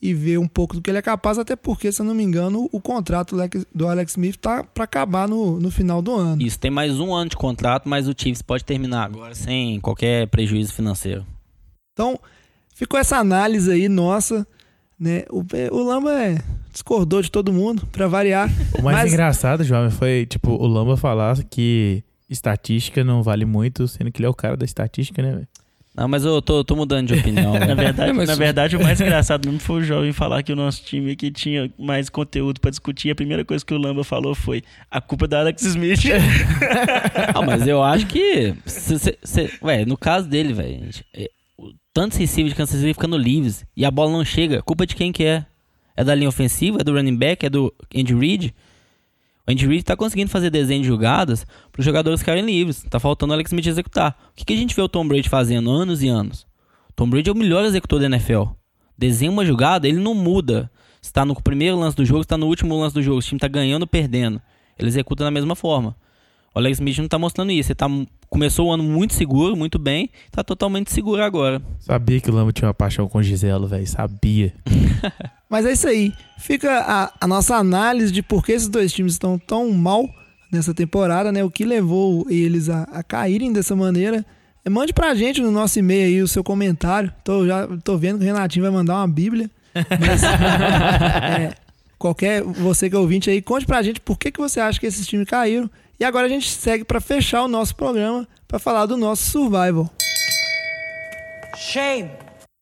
e 0.00 0.14
ver 0.14 0.38
um 0.38 0.48
pouco 0.48 0.74
do 0.74 0.80
que 0.82 0.90
ele 0.90 0.98
é 0.98 1.03
capaz, 1.03 1.38
até 1.38 1.55
porque, 1.55 1.92
se 1.92 2.00
eu 2.00 2.07
não 2.07 2.14
me 2.14 2.22
engano, 2.24 2.68
o 2.72 2.80
contrato 2.80 3.36
do 3.74 3.86
Alex- 3.88 4.12
Smith 4.12 4.36
tá 4.36 4.64
pra 4.64 4.84
acabar 4.84 5.28
no, 5.28 5.61
no 5.61 5.70
final 5.70 6.00
do 6.03 6.14
ano. 6.16 6.40
Isso, 6.42 6.59
tem 6.59 6.70
mais 6.72 6.98
um 6.98 7.14
ano 7.14 7.30
de 7.30 7.36
contrato, 7.36 7.88
mas 7.88 8.09
o 8.09 8.14
Chiefs 8.16 8.42
pode 8.42 8.64
terminar 8.64 9.05
agora 9.05 9.34
sem 9.34 9.78
qualquer 9.80 10.26
prejuízo 10.28 10.72
financeiro. 10.72 11.24
Então, 11.93 12.18
ficou 12.74 12.99
essa 12.99 13.18
análise 13.18 13.70
aí 13.70 13.88
nossa, 13.88 14.47
né? 14.99 15.24
O, 15.30 15.45
o 15.72 15.82
Lamba 15.82 16.12
é, 16.22 16.38
discordou 16.72 17.20
de 17.20 17.30
todo 17.30 17.53
mundo, 17.53 17.86
pra 17.93 18.09
variar. 18.09 18.49
O 18.78 18.82
mais 18.82 18.97
Mas- 18.99 19.12
engraçado, 19.12 19.62
Jovem, 19.62 19.90
foi, 19.90 20.26
tipo, 20.26 20.51
o 20.53 20.66
Lamba 20.66 20.97
falar 20.97 21.36
que 21.45 22.03
estatística 22.30 23.05
não 23.05 23.22
vale 23.22 23.45
muito, 23.45 23.86
sendo 23.86 24.11
que 24.11 24.20
ele 24.20 24.26
é 24.26 24.30
o 24.30 24.34
cara 24.34 24.57
da 24.57 24.64
estatística, 24.64 25.20
né, 25.22 25.32
velho? 25.32 25.49
Não, 25.95 26.09
mas 26.09 26.24
eu 26.24 26.40
tô, 26.40 26.64
tô 26.64 26.74
mudando 26.74 27.09
de 27.09 27.20
opinião. 27.20 27.53
Na 27.61 27.66
né? 27.66 27.74
verdade, 27.74 28.09
É, 28.11 28.12
mas- 28.14 28.26
na 28.30 28.34
verdade, 28.34 28.74
o 28.78 28.82
mais 28.82 28.99
engraçado 29.03 29.45
mesmo 29.45 29.61
foi 29.61 29.82
o 29.82 29.84
jovem 29.84 30.11
falar 30.14 30.43
que 30.43 30.51
o 30.51 30.57
nosso 30.57 30.82
time 30.82 31.11
aqui 31.12 31.30
tinha 31.30 31.70
mais 31.78 32.09
conteúdo 32.09 32.59
pra 32.62 32.70
discutir. 32.70 33.11
A 33.11 33.14
primeira 33.14 33.45
coisa 33.45 33.62
que 33.62 33.74
o 33.74 33.76
Lamba 33.76 34.03
falou 34.03 34.34
foi 34.34 34.62
a 34.90 34.99
culpa 35.03 35.26
é 35.26 35.28
da 35.28 35.40
Alex 35.40 35.61
Smith. 35.62 36.01
Ah, 37.34 37.43
mas 37.43 37.66
eu 37.66 37.82
acho 37.82 38.07
que. 38.07 38.55
se- 38.64 38.99
se- 38.99 39.18
se- 39.22 39.51
Ué, 39.62 39.84
no 39.84 39.97
caso 39.99 40.26
dele, 40.26 40.55
velho. 40.55 40.88
Tantos 41.95 42.16
receivers 42.16 42.53
de 42.53 42.57
Kansas 42.57 42.80
City 42.80 42.95
ficando 42.95 43.18
livres 43.18 43.66
e 43.76 43.84
a 43.84 43.90
bola 43.90 44.12
não 44.12 44.24
chega. 44.24 44.62
Culpa 44.62 44.86
de 44.86 44.97
quem 44.97 45.12
que 45.12 45.24
é? 45.24 45.45
É 45.95 46.03
da 46.03 46.14
linha 46.14 46.28
ofensiva? 46.28 46.78
É 46.80 46.84
do 46.84 46.93
running 46.95 47.16
back? 47.16 47.45
É 47.45 47.51
do 47.51 47.72
Andy 47.95 48.14
Reid? 48.14 48.55
O 49.47 49.53
Andy 49.53 49.66
Reid 49.66 49.84
tá 49.84 49.95
conseguindo 49.95 50.30
fazer 50.30 50.49
desenho 50.49 50.80
de 50.80 50.88
jogadas 50.88 51.45
para 51.70 51.80
os 51.80 51.84
jogadores 51.84 52.20
ficarem 52.20 52.45
livres. 52.45 52.82
Tá 52.88 52.99
faltando 52.99 53.32
o 53.32 53.34
Alex 53.34 53.51
Smith 53.51 53.66
executar. 53.66 54.16
O 54.30 54.34
que, 54.34 54.45
que 54.45 54.55
a 54.55 54.57
gente 54.57 54.74
vê 54.74 54.80
o 54.80 54.88
Tom 54.88 55.07
Brady 55.07 55.28
fazendo 55.28 55.70
anos 55.70 56.03
e 56.03 56.09
anos? 56.09 56.47
Tom 56.97 57.11
Brady 57.11 57.28
é 57.28 57.32
o 57.32 57.36
melhor 57.36 57.64
executor 57.64 58.01
da 58.01 58.07
NFL. 58.07 58.45
Desenha 58.97 59.30
uma 59.30 59.45
jogada, 59.45 59.86
ele 59.86 59.99
não 59.99 60.14
muda. 60.14 60.70
Se 61.03 61.12
tá 61.12 61.24
no 61.24 61.34
primeiro 61.34 61.78
lance 61.78 61.97
do 61.97 62.07
jogo, 62.07 62.22
se 62.22 62.28
tá 62.28 62.38
no 62.38 62.47
último 62.47 62.78
lance 62.78 62.95
do 62.95 63.03
jogo. 63.03 63.18
O 63.18 63.22
time 63.22 63.38
tá 63.38 63.49
ganhando 63.49 63.82
ou 63.82 63.88
perdendo. 63.88 64.40
Ele 64.78 64.88
executa 64.88 65.24
da 65.24 65.30
mesma 65.30 65.55
forma. 65.55 65.95
O 66.55 66.59
Alex 66.59 66.78
Smith 66.78 66.99
não 66.99 67.09
tá 67.09 67.18
mostrando 67.18 67.51
isso. 67.53 67.70
Ele 67.70 67.76
tá, 67.76 67.88
começou 68.33 68.68
o 68.68 68.72
ano 68.72 68.83
muito 68.83 69.12
seguro, 69.12 69.55
muito 69.55 69.78
bem. 69.78 70.09
Tá 70.30 70.43
totalmente 70.43 70.91
seguro 70.91 71.22
agora. 71.22 71.61
Sabia 71.78 72.18
que 72.18 72.30
o 72.30 72.35
Lamba 72.35 72.51
tinha 72.51 72.66
uma 72.66 72.72
paixão 72.72 73.07
com 73.07 73.18
o 73.18 73.22
Giselo, 73.22 73.66
velho. 73.66 73.87
Sabia. 73.87 74.55
Mas 75.51 75.66
é 75.66 75.72
isso 75.72 75.87
aí. 75.87 76.14
Fica 76.39 76.80
a, 76.80 77.12
a 77.20 77.28
nossa 77.28 77.57
análise 77.57 78.11
de 78.11 78.22
por 78.22 78.43
que 78.43 78.53
esses 78.53 78.68
dois 78.68 78.91
times 78.91 79.12
estão 79.12 79.39
tão 79.39 79.70
mal 79.70 80.09
nessa 80.51 80.72
temporada, 80.72 81.30
né? 81.30 81.45
O 81.45 81.51
que 81.51 81.62
levou 81.62 82.26
eles 82.30 82.70
a, 82.70 82.85
a 82.85 83.03
caírem 83.03 83.53
dessa 83.53 83.76
maneira. 83.76 84.24
É, 84.64 84.70
Mande 84.70 84.95
pra 84.95 85.14
gente 85.14 85.43
no 85.43 85.51
nosso 85.51 85.78
e-mail 85.78 86.07
aí 86.07 86.22
o 86.22 86.28
seu 86.28 86.43
comentário. 86.43 87.12
Tô, 87.22 87.47
já, 87.47 87.68
tô 87.85 87.99
vendo 87.99 88.18
que 88.18 88.24
o 88.24 88.26
Renatinho 88.26 88.64
vai 88.64 88.72
mandar 88.72 88.97
uma 88.97 89.09
bíblia. 89.09 89.51
Mas, 90.01 90.22
é, 91.39 91.53
qualquer, 91.99 92.43
você 92.43 92.89
que 92.89 92.97
é 92.97 92.99
ouvinte 92.99 93.28
aí, 93.28 93.43
conte 93.43 93.66
pra 93.66 93.83
gente 93.83 94.01
por 94.01 94.18
que, 94.18 94.33
que 94.33 94.41
você 94.41 94.59
acha 94.59 94.80
que 94.80 94.87
esses 94.87 95.07
times 95.07 95.28
caíram. 95.28 95.68
E 96.03 96.05
agora 96.05 96.26
a 96.26 96.28
gente 96.28 96.50
segue 96.50 96.82
pra 96.84 97.00
fechar 97.00 97.44
o 97.44 97.46
nosso 97.48 97.76
programa 97.76 98.26
pra 98.48 98.59
falar 98.59 98.86
do 98.86 98.96
nosso 98.96 99.22
Survival. 99.30 99.88
Shame. 101.57 102.11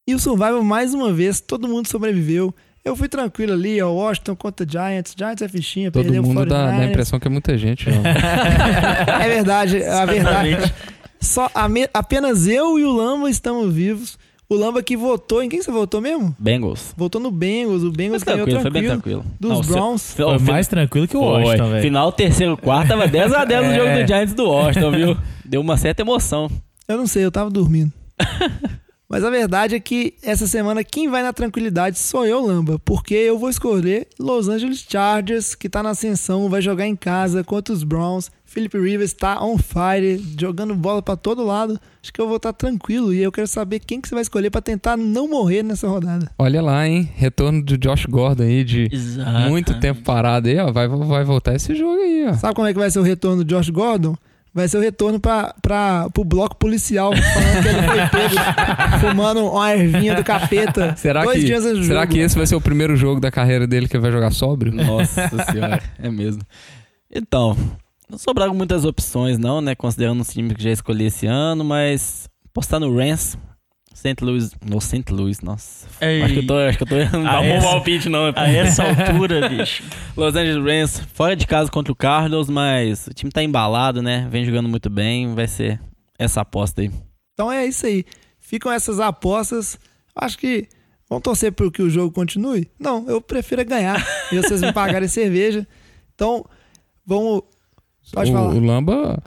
E 0.06 0.14
o 0.14 0.18
Survival, 0.18 0.62
mais 0.62 0.92
uma 0.92 1.10
vez, 1.10 1.40
todo 1.40 1.66
mundo 1.66 1.88
sobreviveu. 1.88 2.54
Eu 2.84 2.94
fui 2.94 3.08
tranquilo 3.08 3.54
ali, 3.54 3.80
ó, 3.80 3.90
Washington 3.90 4.36
contra 4.36 4.66
Giants. 4.68 5.14
Giants 5.16 5.40
é 5.40 5.48
fichinha, 5.48 5.90
Todo 5.90 6.02
perdeu 6.02 6.22
o 6.22 6.26
mundo 6.26 6.44
dá, 6.44 6.66
dá 6.66 6.68
a 6.68 6.72
49ers. 6.80 6.88
impressão 6.90 7.18
que 7.18 7.28
é 7.28 7.30
muita 7.30 7.56
gente. 7.56 7.86
É 9.22 9.28
verdade, 9.28 9.84
a 9.84 10.04
verdade. 10.04 10.74
Só 11.18 11.50
ame- 11.54 11.88
apenas 11.94 12.46
eu 12.46 12.78
e 12.78 12.84
o 12.84 12.92
Lamba 12.92 13.30
estamos 13.30 13.72
vivos. 13.74 14.18
O 14.50 14.56
Lamba 14.56 14.82
que 14.82 14.96
votou, 14.96 15.40
em 15.42 15.48
quem 15.48 15.62
você 15.62 15.70
votou 15.70 16.00
mesmo? 16.00 16.34
Bengals. 16.36 16.92
Votou 16.96 17.20
no 17.20 17.30
Bengals, 17.30 17.84
o 17.84 17.92
Bengals 17.92 18.24
Foi 18.24 18.32
ganhou 18.32 18.46
tranquilo, 18.48 18.62
foi 18.62 18.70
bem 18.72 18.90
tranquilo. 18.90 19.24
Dos 19.38 19.50
Não, 19.50 19.60
Browns. 19.60 20.12
Foi- 20.12 20.24
Foi 20.24 20.38
mais 20.52 20.66
tranquilo 20.66 21.06
que 21.06 21.16
o 21.16 21.20
Foi. 21.20 21.42
Washington, 21.44 21.70
velho. 21.70 21.82
Final, 21.82 22.10
terceiro, 22.12 22.56
quarto, 22.56 22.88
tava 22.88 23.06
10x10 23.06 23.68
no 23.68 23.74
jogo 23.76 23.86
É. 23.88 24.02
do 24.02 24.08
Giants 24.08 24.34
do 24.34 24.44
Washington, 24.46 24.90
viu? 24.90 25.16
Deu 25.44 25.60
uma 25.60 25.76
certa 25.76 26.02
emoção. 26.02 26.50
Eu 26.88 26.96
não 26.98 27.06
sei, 27.06 27.24
eu 27.24 27.30
tava 27.30 27.48
dormindo. 27.48 27.92
Mas 29.08 29.24
a 29.24 29.30
verdade 29.30 29.74
é 29.74 29.80
que 29.80 30.14
essa 30.22 30.46
semana 30.46 30.84
quem 30.84 31.08
vai 31.08 31.22
na 31.22 31.32
tranquilidade 31.32 31.98
sou 31.98 32.24
eu, 32.26 32.44
Lamba, 32.46 32.78
porque 32.84 33.14
eu 33.14 33.36
vou 33.38 33.50
escolher 33.50 34.06
Los 34.18 34.48
Angeles 34.48 34.84
Chargers, 34.88 35.54
que 35.56 35.68
tá 35.68 35.82
na 35.82 35.90
ascensão, 35.90 36.48
vai 36.48 36.62
jogar 36.62 36.86
em 36.86 36.94
casa 36.94 37.42
contra 37.42 37.74
os 37.74 37.82
Browns. 37.82 38.30
Philip 38.50 38.76
Rivers 38.76 39.12
tá 39.12 39.40
on 39.40 39.56
fire, 39.56 40.20
jogando 40.36 40.74
bola 40.74 41.00
pra 41.00 41.14
todo 41.14 41.44
lado. 41.46 41.80
Acho 42.02 42.12
que 42.12 42.20
eu 42.20 42.26
vou 42.26 42.36
estar 42.36 42.52
tranquilo 42.52 43.14
e 43.14 43.22
eu 43.22 43.30
quero 43.30 43.46
saber 43.46 43.78
quem 43.78 44.00
que 44.00 44.08
você 44.08 44.14
vai 44.16 44.22
escolher 44.22 44.50
pra 44.50 44.60
tentar 44.60 44.96
não 44.96 45.28
morrer 45.30 45.62
nessa 45.62 45.86
rodada. 45.86 46.28
Olha 46.36 46.60
lá, 46.60 46.84
hein? 46.84 47.08
Retorno 47.14 47.62
do 47.62 47.78
Josh 47.78 48.06
Gordon 48.06 48.42
aí 48.42 48.64
de 48.64 48.88
Exato. 48.90 49.48
muito 49.48 49.78
tempo 49.78 50.02
parado 50.02 50.48
aí, 50.48 50.58
ó. 50.58 50.72
Vai, 50.72 50.88
vai 50.88 51.22
voltar 51.22 51.54
esse 51.54 51.76
jogo 51.76 52.00
aí, 52.00 52.26
ó. 52.28 52.32
Sabe 52.34 52.52
como 52.56 52.66
é 52.66 52.72
que 52.72 52.78
vai 52.80 52.90
ser 52.90 52.98
o 52.98 53.04
retorno 53.04 53.44
do 53.44 53.48
Josh 53.48 53.70
Gordon? 53.70 54.16
Vai 54.52 54.66
ser 54.66 54.78
o 54.78 54.80
retorno 54.80 55.20
pra, 55.20 55.54
pra, 55.62 56.08
pro 56.12 56.24
bloco 56.24 56.56
policial, 56.56 57.12
falando 57.14 57.62
que 57.62 57.68
ele 57.68 57.82
foi 57.86 58.08
pego 58.08 58.34
fumando 59.00 59.46
uma 59.46 59.72
ervinha 59.76 60.16
do 60.16 60.24
capeta. 60.24 60.96
Será, 60.96 61.22
dois 61.22 61.38
que, 61.38 61.44
dias 61.44 61.64
antes 61.64 61.78
do 61.78 61.84
será 61.84 62.00
jogo. 62.00 62.12
que 62.14 62.18
esse 62.18 62.36
vai 62.36 62.48
ser 62.48 62.56
o 62.56 62.60
primeiro 62.60 62.96
jogo 62.96 63.20
da 63.20 63.30
carreira 63.30 63.64
dele 63.64 63.86
que 63.86 63.96
ele 63.96 64.02
vai 64.02 64.10
jogar 64.10 64.32
sóbrio? 64.32 64.72
Nossa 64.74 65.28
senhora, 65.52 65.80
é 66.00 66.10
mesmo. 66.10 66.42
Então, 67.08 67.56
não 68.10 68.18
sobraram 68.18 68.54
muitas 68.54 68.84
opções 68.84 69.38
não, 69.38 69.60
né? 69.60 69.74
Considerando 69.74 70.20
os 70.20 70.32
times 70.32 70.52
que 70.54 70.62
já 70.62 70.70
escolhi 70.70 71.06
esse 71.06 71.26
ano, 71.26 71.64
mas 71.64 72.28
postar 72.52 72.80
no 72.80 72.94
Rams, 72.94 73.36
St. 73.94 74.24
Louis, 74.24 74.50
no 74.64 74.80
St. 74.80 75.04
Louis, 75.12 75.40
nossa. 75.40 75.86
Ei. 76.00 76.22
Acho 76.22 76.34
que 76.34 76.40
eu 76.40 76.46
tô, 76.46 76.56
acho 76.56 76.78
que 76.78 76.84
eu 76.84 76.88
tô 76.88 76.96
errando. 76.96 77.28
A 77.28 77.32
Não, 77.34 77.40
bom 77.42 77.48
essa- 77.48 77.66
palpite 77.68 78.08
não. 78.08 78.32
A 78.34 78.48
essa 78.50 78.82
altura, 78.88 79.48
bicho. 79.48 79.82
Los 80.16 80.34
Angeles 80.34 80.64
Rams, 80.64 81.00
fora 81.12 81.36
de 81.36 81.46
casa 81.46 81.70
contra 81.70 81.92
o 81.92 81.96
Cardinals, 81.96 82.48
mas 82.48 83.06
o 83.06 83.12
time 83.14 83.30
tá 83.30 83.42
embalado, 83.42 84.00
né? 84.02 84.26
Vem 84.30 84.44
jogando 84.44 84.68
muito 84.68 84.88
bem, 84.88 85.34
vai 85.34 85.46
ser 85.46 85.80
essa 86.18 86.40
aposta 86.40 86.80
aí. 86.82 86.90
Então 87.34 87.50
é 87.52 87.66
isso 87.66 87.84
aí. 87.86 88.04
Ficam 88.38 88.72
essas 88.72 89.00
apostas. 89.00 89.78
Acho 90.16 90.38
que 90.38 90.66
vão 91.08 91.20
torcer 91.20 91.52
por 91.52 91.70
que 91.70 91.82
o 91.82 91.90
jogo 91.90 92.12
continue? 92.12 92.68
Não, 92.78 93.06
eu 93.08 93.20
prefiro 93.20 93.60
é 93.60 93.64
ganhar. 93.64 94.04
e 94.32 94.36
vocês 94.36 94.60
me 94.62 94.72
pagarem 94.72 95.08
cerveja. 95.08 95.66
Então, 96.14 96.44
vamos. 97.04 97.42
Pode 98.12 98.30
o, 98.30 98.34
falar. 98.34 98.54
o 98.54 98.60
Lamba 98.60 99.22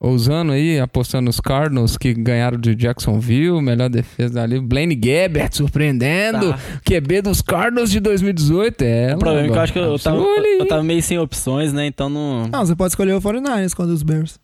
ousando 0.00 0.52
aí, 0.52 0.78
apostando 0.78 1.24
nos 1.24 1.40
Cardinals 1.40 1.96
que 1.96 2.12
ganharam 2.12 2.58
de 2.58 2.74
Jacksonville, 2.74 3.60
melhor 3.62 3.88
defesa 3.88 4.42
ali. 4.42 4.60
Blaine 4.60 4.94
Gabbert 4.94 5.54
surpreendendo. 5.54 6.50
Tá. 6.52 6.58
QB 6.84 7.22
dos 7.22 7.40
Cardinals 7.40 7.90
de 7.90 8.00
2018. 8.00 8.82
É, 8.82 9.14
O 9.14 9.18
problema 9.18 9.46
é 9.46 9.50
que 9.50 9.56
eu 9.56 9.62
acho 9.62 9.72
que 9.72 9.78
eu 9.78 9.98
tava, 9.98 10.18
eu 10.18 10.66
tava 10.66 10.82
meio 10.82 11.02
sem 11.02 11.18
opções, 11.18 11.72
né? 11.72 11.86
Então 11.86 12.08
não. 12.10 12.46
Não, 12.48 12.66
você 12.66 12.76
pode 12.76 12.92
escolher 12.92 13.14
o 13.14 13.20
49ers 13.20 13.74
contra 13.74 13.92
os 13.94 14.02
Bears. 14.02 14.38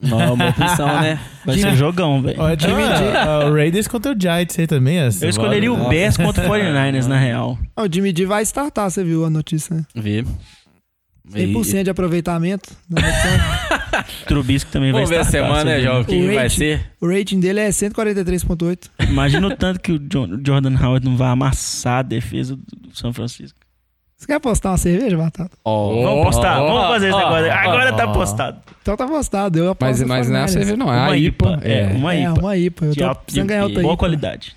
Não 0.00 0.20
é 0.20 0.30
uma 0.30 0.48
opção, 0.48 0.86
né? 1.00 1.20
Vai 1.46 1.58
ser 1.58 1.68
um 1.68 1.76
jogão, 1.76 2.20
velho. 2.22 2.40
Ó, 2.40 2.56
time 2.56 2.72
de- 2.74 3.28
ó, 3.28 3.48
o 3.50 3.54
Raiders 3.54 3.86
contra 3.86 4.12
o 4.12 4.20
Giants 4.20 4.58
aí 4.58 4.66
também. 4.66 4.98
essa 4.98 5.24
Eu 5.24 5.30
escolheria 5.30 5.72
o 5.72 5.88
Bears 5.88 6.16
contra 6.16 6.44
o 6.44 6.50
49ers, 6.50 7.06
na 7.06 7.18
real. 7.18 7.56
Ah, 7.76 7.82
o 7.84 7.88
Jimmy 7.92 8.12
D 8.12 8.26
vai 8.26 8.42
startar, 8.42 8.90
você 8.90 9.04
viu 9.04 9.24
a 9.24 9.30
notícia, 9.30 9.76
né? 9.76 9.84
Vi. 9.94 10.24
100% 11.32 11.82
de 11.84 11.90
aproveitamento. 11.90 12.70
Trubisky 14.26 14.70
também 14.70 14.92
vai 14.92 15.02
Vamos 15.04 15.10
ver 15.10 15.20
a 15.20 15.24
semana, 15.24 15.64
né? 15.64 15.80
João? 15.80 16.00
O 16.00 16.04
que, 16.04 16.34
vai 16.34 16.48
ser? 16.50 16.90
o 17.00 17.06
rating 17.08 17.40
dele 17.40 17.60
é 17.60 17.68
143.8. 17.68 18.90
Imagina 19.08 19.46
o 19.46 19.56
tanto 19.56 19.80
que 19.80 19.92
o 19.92 19.98
Jo- 19.98 20.40
Jordan 20.44 20.76
Howard 20.80 21.04
não 21.06 21.16
vai 21.16 21.28
amassar 21.28 21.98
a 21.98 22.02
defesa 22.02 22.56
do 22.56 22.94
São 22.96 23.12
Francisco. 23.12 23.58
Você 24.16 24.26
quer 24.26 24.34
apostar 24.34 24.70
uma 24.72 24.78
cerveja, 24.78 25.16
Batata? 25.16 25.50
Vamos 25.64 26.24
postar, 26.26 26.60
vamos 26.60 26.82
fazer 26.88 27.08
esse 27.08 27.18
negócio. 27.18 27.52
Agora 27.52 27.92
tá 27.92 28.06
postado. 28.08 28.58
Então 28.80 28.96
tá 28.96 29.04
apostado, 29.04 29.58
eu 29.58 29.70
aposto 29.70 29.98
Mas, 30.00 30.02
mas 30.08 30.28
não 30.28 30.36
é 30.36 30.42
a 30.42 30.44
49ers. 30.46 30.48
cerveja, 30.52 30.76
não. 30.76 30.86
É 30.92 30.96
Uma 30.96 31.10
a 31.12 31.16
IPA. 31.18 31.60
É, 31.62 31.86
uma 31.92 32.14
É, 32.14 32.22
IPA. 32.22 32.40
uma 32.40 32.56
IPA. 32.56 32.84
Eu 32.86 32.94
tô 32.94 33.14
precisando 33.16 33.48
ganhar 33.48 33.64
outra 33.64 33.82
boa 33.82 33.92
IPA. 33.94 33.98
qualidade. 33.98 34.56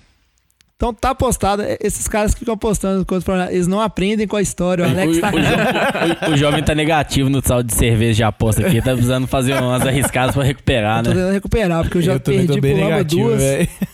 Então 0.76 0.92
tá 0.92 1.10
apostado. 1.10 1.62
Esses 1.80 2.06
caras 2.06 2.34
que 2.34 2.40
ficam 2.40 2.52
apostando 2.54 3.04
contra 3.06 3.16
os 3.18 3.24
49ers, 3.24 3.52
eles 3.54 3.66
não 3.66 3.80
aprendem 3.80 4.28
com 4.28 4.36
a 4.36 4.42
história. 4.42 4.84
O 4.84 4.88
Alex 4.88 5.18
tá 5.18 5.28
O, 5.30 5.32
jo- 5.32 6.30
o- 6.30 6.32
o 6.34 6.36
jovem 6.36 6.62
tá 6.62 6.74
negativo 6.74 7.30
no 7.30 7.40
sal 7.42 7.62
de 7.62 7.72
cerveja 7.74 8.14
de 8.16 8.22
aposta 8.22 8.66
aqui. 8.66 8.82
Tá 8.82 8.92
precisando 8.92 9.26
fazer 9.26 9.54
umas 9.54 9.82
arriscadas 9.86 10.34
pra 10.34 10.44
recuperar, 10.44 10.98
Eu 10.98 11.04
tô 11.04 11.08
né? 11.10 11.14
tentando 11.16 11.32
recuperar, 11.32 11.82
porque 11.82 11.98
eu 11.98 12.02
já 12.02 12.12
Eu 12.12 12.20
perdi 12.20 12.60
pro 12.60 12.76
Lamba 12.76 13.04
duas. 13.04 13.42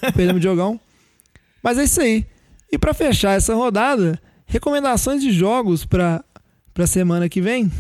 Perdemos 0.01 0.41
o 0.41 0.43
jogão. 0.43 0.81
Mas 1.63 1.79
é 1.79 1.85
isso 1.85 2.01
aí. 2.01 2.27
E 2.73 2.77
pra 2.77 2.93
fechar 2.93 3.37
essa 3.37 3.55
rodada, 3.55 4.19
recomendações 4.47 5.23
de 5.23 5.31
jogos 5.31 5.85
pra, 5.85 6.25
pra 6.75 6.87
semana 6.87 7.29
que 7.29 7.41
vem. 7.41 7.71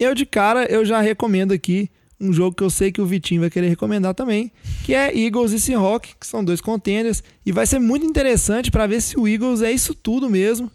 Eu 0.00 0.12
de 0.12 0.26
cara, 0.26 0.64
eu 0.64 0.84
já 0.84 1.00
recomendo 1.00 1.52
aqui 1.52 1.88
um 2.20 2.32
jogo 2.32 2.56
que 2.56 2.62
eu 2.62 2.70
sei 2.70 2.90
que 2.90 3.00
o 3.00 3.06
Vitinho 3.06 3.42
vai 3.42 3.50
querer 3.50 3.68
recomendar 3.68 4.14
também, 4.14 4.50
que 4.84 4.94
é 4.94 5.16
Eagles 5.16 5.52
e 5.52 5.60
Seahawks, 5.60 6.14
que 6.18 6.26
são 6.26 6.44
dois 6.44 6.60
contenders, 6.60 7.22
e 7.44 7.52
vai 7.52 7.66
ser 7.66 7.78
muito 7.78 8.06
interessante 8.06 8.70
pra 8.70 8.86
ver 8.86 9.00
se 9.00 9.18
o 9.18 9.28
Eagles 9.28 9.62
é 9.62 9.70
isso 9.70 9.94
tudo 9.94 10.28
mesmo, 10.28 10.70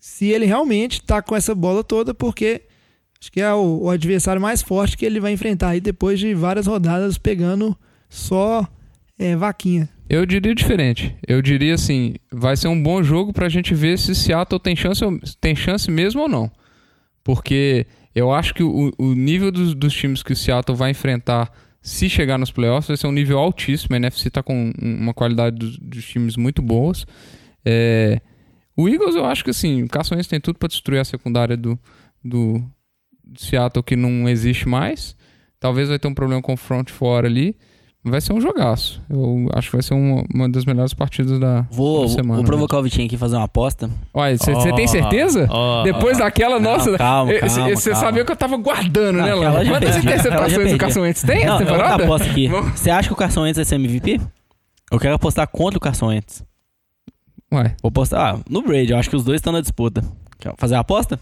se 0.00 0.26
ele 0.26 0.46
realmente 0.46 1.02
tá 1.02 1.20
com 1.20 1.34
essa 1.34 1.54
bola 1.54 1.82
toda, 1.82 2.14
porque 2.14 2.62
acho 3.20 3.30
que 3.30 3.40
é 3.40 3.52
o, 3.52 3.82
o 3.82 3.90
adversário 3.90 4.40
mais 4.40 4.62
forte 4.62 4.96
que 4.96 5.04
ele 5.04 5.20
vai 5.20 5.32
enfrentar 5.32 5.70
aí 5.70 5.80
depois 5.80 6.18
de 6.18 6.34
várias 6.34 6.66
rodadas 6.66 7.18
pegando 7.18 7.76
só 8.08 8.66
é, 9.18 9.36
vaquinha. 9.36 9.88
Eu 10.08 10.26
diria 10.26 10.54
diferente. 10.54 11.14
Eu 11.28 11.40
diria 11.40 11.74
assim, 11.74 12.14
vai 12.32 12.56
ser 12.56 12.66
um 12.66 12.82
bom 12.82 13.00
jogo 13.00 13.32
pra 13.32 13.48
gente 13.48 13.74
ver 13.74 13.96
se 13.96 14.12
Seattle 14.14 14.58
tem 14.58 14.74
chance, 14.74 15.04
tem 15.40 15.54
chance 15.54 15.88
mesmo 15.88 16.22
ou 16.22 16.28
não. 16.28 16.50
Porque 17.22 17.86
eu 18.14 18.32
acho 18.32 18.52
que 18.54 18.62
o, 18.62 18.92
o 18.98 19.14
nível 19.14 19.50
dos, 19.52 19.74
dos 19.74 19.92
times 19.94 20.22
que 20.22 20.32
o 20.32 20.36
Seattle 20.36 20.76
vai 20.76 20.90
enfrentar 20.90 21.50
se 21.82 22.08
chegar 22.10 22.36
nos 22.38 22.50
playoffs 22.50 22.88
vai 22.88 22.96
ser 22.96 23.06
um 23.06 23.12
nível 23.12 23.38
altíssimo. 23.38 23.94
A 23.94 23.96
NFC 23.96 24.28
tá 24.30 24.42
com 24.42 24.54
um- 24.66 24.96
uma 25.00 25.14
qualidade 25.14 25.56
dos, 25.56 25.78
dos 25.78 26.04
times 26.04 26.36
muito 26.36 26.60
boas. 26.60 27.06
É, 27.64 28.20
o 28.76 28.88
Eagles 28.88 29.14
eu 29.14 29.24
acho 29.24 29.44
que 29.44 29.50
assim, 29.50 29.82
o 29.82 29.88
Carson 29.88 30.14
Wentz 30.14 30.26
tem 30.28 30.40
tudo 30.40 30.58
pra 30.58 30.68
destruir 30.68 30.98
a 30.98 31.04
secundária 31.04 31.56
do, 31.56 31.78
do 32.22 32.62
Seattle 33.36 33.82
que 33.82 33.96
não 33.96 34.28
existe 34.28 34.68
mais. 34.68 35.16
Talvez 35.58 35.88
vai 35.88 35.98
ter 35.98 36.08
um 36.08 36.14
problema 36.14 36.42
com 36.42 36.54
o 36.54 36.56
front 36.56 36.90
fora 36.90 37.26
ali. 37.28 37.56
Vai 38.02 38.20
ser 38.22 38.32
um 38.32 38.40
jogaço. 38.40 38.98
Eu 39.10 39.46
acho 39.52 39.68
que 39.68 39.76
vai 39.76 39.82
ser 39.82 39.92
uma, 39.92 40.24
uma 40.34 40.48
das 40.48 40.64
melhores 40.64 40.94
partidas 40.94 41.38
da, 41.38 41.66
Vou, 41.70 42.02
da 42.06 42.08
semana. 42.08 42.36
vou 42.36 42.44
provocar 42.44 42.78
o 42.78 42.82
Vitinho 42.82 43.04
aqui 43.06 43.14
e 43.14 43.18
fazer 43.18 43.36
uma 43.36 43.44
aposta. 43.44 43.90
Olha, 44.14 44.38
você 44.38 44.72
tem 44.72 44.86
certeza? 44.86 45.46
Ó, 45.50 45.82
Depois 45.82 46.16
daquela, 46.16 46.58
Não, 46.58 46.72
nossa. 46.78 46.96
calma, 46.96 47.30
Você 47.74 47.94
sabia 47.94 48.24
que 48.24 48.32
eu 48.32 48.36
tava 48.36 48.56
guardando, 48.56 49.16
Não, 49.18 49.24
né, 49.24 49.32
aquela 49.32 49.50
Lama? 49.50 49.64
já 49.64 49.70
Quantas 49.72 49.96
interceptações 49.98 50.52
do 50.54 50.58
perdi. 50.60 50.78
Carson 50.78 51.00
Wentz 51.02 51.22
tem 51.22 51.44
Não, 51.44 51.54
essa 51.54 51.62
eu 51.62 51.66
vou 51.68 51.76
dar 51.76 51.82
temporada? 51.82 52.04
aposta 52.04 52.30
aqui. 52.30 52.48
Você 52.48 52.90
acha 52.90 53.08
que 53.08 53.12
o 53.12 53.16
Carson 53.16 53.42
Wentz 53.42 53.56
vai 53.56 53.64
ser 53.66 53.74
MVP? 53.74 54.18
Eu 54.90 54.98
quero 54.98 55.14
apostar 55.14 55.46
contra 55.48 55.76
o 55.76 55.80
Carson 55.80 56.06
Wentz. 56.06 56.42
Ué, 57.52 57.74
Vou 57.82 57.90
apostar 57.90 58.34
ah, 58.36 58.38
no 58.48 58.62
Brady. 58.62 58.92
Eu 58.92 58.98
acho 58.98 59.10
que 59.10 59.16
os 59.16 59.24
dois 59.24 59.38
estão 59.40 59.52
na 59.52 59.60
disputa. 59.60 60.02
Quer 60.38 60.54
fazer 60.56 60.74
a 60.76 60.80
aposta? 60.80 61.20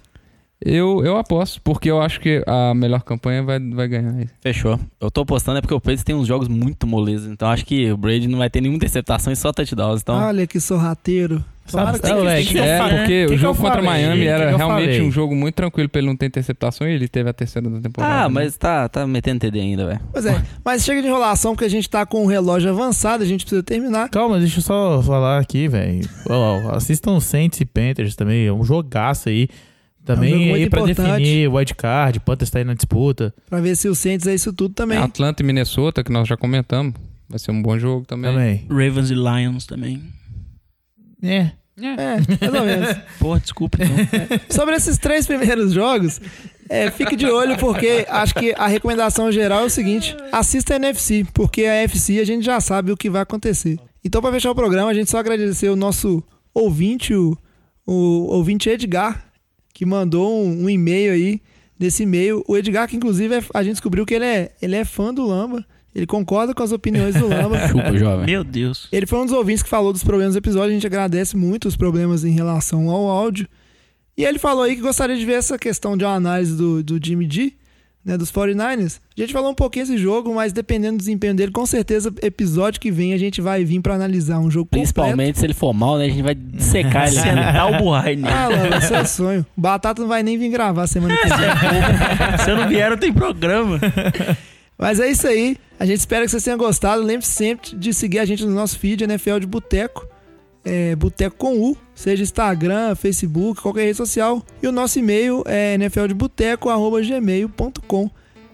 Eu, 0.64 1.04
eu 1.04 1.16
aposto, 1.16 1.60
porque 1.62 1.90
eu 1.90 2.00
acho 2.00 2.20
que 2.20 2.42
a 2.46 2.74
melhor 2.74 3.02
campanha 3.02 3.42
vai, 3.42 3.60
vai 3.60 3.86
ganhar. 3.88 4.14
Fechou. 4.40 4.78
Eu 5.00 5.10
tô 5.10 5.20
apostando 5.20 5.58
é 5.58 5.60
porque 5.60 5.74
o 5.74 5.80
Patriots 5.80 6.04
tem 6.04 6.14
uns 6.14 6.26
jogos 6.26 6.48
muito 6.48 6.86
moleses. 6.86 7.30
Então 7.30 7.48
acho 7.48 7.64
que 7.64 7.90
o 7.92 7.96
Brady 7.96 8.26
não 8.28 8.38
vai 8.38 8.50
ter 8.50 8.60
nenhuma 8.60 8.76
interceptação 8.76 9.32
e 9.32 9.36
só 9.36 9.52
touchdowns. 9.52 10.00
Então, 10.02 10.16
Olha 10.16 10.46
que 10.46 10.58
sorrateiro. 10.60 11.44
Claro 11.70 11.98
Sabe- 11.98 12.22
que 12.22 12.28
é, 12.28 12.38
que 12.42 12.52
ser 12.52 12.58
É, 12.60 12.78
fã. 12.78 12.88
porque 12.88 13.04
que 13.06 13.24
o 13.26 13.28
que 13.28 13.36
jogo 13.36 13.60
contra? 13.60 13.82
Miami 13.82 14.22
Que 14.22 14.26
era 14.26 14.50
que 14.52 14.56
realmente 14.56 14.84
falei? 14.86 15.02
um 15.02 15.10
jogo 15.12 15.36
muito 15.36 15.54
tranquilo 15.54 15.86
pra 15.86 15.98
ele 15.98 16.08
não 16.08 16.16
ter 16.16 16.24
interceptação 16.24 16.88
e 16.88 16.92
ele 16.94 17.06
teve 17.08 17.28
a 17.28 17.32
terceira 17.34 17.68
da 17.68 17.78
temporada. 17.78 18.14
Ah, 18.14 18.22
né? 18.26 18.34
mas 18.34 18.56
tá, 18.56 18.88
tá 18.88 19.06
metendo 19.06 19.40
TD 19.40 19.60
ainda, 19.60 19.84
velho. 19.86 20.00
Pois 20.10 20.24
é, 20.24 20.42
mas 20.64 20.82
chega 20.82 21.02
de 21.02 21.08
enrolação 21.08 21.52
porque 21.52 21.66
a 21.66 21.70
gente 21.70 21.88
tá 21.90 22.06
com 22.06 22.24
o 22.24 22.26
relógio 22.26 22.70
avançado, 22.70 23.22
a 23.22 23.26
gente 23.26 23.42
precisa 23.44 23.62
terminar. 23.62 24.08
Calma, 24.08 24.38
deixa 24.38 24.60
eu 24.60 24.62
só 24.62 25.02
falar 25.02 25.38
aqui, 25.40 25.68
velho. 25.68 26.08
Assistam 26.72 27.20
Saints 27.20 27.60
e 27.60 27.66
Panthers 27.66 28.16
também, 28.16 28.46
é 28.46 28.52
um 28.52 28.64
jogaço 28.64 29.28
aí. 29.28 29.46
É 30.12 30.14
um 30.14 30.16
Também 30.16 30.54
aí 30.54 30.70
pra 30.70 30.80
importante. 30.80 31.06
definir 31.06 31.48
o 31.48 31.54
wildcard, 31.54 32.20
Panthers 32.20 32.50
tá 32.50 32.58
aí 32.58 32.64
na 32.64 32.74
disputa. 32.74 33.34
Pra 33.48 33.60
ver 33.60 33.76
se 33.76 33.88
o 33.88 33.94
Saints 33.94 34.26
é 34.26 34.34
isso 34.34 34.52
tudo 34.52 34.74
também. 34.74 34.98
Atlanta 34.98 35.42
e 35.42 35.46
Minnesota, 35.46 36.02
que 36.02 36.10
nós 36.12 36.26
já 36.28 36.36
comentamos. 36.36 36.94
Vai 37.28 37.38
ser 37.38 37.50
um 37.50 37.60
bom 37.60 37.78
jogo 37.78 38.06
também. 38.06 38.32
Também. 38.32 38.66
Ravens 38.70 39.10
e 39.10 39.14
Lions 39.14 39.66
também. 39.66 40.02
É. 41.22 41.50
É, 41.80 42.16
mais 42.40 42.54
ou 42.54 42.64
menos. 42.64 42.96
Pô, 43.20 43.38
desculpa 43.38 43.78
então. 43.80 44.38
Sobre 44.50 44.74
esses 44.74 44.98
três 44.98 45.26
primeiros 45.26 45.72
jogos, 45.72 46.20
é, 46.68 46.90
fique 46.90 47.14
de 47.14 47.26
olho 47.26 47.56
porque 47.56 48.04
acho 48.08 48.34
que 48.34 48.52
a 48.58 48.66
recomendação 48.66 49.30
geral 49.30 49.60
é 49.60 49.66
o 49.66 49.70
seguinte: 49.70 50.16
assista 50.32 50.74
a 50.74 50.76
NFC, 50.76 51.24
porque 51.32 51.62
a 51.64 51.74
FC 51.82 52.18
a 52.18 52.24
gente 52.24 52.44
já 52.44 52.60
sabe 52.60 52.90
o 52.90 52.96
que 52.96 53.08
vai 53.08 53.22
acontecer. 53.22 53.78
Então, 54.04 54.20
para 54.20 54.32
fechar 54.32 54.50
o 54.50 54.54
programa, 54.54 54.90
a 54.90 54.94
gente 54.94 55.10
só 55.10 55.18
agradecer 55.18 55.68
o 55.68 55.76
nosso 55.76 56.22
ouvinte, 56.52 57.14
o, 57.14 57.36
o 57.86 58.26
ouvinte 58.34 58.68
Edgar, 58.68 59.24
que 59.78 59.86
mandou 59.86 60.44
um, 60.44 60.64
um 60.64 60.68
e-mail 60.68 61.12
aí. 61.12 61.40
Nesse 61.78 62.02
e-mail, 62.02 62.42
o 62.48 62.56
Edgar, 62.56 62.88
que 62.88 62.96
inclusive 62.96 63.36
é- 63.36 63.44
a 63.54 63.62
gente 63.62 63.74
descobriu 63.74 64.04
que 64.04 64.12
ele 64.12 64.24
é, 64.24 64.50
ele 64.60 64.74
é 64.74 64.84
fã 64.84 65.14
do 65.14 65.24
Lamba, 65.24 65.64
ele 65.94 66.04
concorda 66.04 66.52
com 66.52 66.64
as 66.64 66.72
opiniões 66.72 67.14
do 67.14 67.28
Lamba. 67.28 67.60
Chupa, 67.70 67.96
jovem. 67.96 68.26
Meu 68.26 68.42
Deus. 68.42 68.88
Ele 68.90 69.06
foi 69.06 69.20
um 69.20 69.24
dos 69.24 69.32
ouvintes 69.32 69.62
que 69.62 69.68
falou 69.68 69.92
dos 69.92 70.02
problemas 70.02 70.34
do 70.34 70.38
episódio. 70.38 70.70
A 70.70 70.72
gente 70.72 70.84
agradece 70.84 71.36
muito 71.36 71.68
os 71.68 71.76
problemas 71.76 72.24
em 72.24 72.32
relação 72.32 72.90
ao 72.90 73.06
áudio. 73.06 73.46
E 74.16 74.24
ele 74.24 74.40
falou 74.40 74.64
aí 74.64 74.74
que 74.74 74.82
gostaria 74.82 75.16
de 75.16 75.24
ver 75.24 75.34
essa 75.34 75.56
questão 75.56 75.96
de 75.96 76.04
uma 76.04 76.14
análise 76.14 76.56
do, 76.56 76.82
do 76.82 76.98
Jimmy 77.00 77.28
G, 77.30 77.52
né, 78.08 78.16
dos 78.16 78.32
49ers. 78.32 79.00
A 79.16 79.20
gente 79.20 79.34
falou 79.34 79.50
um 79.50 79.54
pouquinho 79.54 79.84
desse 79.84 79.98
jogo, 79.98 80.34
mas 80.34 80.50
dependendo 80.50 80.96
do 80.96 81.00
desempenho 81.00 81.34
dele, 81.34 81.52
com 81.52 81.66
certeza, 81.66 82.10
episódio 82.22 82.80
que 82.80 82.90
vem 82.90 83.12
a 83.12 83.18
gente 83.18 83.42
vai 83.42 83.64
vir 83.66 83.82
pra 83.82 83.94
analisar 83.94 84.38
um 84.38 84.50
jogo 84.50 84.64
completo. 84.64 84.94
Principalmente 84.94 85.38
se 85.38 85.44
ele 85.44 85.52
for 85.52 85.74
mal, 85.74 85.98
né? 85.98 86.06
A 86.06 86.08
gente 86.08 86.22
vai 86.22 86.34
dissecar 86.34 87.08
ele. 87.08 87.20
Sentar 87.20 87.70
o 87.70 87.78
burrai 87.84 88.16
nele. 88.16 88.28
Ah, 88.28 88.78
isso 88.78 88.94
é 88.94 89.04
sonho. 89.04 89.46
Batata 89.54 90.00
não 90.00 90.08
vai 90.08 90.22
nem 90.22 90.38
vir 90.38 90.48
gravar 90.48 90.86
semana 90.86 91.14
que 91.14 91.28
vem. 91.28 92.38
Se 92.44 92.50
eu 92.50 92.56
não 92.56 92.66
vier, 92.66 92.88
não 92.88 92.96
tem 92.96 93.12
programa. 93.12 93.78
Mas 94.78 95.00
é 95.00 95.10
isso 95.10 95.26
aí. 95.26 95.58
A 95.78 95.84
gente 95.84 95.98
espera 95.98 96.24
que 96.24 96.30
vocês 96.30 96.42
tenham 96.42 96.56
gostado. 96.56 97.02
Lembre-se 97.02 97.32
sempre 97.32 97.76
de 97.76 97.92
seguir 97.92 98.20
a 98.20 98.24
gente 98.24 98.42
no 98.44 98.52
nosso 98.52 98.78
feed 98.78 99.04
NFL 99.04 99.40
de 99.40 99.46
Boteco. 99.46 100.06
É, 100.64 100.96
Boteco 100.96 101.36
com 101.36 101.58
U, 101.58 101.76
seja 101.98 102.22
Instagram, 102.22 102.94
Facebook, 102.94 103.60
qualquer 103.60 103.86
rede 103.86 103.96
social. 103.96 104.40
E 104.62 104.68
o 104.68 104.72
nosso 104.72 105.00
e-mail 105.00 105.42
é 105.46 105.76
nfldeboteco.gmail.com. 105.76 108.10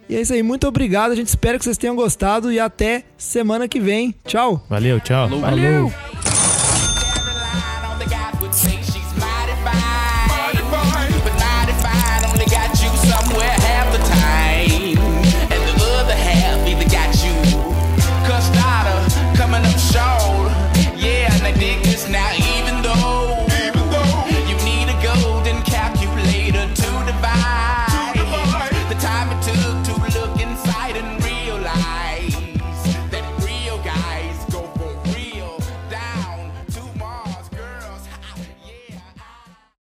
E 0.08 0.16
é 0.16 0.22
isso 0.22 0.32
aí, 0.32 0.42
muito 0.42 0.66
obrigado. 0.66 1.12
A 1.12 1.14
gente 1.14 1.28
espera 1.28 1.58
que 1.58 1.64
vocês 1.64 1.76
tenham 1.76 1.94
gostado 1.94 2.50
e 2.50 2.58
até 2.58 3.04
semana 3.18 3.68
que 3.68 3.78
vem. 3.78 4.14
Tchau! 4.24 4.64
Valeu, 4.68 4.98
tchau. 5.00 5.28
Valeu! 5.28 5.92